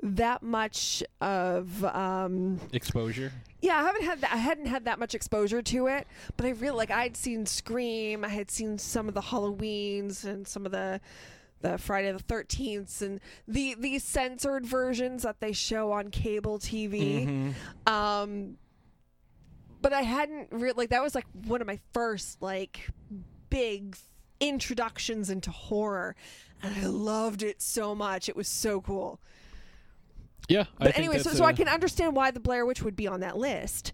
that 0.00 0.42
much 0.42 1.02
of 1.20 1.84
um 1.84 2.60
Exposure. 2.72 3.32
yeah, 3.60 3.78
I 3.78 3.82
haven't 3.82 4.04
had 4.04 4.20
that. 4.20 4.32
I 4.32 4.36
hadn't 4.36 4.66
had 4.66 4.84
that 4.84 5.00
much 5.00 5.12
exposure 5.16 5.60
to 5.60 5.88
it, 5.88 6.06
but 6.36 6.46
I 6.46 6.50
really 6.50 6.76
like. 6.76 6.92
I'd 6.92 7.16
seen 7.16 7.44
Scream. 7.46 8.24
I 8.24 8.28
had 8.28 8.48
seen 8.48 8.78
some 8.78 9.08
of 9.08 9.14
the 9.14 9.20
Halloweens 9.20 10.24
and 10.24 10.46
some 10.46 10.64
of 10.66 10.70
the 10.70 11.00
the 11.62 11.78
Friday 11.78 12.12
the 12.12 12.20
Thirteenth 12.20 13.02
and 13.02 13.18
the 13.48 13.74
the 13.76 13.98
censored 13.98 14.64
versions 14.64 15.24
that 15.24 15.40
they 15.40 15.50
show 15.50 15.90
on 15.90 16.10
cable 16.12 16.60
TV. 16.60 17.26
Mhm. 17.86 17.92
Um, 17.92 18.56
but 19.82 19.92
I 19.92 20.02
hadn't 20.02 20.52
really 20.52 20.74
like 20.76 20.90
that 20.90 21.02
was 21.02 21.16
like 21.16 21.26
one 21.46 21.60
of 21.60 21.66
my 21.66 21.80
first 21.92 22.40
like 22.40 22.88
big 23.50 23.96
introductions 24.40 25.30
into 25.30 25.50
horror, 25.50 26.14
and 26.62 26.74
I 26.76 26.86
loved 26.86 27.42
it 27.42 27.60
so 27.62 27.94
much. 27.94 28.28
It 28.28 28.36
was 28.36 28.48
so 28.48 28.80
cool. 28.80 29.20
Yeah. 30.48 30.62
I 30.62 30.64
But 30.78 30.94
think 30.94 30.98
anyway, 30.98 31.18
so, 31.18 31.30
so 31.32 31.44
I 31.44 31.52
can 31.52 31.68
understand 31.68 32.16
why 32.16 32.30
the 32.30 32.40
Blair 32.40 32.64
Witch 32.64 32.82
would 32.82 32.96
be 32.96 33.06
on 33.06 33.20
that 33.20 33.36
list. 33.36 33.92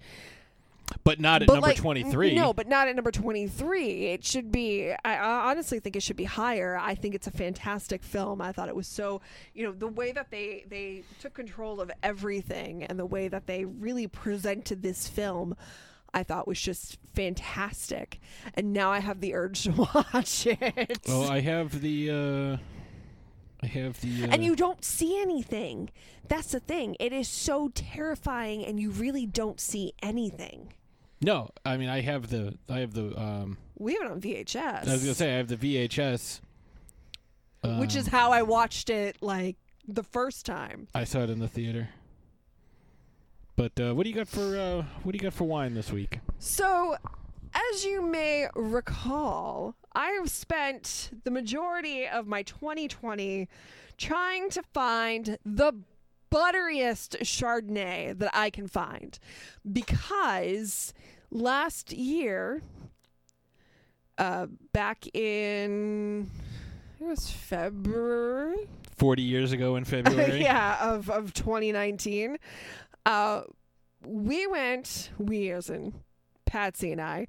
But 1.03 1.19
not 1.19 1.43
at 1.43 1.49
But, 1.49 1.55
number 1.55 1.69
like, 1.69 1.77
23. 1.77 2.35
No, 2.35 2.53
but 2.53 2.69
not 2.69 2.89
at 2.89 2.95
number 2.95 3.11
23. 3.11 4.07
It 4.07 4.25
should 4.25 4.53
be, 4.53 4.93
I, 5.05 5.17
I 5.17 5.51
honestly 5.51 5.81
think 5.81 5.97
it 5.97 6.03
should 6.03 6.17
be 6.17 6.25
higher. 6.25 6.79
I 6.81 6.95
think 6.95 7.15
it's 7.15 7.27
a 7.27 7.31
fantastic 7.31 8.03
film. 8.03 8.41
I 8.41 8.53
thought 8.53 8.69
it 8.69 8.77
was 8.77 8.87
so, 8.87 9.21
you 9.55 9.65
know, 9.65 9.73
the 9.73 9.89
way 9.89 10.13
that 10.13 10.31
they, 10.31 10.65
they 10.69 11.03
took 11.21 11.35
control 11.35 11.81
of 11.81 11.91
everything 12.03 12.85
and 12.85 12.99
the 12.99 13.07
way 13.07 13.29
that 13.29 13.47
they 13.47 13.65
really 13.65 14.07
presented 14.07 14.83
this 14.83 15.09
film. 15.09 15.57
I 16.15 16.23
thought 16.23 16.47
was 16.47 16.61
just 16.61 16.97
fantastic, 17.15 18.21
and 18.55 18.73
now 18.73 18.91
I 18.93 19.01
have 19.01 19.21
the 19.21 19.35
urge 19.35 19.65
to 19.65 19.73
watch 20.15 20.47
it. 20.47 21.01
Oh, 21.09 21.29
I 21.29 21.41
have 21.41 21.81
the. 21.81 22.11
Uh, 22.11 22.57
I 23.63 23.67
have 23.67 24.01
the. 24.01 24.25
Uh, 24.25 24.29
and 24.31 24.45
you 24.45 24.55
don't 24.57 24.85
see 24.85 25.21
anything. 25.21 25.91
That's 26.29 26.53
the 26.53 26.61
thing. 26.61 26.97
It 27.01 27.13
is 27.13 27.29
so 27.29 27.71
terrifying, 27.75 28.65
and 28.65 28.79
you 28.79 28.91
really 28.91 29.27
don't 29.27 29.61
see 29.61 29.93
anything. 30.03 30.73
No, 31.21 31.51
I 31.67 31.77
mean 31.77 31.89
I 31.89 32.01
have 32.03 32.29
the. 32.31 32.57
I 32.69 32.79
have 32.79 32.95
the. 32.95 33.19
Um, 33.21 33.59
We 33.79 33.95
have 33.95 34.03
it 34.03 34.11
on 34.13 34.21
VHS. 34.21 34.89
I 34.89 34.93
was 34.93 35.03
gonna 35.03 35.15
say 35.15 35.35
I 35.35 35.37
have 35.39 35.49
the 35.49 35.57
VHS. 35.57 36.41
which 37.79 37.97
is 37.97 38.07
um, 38.07 38.13
how 38.13 38.31
I 38.33 38.43
watched 38.43 38.89
it 38.89 39.17
like 39.21 39.57
the 39.89 40.03
first 40.05 40.47
time. 40.47 40.87
I 40.95 41.05
saw 41.05 41.21
it 41.25 41.31
in 41.31 41.41
the 41.41 41.49
theater. 41.49 41.89
But 43.57 43.73
uh, 43.79 43.95
what 43.95 44.05
do 44.05 44.11
you 44.11 44.17
got 44.17 44.29
for 44.29 44.57
uh, 44.57 44.85
what 45.03 45.13
do 45.13 45.17
you 45.17 45.23
got 45.23 45.33
for 45.33 45.45
wine 45.45 45.75
this 45.75 45.93
week? 45.93 46.19
So, 46.39 46.97
as 47.73 47.85
you 47.85 48.03
may 48.03 48.49
recall, 48.55 49.77
I 49.95 50.11
have 50.11 50.29
spent 50.31 51.11
the 51.25 51.31
majority 51.31 52.07
of 52.07 52.27
my 52.27 52.43
2020 52.43 53.49
trying 53.97 54.51
to 54.51 54.63
find 54.73 55.39
the 55.45 55.73
butteriest 56.33 57.17
Chardonnay 57.21 58.19
that 58.19 58.31
I 58.35 58.51
can 58.51 58.67
find 58.67 59.17
because 59.73 60.93
last 61.31 61.93
year, 61.93 62.61
uh, 64.19 64.47
back 64.73 65.07
in 65.15 66.29
it 67.01 67.05
was 67.05 67.31
February. 67.31 68.69
Forty 68.97 69.23
years 69.23 69.53
ago 69.53 69.77
in 69.77 69.85
February. 69.85 70.43
yeah, 70.43 70.79
of, 70.93 71.09
of 71.11 71.35
2019. 71.35 72.39
Uh, 73.07 73.43
we 74.07 74.47
went, 74.47 75.11
we 75.19 75.51
as 75.51 75.71
in 75.71 75.95
Patsy 76.47 76.93
and 76.93 77.01
I, 77.01 77.27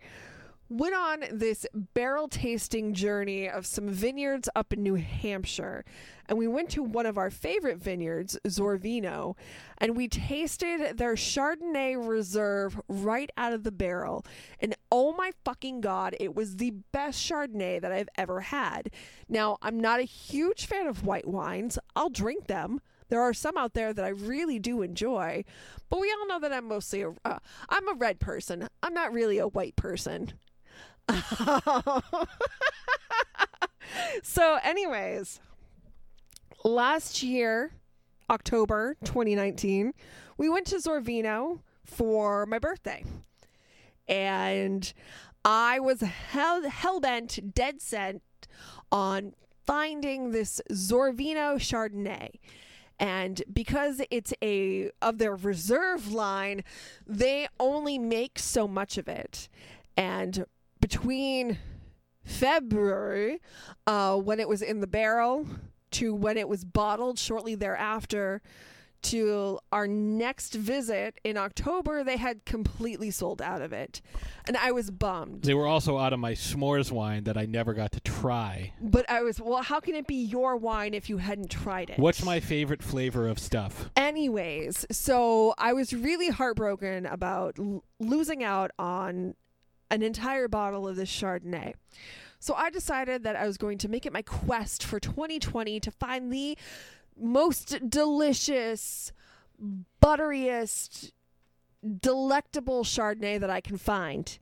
went 0.69 0.95
on 0.95 1.23
this 1.31 1.65
barrel 1.93 2.27
tasting 2.27 2.93
journey 2.93 3.47
of 3.47 3.65
some 3.65 3.87
vineyards 3.87 4.49
up 4.55 4.73
in 4.73 4.81
New 4.81 4.95
Hampshire. 4.95 5.85
And 6.27 6.39
we 6.39 6.47
went 6.47 6.69
to 6.71 6.81
one 6.81 7.05
of 7.05 7.19
our 7.19 7.29
favorite 7.29 7.77
vineyards, 7.77 8.37
Zorvino, 8.47 9.35
and 9.77 9.95
we 9.95 10.07
tasted 10.07 10.97
their 10.97 11.13
Chardonnay 11.13 11.95
Reserve 11.95 12.81
right 12.87 13.29
out 13.37 13.53
of 13.53 13.63
the 13.63 13.71
barrel. 13.71 14.25
And 14.59 14.75
oh 14.91 15.13
my 15.13 15.31
fucking 15.43 15.81
God, 15.81 16.15
it 16.19 16.33
was 16.33 16.55
the 16.55 16.71
best 16.91 17.19
Chardonnay 17.23 17.79
that 17.81 17.91
I've 17.91 18.09
ever 18.17 18.41
had. 18.41 18.89
Now, 19.29 19.57
I'm 19.61 19.79
not 19.79 19.99
a 19.99 20.03
huge 20.03 20.65
fan 20.65 20.87
of 20.87 21.05
white 21.05 21.27
wines, 21.27 21.77
I'll 21.95 22.09
drink 22.09 22.47
them. 22.47 22.81
There 23.09 23.21
are 23.21 23.33
some 23.33 23.57
out 23.57 23.73
there 23.73 23.93
that 23.93 24.03
I 24.03 24.09
really 24.09 24.59
do 24.59 24.81
enjoy, 24.81 25.43
but 25.89 25.99
we 25.99 26.11
all 26.11 26.27
know 26.27 26.39
that 26.39 26.51
I'm 26.51 26.67
mostly 26.67 27.01
a 27.01 27.11
uh, 27.23 27.39
I'm 27.69 27.87
a 27.87 27.93
red 27.93 28.19
person. 28.19 28.67
I'm 28.81 28.93
not 28.93 29.13
really 29.13 29.37
a 29.37 29.47
white 29.47 29.75
person. 29.75 30.33
so, 34.23 34.59
anyways, 34.63 35.39
last 36.63 37.21
year, 37.21 37.73
October 38.29 38.97
2019, 39.03 39.93
we 40.37 40.49
went 40.49 40.67
to 40.67 40.77
Zorvino 40.77 41.59
for 41.83 42.45
my 42.47 42.59
birthday. 42.59 43.03
And 44.07 44.91
I 45.43 45.79
was 45.79 46.01
hell 46.01 46.99
bent, 46.99 47.53
dead 47.53 47.81
set 47.81 48.21
on 48.91 49.33
finding 49.65 50.31
this 50.31 50.61
Zorvino 50.71 51.55
Chardonnay. 51.55 52.31
And 52.99 53.43
because 53.51 54.01
it's 54.09 54.33
a 54.41 54.89
of 55.01 55.17
their 55.17 55.35
reserve 55.35 56.11
line, 56.11 56.63
they 57.05 57.47
only 57.59 57.97
make 57.97 58.39
so 58.39 58.67
much 58.67 58.97
of 58.97 59.07
it. 59.07 59.49
And 59.97 60.45
between 60.79 61.57
February, 62.23 63.41
uh, 63.85 64.17
when 64.17 64.39
it 64.39 64.47
was 64.47 64.61
in 64.61 64.79
the 64.79 64.87
barrel, 64.87 65.45
to 65.91 66.13
when 66.13 66.37
it 66.37 66.49
was 66.49 66.65
bottled 66.65 67.19
shortly 67.19 67.55
thereafter, 67.55 68.41
to 69.05 69.59
our 69.71 69.87
next 69.87 70.53
visit 70.53 71.19
in 71.23 71.37
October, 71.37 72.03
they 72.03 72.17
had 72.17 72.45
completely 72.45 73.11
sold 73.11 73.41
out 73.41 73.61
of 73.61 73.73
it. 73.73 74.01
And 74.47 74.57
I 74.57 74.71
was 74.71 74.91
bummed. 74.91 75.43
They 75.43 75.53
were 75.53 75.67
also 75.67 75.97
out 75.97 76.13
of 76.13 76.19
my 76.19 76.33
s'mores 76.33 76.91
wine 76.91 77.23
that 77.25 77.37
I 77.37 77.45
never 77.45 77.73
got 77.73 77.91
to 77.93 77.99
try. 77.99 78.73
But 78.81 79.09
I 79.09 79.21
was, 79.21 79.39
well, 79.39 79.61
how 79.61 79.79
can 79.79 79.95
it 79.95 80.07
be 80.07 80.15
your 80.15 80.57
wine 80.57 80.93
if 80.93 81.09
you 81.09 81.17
hadn't 81.17 81.49
tried 81.49 81.89
it? 81.89 81.99
What's 81.99 82.23
my 82.23 82.39
favorite 82.39 82.81
flavor 82.81 83.27
of 83.27 83.39
stuff? 83.39 83.89
Anyways, 83.95 84.85
so 84.91 85.53
I 85.57 85.73
was 85.73 85.93
really 85.93 86.29
heartbroken 86.29 87.05
about 87.05 87.59
l- 87.59 87.83
losing 87.99 88.43
out 88.43 88.71
on 88.79 89.35
an 89.91 90.01
entire 90.01 90.47
bottle 90.47 90.87
of 90.87 90.95
this 90.95 91.09
Chardonnay. 91.09 91.73
So 92.39 92.53
I 92.53 92.69
decided 92.69 93.23
that 93.23 93.35
I 93.35 93.47
was 93.47 93.57
going 93.57 93.77
to 93.79 93.87
make 93.87 94.05
it 94.05 94.13
my 94.13 94.21
quest 94.21 94.83
for 94.83 94.99
2020 94.99 95.79
to 95.79 95.91
find 95.91 96.31
the 96.31 96.57
most 97.19 97.89
delicious, 97.89 99.11
butteriest, 100.01 101.11
delectable 101.99 102.83
Chardonnay 102.83 103.39
that 103.39 103.49
I 103.49 103.61
can 103.61 103.77
find. 103.77 104.37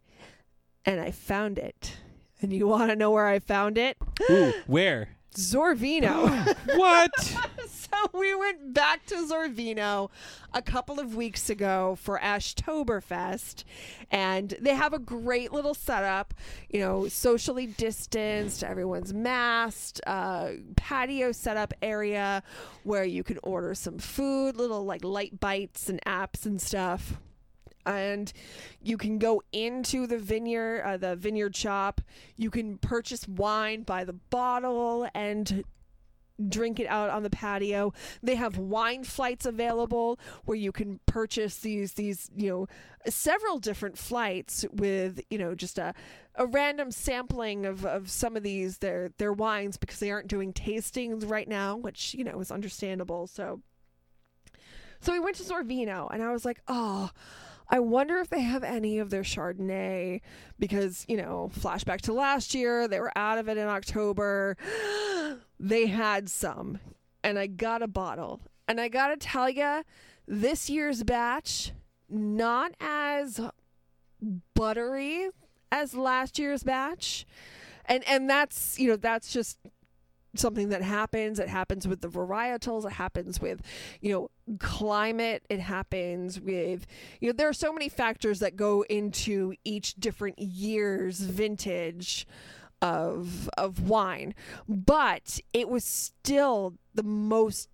And 0.86 1.00
I 1.00 1.12
found 1.12 1.58
it. 1.58 1.98
And 2.42 2.52
you 2.52 2.68
want 2.68 2.90
to 2.90 2.96
know 2.96 3.12
where 3.12 3.28
I 3.28 3.40
found 3.40 3.78
it? 3.78 3.98
Ooh, 4.30 4.54
where? 4.68 5.10
Zorvino. 5.36 6.56
what? 6.78 7.12
so 7.68 7.90
we 8.14 8.36
went 8.36 8.74
back 8.74 9.06
to 9.08 9.16
Zorvino 9.16 10.10
a 10.54 10.62
couple 10.62 11.00
of 11.00 11.16
weeks 11.16 11.50
ago 11.50 11.98
for 12.00 12.20
Ashtoberfest, 12.20 13.64
and 14.12 14.56
they 14.60 14.76
have 14.76 14.94
a 14.94 15.00
great 15.00 15.52
little 15.52 15.74
setup. 15.74 16.34
You 16.70 16.80
know, 16.80 17.08
socially 17.08 17.68
distanced, 17.68 18.64
everyone's 18.64 19.14
masked, 19.14 20.02
uh, 20.06 20.52
patio 20.76 21.32
setup 21.32 21.74
area 21.82 22.44
where 22.84 23.06
you 23.06 23.24
can 23.24 23.40
order 23.44 23.74
some 23.76 23.98
food, 23.98 24.56
little 24.56 24.86
like 24.86 25.04
light 25.04 25.40
bites 25.40 25.90
and 25.90 26.02
apps 26.06 26.46
and 26.46 26.62
stuff 26.62 27.18
and 27.86 28.32
you 28.82 28.98
can 28.98 29.18
go 29.18 29.42
into 29.52 30.08
the 30.08 30.18
vineyard 30.18 30.84
uh, 30.84 30.98
the 30.98 31.16
vineyard 31.16 31.56
shop. 31.56 32.02
You 32.38 32.50
can 32.50 32.78
purchase 32.78 33.28
wine 33.28 33.84
by 33.84 34.04
the 34.04 34.14
bottle 34.14 35.08
and 35.14 35.64
drink 36.50 36.80
it 36.80 36.88
out 36.88 37.10
on 37.10 37.24
the 37.24 37.30
patio. 37.30 37.94
They 38.22 38.36
have 38.36 38.58
wine 38.58 39.04
flights 39.04 39.46
available 39.46 40.20
where 40.46 40.58
you 40.58 40.72
can 40.72 41.00
purchase 41.06 41.58
these 41.58 41.94
these 41.94 42.30
you 42.36 42.50
know 42.50 42.68
several 43.10 43.60
different 43.60 43.98
flights 43.98 44.66
with 44.72 45.22
you 45.30 45.38
know 45.38 45.56
just 45.56 45.78
a 45.78 45.94
a 46.36 46.48
random 46.48 46.90
sampling 46.90 47.66
of, 47.66 47.86
of 47.86 48.10
some 48.10 48.36
of 48.36 48.42
these 48.44 48.80
their 48.80 49.12
their 49.18 49.34
wines 49.34 49.78
because 49.78 50.00
they 50.00 50.10
aren't 50.10 50.28
doing 50.28 50.52
tastings 50.52 51.30
right 51.30 51.48
now 51.48 51.76
which 51.76 52.14
you 52.14 52.24
know 52.24 52.40
is 52.40 52.52
understandable. 52.52 53.28
So 53.28 53.62
so 55.00 55.12
we 55.12 55.20
went 55.20 55.36
to 55.36 55.44
Zorvino 55.44 56.08
and 56.12 56.24
I 56.24 56.32
was 56.32 56.46
like, 56.46 56.62
oh, 56.68 57.12
I 57.74 57.80
wonder 57.80 58.18
if 58.18 58.30
they 58.30 58.42
have 58.42 58.64
any 58.64 59.00
of 59.00 59.10
their 59.10 59.24
Chardonnay 59.24 60.22
because, 60.60 61.06
you 61.08 61.18
know, 61.18 61.50
flashback 61.60 62.02
to 62.02 62.14
last 62.14 62.54
year, 62.54 62.88
they 62.88 63.00
were 63.00 63.12
out 63.16 63.40
of 63.40 63.50
it 63.50 63.58
in 63.58 63.68
October. 63.68 64.56
they 65.60 65.88
had 65.88 66.30
some, 66.30 66.78
and 67.24 67.40
I 67.40 67.48
got 67.48 67.82
a 67.82 67.88
bottle. 67.88 68.42
And 68.68 68.80
I 68.80 68.90
got 68.90 69.08
to 69.08 69.18
tell 69.18 69.50
you, 69.50 69.82
this 70.28 70.70
year's 70.70 71.02
batch, 71.02 71.72
not 72.08 72.74
as 72.80 73.42
buttery 74.54 75.30
as 75.72 75.96
last 75.96 76.38
year's 76.38 76.62
batch. 76.62 77.26
And 77.86 78.08
and 78.08 78.30
that's, 78.30 78.78
you 78.78 78.90
know, 78.90 78.98
that's 78.98 79.34
just 79.34 79.58
something 80.36 80.70
that 80.70 80.84
happens. 80.84 81.40
It 81.40 81.50
happens 81.50 81.88
with 81.88 82.02
the 82.02 82.08
varietals. 82.08 82.86
It 82.86 82.94
happens 82.94 83.42
with, 83.42 83.64
you 84.00 84.12
know, 84.12 84.30
climate. 84.60 85.44
It 85.50 85.60
happens 85.60 86.40
with, 86.40 86.86
you 87.20 87.30
know, 87.30 87.34
there 87.34 87.50
are 87.50 87.54
so 87.54 87.72
many 87.72 87.90
factors 87.90 88.40
that 88.40 88.56
go 88.56 88.84
into 88.90 89.54
each 89.64 89.96
different 89.96 90.40
year's 90.40 91.20
vintage 91.20 92.28
of 92.82 93.50
of 93.58 93.90
wine. 93.90 94.36
But 94.68 95.40
it 95.54 95.70
was 95.70 95.84
still 95.84 96.76
the 96.94 97.04
most 97.04 97.70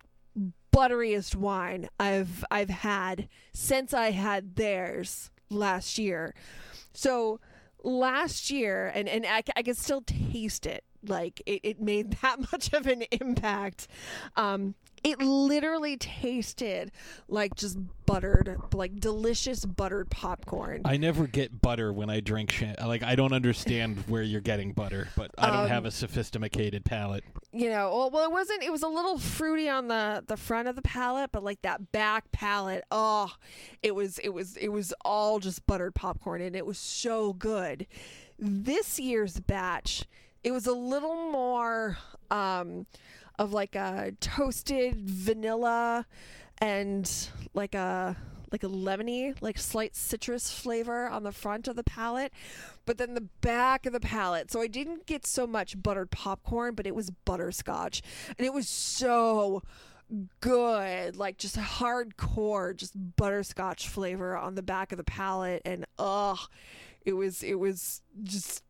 butteriest 0.72 1.36
wine 1.36 1.90
I've 2.00 2.46
I've 2.52 2.70
had 2.70 3.28
since 3.54 3.94
I 3.94 4.12
had 4.12 4.56
theirs 4.56 5.32
last 5.50 5.98
year. 5.98 6.36
So 6.94 7.40
last 7.84 8.52
year 8.52 8.92
and 8.94 9.10
and 9.10 9.26
I, 9.26 9.44
I 9.56 9.64
can 9.64 9.76
still 9.76 10.02
taste 10.02 10.66
it 10.66 10.84
like 11.08 11.42
it, 11.46 11.62
it 11.64 11.82
made 11.82 12.12
that 12.22 12.52
much 12.52 12.74
of 12.74 12.88
an 12.88 13.04
impact 13.12 13.88
um 14.36 14.76
it 15.04 15.20
literally 15.20 15.98
tasted 15.98 16.92
like 17.28 17.56
just 17.56 17.78
buttered 18.06 18.58
like 18.74 19.00
delicious 19.00 19.64
buttered 19.66 20.10
popcorn 20.10 20.82
I 20.86 20.98
never 20.98 21.28
get 21.28 21.62
butter 21.62 21.94
when 21.94 22.10
I 22.10 22.20
drink 22.22 22.52
shit. 22.52 22.80
Like 22.80 23.04
I 23.04 23.16
don't 23.16 23.34
understand 23.34 23.98
where 24.08 24.24
you're 24.24 24.42
getting 24.42 24.72
butter, 24.74 25.10
but 25.16 25.32
I 25.38 25.48
don't 25.48 25.64
Um, 25.64 25.68
have 25.68 25.86
a 25.86 25.92
sophisticated 25.92 26.86
palate. 26.86 27.24
you 27.52 27.70
know 27.70 27.90
well, 27.96 28.10
well 28.10 28.24
it 28.26 28.32
wasn't 28.32 28.64
it 28.64 28.72
was 28.72 28.84
a 28.84 28.88
little 28.88 29.18
fruity 29.20 29.70
on 29.70 29.88
the 29.88 30.24
the 30.28 30.38
front 30.38 30.68
of 30.68 30.76
the 30.76 30.82
palate 30.82 31.32
but 31.32 31.44
like 31.44 31.62
that 31.62 31.92
back 31.92 32.32
palate 32.32 32.84
oh 32.92 33.32
it 33.84 33.94
was 33.96 34.20
it 34.20 34.30
was 34.30 34.58
it 34.58 34.70
was 34.70 34.94
all 35.06 35.40
just 35.40 35.66
buttered 35.68 35.94
popcorn 35.96 36.42
and 36.42 36.56
it 36.56 36.66
was 36.66 36.78
so 36.78 37.34
good 37.34 37.86
this 38.38 39.00
year's 39.00 39.40
batch 39.40 40.06
it 40.44 40.52
was 40.52 40.66
a 40.68 40.74
little 40.74 41.32
more 41.32 41.98
um 42.32 42.86
of 43.40 43.54
like 43.54 43.74
a 43.74 44.12
toasted 44.20 45.10
vanilla 45.10 46.06
and 46.60 47.30
like 47.54 47.74
a 47.74 48.16
like 48.52 48.64
a 48.64 48.68
lemony, 48.68 49.36
like 49.42 49.60
slight 49.60 49.96
citrus 49.96 50.52
flavor 50.52 51.08
on 51.08 51.22
the 51.22 51.32
front 51.32 51.68
of 51.68 51.76
the 51.76 51.84
palate, 51.84 52.34
but 52.86 52.98
then 52.98 53.14
the 53.14 53.28
back 53.42 53.86
of 53.86 53.94
the 53.94 54.00
palate. 54.00 54.52
So 54.52 54.60
I 54.60 54.66
didn't 54.68 55.06
get 55.06 55.26
so 55.26 55.46
much 55.46 55.82
buttered 55.82 56.10
popcorn, 56.10 56.74
but 56.74 56.88
it 56.88 56.96
was 56.96 57.12
butterscotch, 57.12 58.02
and 58.38 58.46
it 58.46 58.54
was 58.54 58.68
so 58.68 59.62
good, 60.42 61.16
like 61.16 61.38
just 61.38 61.58
hardcore, 61.58 62.76
just 62.76 62.94
butterscotch 63.16 63.88
flavor 63.88 64.36
on 64.36 64.56
the 64.56 64.64
back 64.64 64.92
of 64.92 64.98
the 64.98 65.04
palate, 65.04 65.62
and 65.64 65.86
ugh, 65.98 66.40
it 67.06 67.14
was 67.14 67.44
it 67.44 67.60
was 67.60 68.02
just 68.24 68.64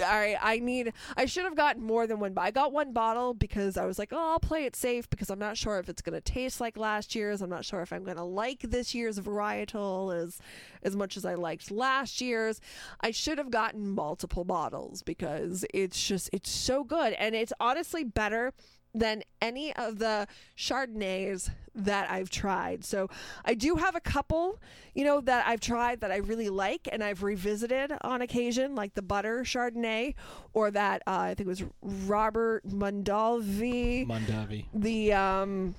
I 0.00 0.36
I 0.40 0.58
need 0.58 0.92
I 1.16 1.26
should 1.26 1.44
have 1.44 1.54
gotten 1.56 1.82
more 1.82 2.06
than 2.06 2.20
one. 2.20 2.34
I 2.36 2.50
got 2.50 2.72
one 2.72 2.92
bottle 2.92 3.34
because 3.34 3.76
I 3.76 3.86
was 3.86 3.98
like, 3.98 4.12
oh, 4.12 4.32
I'll 4.32 4.40
play 4.40 4.64
it 4.64 4.76
safe 4.76 5.08
because 5.08 5.30
I'm 5.30 5.38
not 5.38 5.56
sure 5.56 5.78
if 5.78 5.88
it's 5.88 6.02
gonna 6.02 6.20
taste 6.20 6.60
like 6.60 6.76
last 6.76 7.14
year's. 7.14 7.42
I'm 7.42 7.50
not 7.50 7.64
sure 7.64 7.82
if 7.82 7.92
I'm 7.92 8.04
gonna 8.04 8.24
like 8.24 8.60
this 8.60 8.94
year's 8.94 9.18
varietal 9.18 10.14
as 10.16 10.38
as 10.82 10.96
much 10.96 11.16
as 11.16 11.24
I 11.24 11.34
liked 11.34 11.70
last 11.70 12.20
year's. 12.20 12.60
I 13.00 13.10
should 13.10 13.38
have 13.38 13.50
gotten 13.50 13.88
multiple 13.88 14.44
bottles 14.44 15.02
because 15.02 15.64
it's 15.72 16.06
just 16.06 16.30
it's 16.32 16.50
so 16.50 16.84
good 16.84 17.14
and 17.14 17.34
it's 17.34 17.52
honestly 17.60 18.04
better 18.04 18.52
than 18.98 19.22
any 19.42 19.74
of 19.76 19.98
the 19.98 20.26
Chardonnays 20.56 21.50
that 21.74 22.10
I've 22.10 22.30
tried. 22.30 22.84
So 22.84 23.08
I 23.44 23.54
do 23.54 23.76
have 23.76 23.94
a 23.94 24.00
couple, 24.00 24.58
you 24.94 25.04
know, 25.04 25.20
that 25.20 25.46
I've 25.46 25.60
tried 25.60 26.00
that 26.00 26.10
I 26.10 26.16
really 26.16 26.48
like 26.48 26.88
and 26.90 27.04
I've 27.04 27.22
revisited 27.22 27.92
on 28.00 28.22
occasion, 28.22 28.74
like 28.74 28.94
the 28.94 29.02
butter 29.02 29.42
Chardonnay 29.42 30.14
or 30.54 30.70
that 30.70 31.02
uh, 31.06 31.18
I 31.18 31.34
think 31.34 31.46
it 31.46 31.48
was 31.48 31.64
Robert 31.82 32.66
Mondalvi. 32.66 34.06
Mondavi. 34.06 34.64
The 34.74 35.12
um 35.12 35.74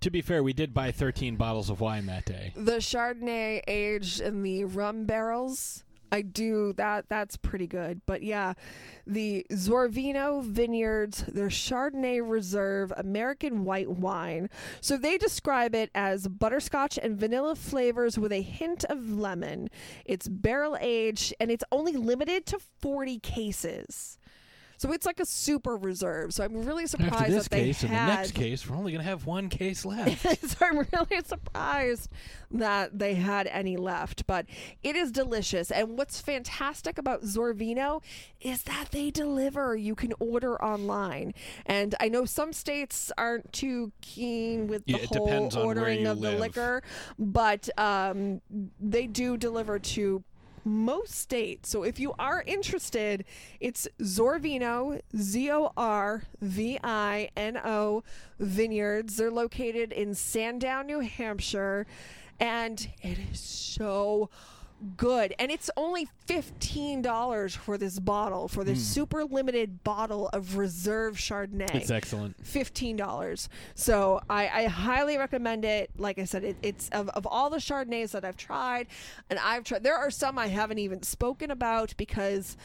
To 0.00 0.10
be 0.10 0.20
fair, 0.20 0.42
we 0.42 0.52
did 0.52 0.74
buy 0.74 0.92
13 0.92 1.36
bottles 1.36 1.70
of 1.70 1.80
wine 1.80 2.06
that 2.06 2.24
day. 2.26 2.52
the 2.54 2.76
Chardonnay 2.76 3.62
aged 3.66 4.20
in 4.20 4.42
the 4.42 4.64
rum 4.64 5.04
barrels. 5.06 5.84
I 6.12 6.22
do 6.22 6.72
that. 6.74 7.08
That's 7.08 7.36
pretty 7.36 7.66
good. 7.66 8.00
But 8.06 8.22
yeah, 8.22 8.54
the 9.06 9.46
Zorvino 9.50 10.42
Vineyards, 10.42 11.24
their 11.26 11.48
Chardonnay 11.48 12.20
Reserve 12.24 12.92
American 12.96 13.64
white 13.64 13.90
wine. 13.90 14.50
So 14.80 14.96
they 14.96 15.18
describe 15.18 15.74
it 15.74 15.90
as 15.94 16.28
butterscotch 16.28 16.98
and 17.02 17.16
vanilla 17.16 17.54
flavors 17.54 18.18
with 18.18 18.32
a 18.32 18.42
hint 18.42 18.84
of 18.84 19.10
lemon. 19.10 19.68
It's 20.04 20.28
barrel 20.28 20.76
aged 20.80 21.34
and 21.40 21.50
it's 21.50 21.64
only 21.72 21.92
limited 21.92 22.46
to 22.46 22.58
40 22.80 23.18
cases. 23.20 24.18
So 24.80 24.92
it's 24.92 25.04
like 25.04 25.20
a 25.20 25.26
super 25.26 25.76
reserve. 25.76 26.32
So 26.32 26.42
I'm 26.42 26.64
really 26.64 26.86
surprised 26.86 27.14
After 27.14 27.32
this 27.32 27.42
that 27.42 27.50
they 27.50 27.64
case 27.64 27.82
and 27.82 27.92
the 27.92 27.96
next 27.96 28.32
case, 28.32 28.66
we're 28.66 28.78
only 28.78 28.92
going 28.92 29.04
to 29.04 29.10
have 29.10 29.26
one 29.26 29.50
case 29.50 29.84
left. 29.84 30.22
so 30.48 30.56
I'm 30.64 30.78
really 30.78 31.22
surprised 31.22 32.08
that 32.50 32.98
they 32.98 33.12
had 33.12 33.46
any 33.48 33.76
left. 33.76 34.26
But 34.26 34.46
it 34.82 34.96
is 34.96 35.12
delicious. 35.12 35.70
And 35.70 35.98
what's 35.98 36.22
fantastic 36.22 36.96
about 36.96 37.24
Zorvino 37.24 38.02
is 38.40 38.62
that 38.62 38.86
they 38.90 39.10
deliver. 39.10 39.76
You 39.76 39.94
can 39.94 40.14
order 40.18 40.60
online. 40.64 41.34
And 41.66 41.94
I 42.00 42.08
know 42.08 42.24
some 42.24 42.54
states 42.54 43.12
aren't 43.18 43.52
too 43.52 43.92
keen 44.00 44.66
with 44.66 44.86
the 44.86 44.92
Yeah, 44.92 45.04
whole 45.04 45.26
depends 45.26 45.56
on 45.56 45.66
where 45.66 45.76
ordering 45.76 46.06
of 46.06 46.22
the 46.22 46.32
liquor, 46.32 46.82
but 47.18 47.68
um, 47.76 48.40
they 48.80 49.06
do 49.06 49.36
deliver 49.36 49.78
to 49.78 50.24
most 50.64 51.14
states. 51.14 51.68
So 51.68 51.82
if 51.82 51.98
you 51.98 52.14
are 52.18 52.42
interested, 52.46 53.24
it's 53.60 53.88
Zorvino, 54.00 55.00
Z 55.16 55.50
O 55.50 55.72
R 55.76 56.22
V 56.40 56.78
I 56.82 57.30
N 57.36 57.56
O 57.56 58.02
Vineyards. 58.38 59.16
They're 59.16 59.30
located 59.30 59.92
in 59.92 60.14
Sandown, 60.14 60.86
New 60.86 61.00
Hampshire, 61.00 61.86
and 62.38 62.88
it 63.02 63.18
is 63.32 63.40
so 63.40 64.30
good. 64.96 65.34
And 65.38 65.50
it's 65.50 65.70
only 65.76 66.08
$15 66.26 67.56
for 67.56 67.76
this 67.78 67.98
bottle, 67.98 68.48
for 68.48 68.64
this 68.64 68.78
Mm. 68.78 68.82
super 68.94 69.24
limited 69.24 69.82
bottle 69.84 70.28
of 70.28 70.56
reserve 70.56 71.16
Chardonnay. 71.16 71.74
It's 71.74 71.90
excellent. 71.90 72.36
Fifteen 72.46 72.96
dollars. 72.96 73.48
So 73.74 74.20
I, 74.30 74.48
I 74.48 74.64
highly 74.66 75.16
recommend 75.18 75.64
it. 75.64 75.90
Like 75.98 76.18
I 76.18 76.24
said, 76.24 76.44
it, 76.44 76.56
it's 76.62 76.88
of, 76.90 77.08
of 77.10 77.26
all 77.26 77.50
the 77.50 77.58
Chardonnays 77.58 78.12
that 78.12 78.24
I've 78.24 78.36
tried, 78.36 78.86
and 79.28 79.38
I've 79.38 79.64
tried. 79.64 79.82
There 79.82 79.96
are 79.96 80.10
some 80.10 80.38
I 80.38 80.46
haven't 80.48 80.78
even 80.78 81.02
spoken 81.02 81.50
about 81.50 81.94
because 81.96 82.56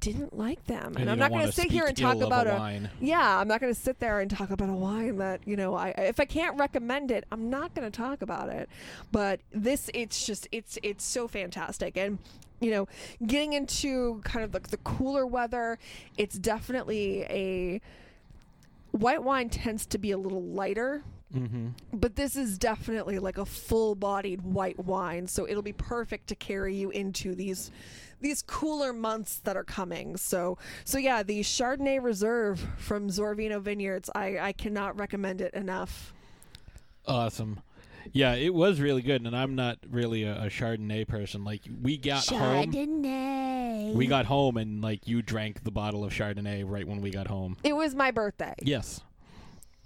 didn't 0.00 0.36
like 0.36 0.64
them, 0.66 0.94
and, 0.96 0.98
And 0.98 1.10
I'm 1.10 1.18
don't 1.18 1.30
going 1.30 1.46
to 1.46 1.52
sit 1.52 1.70
here 1.70 1.86
and 1.86 1.96
talk 1.96 2.20
about 2.20 2.46
a 2.46 2.56
a 2.56 2.58
wine. 2.58 2.90
yeah. 3.00 3.38
I'm 3.38 3.48
not 3.48 3.60
going 3.60 3.72
to 3.72 3.80
sit 3.80 3.98
there 3.98 4.20
and 4.20 4.30
talk 4.30 4.50
about 4.50 4.68
a 4.68 4.74
wine 4.74 5.18
that 5.18 5.40
you 5.46 5.56
know. 5.56 5.74
I 5.74 5.88
if 5.90 6.20
I 6.20 6.24
can't 6.24 6.58
recommend 6.58 7.10
it, 7.10 7.24
I'm 7.32 7.50
not 7.50 7.74
going 7.74 7.90
to 7.90 7.96
talk 7.96 8.22
about 8.22 8.48
it. 8.48 8.68
But 9.10 9.40
this, 9.52 9.90
it's 9.94 10.24
just 10.26 10.48
it's 10.52 10.78
it's 10.82 11.04
so 11.04 11.28
fantastic 11.28 11.96
and 11.96 12.18
you 12.60 12.70
know, 12.70 12.88
getting 13.24 13.52
into 13.52 14.20
kind 14.24 14.44
of 14.44 14.52
like 14.52 14.68
the 14.68 14.78
cooler 14.78 15.26
weather, 15.26 15.78
it's 16.16 16.38
definitely 16.38 17.22
a 17.22 17.80
white 18.90 19.22
wine 19.22 19.48
tends 19.48 19.86
to 19.86 19.98
be 19.98 20.10
a 20.10 20.18
little 20.18 20.42
lighter. 20.42 21.02
Mm-hmm. 21.34 21.68
But 21.92 22.16
this 22.16 22.36
is 22.36 22.58
definitely 22.58 23.18
like 23.18 23.38
a 23.38 23.44
full-bodied 23.44 24.42
white 24.42 24.78
wine, 24.78 25.26
so 25.26 25.46
it'll 25.46 25.62
be 25.62 25.72
perfect 25.72 26.28
to 26.28 26.34
carry 26.34 26.74
you 26.74 26.90
into 26.90 27.34
these 27.34 27.70
these 28.20 28.42
cooler 28.42 28.92
months 28.92 29.36
that 29.44 29.56
are 29.56 29.64
coming. 29.64 30.16
So 30.16 30.58
so 30.84 30.98
yeah, 30.98 31.22
the 31.22 31.40
Chardonnay 31.40 32.02
Reserve 32.02 32.66
from 32.78 33.08
Zorvino 33.08 33.60
Vineyards, 33.60 34.08
I 34.14 34.38
I 34.38 34.52
cannot 34.52 34.98
recommend 34.98 35.40
it 35.40 35.52
enough. 35.54 36.14
Awesome. 37.06 37.60
Yeah, 38.12 38.34
it 38.34 38.54
was 38.54 38.80
really 38.80 39.02
good, 39.02 39.26
and 39.26 39.36
I'm 39.36 39.54
not 39.54 39.78
really 39.90 40.22
a, 40.22 40.44
a 40.44 40.46
Chardonnay 40.46 41.06
person. 41.06 41.44
Like 41.44 41.62
we 41.82 41.98
got 41.98 42.26
home, 42.26 43.92
we 43.94 44.06
got 44.06 44.24
home, 44.24 44.56
and 44.56 44.80
like 44.80 45.06
you 45.06 45.20
drank 45.20 45.64
the 45.64 45.70
bottle 45.70 46.04
of 46.04 46.12
Chardonnay 46.12 46.64
right 46.66 46.86
when 46.86 47.00
we 47.00 47.10
got 47.10 47.26
home. 47.26 47.56
It 47.64 47.74
was 47.74 47.94
my 47.94 48.10
birthday. 48.10 48.54
Yes. 48.62 49.02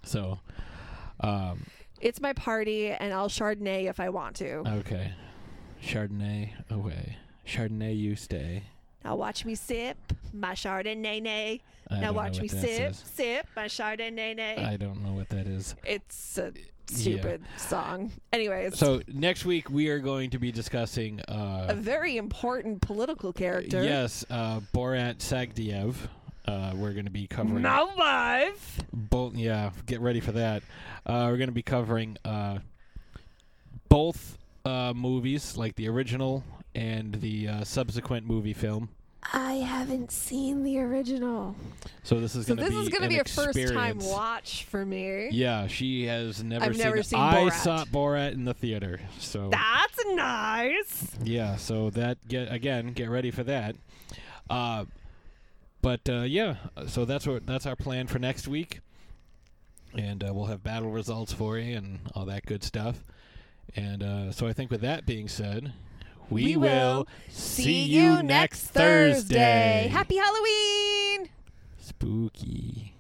So, 0.05 0.40
um, 1.23 1.65
It's 2.01 2.20
my 2.20 2.32
party, 2.32 2.89
and 2.90 3.12
I'll 3.12 3.28
Chardonnay 3.28 3.89
if 3.89 4.01
I 4.01 4.09
want 4.09 4.36
to. 4.36 4.62
okay, 4.78 5.12
Chardonnay 5.82 6.51
away, 6.70 7.16
Chardonnay 7.47 7.97
you 7.97 8.16
stay. 8.16 8.65
Now 9.05 9.16
watch 9.16 9.44
me 9.44 9.55
sip 9.55 9.97
my 10.32 10.53
Chardonnay. 10.53 11.61
I 11.90 12.01
Now 12.01 12.12
watch 12.12 12.40
me 12.40 12.49
sip, 12.49 12.61
says. 12.61 13.03
sip 13.15 13.47
my 13.57 13.65
Chardonnay. 13.66 14.36
Nay. 14.36 14.57
I 14.65 14.77
don't 14.77 15.03
know 15.03 15.12
what 15.12 15.28
that 15.31 15.47
is. 15.47 15.74
It's 15.85 16.39
a 16.39 16.53
stupid 16.86 17.43
song. 17.57 18.12
Anyways, 18.32 18.78
So 18.78 19.03
next 19.12 19.44
week 19.44 19.69
we 19.70 19.89
are 19.89 19.99
going 19.99 20.31
to 20.31 20.39
be 20.39 20.53
discussing. 20.53 21.20
a 21.28 21.32
Uh, 21.32 21.74
very 21.77 22.16
important 22.16 22.81
political 22.81 23.32
character. 23.32 23.82
yes, 23.82 24.24
uh, 24.31 24.61
Borat 24.73 25.16
Sagdiyev. 25.19 25.97
Uh, 26.47 26.73
we're 26.74 26.93
going 26.93 27.05
to 27.05 27.10
be 27.10 27.27
covering. 27.27 27.62
Now 27.62 27.90
live. 27.97 28.82
both 28.93 29.35
yeah 29.36 29.70
get 29.86 30.01
ready 30.01 30.20
for 30.20 30.32
that 30.32 30.62
uh, 31.06 31.28
we're 31.31 31.36
going 31.36 31.48
to 31.48 31.52
be 31.55 31.62
covering 31.62 32.16
uh, 32.24 32.59
both 33.89 34.39
uh, 34.64 34.93
movies 34.94 35.56
like 35.56 35.74
the 35.77 35.89
original 35.89 36.44
and 36.74 37.14
the 37.16 37.48
uh, 37.48 37.64
subsequent 37.64 38.27
movie 38.27 38.52
film 38.55 38.89
I 39.32 39.55
haven't 39.55 40.10
seen 40.10 40.64
the 40.64 40.81
original. 40.81 41.55
so 42.02 42.19
this 42.19 42.35
is 42.35 42.47
So 42.47 42.56
going 42.56 42.69
to 42.69 42.74
this 42.74 42.81
be 42.81 42.86
is 42.86 42.89
going 42.98 43.02
to 43.02 43.09
be 43.09 43.19
a 43.20 43.24
first 43.24 43.73
time 43.73 43.98
watch 44.01 44.64
for 44.64 44.85
me. 44.85 45.28
yeah 45.31 45.69
she 45.69 46.06
has 46.06 46.43
never 46.43 46.64
I've 46.64 46.74
seen 46.74 46.85
never 46.85 46.97
it. 46.98 47.06
seen 47.06 47.20
i 47.20 47.35
Borat. 47.44 47.52
saw 47.52 47.85
borat 47.85 48.32
in 48.32 48.44
the 48.44 48.55
theater 48.55 48.98
so 49.20 49.48
That's 49.51 49.98
nice. 50.14 51.06
yeah 51.23 51.55
so 51.56 51.90
that 51.90 52.19
get 52.27 52.52
again 52.52 52.93
get 52.94 53.10
ready 53.10 53.31
for 53.31 53.44
that 53.44 53.77
uh, 54.51 54.86
but 55.83 56.01
uh, 56.09 56.23
yeah 56.23 56.57
so 56.87 57.05
that's 57.05 57.27
what 57.27 57.47
that's 57.47 57.67
our 57.67 57.77
plan 57.77 58.07
for 58.07 58.19
next 58.19 58.49
week. 58.49 58.81
And 59.95 60.25
uh, 60.25 60.33
we'll 60.33 60.47
have 60.47 60.63
battle 60.63 60.91
results 60.91 61.35
for 61.35 61.59
you 61.59 61.77
and 61.77 62.01
all 62.15 62.25
that 62.25 62.47
good 62.47 62.65
stuff. 62.65 63.05
And 63.77 64.03
uh, 64.03 64.33
so 64.33 64.47
i 64.47 64.53
think 64.53 64.71
with 64.71 64.81
that 64.81 65.05
being 65.07 65.29
said 65.29 65.73
we, 66.31 66.57
will 66.57 67.07
see 67.29 67.83
you 67.83 68.23
next 68.23 68.69
thursday. 68.69 69.89
Happy 69.93 70.17
Halloween! 70.17 71.29
spooky 71.79 72.95